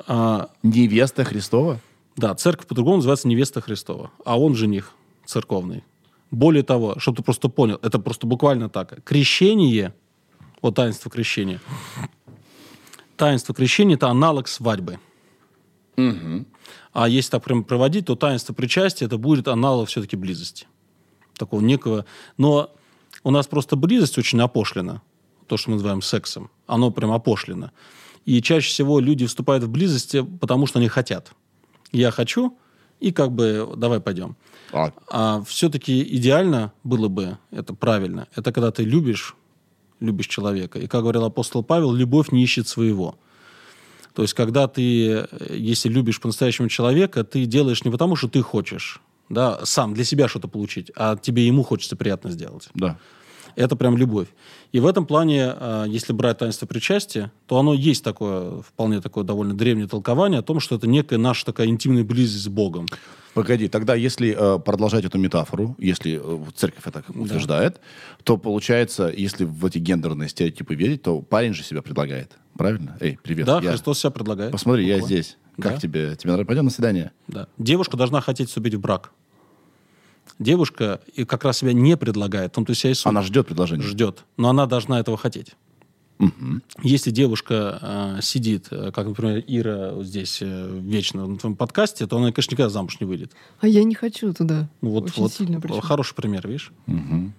А, 0.07 0.51
Невеста 0.63 1.25
Христова? 1.25 1.79
да, 2.17 2.35
церковь 2.35 2.67
по-другому 2.67 2.97
называется 2.97 3.29
невеста 3.29 3.61
Христова, 3.61 4.11
а 4.25 4.39
он 4.39 4.55
жених 4.57 4.93
церковный. 5.25 5.85
Более 6.31 6.63
того, 6.63 6.99
чтобы 6.99 7.19
ты 7.19 7.23
просто 7.23 7.49
понял, 7.49 7.79
это 7.83 7.99
просто 7.99 8.27
буквально 8.27 8.69
так. 8.69 9.03
Крещение, 9.05 9.95
вот 10.63 10.75
таинство 10.75 11.11
крещения, 11.11 11.61
таинство 13.17 13.55
крещения– 13.55 13.95
это 13.97 14.09
аналог 14.09 14.49
свадьбы. 14.49 14.99
А 16.93 17.09
если 17.09 17.31
так 17.31 17.45
прям 17.45 17.65
проводить, 17.65 18.07
то 18.07 18.17
таинство 18.17 18.53
причастия– 18.53 19.05
это 19.07 19.19
будет 19.19 19.49
аналог 19.49 19.89
все-таки 19.89 20.17
близости. 20.17 20.67
Такого 21.37 21.61
некого... 21.61 22.05
Но 22.37 22.75
у 23.23 23.31
нас 23.31 23.47
просто 23.47 23.77
близость 23.77 24.19
очень 24.19 24.41
опошлена, 24.41 25.03
то, 25.47 25.57
что 25.57 25.71
мы 25.71 25.77
называем 25.77 26.03
сексом. 26.03 26.51
Оно 26.67 26.91
прям 26.91 27.13
опошлено. 27.13 27.71
И 28.25 28.43
чаще 28.43 28.69
всего 28.69 29.01
люди 29.01 29.27
вступают 29.27 29.65
в 29.65 29.71
близость, 29.71 30.17
потому 30.41 30.67
что 30.67 30.79
они 30.79 30.89
хотят. 30.89 31.33
Я 31.93 32.11
хочу, 32.11 32.57
и 33.01 33.13
как 33.13 33.33
бы 33.33 33.73
давай 33.77 34.01
пойдем. 34.01 34.37
А, 34.73 34.93
А 35.09 35.43
все-таки 35.43 36.03
идеально 36.17 36.73
было 36.85 37.09
бы, 37.09 37.39
это 37.51 37.75
правильно, 37.75 38.29
это 38.37 38.53
когда 38.53 38.71
ты 38.71 38.85
любишь, 38.85 39.35
любишь 39.99 40.27
человека. 40.27 40.79
И, 40.79 40.87
как 40.87 41.03
говорил 41.03 41.25
апостол 41.25 41.65
Павел, 41.65 41.93
любовь 41.93 42.31
не 42.31 42.43
ищет 42.43 42.69
своего. 42.69 43.19
То 44.15 44.23
есть, 44.23 44.35
когда 44.35 44.69
ты, 44.69 45.09
э, 45.09 45.27
если 45.51 45.89
любишь 45.89 46.21
по-настоящему 46.21 46.69
человека, 46.69 47.25
ты 47.25 47.45
делаешь 47.47 47.85
не 47.85 47.91
потому, 47.91 48.17
что 48.17 48.29
ты 48.29 48.43
хочешь, 48.43 49.01
да, 49.29 49.61
сам 49.65 49.95
для 49.95 50.05
себя 50.05 50.29
что-то 50.29 50.49
получить, 50.49 50.91
а 50.97 51.17
тебе 51.17 51.47
ему 51.47 51.63
хочется 51.63 51.97
приятно 51.97 52.31
сделать. 52.31 52.69
да. 52.75 52.99
Это 53.57 53.77
прям 53.77 53.97
любовь. 53.97 54.29
И 54.73 54.81
в 54.81 54.87
этом 54.87 55.07
плане, 55.07 55.53
э, 55.59 55.85
если 55.89 56.13
брать 56.13 56.39
таинство 56.39 56.67
причастия, 56.67 57.33
то 57.47 57.59
оно 57.59 57.75
есть 57.75 58.05
такое, 58.05 58.63
вполне 58.63 59.01
такое 59.01 59.25
довольно 59.25 59.55
древнее 59.55 59.89
толкование 59.89 60.41
о 60.41 60.43
том, 60.43 60.61
что 60.61 60.77
это 60.77 60.87
некая 60.87 61.19
наша 61.19 61.45
такая 61.47 61.67
интимная 61.67 62.05
близость 62.05 62.45
с 62.45 62.49
Богом. 62.49 62.87
Погоди, 63.35 63.69
тогда 63.69 63.95
если 63.95 64.37
э, 64.37 64.59
продолжать 64.59 65.05
эту 65.05 65.19
метафору, 65.19 65.77
если 65.79 66.21
э, 66.23 66.39
церковь 66.57 66.85
это 66.87 67.05
утверждает, 67.09 67.81
то 68.25 68.37
получается, 68.37 69.13
если 69.17 69.45
в 69.45 69.65
эти 69.67 69.79
гендерные 69.79 70.29
стереотипы 70.29 70.75
верить, 70.75 71.03
то 71.03 71.21
парень 71.21 71.55
же 71.55 71.63
себя 71.63 71.81
предлагает. 71.83 72.33
Правильно? 72.57 72.97
Эй, 73.01 73.19
привет. 73.23 73.47
Да, 73.47 73.61
я- 73.63 73.71
Христос 73.71 74.01
себя 74.01 74.11
предлагает. 74.11 74.51
Посмотри, 74.53 74.85
я 74.87 74.95
Буквально. 74.97 75.07
здесь. 75.23 75.37
Как 75.61 75.75
Да. 75.75 75.79
тебе? 75.81 76.17
Тебе 76.17 76.33
нравится? 76.33 76.47
Пойдем 76.47 76.65
на 76.65 76.71
свидание. 76.71 77.13
Да. 77.29 77.47
Девушка 77.59 77.97
должна 77.97 78.21
хотеть 78.21 78.49
вступить 78.49 78.75
в 78.75 78.81
брак. 78.81 79.13
Девушка 80.39 81.01
и 81.15 81.25
как 81.25 81.45
раз 81.45 81.59
себя 81.59 81.73
не 81.73 81.97
предлагает, 81.97 82.53
том-то 82.53 82.73
вся 82.73 82.91
и 82.91 82.95
суть. 82.95 83.07
Она 83.07 83.23
ждет 83.23 83.47
предложения. 83.47 83.83
ждет, 83.83 84.25
но 84.37 84.49
она 84.49 84.67
должна 84.67 84.99
этого 84.99 85.17
хотеть. 85.17 85.55
Если 86.83 87.11
девушка 87.11 87.79
э, 87.81 88.19
сидит, 88.23 88.67
э, 88.71 88.91
как, 88.95 89.07
например, 89.07 89.43
Ира 89.47 90.03
здесь 90.03 90.41
э, 90.43 90.79
вечно 90.83 91.27
на 91.27 91.39
твоем 91.39 91.57
подкасте, 91.57 92.07
то 92.07 92.19
она, 92.19 92.31
конечно, 92.31 92.53
никогда 92.53 92.69
замуж 92.69 92.99
не 93.01 93.07
выйдет. 93.07 93.33
А 93.61 93.67
я 93.67 93.83
не 93.85 93.95
хочу 93.95 94.35
туда. 94.35 94.69
Ну, 94.83 94.91
вот, 94.91 95.05
Очень 95.05 95.23
вот 95.23 95.33
сильно 95.33 95.61
причем. 95.61 95.81
хороший 95.81 96.15
пример, 96.15 96.47
видишь? 96.47 96.73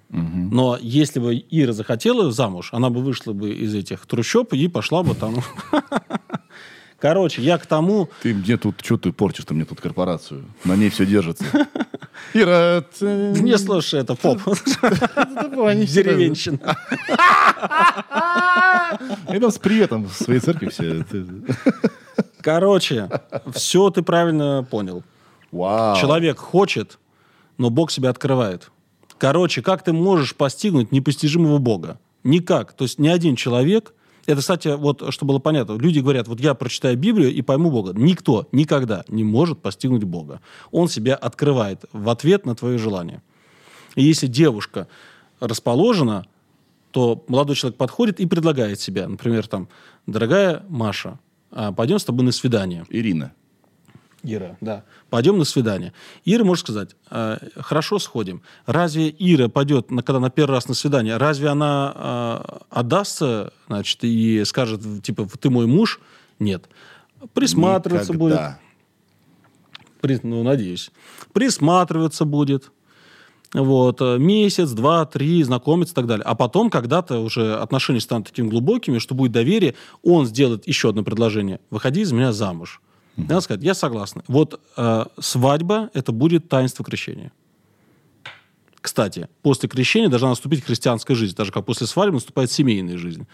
Но 0.10 0.78
если 0.82 1.20
бы 1.20 1.36
Ира 1.52 1.74
захотела 1.74 2.32
замуж, 2.32 2.70
она 2.72 2.90
бы 2.90 3.02
вышла 3.02 3.34
бы 3.34 3.52
из 3.52 3.76
этих 3.76 4.06
трущоб 4.08 4.52
и 4.53 4.68
пошла 4.68 5.03
бы 5.03 5.14
там. 5.14 5.36
Короче, 6.99 7.41
я 7.41 7.58
к 7.58 7.66
тому, 7.66 8.10
Ты 8.22 8.34
мне 8.34 8.58
тут, 8.58 8.76
что 8.84 8.98
ты 8.98 9.12
портишь 9.12 9.45
ты 9.45 9.53
мне 9.53 9.66
тут 9.66 9.82
корпорацию? 9.82 10.45
На 10.64 10.76
ней 10.76 10.90
все 10.90 11.06
держится. 11.06 11.45
Ира, 12.34 12.81
ты... 12.81 13.06
не 13.06 13.57
слушай, 13.57 13.99
это 13.99 14.15
поп, 14.15 14.39
деревенщина. 15.93 16.60
И 19.34 19.39
там 19.39 19.52
с 19.52 19.57
приветом 19.57 20.07
в 20.07 20.14
своей 20.14 20.39
церкви 20.39 20.69
все. 20.69 21.06
Короче, 22.41 23.10
все 23.53 23.89
ты 23.89 24.02
правильно 24.02 24.65
понял. 24.69 25.03
Вау. 25.52 25.98
Человек 25.98 26.39
хочет, 26.39 26.99
но 27.57 27.69
Бог 27.69 27.91
себя 27.91 28.10
открывает. 28.10 28.72
Короче, 29.18 29.61
как 29.61 29.84
ты 29.84 29.93
можешь 29.93 30.35
постигнуть 30.35 30.91
непостижимого 30.91 31.60
Бога? 31.60 31.99
Никак. 32.23 32.73
То 32.73 32.85
есть 32.85 32.99
ни 32.99 33.07
один 33.07 33.35
человек... 33.35 33.93
Это, 34.26 34.41
кстати, 34.41 34.68
вот, 34.69 35.03
что 35.14 35.26
было 35.26 35.39
понятно. 35.39 35.77
Люди 35.77 35.99
говорят, 35.99 36.27
вот 36.27 36.39
я 36.39 36.53
прочитаю 36.53 36.98
Библию 36.98 37.34
и 37.34 37.41
пойму 37.41 37.72
Бога. 37.72 37.93
Никто 37.95 38.48
никогда 38.52 39.03
не 39.07 39.23
может 39.23 39.61
постигнуть 39.61 40.03
Бога. 40.03 40.41
Он 40.72 40.88
себя 40.88 41.15
открывает 41.15 41.85
в 41.91 42.10
ответ 42.10 42.45
на 42.45 42.56
твое 42.56 42.77
желание. 42.77 43.22
И 43.95 44.03
если 44.03 44.27
девушка 44.27 44.88
расположена, 45.39 46.26
то 46.91 47.23
молодой 47.27 47.56
человек 47.56 47.77
подходит 47.77 48.19
и 48.19 48.26
предлагает 48.26 48.80
себя. 48.80 49.07
Например, 49.07 49.48
там, 49.48 49.69
дорогая 50.06 50.64
Маша, 50.69 51.19
а, 51.52 51.72
пойдем 51.72 51.99
с 51.99 52.06
тобой 52.06 52.26
на 52.26 52.31
свидание. 52.31 52.85
Ирина. 52.89 53.34
Ира, 54.23 54.57
да. 54.61 54.84
Пойдем 55.10 55.38
на 55.38 55.45
свидание. 55.45 55.93
Ира 56.26 56.43
может 56.43 56.65
сказать, 56.65 56.95
«А, 57.10 57.39
хорошо, 57.57 57.98
сходим. 57.99 58.41
Разве 58.65 59.14
Ира 59.18 59.48
пойдет, 59.48 59.89
на, 59.89 60.03
когда 60.03 60.19
на 60.19 60.30
первый 60.30 60.53
раз 60.53 60.68
на 60.68 60.73
свидание, 60.73 61.18
разве 61.18 61.49
она 61.49 61.91
а, 61.95 62.61
отдастся, 62.69 63.52
значит, 63.68 63.99
и 64.03 64.43
скажет, 64.45 64.81
типа, 65.03 65.27
ты 65.39 65.49
мой 65.49 65.65
муж? 65.65 65.99
Нет. 66.39 66.69
Присматриваться 67.34 68.14
будет. 68.14 68.34
Никогда. 68.34 68.60
При- 70.02 70.19
ну, 70.23 70.43
надеюсь. 70.43 70.91
Присматриваться 71.34 72.26
будет. 72.26 72.72
Вот, 73.53 74.02
э, 74.02 74.18
месяц, 74.18 74.72
два, 74.72 75.06
три, 75.06 75.43
знакомиться 75.43 75.93
и 75.93 75.95
так 75.95 76.07
далее. 76.07 76.23
А 76.23 76.35
потом, 76.35 76.69
когда-то 76.69 77.19
уже 77.19 77.56
отношения 77.56 77.99
станут 77.99 78.27
такими 78.27 78.48
глубокими, 78.48 78.98
что 78.98 79.14
будет 79.14 79.34
доверие, 79.34 79.76
он 80.03 80.26
сделает 80.26 80.68
еще 80.68 80.89
одно 80.89 81.03
предложение. 81.03 81.60
Выходи 81.69 82.02
из 82.02 82.14
меня 82.14 82.31
замуж. 82.31 82.81
Она 83.18 83.42
скажет, 83.42 83.64
я 83.64 83.74
согласна. 83.74 84.24
Вот 84.28 84.60
э, 84.78 85.06
свадьба– 85.20 85.90
это 85.94 86.12
будет 86.12 86.50
таинство 86.50 86.84
крещения. 86.84 87.32
Кстати, 88.80 89.28
после 89.44 89.70
крещения 89.70 90.10
должна 90.10 90.30
наступить 90.30 90.64
христианская 90.64 91.14
жизнь, 91.14 91.36
так 91.36 91.46
же 91.46 91.52
как 91.52 91.66
после 91.66 91.86
свадьбы 91.88 92.16
наступает 92.16 92.52
семейная 92.52 92.98
жизнь. 92.98 93.28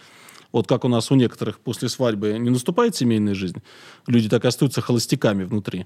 Вот 0.51 0.67
как 0.67 0.83
у 0.83 0.87
нас 0.87 1.11
у 1.11 1.15
некоторых 1.15 1.59
после 1.59 1.89
свадьбы 1.89 2.37
не 2.37 2.49
наступает 2.49 2.95
семейная 2.95 3.33
жизнь, 3.33 3.61
люди 4.07 4.29
так 4.29 4.43
и 4.45 4.47
остаются 4.47 4.81
холостяками 4.81 5.43
внутри. 5.43 5.85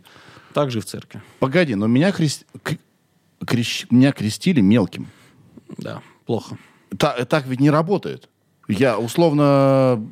Так 0.54 0.72
же 0.72 0.80
и 0.80 0.82
в 0.82 0.86
церкви. 0.86 1.22
Погоди, 1.40 1.76
но 1.76 1.88
меня, 1.88 2.12
к- 2.12 2.78
крещ- 3.46 3.86
меня 3.90 4.12
крестили 4.12 4.62
мелким. 4.62 5.08
Да, 5.78 6.02
плохо. 6.26 6.58
Та- 6.98 7.26
так 7.26 7.46
ведь 7.48 7.60
не 7.60 7.70
работает. 7.70 8.30
Я 8.68 8.98
условно 8.98 10.04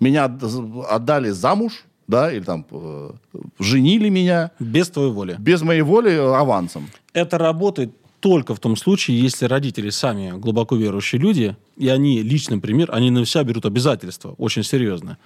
меня 0.00 0.26
отд- 0.26 0.84
отдали 0.86 1.30
замуж, 1.30 1.84
да, 2.06 2.32
или 2.32 2.42
там 2.42 2.66
э, 2.70 3.10
женили 3.58 4.08
меня 4.08 4.50
Без 4.58 4.88
твоей 4.90 5.10
воли. 5.10 5.36
без 5.38 5.62
моей 5.62 5.82
воли 5.82 6.12
э, 6.12 6.34
авансом. 6.34 6.88
Это 7.12 7.38
работает 7.38 7.92
только 8.20 8.54
в 8.54 8.58
том 8.58 8.76
случае, 8.76 9.20
если 9.20 9.44
родители 9.44 9.90
сами 9.90 10.32
глубоко 10.38 10.76
верующие 10.76 11.20
люди, 11.20 11.56
и 11.76 11.88
они, 11.88 12.22
личный 12.22 12.58
пример, 12.58 12.88
они 12.92 13.10
на 13.10 13.26
себя 13.26 13.44
берут 13.44 13.66
обязательства, 13.66 14.34
очень 14.38 14.64
серьезно, 14.64 15.18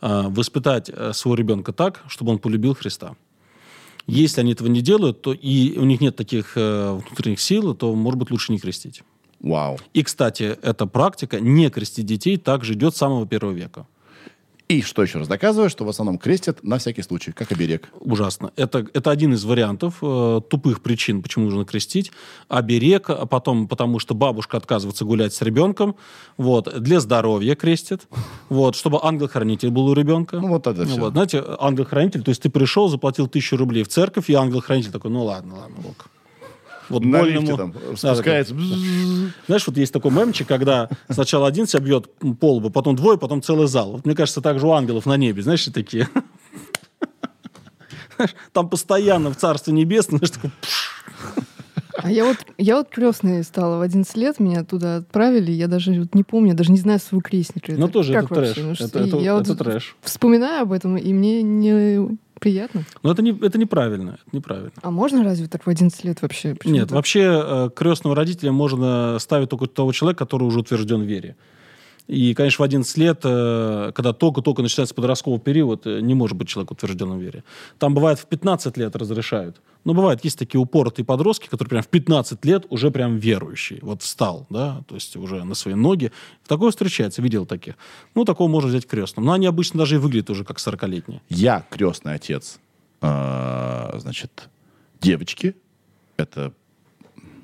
э, 0.00 0.22
воспитать 0.28 0.90
э, 0.92 1.12
своего 1.12 1.36
ребенка 1.36 1.72
так, 1.72 2.02
чтобы 2.08 2.32
он 2.32 2.38
полюбил 2.38 2.74
Христа. 2.74 3.14
Если 4.08 4.40
они 4.40 4.52
этого 4.52 4.66
не 4.66 4.80
делают, 4.80 5.22
то 5.22 5.32
и 5.32 5.78
у 5.78 5.84
них 5.84 6.00
нет 6.00 6.16
таких 6.16 6.52
э, 6.56 6.98
внутренних 7.06 7.40
сил, 7.40 7.74
то, 7.74 7.94
может 7.94 8.18
быть, 8.18 8.30
лучше 8.32 8.50
не 8.50 8.58
крестить. 8.58 9.02
Вау. 9.38 9.78
И, 9.94 10.02
кстати, 10.02 10.56
эта 10.62 10.86
практика 10.86 11.40
не 11.40 11.70
крестить 11.70 12.06
детей 12.06 12.36
также 12.36 12.74
идет 12.74 12.94
с 12.94 12.98
самого 12.98 13.26
первого 13.26 13.52
века. 13.52 13.86
И 14.72 14.80
что 14.80 15.02
еще 15.02 15.18
раз 15.18 15.28
доказываю, 15.28 15.68
что 15.68 15.84
в 15.84 15.90
основном 15.90 16.16
крестят 16.16 16.62
на 16.62 16.78
всякий 16.78 17.02
случай, 17.02 17.32
как 17.32 17.52
оберег. 17.52 17.90
Ужасно. 18.00 18.52
Это, 18.56 18.86
это 18.94 19.10
один 19.10 19.34
из 19.34 19.44
вариантов 19.44 19.98
э, 20.00 20.40
тупых 20.48 20.80
причин, 20.80 21.22
почему 21.22 21.44
нужно 21.44 21.66
крестить. 21.66 22.10
Оберег, 22.48 23.10
а 23.10 23.26
потом 23.26 23.68
потому 23.68 23.98
что 23.98 24.14
бабушка 24.14 24.56
отказывается 24.56 25.04
гулять 25.04 25.34
с 25.34 25.42
ребенком. 25.42 25.94
Вот. 26.38 26.82
Для 26.82 27.00
здоровья 27.00 27.54
крестят. 27.54 28.08
Вот. 28.48 28.74
Чтобы 28.74 28.98
ангел-хранитель 29.02 29.70
был 29.70 29.88
у 29.88 29.92
ребенка. 29.92 30.40
Ну, 30.40 30.48
вот 30.48 30.66
это 30.66 30.86
всё. 30.86 31.00
Вот. 31.00 31.12
Знаете, 31.12 31.44
ангел-хранитель, 31.60 32.22
то 32.22 32.30
есть 32.30 32.40
ты 32.40 32.48
пришел, 32.48 32.88
заплатил 32.88 33.28
тысячу 33.28 33.58
рублей 33.58 33.82
в 33.82 33.88
церковь, 33.88 34.30
и 34.30 34.32
ангел-хранитель 34.32 34.90
такой, 34.90 35.10
ну 35.10 35.24
ладно, 35.24 35.56
ладно, 35.56 35.76
ок. 35.86 36.06
Вот 36.92 37.04
На 37.04 37.20
больному- 37.20 37.40
лифте 37.40 37.56
там 37.56 37.72
Да, 37.72 37.96
спускается. 37.96 38.54
знаешь, 39.46 39.66
вот 39.66 39.76
есть 39.78 39.92
такой 39.92 40.10
мемчик, 40.10 40.46
когда 40.46 40.88
сначала 41.08 41.46
один 41.48 41.66
себя 41.66 41.80
бьет 41.82 42.06
по 42.38 42.54
лбу, 42.56 42.70
потом 42.70 42.96
двое, 42.96 43.18
потом 43.18 43.40
целый 43.42 43.66
зал. 43.66 43.92
Вот 43.92 44.04
мне 44.06 44.14
кажется, 44.14 44.40
так 44.42 44.58
же 44.60 44.66
у 44.66 44.72
ангелов 44.72 45.06
на 45.06 45.16
небе, 45.16 45.42
знаешь, 45.42 45.64
такие. 45.72 46.08
Там 48.52 48.68
постоянно 48.68 49.30
в 49.32 49.36
Царстве 49.36 49.72
Небесном, 49.72 50.18
знаешь, 50.18 50.30
такой. 50.32 50.50
А 51.98 52.10
я 52.10 52.24
вот, 52.24 52.36
я 52.58 52.76
вот 52.76 52.88
крестной 52.88 53.42
стала 53.44 53.78
в 53.78 53.80
11 53.80 54.16
лет, 54.16 54.40
меня 54.40 54.64
туда 54.64 54.96
отправили, 54.96 55.52
я 55.52 55.68
даже 55.68 55.92
вот 55.92 56.14
не 56.14 56.22
помню, 56.24 56.54
даже 56.54 56.72
не 56.72 56.78
знаю 56.78 56.98
своего 56.98 57.20
крестника. 57.22 57.72
ну 57.76 57.88
тоже 57.88 58.12
как 58.12 58.24
это 58.26 58.34
вообще? 58.34 58.54
трэш. 58.54 58.80
Ну, 58.80 58.86
Это, 58.86 58.98
это- 59.00 59.16
я 59.18 59.34
вот 59.34 59.44
это 59.48 59.54
трэш. 59.56 59.96
вспоминаю 60.02 60.62
об 60.62 60.72
этом, 60.72 60.96
и 60.96 61.12
мне 61.12 61.42
не 61.42 62.18
приятно. 62.42 62.84
Но 63.02 63.12
это, 63.12 63.22
не, 63.22 63.30
это 63.30 63.56
неправильно. 63.56 64.18
Это 64.26 64.36
неправильно. 64.36 64.72
А 64.82 64.90
можно 64.90 65.24
разве 65.24 65.46
так 65.46 65.64
в 65.64 65.68
11 65.68 66.04
лет 66.04 66.22
вообще? 66.22 66.54
Почему 66.54 66.74
Нет, 66.74 66.88
так? 66.88 66.96
вообще 66.96 67.20
э, 67.20 67.70
крестного 67.74 68.16
родителя 68.16 68.52
можно 68.52 69.16
ставить 69.20 69.48
только 69.48 69.66
того 69.66 69.92
человека, 69.92 70.24
который 70.24 70.44
уже 70.44 70.58
утвержден 70.58 71.02
в 71.02 71.06
вере. 71.06 71.36
И, 72.08 72.34
конечно, 72.34 72.62
в 72.62 72.64
11 72.64 72.96
лет, 72.98 73.20
э, 73.24 73.92
когда 73.94 74.12
только-только 74.12 74.62
начинается 74.62 74.94
подростковый 74.94 75.40
период, 75.40 75.86
э, 75.86 76.00
не 76.00 76.14
может 76.14 76.36
быть 76.36 76.48
человек 76.48 76.72
утвержден 76.72 77.12
в 77.12 77.20
вере. 77.20 77.44
Там 77.78 77.94
бывает 77.94 78.18
в 78.18 78.26
15 78.26 78.76
лет 78.76 78.96
разрешают. 78.96 79.60
Но 79.84 79.94
бывает, 79.94 80.24
есть 80.24 80.38
такие 80.38 80.60
упоротые 80.60 81.04
подростки, 81.04 81.48
которые 81.48 81.70
прям 81.70 81.82
в 81.82 81.88
15 81.88 82.44
лет 82.44 82.66
уже 82.70 82.90
прям 82.90 83.16
верующие. 83.16 83.78
Вот 83.82 84.02
встал, 84.02 84.46
да, 84.50 84.82
то 84.88 84.94
есть 84.94 85.16
уже 85.16 85.44
на 85.44 85.54
свои 85.54 85.74
ноги. 85.74 86.12
Такое 86.46 86.70
встречается, 86.70 87.22
видел 87.22 87.46
таких. 87.46 87.74
Ну, 88.14 88.24
такого 88.24 88.48
можно 88.48 88.68
взять 88.68 88.86
крестным. 88.86 89.24
Но 89.24 89.32
они 89.32 89.46
обычно 89.46 89.78
даже 89.78 89.96
и 89.96 89.98
выглядят 89.98 90.30
уже 90.30 90.44
как 90.44 90.58
40-летние. 90.58 91.20
Я 91.28 91.64
крестный 91.70 92.14
отец, 92.14 92.58
э, 93.00 93.98
значит, 93.98 94.48
девочки. 95.00 95.56
Это 96.16 96.52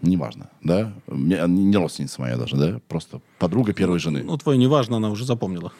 неважно, 0.03 0.49
да? 0.63 0.93
Не 1.09 1.77
родственница 1.77 2.21
моя 2.21 2.37
даже, 2.37 2.57
да? 2.57 2.81
Просто 2.89 3.21
подруга 3.39 3.73
первой 3.73 3.99
жены. 3.99 4.23
Ну, 4.25 4.37
твое 4.39 4.59
неважно, 4.59 4.97
она 4.97 5.11
уже 5.11 5.25
запомнила. 5.25 5.73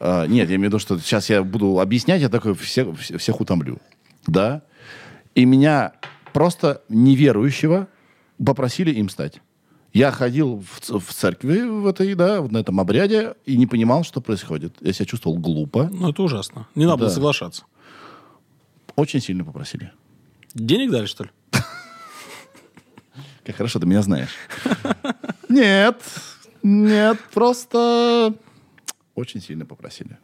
А, 0.00 0.26
нет, 0.26 0.48
я 0.50 0.56
имею 0.56 0.70
в 0.70 0.72
виду, 0.74 0.78
что 0.78 0.98
сейчас 0.98 1.30
я 1.30 1.42
буду 1.42 1.78
объяснять, 1.80 2.20
я 2.20 2.28
такой 2.28 2.54
всех, 2.54 2.88
вс- 2.88 3.16
всех 3.18 3.40
утомлю. 3.40 3.78
Да? 4.26 4.62
И 5.34 5.44
меня 5.44 5.92
просто 6.32 6.82
неверующего 6.88 7.88
попросили 8.44 8.90
им 8.92 9.08
стать. 9.08 9.40
Я 9.92 10.10
ходил 10.10 10.62
в, 10.80 10.98
в 10.98 11.12
церкви 11.14 11.60
в 11.62 11.86
этой, 11.86 12.14
да, 12.14 12.42
на 12.42 12.58
этом 12.58 12.80
обряде 12.80 13.34
и 13.46 13.56
не 13.56 13.66
понимал, 13.66 14.04
что 14.04 14.20
происходит. 14.20 14.74
Я 14.80 14.92
себя 14.92 15.06
чувствовал 15.06 15.38
глупо. 15.38 15.88
Ну, 15.90 16.10
это 16.10 16.22
ужасно. 16.22 16.66
Не 16.74 16.84
надо 16.84 16.98
было 16.98 17.08
Да. 17.08 17.14
соглашаться. 17.14 17.64
Очень 18.94 19.20
сильно 19.20 19.44
попросили. 19.44 19.92
Денег 20.54 20.90
дали, 20.90 21.06
что 21.06 21.24
ли? 21.24 21.30
Как 23.46 23.56
хорошо 23.56 23.78
ты 23.78 23.86
меня 23.86 24.02
знаешь. 24.02 24.30
Нет, 25.48 26.02
нет, 26.62 27.18
просто 27.32 28.34
очень 29.14 29.40
сильно 29.40 29.64
попросили. 29.64 30.18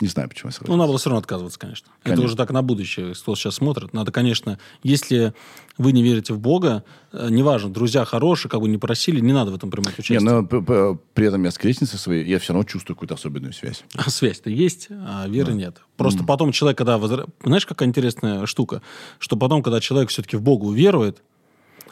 Не 0.00 0.08
знаю, 0.08 0.28
почему 0.28 0.48
я 0.48 0.50
Ну, 0.50 0.52
согласился. 0.52 0.76
надо 0.78 0.88
было 0.88 0.98
все 0.98 1.08
равно 1.10 1.20
отказываться, 1.20 1.58
конечно. 1.58 1.88
Конечно. 2.02 2.20
Это 2.20 2.26
уже 2.26 2.36
так 2.36 2.50
на 2.50 2.60
будущее, 2.62 3.14
кто 3.14 3.34
сейчас 3.34 3.54
смотрит. 3.54 3.94
Надо, 3.94 4.12
конечно, 4.12 4.58
если 4.82 5.32
вы 5.78 5.92
не 5.92 6.02
верите 6.02 6.34
в 6.34 6.38
Бога, 6.38 6.84
э, 7.12 7.28
неважно, 7.30 7.70
друзья 7.70 8.04
хорошие, 8.04 8.50
как 8.50 8.60
бы 8.60 8.68
не 8.68 8.76
просили, 8.76 9.20
не 9.20 9.32
надо 9.32 9.52
в 9.52 9.54
этом 9.54 9.70
принимать 9.70 9.96
Не, 9.96 10.02
участие. 10.02 10.20
но 10.20 10.44
п- 10.44 10.60
п- 10.60 10.98
при 11.14 11.26
этом 11.28 11.42
я 11.44 11.50
с 11.50 11.56
крестницей 11.56 11.98
своей, 11.98 12.26
я 12.28 12.38
все 12.38 12.52
равно 12.52 12.64
чувствую 12.64 12.94
какую-то 12.96 13.14
особенную 13.14 13.54
связь. 13.54 13.84
А 13.94 14.10
связь-то 14.10 14.50
есть, 14.50 14.88
а 14.90 15.26
веры 15.28 15.54
нет. 15.54 15.80
Просто 15.96 16.24
потом 16.24 16.52
человек, 16.52 16.76
когда... 16.76 16.96
возра- 16.98 17.26
Знаешь, 17.42 17.64
какая 17.64 17.88
интересная 17.88 18.44
штука? 18.44 18.82
Что 19.18 19.36
потом, 19.36 19.62
когда 19.62 19.80
человек 19.80 20.10
все-таки 20.10 20.36
в 20.36 20.42
Бога 20.42 20.64
уверует, 20.64 21.22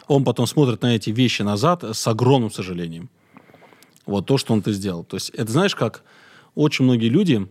он 0.07 0.23
потом 0.23 0.47
смотрит 0.47 0.81
на 0.81 0.95
эти 0.95 1.09
вещи 1.09 1.41
назад 1.41 1.83
с 1.83 2.07
огромным 2.07 2.51
сожалением. 2.51 3.09
Вот 4.05 4.25
то, 4.25 4.37
что 4.37 4.53
он 4.53 4.61
ты 4.61 4.71
сделал. 4.71 5.03
То 5.03 5.17
есть 5.17 5.29
это 5.31 5.51
знаешь, 5.51 5.75
как 5.75 6.03
очень 6.53 6.85
многие 6.85 7.09
люди, 7.09 7.47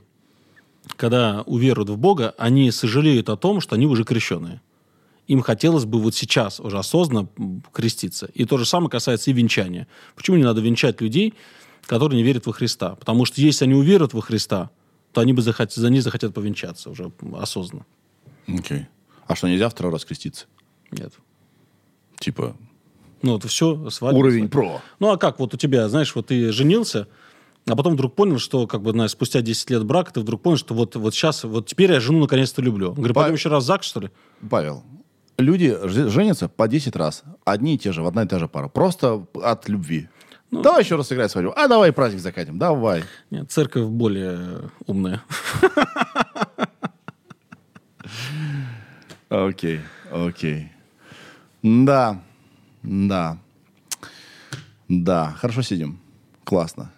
когда 0.96 1.42
уверуют 1.42 1.90
в 1.90 1.96
Бога, 1.96 2.34
они 2.38 2.70
сожалеют 2.70 3.28
о 3.28 3.36
том, 3.36 3.60
что 3.60 3.74
они 3.74 3.86
уже 3.86 4.04
крещенные. 4.04 4.60
Им 5.26 5.40
хотелось 5.40 5.84
бы 5.84 6.00
вот 6.00 6.14
сейчас 6.14 6.60
уже 6.60 6.78
осознанно 6.78 7.28
креститься. 7.72 8.28
И 8.34 8.44
то 8.44 8.58
же 8.58 8.66
самое 8.66 8.90
касается 8.90 9.30
и 9.30 9.34
венчания. 9.34 9.88
Почему 10.14 10.36
не 10.36 10.44
надо 10.44 10.60
венчать 10.60 11.00
людей, 11.00 11.34
которые 11.86 12.18
не 12.18 12.22
верят 12.22 12.46
во 12.46 12.52
Христа? 12.52 12.94
Потому 12.94 13.24
что 13.24 13.40
если 13.40 13.64
они 13.64 13.74
уверуют 13.74 14.12
во 14.12 14.20
Христа, 14.20 14.70
то 15.12 15.20
они 15.22 15.32
бы 15.32 15.40
захот... 15.42 15.72
за 15.72 15.88
них 15.88 16.02
захотят 16.02 16.34
повенчаться 16.34 16.90
уже 16.90 17.10
осознанно. 17.32 17.86
Окей. 18.46 18.86
А 19.26 19.34
что, 19.34 19.48
нельзя 19.48 19.68
второй 19.70 19.92
раз 19.92 20.04
креститься? 20.04 20.46
Нет. 20.90 21.14
Типа, 22.24 22.56
Ну, 23.20 23.32
вот 23.32 23.44
все, 23.44 23.90
свадьба. 23.90 24.16
уровень 24.18 24.48
про. 24.48 24.80
Ну, 24.98 25.10
а 25.10 25.18
как 25.18 25.38
вот 25.38 25.52
у 25.52 25.56
тебя, 25.58 25.86
знаешь, 25.90 26.14
вот 26.14 26.28
ты 26.28 26.52
женился, 26.52 27.06
а 27.66 27.76
потом 27.76 27.92
вдруг 27.94 28.14
понял, 28.14 28.38
что, 28.38 28.66
как 28.66 28.80
бы, 28.80 28.92
знаешь, 28.92 29.10
спустя 29.10 29.42
10 29.42 29.68
лет 29.68 29.84
брака, 29.84 30.14
ты 30.14 30.20
вдруг 30.20 30.40
понял, 30.40 30.56
что 30.56 30.72
вот, 30.74 30.96
вот 30.96 31.14
сейчас, 31.14 31.44
вот 31.44 31.66
теперь 31.66 31.92
я 31.92 32.00
жену 32.00 32.20
наконец-то 32.20 32.62
люблю. 32.62 32.88
Он 32.88 32.94
говорит, 32.94 33.14
пойдем 33.14 33.34
еще 33.34 33.50
раз 33.50 33.64
в 33.64 33.66
ЗАГС, 33.66 33.86
что 33.86 34.00
ли? 34.00 34.10
Павел, 34.48 34.84
люди 35.36 35.76
женятся 36.08 36.48
по 36.48 36.66
10 36.66 36.96
раз. 36.96 37.24
Одни 37.44 37.74
и 37.74 37.78
те 37.78 37.92
же, 37.92 38.02
в 38.02 38.06
одна 38.06 38.22
и 38.22 38.26
та 38.26 38.38
же 38.38 38.48
пара. 38.48 38.68
Просто 38.68 39.26
от 39.34 39.68
любви. 39.68 40.08
давай 40.50 40.82
еще 40.82 40.96
раз 40.96 41.08
сыграть 41.08 41.30
свадьбу. 41.30 41.52
А 41.54 41.68
давай 41.68 41.92
праздник 41.92 42.20
закатим. 42.20 42.58
Давай. 42.58 43.04
Нет, 43.30 43.50
церковь 43.52 43.84
более 43.86 44.70
умная. 44.86 45.22
Окей, 49.30 49.80
окей. 50.12 50.70
Да, 51.64 52.20
да. 52.82 53.38
Да, 54.88 55.30
хорошо 55.38 55.62
сидим. 55.62 55.98
Классно. 56.44 56.92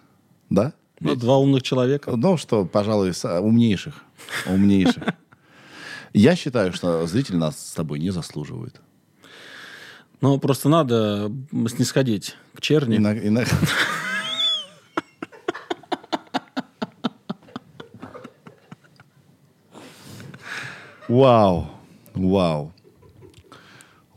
Да? 0.49 0.73
Ну, 0.99 1.15
два 1.15 1.37
умных 1.37 1.63
человека. 1.63 2.11
Ну, 2.17 2.35
что, 2.35 2.65
пожалуй, 2.65 3.13
с- 3.13 3.39
умнейших. 3.39 4.03
Умнейших. 4.45 5.03
Я 6.13 6.35
считаю, 6.35 6.73
что 6.73 7.07
зрители 7.07 7.37
нас 7.37 7.57
с 7.57 7.73
тобой 7.73 7.99
не 7.99 8.09
заслуживают. 8.11 8.81
Но 10.19 10.37
просто 10.37 10.67
надо 10.67 11.31
снисходить 11.69 12.35
к 12.53 12.59
черни. 12.59 12.97
Иног- 12.97 13.23
иног- 13.25 13.47
Вау. 21.07 21.67
Вау. 22.15 22.71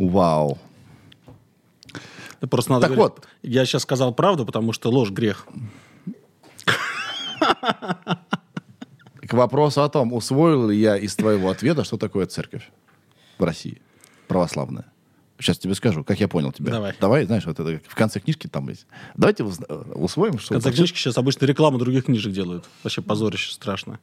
Вау. 0.01 0.59
Просто 2.49 2.73
надо 2.73 2.87
Так 2.87 2.97
говорить, 2.97 3.17
вот. 3.17 3.29
Я 3.43 3.67
сейчас 3.67 3.83
сказал 3.83 4.15
правду, 4.15 4.47
потому 4.47 4.73
что 4.73 4.91
ложь 4.91 5.11
грех. 5.11 5.47
К 9.21 9.35
вопросу 9.35 9.83
о 9.83 9.89
том, 9.89 10.13
усвоил 10.13 10.71
ли 10.71 10.79
я 10.79 10.97
из 10.97 11.15
твоего 11.15 11.51
ответа, 11.51 11.85
что 11.85 11.99
такое 11.99 12.27
церковь 12.27 12.71
в 13.39 13.45
России, 13.45 13.83
православная. 14.27 14.87
Сейчас 15.39 15.59
тебе 15.59 15.75
скажу, 15.75 16.03
как 16.03 16.19
я 16.19 16.29
понял 16.29 16.53
тебя. 16.53 16.73
Давай. 16.73 16.95
Давай, 17.01 17.27
знаешь, 17.27 17.45
вот 17.47 17.61
это 17.61 17.81
в 17.87 17.95
конце 17.95 18.21
книжки 18.21 18.47
там 18.47 18.69
есть. 18.69 18.87
Давайте 19.17 19.45
э, 19.45 19.75
усвоим, 19.95 20.37
В 20.37 20.43
что... 20.43 20.55
конце 20.55 20.73
книжки 20.73 20.99
сейчас 20.99 21.17
обычно 21.17 21.47
рекламу 21.47 21.79
других 21.79 22.07
книжек 22.07 22.33
делают. 22.33 22.67
Вообще 22.83 23.01
позорище 23.01 23.53
страшно. 23.53 24.01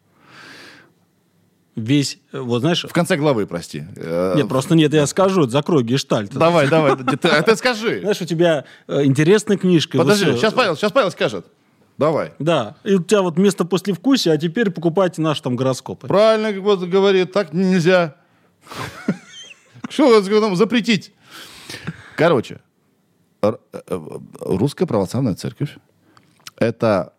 Весь, 1.78 2.18
э, 2.32 2.40
вот 2.40 2.62
знаешь... 2.62 2.84
В 2.84 2.92
конце 2.92 3.18
главы, 3.18 3.46
прости. 3.46 3.86
Нет, 3.96 4.50
просто 4.50 4.74
нет, 4.74 4.92
я 4.96 5.06
скажу, 5.06 5.48
закрой 5.48 5.84
гештальт. 5.84 6.34
Давай, 6.34 6.68
давай, 6.68 6.98
ты, 6.98 7.28
а 7.28 7.44
ты 7.44 7.56
скажи. 7.56 8.00
Знаешь, 8.00 8.20
у 8.20 8.26
тебя 8.26 8.66
э, 8.88 9.06
интересная 9.06 9.58
книжка. 9.58 10.00
Подожди, 10.00 10.26
вот, 10.26 10.40
сейчас 10.40 10.54
Павел, 10.54 10.76
сейчас 10.76 10.92
Павел 10.92 11.12
скажет. 11.12 11.46
Давай. 12.00 12.34
Да, 12.40 12.78
и 12.84 12.96
у 12.96 13.04
тебя 13.04 13.22
вот 13.22 13.38
место 13.38 13.64
послевкусия, 13.64 14.34
а 14.34 14.38
теперь 14.40 14.72
покупайте 14.72 15.22
наши 15.22 15.44
там 15.44 15.56
гороскопы. 15.56 16.08
Правильно 16.08 16.52
как 16.52 16.64
вот 16.64 16.80
говорит, 16.80 17.32
так 17.32 17.54
нельзя. 17.54 18.16
Что 19.88 20.20
нам 20.42 20.56
запретить? 20.56 21.14
Короче, 22.16 22.60
э, 23.44 23.54
русская 24.40 24.88
православная 24.88 25.36
церковь– 25.36 25.78
это 26.58 27.14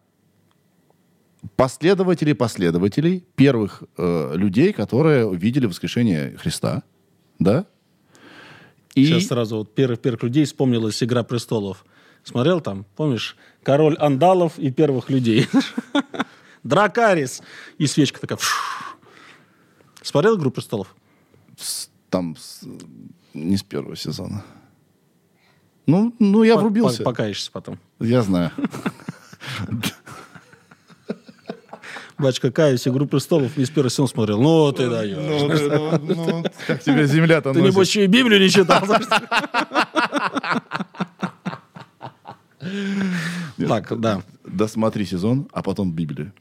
последователи 1.56 2.32
последователей 2.32 3.24
первых 3.36 3.82
э, 3.97 4.32
людей, 4.36 4.73
которые 4.73 5.27
увидели 5.27 5.66
воскрешение 5.66 6.36
Христа, 6.36 6.82
да? 7.39 7.66
И 8.94 9.06
Сейчас 9.06 9.27
сразу 9.27 9.59
вот 9.59 9.74
первых, 9.74 10.01
первых 10.01 10.23
людей 10.24 10.44
вспомнилась 10.44 11.02
«Игра 11.02 11.23
престолов». 11.23 11.85
Смотрел 12.24 12.60
там, 12.60 12.85
помнишь, 12.97 13.36
король 13.62 13.97
андалов 13.97 14.59
и 14.59 14.70
первых 14.70 15.09
людей. 15.09 15.47
Дракарис. 16.65 17.43
И 17.78 17.86
свечка 17.86 18.20
такая. 18.20 18.39
Смотрел 20.02 20.36
«Игру 20.36 20.51
престолов»? 20.51 20.94
Там 22.10 22.36
не 23.35 23.56
с 23.56 23.62
первого 23.62 23.97
сезона. 23.97 24.44
Ну, 25.86 26.15
ну 26.19 26.43
я 26.43 26.56
врубился. 26.56 26.98
по- 26.98 27.10
Покаешься 27.10 27.51
потом. 27.52 27.78
Я 28.01 28.23
знаю. 28.23 28.51
Батюшка, 32.19 32.51
каюсь, 32.51 32.89
«Игру 32.89 33.07
престолов» 33.07 33.57
не 33.57 33.65
с 33.65 33.70
первого 33.70 33.90
сезона 33.90 34.09
смотрел. 34.09 34.40
Ну, 34.40 34.73
ты 34.73 34.90
даешь. 34.90 35.16
Ну, 35.16 36.45
Как 36.66 36.82
тебе 36.82 37.07
земля-то 37.07 37.53
Ты, 37.53 37.61
небось, 37.61 37.89
еще 37.89 38.05
и 38.05 38.07
Библию 38.09 38.40
не 38.40 38.51
читал. 38.51 38.82
Так, 43.69 44.01
да. 44.01 44.23
Досмотри 44.45 45.05
сезон, 45.05 45.49
а 45.53 45.62
потом 45.62 45.93
Библию. 45.93 46.32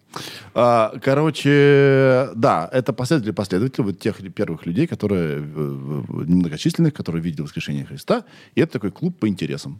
А, 0.53 0.93
короче, 1.03 2.29
да, 2.35 2.69
это 2.71 2.93
последователи 2.93 3.31
последователи 3.31 3.85
вот 3.85 3.99
тех 3.99 4.33
первых 4.33 4.65
людей, 4.65 4.87
которые 4.87 5.39
э, 5.39 5.41
немногочисленных, 6.25 6.93
которые 6.93 7.21
видели 7.21 7.41
воскрешение 7.41 7.85
Христа. 7.85 8.23
И 8.55 8.61
это 8.61 8.73
такой 8.73 8.91
клуб 8.91 9.19
по 9.19 9.27
интересам. 9.27 9.79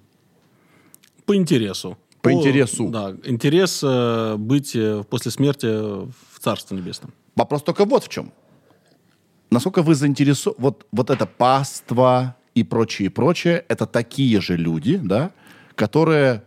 По 1.25 1.35
интересу. 1.35 1.97
По 2.27 2.33
интересу. 2.33 2.89
Да, 2.89 3.15
интерес 3.25 3.81
э, 3.83 4.35
быть 4.37 4.75
э, 4.75 5.03
после 5.09 5.31
смерти 5.31 5.65
в 5.67 6.39
Царстве 6.39 6.77
Небесном. 6.77 7.13
Вопрос 7.35 7.63
только 7.63 7.85
вот 7.85 8.03
в 8.03 8.09
чем. 8.09 8.31
Насколько 9.49 9.81
вы 9.81 9.95
заинтересованы... 9.95 10.61
Вот, 10.61 10.85
вот 10.91 11.09
это 11.09 11.25
паства 11.25 12.35
и 12.55 12.63
прочее, 12.63 13.09
прочее, 13.09 13.63
это 13.69 13.85
такие 13.85 14.41
же 14.41 14.57
люди, 14.57 14.97
да, 14.97 15.31
которые... 15.75 16.43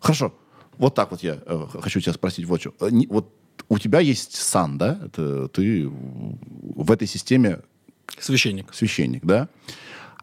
Хорошо, 0.00 0.34
вот 0.78 0.94
так 0.94 1.10
вот 1.10 1.22
я 1.22 1.38
э, 1.46 1.66
хочу 1.80 2.00
тебя 2.00 2.12
спросить 2.12 2.44
вот 2.46 2.60
что. 2.60 2.74
Э, 2.80 2.90
не- 2.90 3.06
Вот 3.06 3.32
у 3.68 3.78
тебя 3.78 4.00
есть 4.00 4.34
сан, 4.34 4.78
да? 4.78 5.00
Это 5.06 5.48
ты 5.48 5.88
в 5.88 6.92
этой 6.92 7.08
системе 7.08 7.60
Священник. 8.18 8.72
священник, 8.74 9.24
да? 9.24 9.48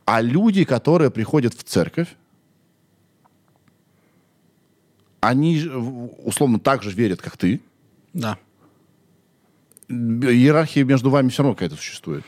А 0.06 0.22
люди, 0.22 0.64
которые 0.64 1.10
приходят 1.12 1.54
в 1.54 1.64
церковь, 1.64 2.08
они 5.28 5.64
условно 6.24 6.60
так 6.60 6.84
же 6.84 6.92
верят, 6.92 7.22
как 7.22 7.38
ты. 7.38 7.62
Да. 8.14 8.38
Иерархия 9.90 10.84
между 10.84 11.10
вами 11.10 11.30
все 11.30 11.44
равно 11.44 11.56
какая-то 11.56 11.76
существует. 11.76 12.24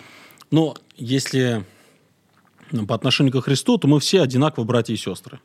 Но 0.51 0.76
если 0.95 1.65
ну, 2.72 2.85
по 2.85 2.95
отношению 2.95 3.34
к 3.34 3.45
Христу, 3.45 3.77
то 3.77 3.88
мы 3.88 3.99
все 3.99 4.22
одинаково 4.22 4.63
братья 4.63 4.93
и 4.93 4.97
сестры. 4.97 5.39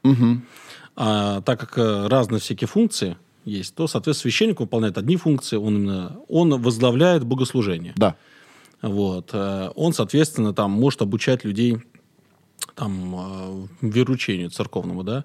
А, 0.96 1.40
так 1.42 1.60
как 1.60 1.78
э, 1.78 2.08
разные 2.08 2.40
всякие 2.40 2.68
функции 2.68 3.16
есть, 3.44 3.74
то, 3.74 3.86
соответственно, 3.86 4.30
священник 4.30 4.60
выполняет 4.60 4.98
одни 4.98 5.16
функции, 5.16 5.56
он 5.56 5.76
именно 5.76 6.16
он 6.28 6.60
возглавляет 6.60 7.24
богослужение. 7.24 7.92
Да. 7.96 8.16
Вот. 8.82 9.30
Э, 9.32 9.70
Он, 9.76 9.92
соответственно, 9.92 10.52
там 10.52 10.72
может 10.72 11.02
обучать 11.02 11.44
людей 11.44 11.78
там, 12.74 13.68
э, 13.82 13.86
вероучению 13.86 14.50
церковному, 14.50 15.04
да. 15.04 15.24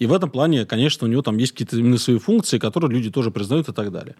И 0.00 0.06
в 0.06 0.14
этом 0.14 0.30
плане, 0.30 0.64
конечно, 0.64 1.06
у 1.06 1.10
него 1.10 1.20
там 1.20 1.36
есть 1.36 1.52
какие-то 1.52 1.76
именно 1.76 1.98
свои 1.98 2.18
функции, 2.18 2.58
которые 2.58 2.90
люди 2.90 3.10
тоже 3.10 3.30
признают 3.30 3.68
и 3.68 3.72
так 3.72 3.92
далее. 3.92 4.16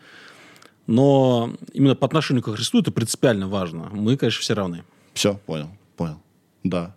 Но 0.86 1.54
именно 1.72 1.96
по 1.96 2.06
отношению 2.06 2.42
к 2.44 2.54
Христу 2.54 2.80
это 2.80 2.92
принципиально 2.92 3.48
важно. 3.48 3.88
Мы, 3.90 4.18
конечно, 4.18 4.42
все 4.42 4.54
равны. 4.54 4.84
Все, 5.14 5.40
понял, 5.46 5.70
понял. 5.96 6.20
Да. 6.64 6.94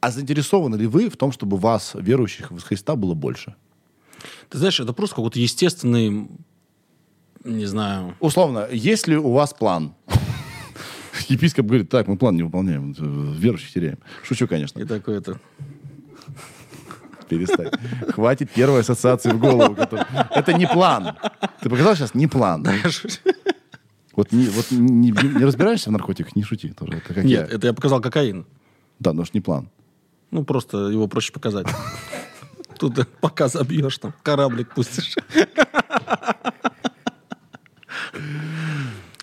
А 0.00 0.10
заинтересованы 0.10 0.74
ли 0.74 0.88
вы 0.88 1.08
в 1.08 1.16
том, 1.16 1.30
чтобы 1.30 1.56
вас, 1.56 1.92
верующих 1.94 2.50
в 2.50 2.60
Христа, 2.62 2.96
было 2.96 3.14
больше? 3.14 3.54
Ты 4.48 4.58
знаешь, 4.58 4.80
это 4.80 4.92
просто 4.92 5.16
какой-то 5.16 5.38
естественный, 5.38 6.28
не 7.44 7.66
знаю, 7.66 8.16
Условно, 8.18 8.66
есть 8.72 9.06
ли 9.06 9.16
у 9.16 9.30
вас 9.30 9.54
план? 9.54 9.94
Епископ 11.28 11.66
говорит, 11.66 11.90
так, 11.90 12.08
мы 12.08 12.16
план 12.16 12.34
не 12.34 12.42
выполняем, 12.42 12.92
верующих 12.92 13.72
теряем. 13.72 13.98
Шучу, 14.24 14.48
конечно. 14.48 14.80
и 14.80 14.84
такой 14.84 15.18
это... 15.18 15.38
Перестань. 17.28 17.70
Хватит 18.10 18.50
первой 18.50 18.80
ассоциации 18.80 19.30
в 19.30 19.38
голову. 19.38 19.74
которая- 19.74 20.28
Это 20.30 20.52
не 20.52 20.66
план. 20.66 21.16
Ты 21.62 21.68
показал 21.70 21.94
сейчас 21.96 22.14
не 22.14 22.26
план. 22.26 22.66
Вот 24.14 24.32
не, 24.32 24.46
вот 24.48 24.70
не, 24.70 25.10
не 25.10 25.44
разбираешься 25.44 25.90
в 25.90 25.92
наркотиках, 25.92 26.36
не 26.36 26.42
шути 26.42 26.70
тоже. 26.70 26.92
Это 26.94 27.14
как 27.14 27.24
я. 27.24 27.40
Нет, 27.42 27.52
это 27.52 27.66
я 27.66 27.72
показал 27.74 28.00
кокаин. 28.00 28.46
Да, 28.98 29.12
но 29.12 29.24
ж 29.24 29.30
не 29.34 29.40
план. 29.40 29.68
Ну, 30.30 30.44
просто 30.44 30.88
его 30.88 31.06
проще 31.06 31.32
показать. 31.32 31.66
Тут 32.78 33.06
пока 33.20 33.48
забьешь, 33.48 33.98
там, 33.98 34.14
кораблик 34.22 34.74
пустишь. 34.74 35.14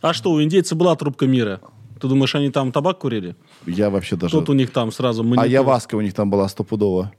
А 0.02 0.14
что, 0.14 0.32
у 0.32 0.42
индейцев 0.44 0.78
была 0.78 0.96
трубка 0.96 1.26
мира? 1.28 1.62
Ты 2.04 2.10
думаешь, 2.10 2.36
они 2.36 2.52
там 2.52 2.74
табак 2.74 3.00
курили? 3.00 3.38
Я 3.66 3.90
вообще 3.90 4.18
даже... 4.18 4.38
Тут 4.38 4.50
у 4.50 4.54
них 4.54 4.72
там 4.72 4.92
сразу... 4.92 5.24
А 5.24 5.26
манипуля- 5.26 5.48
яваска 5.48 5.96
у 5.96 6.02
них 6.02 6.14
там 6.14 6.30
была 6.30 6.50
стопудово. 6.50 7.14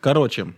Короче, 0.00 0.54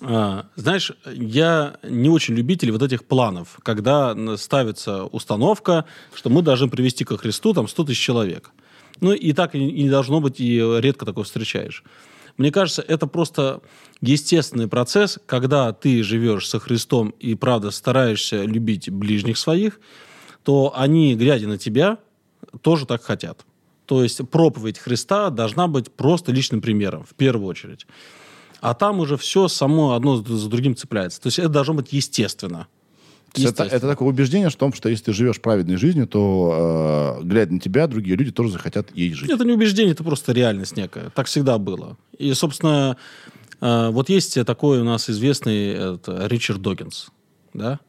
а, 0.00 0.46
знаешь, 0.56 0.90
я 1.04 1.76
не 1.82 2.08
очень 2.08 2.34
любитель 2.34 2.72
вот 2.72 2.82
этих 2.82 3.04
планов, 3.04 3.58
когда 3.62 4.16
ставится 4.38 5.04
установка, 5.04 5.84
что 6.14 6.30
мы 6.30 6.40
должны 6.40 6.70
привести 6.70 7.04
ко 7.04 7.18
Христу 7.18 7.52
там 7.52 7.68
100 7.68 7.84
тысяч 7.84 8.00
человек. 8.00 8.52
Ну 9.02 9.12
и 9.12 9.34
так 9.34 9.54
и 9.54 9.58
не 9.58 9.90
должно 9.90 10.22
быть, 10.22 10.40
и 10.40 10.56
редко 10.78 11.04
такое 11.04 11.24
встречаешь. 11.24 11.84
Мне 12.38 12.50
кажется, 12.50 12.80
это 12.80 13.06
просто 13.06 13.60
естественный 14.00 14.66
процесс, 14.66 15.18
когда 15.26 15.74
ты 15.74 16.02
живешь 16.02 16.48
со 16.48 16.58
Христом 16.58 17.10
и, 17.20 17.34
правда, 17.34 17.70
стараешься 17.70 18.44
любить 18.44 18.88
ближних 18.88 19.36
своих, 19.36 19.78
то 20.42 20.72
они, 20.74 21.14
глядя 21.16 21.48
на 21.48 21.58
тебя, 21.58 21.98
тоже 22.60 22.86
так 22.86 23.02
хотят. 23.02 23.44
То 23.86 24.02
есть 24.02 24.20
проповедь 24.30 24.78
Христа 24.78 25.30
должна 25.30 25.68
быть 25.68 25.90
просто 25.92 26.32
личным 26.32 26.60
примером, 26.60 27.04
в 27.04 27.14
первую 27.14 27.48
очередь. 27.48 27.86
А 28.60 28.72
там 28.74 29.00
уже 29.00 29.16
все 29.16 29.48
само 29.48 29.92
одно 29.92 30.16
за 30.16 30.48
другим 30.48 30.74
цепляется. 30.74 31.20
То 31.20 31.26
есть 31.26 31.38
это 31.38 31.50
должно 31.50 31.74
быть 31.74 31.92
естественно. 31.92 32.66
Это, 33.36 33.64
это 33.64 33.88
такое 33.88 34.08
убеждение 34.08 34.48
в 34.48 34.56
том, 34.56 34.72
что 34.72 34.88
если 34.88 35.06
ты 35.06 35.12
живешь 35.12 35.40
праведной 35.40 35.76
жизнью, 35.76 36.06
то, 36.06 37.18
э, 37.20 37.24
глядя 37.24 37.52
на 37.52 37.60
тебя, 37.60 37.86
другие 37.88 38.16
люди 38.16 38.30
тоже 38.30 38.50
захотят 38.50 38.94
ей 38.94 39.12
жить. 39.12 39.28
Это 39.28 39.44
не 39.44 39.52
убеждение, 39.52 39.92
это 39.92 40.04
просто 40.04 40.32
реальность 40.32 40.76
некая. 40.76 41.10
Так 41.10 41.26
всегда 41.26 41.58
было. 41.58 41.96
И, 42.16 42.32
собственно, 42.32 42.96
э, 43.60 43.90
вот 43.90 44.08
есть 44.08 44.38
такой 44.46 44.80
у 44.80 44.84
нас 44.84 45.10
известный 45.10 45.70
это, 45.70 46.26
Ричард 46.28 46.62
Докинс, 46.62 47.08
да? 47.52 47.80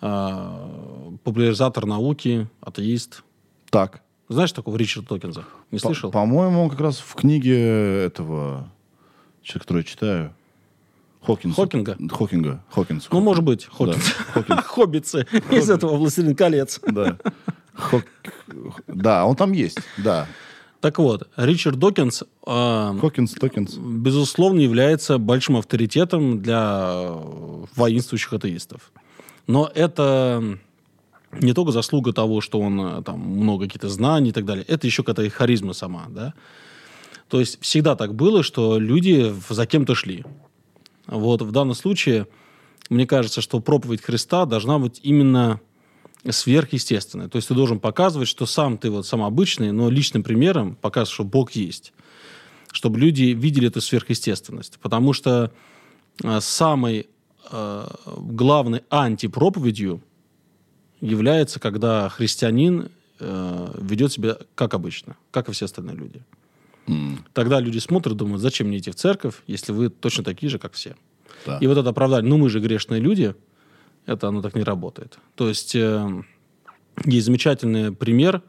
А, 0.00 1.16
популяризатор 1.22 1.86
науки, 1.86 2.48
атеист. 2.60 3.22
Так. 3.70 4.02
Знаешь 4.28 4.52
такого 4.52 4.76
Ричарда 4.76 5.08
Докинза? 5.14 5.44
Не 5.70 5.78
По- 5.78 5.86
слышал? 5.86 6.10
По-моему, 6.10 6.64
он 6.64 6.70
как 6.70 6.80
раз 6.80 6.98
в 6.98 7.14
книге 7.14 8.04
этого, 8.04 8.68
человека, 9.42 9.60
который 9.66 9.78
я 9.78 9.84
читаю, 9.84 10.34
Хокинса. 11.22 11.60
Хокинга? 11.60 11.96
Хокинга. 12.10 12.64
Хокинс. 12.70 13.08
Ну, 13.10 13.20
может 13.20 13.44
быть, 13.44 13.66
Да, 13.66 13.76
Хокинс. 13.92 14.04
Хокинс. 14.32 14.60
Хоббицы 14.66 15.26
из 15.50 15.68
этого 15.68 15.96
«Властелин 15.96 16.34
колец». 16.34 16.80
Да. 16.86 17.18
Хок- 17.74 18.06
Да, 18.86 19.26
он 19.26 19.36
там 19.36 19.52
есть, 19.52 19.78
да. 19.98 20.26
Так 20.80 20.98
вот, 20.98 21.28
Ричард 21.36 21.78
Докинс 21.78 22.24
а, 22.46 22.96
Хокинс, 23.00 23.32
Токинс. 23.32 23.74
безусловно, 23.74 24.60
является 24.60 25.18
большим 25.18 25.56
авторитетом 25.58 26.40
для 26.40 26.88
э, 27.04 27.64
воинствующих 27.76 28.32
атеистов. 28.32 28.90
Но 29.46 29.70
это 29.74 30.58
не 31.32 31.52
только 31.52 31.72
заслуга 31.72 32.12
того, 32.12 32.40
что 32.40 32.60
он 32.60 32.80
э, 32.80 33.02
там 33.02 33.20
много 33.20 33.66
каких-то 33.66 33.88
знаний 33.88 34.30
и 34.30 34.32
так 34.32 34.44
далее, 34.44 34.64
это 34.66 34.86
еще 34.86 35.02
какая-то 35.02 35.34
харизма 35.34 35.72
сама, 35.72 36.06
да. 36.08 36.34
То 37.28 37.38
есть 37.38 37.60
всегда 37.60 37.94
так 37.94 38.14
было, 38.14 38.42
что 38.42 38.78
люди 38.78 39.32
за 39.48 39.66
кем-то 39.66 39.94
шли. 39.94 40.24
Вот 41.06 41.42
в 41.42 41.52
данном 41.52 41.74
случае, 41.74 42.26
мне 42.88 43.06
кажется, 43.06 43.40
что 43.40 43.60
проповедь 43.60 44.02
Христа 44.02 44.46
должна 44.46 44.78
быть 44.78 45.00
именно 45.04 45.60
сверхъестественной. 46.28 47.28
То 47.28 47.36
есть 47.36 47.48
ты 47.48 47.54
должен 47.54 47.78
показывать, 47.78 48.28
что 48.28 48.46
сам 48.46 48.78
ты 48.78 48.90
вот 48.90 49.06
сам 49.06 49.22
обычный, 49.22 49.70
но 49.70 49.88
личным 49.88 50.22
примером 50.22 50.74
показывать, 50.74 51.14
что 51.14 51.24
Бог 51.24 51.52
есть 51.52 51.92
чтобы 52.72 52.98
люди 52.98 53.24
видели 53.24 53.68
эту 53.68 53.80
сверхъестественность. 53.80 54.78
Потому 54.80 55.12
что 55.12 55.52
э, 56.22 56.40
самой 56.40 57.08
э, 57.50 57.86
главной 58.06 58.82
антипроповедью 58.90 60.00
является, 61.00 61.60
когда 61.60 62.08
христианин 62.08 62.90
э, 63.18 63.72
ведет 63.78 64.12
себя 64.12 64.38
как 64.54 64.74
обычно, 64.74 65.16
как 65.30 65.48
и 65.48 65.52
все 65.52 65.66
остальные 65.66 65.96
люди. 65.96 66.22
Тогда 67.32 67.60
люди 67.60 67.78
смотрят, 67.78 68.16
думают, 68.16 68.42
зачем 68.42 68.66
мне 68.66 68.78
идти 68.78 68.90
в 68.90 68.96
церковь, 68.96 69.42
если 69.46 69.72
вы 69.72 69.90
точно 69.90 70.24
такие 70.24 70.50
же, 70.50 70.58
как 70.58 70.72
все. 70.72 70.96
Да. 71.46 71.58
И 71.60 71.66
вот 71.66 71.78
это 71.78 71.90
оправдание, 71.90 72.28
ну 72.28 72.36
мы 72.36 72.50
же 72.50 72.58
грешные 72.58 73.00
люди, 73.00 73.34
это 74.06 74.28
оно 74.28 74.42
так 74.42 74.54
не 74.54 74.64
работает. 74.64 75.18
То 75.36 75.48
есть 75.48 75.74
э, 75.76 76.22
есть 77.04 77.26
замечательный 77.26 77.92
пример, 77.92 78.42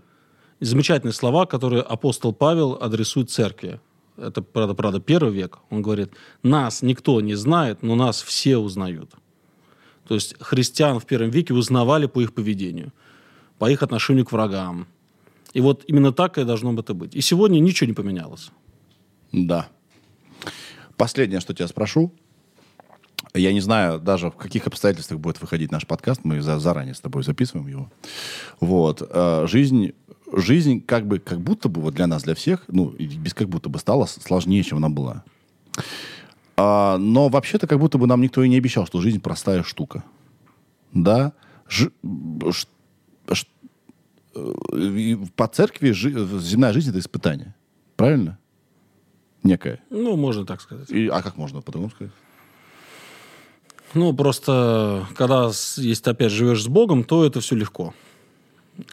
замечательные 0.60 1.14
слова, 1.14 1.46
которые 1.46 1.84
апостол 1.84 2.34
Павел 2.34 2.78
адресует 2.82 3.30
церкви. 3.30 3.80
Это, 4.18 4.42
правда, 4.42 4.74
правда, 4.74 5.00
первый 5.00 5.34
век. 5.34 5.60
Он 5.70 5.82
говорит, 5.82 6.12
нас 6.44 6.82
никто 6.82 7.20
не 7.22 7.36
знает, 7.36 7.82
но 7.82 7.96
нас 7.96 8.22
все 8.22 8.58
узнают. 8.58 9.12
То 10.12 10.16
есть 10.16 10.36
христиан 10.42 11.00
в 11.00 11.06
первом 11.06 11.30
веке 11.30 11.54
узнавали 11.54 12.06
по 12.06 12.20
их 12.20 12.34
поведению, 12.34 12.92
по 13.60 13.72
их 13.72 13.82
отношению 13.82 14.26
к 14.26 14.34
врагам. 14.34 14.86
И 15.54 15.62
вот 15.62 15.86
именно 15.88 16.12
так 16.12 16.38
и 16.38 16.44
должно 16.44 16.78
это 16.78 16.94
быть. 16.94 17.16
И 17.16 17.22
сегодня 17.22 17.62
ничего 17.62 17.88
не 17.88 17.94
поменялось. 17.94 18.52
Да. 19.32 19.70
Последнее, 20.98 21.40
что 21.40 21.54
тебя 21.54 21.70
спрошу. 21.70 22.12
Я 23.34 23.54
не 23.54 23.62
знаю 23.62 24.02
даже, 24.02 24.30
в 24.32 24.36
каких 24.36 24.68
обстоятельствах 24.68 25.22
будет 25.22 25.40
выходить 25.40 25.72
наш 25.72 25.88
подкаст. 25.88 26.26
Мы 26.26 26.42
за, 26.42 26.60
заранее 26.60 26.94
с 26.94 27.00
тобой 27.00 27.24
записываем 27.24 27.70
его. 27.70 27.90
Вот. 28.60 29.02
Э, 29.10 29.48
жизнь, 29.48 29.94
жизнь 30.34 30.82
как 30.82 31.08
бы, 31.08 31.20
как 31.20 31.40
будто 31.40 31.70
бы 31.70 31.80
вот 31.80 31.94
для 31.94 32.08
нас, 32.08 32.24
для 32.24 32.36
всех, 32.36 32.66
ну, 32.68 32.90
без 32.90 33.34
как 33.34 33.48
будто 33.48 33.70
бы 33.70 33.80
стала 33.80 34.08
сложнее, 34.08 34.64
чем 34.64 34.80
она 34.80 34.90
была. 34.90 35.24
А, 36.64 36.98
но 37.00 37.28
вообще-то 37.30 37.66
как 37.66 37.80
будто 37.80 37.98
бы 37.98 38.06
нам 38.06 38.22
никто 38.22 38.44
и 38.44 38.50
не 38.50 38.58
обещал, 38.58 38.86
что 38.86 39.02
жизнь 39.02 39.20
простая 39.20 39.64
штука. 39.64 40.04
Да? 40.94 41.34
Жи- 41.68 41.92
ш- 42.52 42.68
ш- 43.34 43.48
э, 44.36 45.16
по 45.36 45.48
церкви 45.48 45.92
жи- 45.92 46.40
земная 46.40 46.72
жизнь— 46.72 46.90
это 46.92 47.00
испытание. 47.00 47.56
Правильно? 47.96 48.38
Некое. 49.42 49.80
Ну, 49.90 50.16
можно 50.18 50.46
так 50.46 50.62
сказать. 50.62 50.92
И, 50.92 51.08
а 51.08 51.24
как 51.24 51.36
можно 51.38 51.62
по-другому 51.62 51.92
сказать? 51.92 52.14
Ну, 53.96 54.14
просто, 54.14 55.08
когда, 55.16 55.48
если 55.48 56.04
ты 56.04 56.12
опять 56.12 56.32
живешь 56.32 56.64
с 56.64 56.68
Богом, 56.68 57.04
то 57.04 57.26
это 57.26 57.40
все 57.40 57.56
легко. 57.56 57.94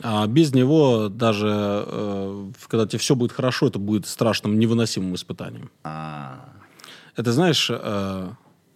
А 0.03 0.27
без 0.27 0.55
него, 0.55 1.09
даже 1.11 1.49
э, 1.87 2.51
когда 2.67 2.87
тебе 2.87 2.99
все 2.99 3.15
будет 3.15 3.33
хорошо, 3.33 3.67
это 3.67 3.79
будет 3.79 4.07
страшным, 4.07 4.59
невыносимым 4.59 5.15
испытанием. 5.15 5.71
Это, 7.19 7.33
знаешь, 7.33 7.69
э, 7.69 8.31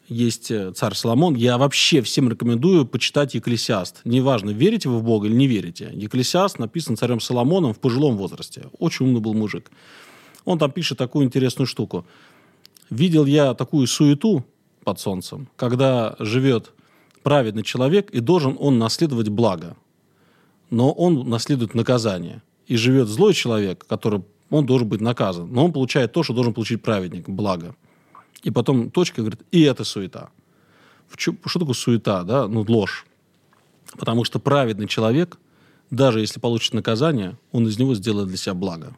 есть 0.08 0.50
э, 0.50 0.72
царь 0.72 0.94
Соломон. 0.94 1.36
Я 1.36 1.58
вообще 1.58 2.02
всем 2.02 2.28
рекомендую 2.28 2.84
почитать 2.84 3.34
Екклесиаст. 3.34 4.00
Неважно, 4.04 4.50
верите 4.50 4.88
вы 4.88 4.98
в 4.98 5.04
Бога 5.04 5.28
или 5.28 5.34
не 5.34 5.46
верите. 5.46 5.90
Екклесиаст 5.92 6.58
написан 6.58 6.96
царем 6.96 7.20
Соломоном 7.20 7.72
в 7.72 7.78
пожилом 7.78 8.16
возрасте. 8.16 8.66
Очень 8.80 9.06
умный 9.06 9.20
был 9.20 9.34
мужик. 9.34 9.70
Он 10.44 10.58
там 10.58 10.72
пишет 10.72 10.98
такую 10.98 11.24
интересную 11.24 11.68
штуку. 11.68 12.04
Видел 12.90 13.26
я 13.26 13.54
такую 13.54 13.86
суету 13.86 14.44
под 14.82 14.98
солнцем, 14.98 15.48
когда 15.54 16.16
живет 16.18 16.72
праведный 17.22 17.62
человек, 17.62 18.10
и 18.10 18.18
должен 18.18 18.56
он 18.58 18.76
наследовать 18.76 19.28
благо. 19.28 19.76
Но 20.68 20.90
он 20.90 21.30
наследует 21.30 21.74
наказание. 21.74 22.42
И 22.66 22.74
живет 22.74 23.06
злой 23.06 23.34
человек, 23.34 23.86
который 23.86 24.24
он 24.50 24.66
должен 24.66 24.88
быть 24.88 25.00
наказан. 25.00 25.52
Но 25.52 25.64
он 25.64 25.72
получает 25.72 26.12
то, 26.12 26.24
что 26.24 26.34
должен 26.34 26.52
получить 26.52 26.82
праведник, 26.82 27.28
благо. 27.28 27.76
И 28.42 28.50
потом 28.50 28.90
точка 28.90 29.20
говорит, 29.22 29.40
и 29.50 29.62
это 29.62 29.84
суета. 29.84 30.30
Чё- 31.16 31.36
что 31.44 31.58
такое 31.60 31.74
суета? 31.74 32.22
Да? 32.24 32.48
Ну, 32.48 32.64
ложь. 32.66 33.06
Потому 33.98 34.24
что 34.24 34.38
праведный 34.38 34.88
человек, 34.88 35.38
даже 35.90 36.20
если 36.20 36.40
получит 36.40 36.74
наказание, 36.74 37.36
он 37.52 37.66
из 37.68 37.78
него 37.78 37.94
сделает 37.94 38.28
для 38.28 38.36
себя 38.36 38.54
благо. 38.54 38.96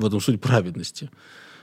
В 0.00 0.06
этом 0.06 0.20
суть 0.20 0.40
праведности. 0.40 1.10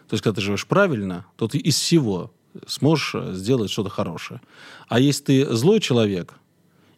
То 0.08 0.16
есть, 0.16 0.24
когда 0.24 0.36
ты 0.36 0.42
живешь 0.42 0.66
правильно, 0.66 1.26
то 1.38 1.48
ты 1.48 1.58
из 1.60 1.78
всего 1.78 2.32
сможешь 2.68 3.12
э, 3.14 3.34
сделать 3.34 3.70
что-то 3.70 3.90
хорошее. 3.90 4.42
А 4.88 5.00
если 5.00 5.24
ты 5.24 5.56
злой 5.56 5.80
человек 5.80 6.34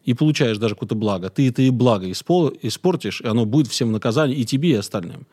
и 0.04 0.14
получаешь 0.14 0.56
даже 0.58 0.74
какое-то 0.74 0.94
благо, 0.94 1.28
ты 1.28 1.48
это 1.48 1.60
и 1.62 1.70
благо 1.70 2.10
испортишь, 2.10 3.20
и 3.20 3.26
оно 3.26 3.44
будет 3.44 3.68
всем 3.68 3.88
в 3.88 3.92
наказание, 3.92 4.36
и 4.36 4.44
тебе, 4.46 4.70
и 4.70 4.74
остальным. 4.74 5.26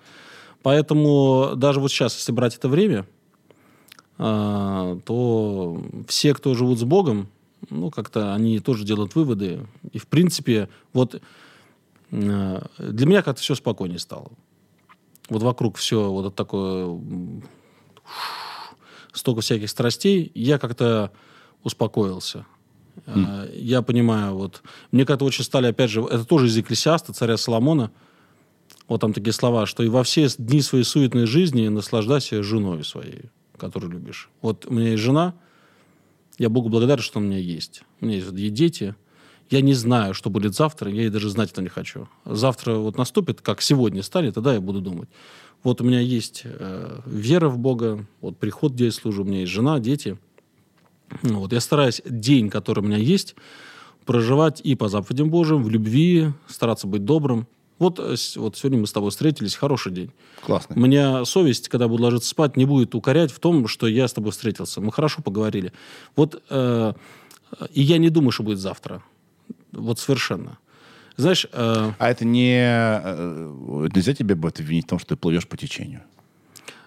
Поэтому 0.62 1.54
даже 1.56 1.80
вот 1.80 1.90
сейчас, 1.90 2.16
если 2.16 2.34
брать 2.34 2.56
это 2.58 2.68
время, 2.68 3.06
то 4.20 5.82
все, 6.08 6.34
кто 6.34 6.54
живут 6.54 6.78
с 6.78 6.84
Богом, 6.84 7.30
ну, 7.70 7.90
как-то 7.90 8.34
они 8.34 8.60
тоже 8.60 8.84
делают 8.84 9.16
выводы. 9.16 9.66
И, 9.94 9.98
в 9.98 10.08
принципе, 10.08 10.68
вот 10.94 11.22
э, 12.12 12.62
для 12.78 13.06
меня 13.06 13.22
как-то 13.22 13.41
все 13.41 13.56
спокойнее 13.56 14.00
стало. 14.00 14.30
Вот 15.30 15.41
вокруг 15.41 15.78
все 15.78 16.12
вот 16.12 16.36
такое 16.36 17.00
столько 19.14 19.41
всяких 19.41 19.70
страстей, 19.70 20.32
я 20.36 20.60
как-то 20.60 21.12
успокоился. 21.64 22.46
Э, 23.06 23.50
Я 23.54 23.82
понимаю, 23.82 24.36
вот 24.36 24.64
мне 24.91 25.06
как-то 25.06 25.26
очень 25.26 25.44
стали, 25.44 25.68
опять 25.68 25.91
же, 25.91 26.02
это 26.02 26.26
тоже 26.26 26.48
из 26.48 26.58
Екклесиаста, 26.58 27.14
царя 27.14 27.38
Соломона, 27.38 27.91
вот 28.88 29.02
там 29.02 29.14
такие 29.14 29.34
слова, 29.34 29.66
что 29.66 29.84
и 29.84 29.88
во 29.88 30.04
все 30.04 30.28
дни 30.38 30.62
своей 30.62 30.84
суетной 30.84 31.26
жизни 31.26 31.68
наслаждайся 31.68 32.44
женой 32.44 32.84
своей, 32.84 33.30
которую 33.60 33.91
любишь. 33.91 34.30
Вот 34.41 34.65
у 34.65 34.73
меня 34.73 34.91
есть 34.91 35.03
жена, 35.03 35.36
я 36.40 36.49
Богу 36.49 36.69
благодарен, 36.69 37.03
что 37.03 37.19
у 37.19 37.22
меня 37.22 37.38
есть. 37.38 37.84
У 38.02 38.06
меня 38.06 38.15
есть 38.15 38.53
дети. 38.53 38.95
Я 39.49 39.61
не 39.61 39.73
знаю, 39.73 40.14
что 40.14 40.30
будет 40.30 40.56
завтра, 40.56 40.91
я 40.91 41.03
и 41.03 41.10
даже 41.10 41.30
знать 41.30 41.52
это 41.52 41.61
не 41.61 41.69
хочу. 41.69 42.07
Завтра 42.26 42.76
вот 42.76 42.98
наступит, 42.98 43.41
как 43.41 43.61
сегодня 43.61 44.03
станет, 44.03 44.36
тогда 44.36 44.53
я 44.53 44.61
буду 44.61 44.80
думать. 44.80 45.10
Вот 45.64 45.81
у 45.81 45.84
меня 45.84 45.99
есть 45.99 46.44
э, 46.45 47.02
вера 47.06 47.49
в 47.49 47.57
Бога, 47.57 48.06
вот 48.22 48.38
приход, 48.38 48.73
где 48.73 48.86
я 48.86 48.91
служу, 48.91 49.23
у 49.23 49.26
меня 49.26 49.41
есть 49.41 49.52
жена, 49.52 49.80
дети. 49.80 50.18
Ну, 51.23 51.40
Вот, 51.40 51.52
я 51.52 51.60
стараюсь 51.60 52.02
день, 52.06 52.49
который 52.49 52.81
у 52.81 52.88
меня 52.88 52.98
есть, 52.98 53.36
проживать 54.06 54.61
и 54.64 54.76
по 54.76 54.88
заповедям 54.88 55.30
Божьим, 55.30 55.64
в 55.64 55.69
любви, 55.69 56.31
стараться 56.48 56.88
быть 56.88 57.03
добрым. 57.03 57.48
Вот, 57.80 57.97
э, 57.99 58.15
вот 58.35 58.57
сегодня 58.57 58.80
мы 58.80 58.88
с 58.88 58.91
тобой 58.91 59.10
встретились, 59.10 59.56
хороший 59.56 59.91
день. 59.91 60.11
Классно. 60.45 60.73
Меня 60.76 61.26
совесть, 61.26 61.69
когда 61.69 61.88
буду 61.88 62.03
ложиться 62.03 62.30
спать, 62.30 62.57
не 62.57 62.65
будет 62.65 62.93
укорять 62.93 63.31
в 63.31 63.39
том, 63.39 63.68
что 63.68 63.88
я 63.88 64.07
с 64.07 64.14
тобой 64.14 64.31
встретился. 64.31 64.81
Мы 64.81 64.91
хорошо 64.91 65.22
поговорили. 65.22 65.72
Вот 66.15 66.43
э, 66.49 66.93
и 67.73 67.81
я 67.81 67.97
не 67.97 68.10
думаю, 68.10 68.31
что 68.31 68.43
будет 68.43 68.60
завтра. 68.60 69.01
Вот 69.72 69.97
совершенно. 69.99 70.57
Знаешь, 71.18 71.45
э, 71.51 71.91
А 71.97 72.10
это 72.10 72.26
не... 72.26 72.60
э, 72.61 73.89
Нельзя 73.95 74.14
тебе 74.14 74.35
будет 74.35 74.60
обвинить 74.60 74.85
в 74.85 74.89
том, 74.89 74.99
что 74.99 75.10
ты 75.10 75.15
плывешь 75.15 75.47
по 75.47 75.57
течению. 75.57 76.01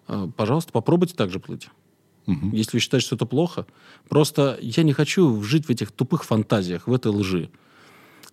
э, 0.09 0.29
пожалуйста, 0.37 0.73
попробуйте 0.73 1.15
так 1.15 1.31
же 1.31 1.41
плыть. 1.41 1.69
Если 2.27 2.77
вы 2.77 2.81
считаете, 2.81 3.05
что 3.07 3.17
это 3.17 3.27
плохо. 3.27 3.67
Просто 4.09 4.57
я 4.63 4.85
не 4.85 4.93
хочу 4.93 5.43
жить 5.43 5.67
в 5.67 5.71
этих 5.71 5.91
тупых 5.91 6.23
фантазиях, 6.25 6.87
в 6.87 6.93
этой 6.95 7.11
лжи. 7.11 7.51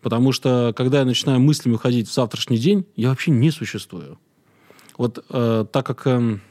Потому 0.02 0.32
что, 0.32 0.74
когда 0.76 1.00
я 1.00 1.06
начинаю 1.06 1.40
мыслями 1.40 1.76
уходить 1.76 2.08
в 2.08 2.14
завтрашний 2.14 2.58
день, 2.58 2.86
я 2.96 3.10
вообще 3.10 3.32
не 3.32 3.52
существую. 3.52 4.18
Вот 4.98 5.26
э, 5.30 5.66
так 5.72 5.86
как 5.86 6.08
эм, 6.08 6.42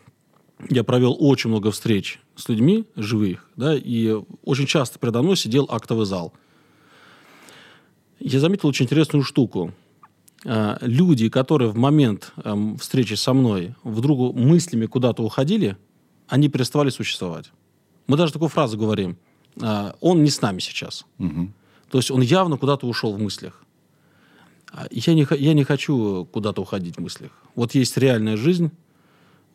я 0.69 0.85
провел 0.85 1.17
очень 1.19 1.51
много 1.51 1.71
встреч 1.71 2.21
с 2.37 2.49
людьми 2.49 2.85
живых, 2.97 3.49
да, 3.57 3.75
и 3.75 4.17
очень 4.45 4.67
часто 4.67 4.99
передо 4.99 5.23
мной 5.23 5.37
сидел 5.37 5.67
актовый 5.71 6.07
зал. 6.07 6.33
Я 8.21 8.41
заметил 8.41 8.69
очень 8.69 8.85
интересную 8.85 9.23
штуку. 9.23 9.73
Э, 10.45 10.77
люди, 10.81 11.29
которые 11.29 11.71
в 11.71 11.77
момент 11.77 12.33
эм, 12.45 12.77
встречи 12.77 13.15
со 13.15 13.33
мной 13.33 13.75
вдруг 13.83 14.35
мыслями 14.35 14.87
куда-то 14.87 15.23
уходили, 15.23 15.77
они 16.27 16.49
переставали 16.49 16.91
существовать. 16.91 17.51
Мы 18.07 18.17
даже 18.17 18.33
такую 18.33 18.49
фразу 18.49 18.77
говорим. 18.79 19.17
э, 19.61 19.93
Он 20.01 20.23
не 20.23 20.31
с 20.31 20.43
нами 20.43 20.61
сейчас. 20.61 21.07
То 21.91 21.99
есть 21.99 22.11
он 22.11 22.21
явно 22.21 22.57
куда-то 22.57 22.87
ушел 22.87 23.13
в 23.15 23.21
мыслях. 23.21 23.63
А 24.71 24.87
Я 24.91 25.15
не, 25.15 25.27
я 25.39 25.55
не 25.55 25.65
хочу 25.65 26.29
куда-то 26.31 26.61
уходить 26.63 26.97
в 26.97 27.01
мыслях. 27.01 27.31
Вот 27.55 27.75
есть 27.75 27.97
реальная 27.97 28.37
жизнь, 28.37 28.71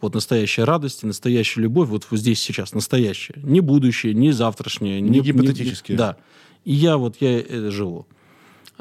вот 0.01 0.15
настоящая 0.15 0.65
радость, 0.65 1.03
настоящая 1.03 1.61
любовь, 1.61 1.87
вот 1.89 2.05
здесь 2.11 2.41
сейчас 2.41 2.73
настоящая. 2.73 3.39
Не 3.41 3.61
будущее, 3.61 4.13
не 4.13 4.31
завтрашнее. 4.31 4.99
Не 4.99 5.21
гипотетические. 5.21 5.97
да. 5.97 6.17
И 6.65 6.73
я 6.73 6.97
вот, 6.97 7.17
я 7.19 7.39
э, 7.39 7.69
живу. 7.69 8.05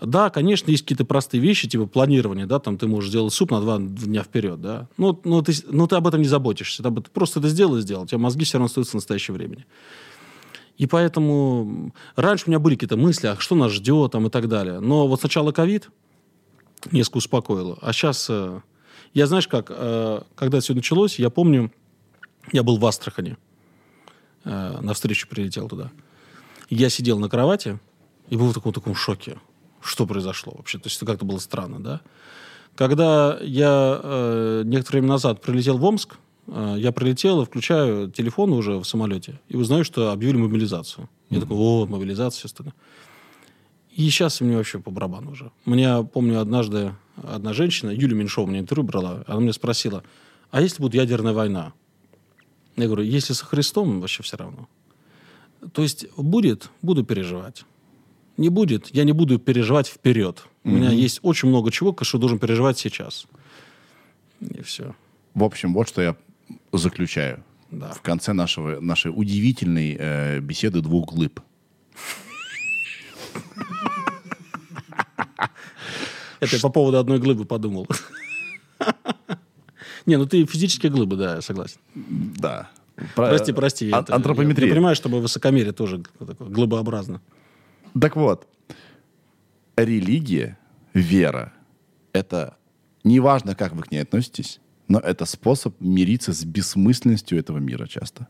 Да, 0.00 0.30
конечно, 0.30 0.70
есть 0.70 0.82
какие-то 0.82 1.04
простые 1.04 1.40
вещи, 1.40 1.68
типа 1.68 1.86
планирование, 1.86 2.46
да, 2.46 2.58
там 2.58 2.78
ты 2.78 2.88
можешь 2.88 3.10
сделать 3.10 3.32
суп 3.32 3.50
на 3.50 3.60
два 3.60 3.78
дня 3.78 4.22
вперед, 4.22 4.60
да. 4.60 4.88
Но, 4.96 5.20
но, 5.24 5.42
ты, 5.42 5.52
но 5.68 5.86
ты 5.86 5.96
об 5.96 6.06
этом 6.08 6.22
не 6.22 6.28
заботишься. 6.28 6.82
Ты 6.82 6.90
просто 6.90 7.40
это 7.40 7.48
сделал 7.48 7.76
и 7.76 7.82
сделал. 7.82 8.04
У 8.04 8.06
тебя 8.06 8.18
мозги 8.18 8.44
все 8.44 8.54
равно 8.54 8.66
остаются 8.66 8.92
в 8.92 8.94
настоящее 8.94 9.34
времени. 9.34 9.64
И 10.78 10.86
поэтому 10.86 11.92
раньше 12.16 12.44
у 12.46 12.50
меня 12.50 12.58
были 12.58 12.74
какие-то 12.74 12.96
мысли, 12.96 13.26
а 13.26 13.36
что 13.38 13.54
нас 13.54 13.72
ждет 13.72 14.12
там 14.12 14.26
и 14.26 14.30
так 14.30 14.48
далее. 14.48 14.80
Но 14.80 15.06
вот 15.06 15.20
сначала 15.20 15.52
ковид 15.52 15.90
несколько 16.90 17.18
успокоило. 17.18 17.78
А 17.80 17.92
сейчас, 17.92 18.26
э, 18.28 18.60
я 19.14 19.26
знаешь 19.26 19.46
как, 19.46 19.66
э, 19.70 20.22
когда 20.34 20.60
все 20.60 20.74
началось, 20.74 21.18
я 21.18 21.30
помню, 21.30 21.70
я 22.50 22.62
был 22.62 22.78
в 22.78 22.86
Астрахани, 22.86 23.36
э, 24.44 24.80
на 24.80 24.94
встречу 24.94 25.28
прилетел 25.28 25.68
туда. 25.68 25.90
Я 26.70 26.88
сидел 26.88 27.18
на 27.18 27.28
кровати 27.28 27.78
и 28.28 28.36
был 28.36 28.50
в 28.50 28.54
таком, 28.54 28.72
таком 28.72 28.94
шоке. 28.94 29.38
Что 29.80 30.06
произошло 30.06 30.54
вообще? 30.56 30.78
То 30.78 30.86
есть 30.86 30.96
это 30.96 31.06
как-то 31.06 31.24
было 31.24 31.38
странно, 31.38 31.80
да? 31.80 32.00
Когда 32.74 33.38
я 33.42 34.00
э, 34.02 34.62
некоторое 34.64 35.00
время 35.00 35.12
назад 35.12 35.42
прилетел 35.42 35.76
в 35.76 35.84
Омск, 35.84 36.16
я 36.47 36.93
прилетел 36.93 37.43
и 37.43 37.44
включаю 37.44 38.10
телефон 38.10 38.52
уже 38.52 38.78
в 38.78 38.85
самолете 38.85 39.40
и 39.48 39.56
узнаю, 39.56 39.85
что 39.85 40.10
объявили 40.10 40.39
мобилизацию. 40.39 41.09
Я 41.31 41.40
такой, 41.40 41.56
о, 41.56 41.86
мобилизация, 41.86 42.39
все 42.39 42.47
остальное. 42.47 42.74
И 43.94 44.09
сейчас 44.09 44.40
мне 44.40 44.56
вообще 44.56 44.78
по 44.78 44.90
барабану 44.90 45.32
уже. 45.32 45.52
Мне, 45.64 46.02
помню, 46.02 46.40
однажды 46.40 46.94
одна 47.23 47.52
женщина, 47.52 47.90
Юлия 47.90 48.16
Меньшова, 48.16 48.47
мне 48.47 48.60
интервью 48.60 48.85
брала, 48.85 49.23
она 49.27 49.40
меня 49.40 49.52
спросила, 49.52 50.02
а 50.51 50.60
если 50.60 50.82
будет 50.82 50.94
ядерная 50.94 51.32
война? 51.32 51.73
Я 52.77 52.86
говорю, 52.86 53.02
если 53.02 53.35
со 53.35 53.44
Христом, 53.44 54.01
вообще 54.01 54.23
все 54.23 54.36
равно. 54.36 54.66
То 55.73 55.82
есть 55.82 56.06
будет, 56.16 56.70
буду 56.81 57.05
переживать. 57.05 57.64
не 58.36 58.48
будет, 58.48 58.89
я 58.94 59.05
не 59.05 59.12
буду 59.12 59.39
переживать 59.39 59.89
вперед. 59.89 60.44
У 60.64 60.70
меня 60.70 60.90
есть 60.90 61.20
очень 61.23 61.48
много 61.48 61.70
чего, 61.70 61.97
что 62.01 62.19
должен 62.19 62.39
переживать 62.39 62.78
сейчас. 62.78 63.27
И 64.40 64.62
все. 64.62 64.94
В 65.35 65.44
общем, 65.44 65.74
вот 65.74 65.89
что 65.89 66.02
я 66.02 66.16
заключаю. 66.72 67.42
Да. 67.70 67.92
В 67.92 68.02
конце 68.02 68.32
нашего, 68.32 68.80
нашей 68.80 69.10
удивительной 69.14 69.96
э, 69.98 70.40
беседы 70.40 70.80
двух 70.82 71.12
глыб. 71.12 71.40
Это 76.40 76.56
я 76.56 76.60
по 76.60 76.68
поводу 76.70 76.98
одной 76.98 77.18
глыбы 77.18 77.44
подумал. 77.44 77.86
Не, 80.06 80.16
ну 80.16 80.26
ты 80.26 80.44
физические 80.44 80.90
глыбы, 80.90 81.16
да, 81.16 81.36
я 81.36 81.40
согласен. 81.40 81.78
Да. 81.94 82.68
Про- 83.14 83.28
Прости, 83.28 83.52
прости. 83.52 83.90
ан- 83.90 84.02
это- 84.02 84.14
антропометрия. 84.14 84.68
Я 84.68 84.74
понимаю, 84.74 84.96
что 84.96 85.08
высокомерие 85.08 85.72
тоже 85.72 86.02
такое 86.18 86.48
глыбообразно. 86.48 87.20
Так 87.98 88.16
вот, 88.16 88.46
религия, 89.76 90.58
вера, 90.92 91.52
это 92.12 92.56
неважно, 93.04 93.54
как 93.54 93.72
вы 93.74 93.82
к 93.84 93.90
ней 93.92 94.00
относитесь, 94.00 94.60
но 94.88 94.98
это 94.98 95.24
способ 95.24 95.74
мириться 95.80 96.32
с 96.32 96.44
бессмысленностью 96.44 97.38
этого 97.38 97.59
мира 97.59 97.86
часто. 97.86 98.28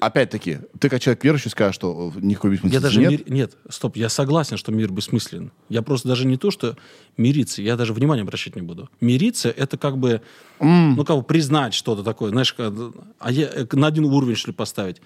Опять-таки, 0.00 0.58
ты 0.78 0.90
как 0.90 1.00
человек 1.00 1.24
верующий 1.24 1.50
скажешь, 1.50 1.74
что 1.76 2.12
э, 2.14 2.18
никакой 2.20 2.50
Я 2.50 2.56
бессмысленности 2.56 2.82
даже 2.82 3.00
нет. 3.00 3.10
мир- 3.10 3.32
Нет, 3.32 3.56
стоп, 3.70 3.96
я 3.96 4.10
согласен, 4.10 4.58
что 4.58 4.70
мир 4.70 4.92
бессмыслен. 4.92 5.50
Я 5.70 5.80
просто 5.80 6.08
даже 6.08 6.26
не 6.26 6.36
то, 6.36 6.50
что 6.50 6.76
мириться, 7.16 7.62
я 7.62 7.76
даже 7.76 7.94
внимания 7.94 8.20
обращать 8.22 8.54
не 8.54 8.60
буду. 8.62 8.90
Мириться 9.00 9.48
это 9.48 9.78
как 9.78 9.96
бы, 9.96 10.20
ну 10.60 11.04
как 11.06 11.16
бы 11.16 11.22
признать 11.22 11.72
что-то 11.72 12.02
такое, 12.02 12.30
знаешь, 12.30 12.52
как- 12.52 12.74
а 13.18 13.32
я 13.32 13.46
э, 13.46 13.66
на 13.72 13.86
один 13.86 14.04
уровень 14.04 14.34
что 14.36 14.50
ли 14.50 14.54
поставить. 14.54 15.00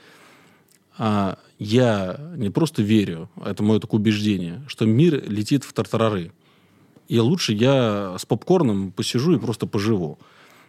А, 1.01 1.39
я 1.61 2.19
не 2.37 2.51
просто 2.51 2.83
верю, 2.83 3.31
а 3.37 3.53
это 3.53 3.62
мое 3.62 3.79
такое 3.79 4.01
убеждение, 4.01 4.65
что 4.66 4.85
мир 4.85 5.23
летит 5.31 5.62
в 5.62 5.73
тартарары. 5.73 6.33
И 7.09 7.19
лучше 7.19 7.55
я 7.55 8.17
с 8.19 8.27
попкорном 8.27 8.93
посижу 8.93 9.35
и 9.35 9.39
просто 9.39 9.67
поживу. 9.67 10.19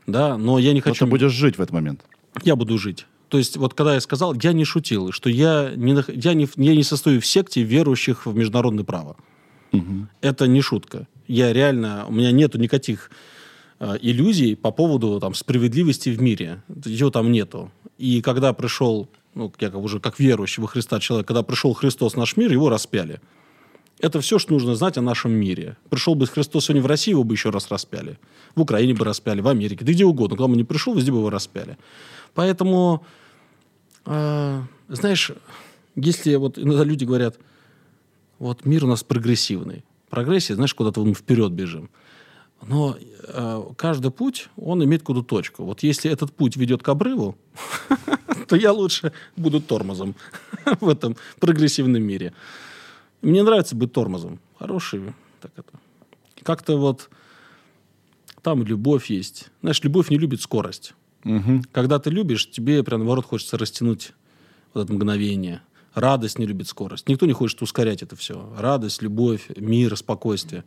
Да, 0.08 0.38
но 0.38 0.58
я 0.58 0.74
не 0.74 0.80
Но 0.80 0.84
хочу... 0.86 1.06
ты 1.06 1.12
будешь 1.12 1.32
жить 1.32 1.58
в 1.58 1.62
этот 1.62 1.74
момент. 1.74 2.02
я 2.44 2.56
буду 2.56 2.78
жить. 2.78 3.06
То 3.28 3.38
есть 3.38 3.58
вот 3.58 3.74
когда 3.76 3.94
я 3.94 4.02
сказал, 4.02 4.34
я 4.34 4.54
не 4.54 4.66
шутил, 4.66 5.12
что 5.12 5.30
я 5.30 5.72
не, 5.76 5.96
я 6.08 6.34
не, 6.34 6.48
я 6.56 6.76
не 6.76 6.84
состою 6.84 7.22
в 7.22 7.26
секте 7.26 7.62
верующих 7.62 8.26
в 8.26 8.36
международное 8.36 8.84
право. 8.84 9.16
Это 10.22 10.48
не 10.48 10.62
шутка. 10.62 11.08
Я 11.28 11.54
реально, 11.54 12.06
у 12.08 12.12
меня 12.12 12.32
нету 12.32 12.58
никаких 12.58 13.12
э, 13.80 13.98
иллюзий 14.02 14.56
по 14.56 14.72
поводу 14.72 15.20
там, 15.20 15.36
справедливости 15.36 16.10
в 16.10 16.20
мире. 16.20 16.64
Ее 16.86 17.12
там 17.12 17.32
нету. 17.32 17.70
И 18.00 18.24
когда 18.24 18.52
пришел, 18.54 19.08
ну, 19.36 19.54
я 19.60 19.70
уже 19.70 20.00
как 20.00 20.20
верующий 20.20 20.62
во 20.62 20.68
Христа 20.68 21.00
человек, 21.00 21.28
когда 21.28 21.44
пришел 21.44 21.74
Христос 21.74 22.14
в 22.14 22.18
наш 22.18 22.36
мир, 22.36 22.52
его 22.52 22.70
распяли. 22.70 23.22
Это 24.00 24.22
все, 24.22 24.40
что 24.40 24.54
нужно 24.54 24.76
знать 24.76 24.98
о 24.98 25.02
нашем 25.02 25.32
мире. 25.34 25.76
Пришел 25.90 26.16
бы 26.16 26.26
Христос 26.26 26.66
сегодня 26.66 26.82
в 26.82 26.86
Россию, 26.86 27.16
его 27.16 27.24
бы 27.26 27.36
еще 27.36 27.50
раз 27.50 27.70
распяли. 27.70 28.18
В 28.56 28.62
Украине 28.62 28.94
бы 28.94 29.04
распяли, 29.04 29.42
в 29.42 29.48
Америке, 29.48 29.84
да 29.84 29.92
где 29.92 30.06
угодно. 30.06 30.38
Бы 30.38 30.56
не 30.56 30.64
пришел, 30.64 30.96
везде 30.96 31.12
бы 31.12 31.18
его 31.18 31.30
распяли. 31.30 31.78
Поэтому, 32.34 33.06
э, 34.06 34.62
знаешь, 34.88 35.32
если 35.96 36.36
вот 36.36 36.58
иногда 36.58 36.86
люди 36.86 37.04
говорят, 37.04 37.38
вот 38.40 38.66
мир 38.66 38.86
у 38.86 38.88
нас 38.88 39.04
прогрессивный. 39.04 39.84
Прогрессия, 40.10 40.56
знаешь, 40.56 40.74
куда-то 40.74 41.04
мы 41.04 41.14
вперед 41.14 41.52
бежим. 41.52 41.90
Но 42.66 42.98
э, 43.28 43.64
каждый 43.76 44.12
путь, 44.12 44.50
он 44.56 44.84
имеет 44.84 45.02
какую-то 45.02 45.28
точку. 45.28 45.66
Вот 45.66 45.84
если 45.84 46.10
этот 46.10 46.32
путь 46.32 46.56
ведет 46.56 46.84
к 46.84 46.88
обрыву, 46.88 47.36
то 48.48 48.56
я 48.56 48.72
лучше 48.72 49.12
буду 49.36 49.60
тормозом 49.62 50.16
в 50.80 50.88
этом 50.88 51.18
прогрессивном 51.40 52.02
мире. 52.02 52.34
Мне 53.22 53.44
нравится 53.44 53.76
быть 53.76 53.92
тормозом. 53.94 54.40
Хороший. 54.58 55.14
Так 55.42 55.52
это. 55.56 55.70
Как-то 56.44 56.78
вот 56.78 57.10
там 58.42 58.64
любовь 58.64 59.10
есть. 59.10 59.50
Знаешь, 59.62 59.82
любовь 59.84 60.10
не 60.10 60.18
любит 60.18 60.42
скорость. 60.42 60.94
Когда 61.74 62.00
ты 62.00 62.10
любишь, 62.10 62.50
тебе 62.50 62.82
прям 62.84 63.02
наоборот 63.02 63.26
хочется 63.26 63.58
растянуть 63.58 64.14
вот 64.74 64.86
это 64.86 64.94
мгновение. 64.94 65.62
Радость 65.94 66.40
не 66.40 66.46
любит 66.46 66.68
скорость. 66.68 67.10
Никто 67.10 67.26
не 67.26 67.34
хочет 67.34 67.62
ускорять 67.62 68.02
это 68.04 68.16
все. 68.16 68.50
Радость, 68.58 69.02
любовь, 69.02 69.48
мир, 69.58 69.98
спокойствие. 69.98 70.64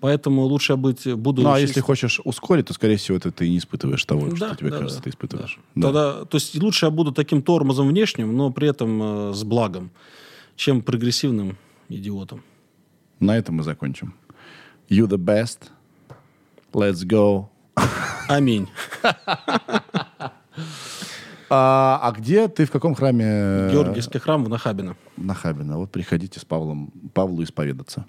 Поэтому 0.00 0.42
лучше 0.42 0.76
быть 0.76 1.12
буду. 1.14 1.42
Ну, 1.42 1.48
а 1.48 1.54
очень- 1.54 1.66
если 1.66 1.80
хочешь 1.80 2.20
ускорить, 2.24 2.66
то, 2.66 2.72
скорее 2.72 2.96
всего, 2.96 3.16
это 3.18 3.32
ты 3.32 3.48
не 3.50 3.58
испытываешь 3.58 4.04
того, 4.04 4.28
Да, 4.28 4.36
что 4.48 4.56
тебе 4.56 4.70
да, 4.70 4.76
кажется, 4.78 4.98
да, 4.98 5.02
ты 5.04 5.10
испытываешь. 5.10 5.58
да. 5.74 5.80
Да. 5.80 5.86
Тогда, 5.88 6.24
то 6.26 6.36
есть 6.36 6.54
лучше 6.62 6.86
я 6.86 6.90
буду 6.90 7.12
таким 7.12 7.42
тормозом 7.42 7.88
внешним, 7.88 8.34
но 8.36 8.50
при 8.50 8.68
этом 8.68 9.02
э, 9.02 9.34
с 9.34 9.42
благом, 9.44 9.90
чем 10.56 10.80
прогрессивным 10.82 11.58
идиотом. 11.90 12.42
На 13.18 13.36
этом 13.36 13.56
мы 13.56 13.62
закончим. 13.62 14.14
You 14.88 15.06
the 15.06 15.18
best. 15.18 15.70
Let's 16.72 17.04
go. 17.06 17.48
Аминь. 18.28 18.68
А, 21.52 21.98
а 22.04 22.12
где 22.12 22.46
ты, 22.46 22.64
в 22.64 22.70
каком 22.70 22.94
храме? 22.94 23.68
Георгиевский 23.72 24.20
храм 24.20 24.44
в 24.44 24.48
Нахабино. 24.48 24.96
Нахабино. 25.16 25.78
Вот 25.78 25.90
приходите 25.90 26.38
с 26.38 26.44
Павлом, 26.44 26.92
Павлу 27.12 27.42
исповедаться. 27.42 28.06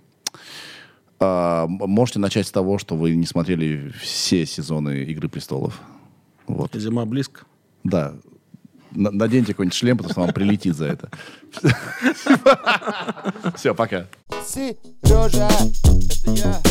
А, 1.20 1.66
можете 1.66 2.20
начать 2.20 2.46
с 2.46 2.52
того, 2.52 2.78
что 2.78 2.96
вы 2.96 3.16
не 3.16 3.26
смотрели 3.26 3.92
все 4.00 4.46
сезоны 4.46 5.06
«Игры 5.06 5.28
престолов». 5.28 5.82
Вот. 6.46 6.76
Зима 6.76 7.06
близко. 7.06 7.46
Да 7.84 8.14
наденьте 8.94 9.54
какой-нибудь 9.54 9.78
шлем, 9.78 9.98
потому 9.98 10.12
что 10.12 10.22
вам 10.22 10.34
прилетит 10.34 10.76
за 10.76 10.86
это. 10.88 11.10
Все, 13.56 13.74
пока. 13.74 14.08
Сережа, 14.46 15.50
это 15.50 16.32
я. 16.32 16.62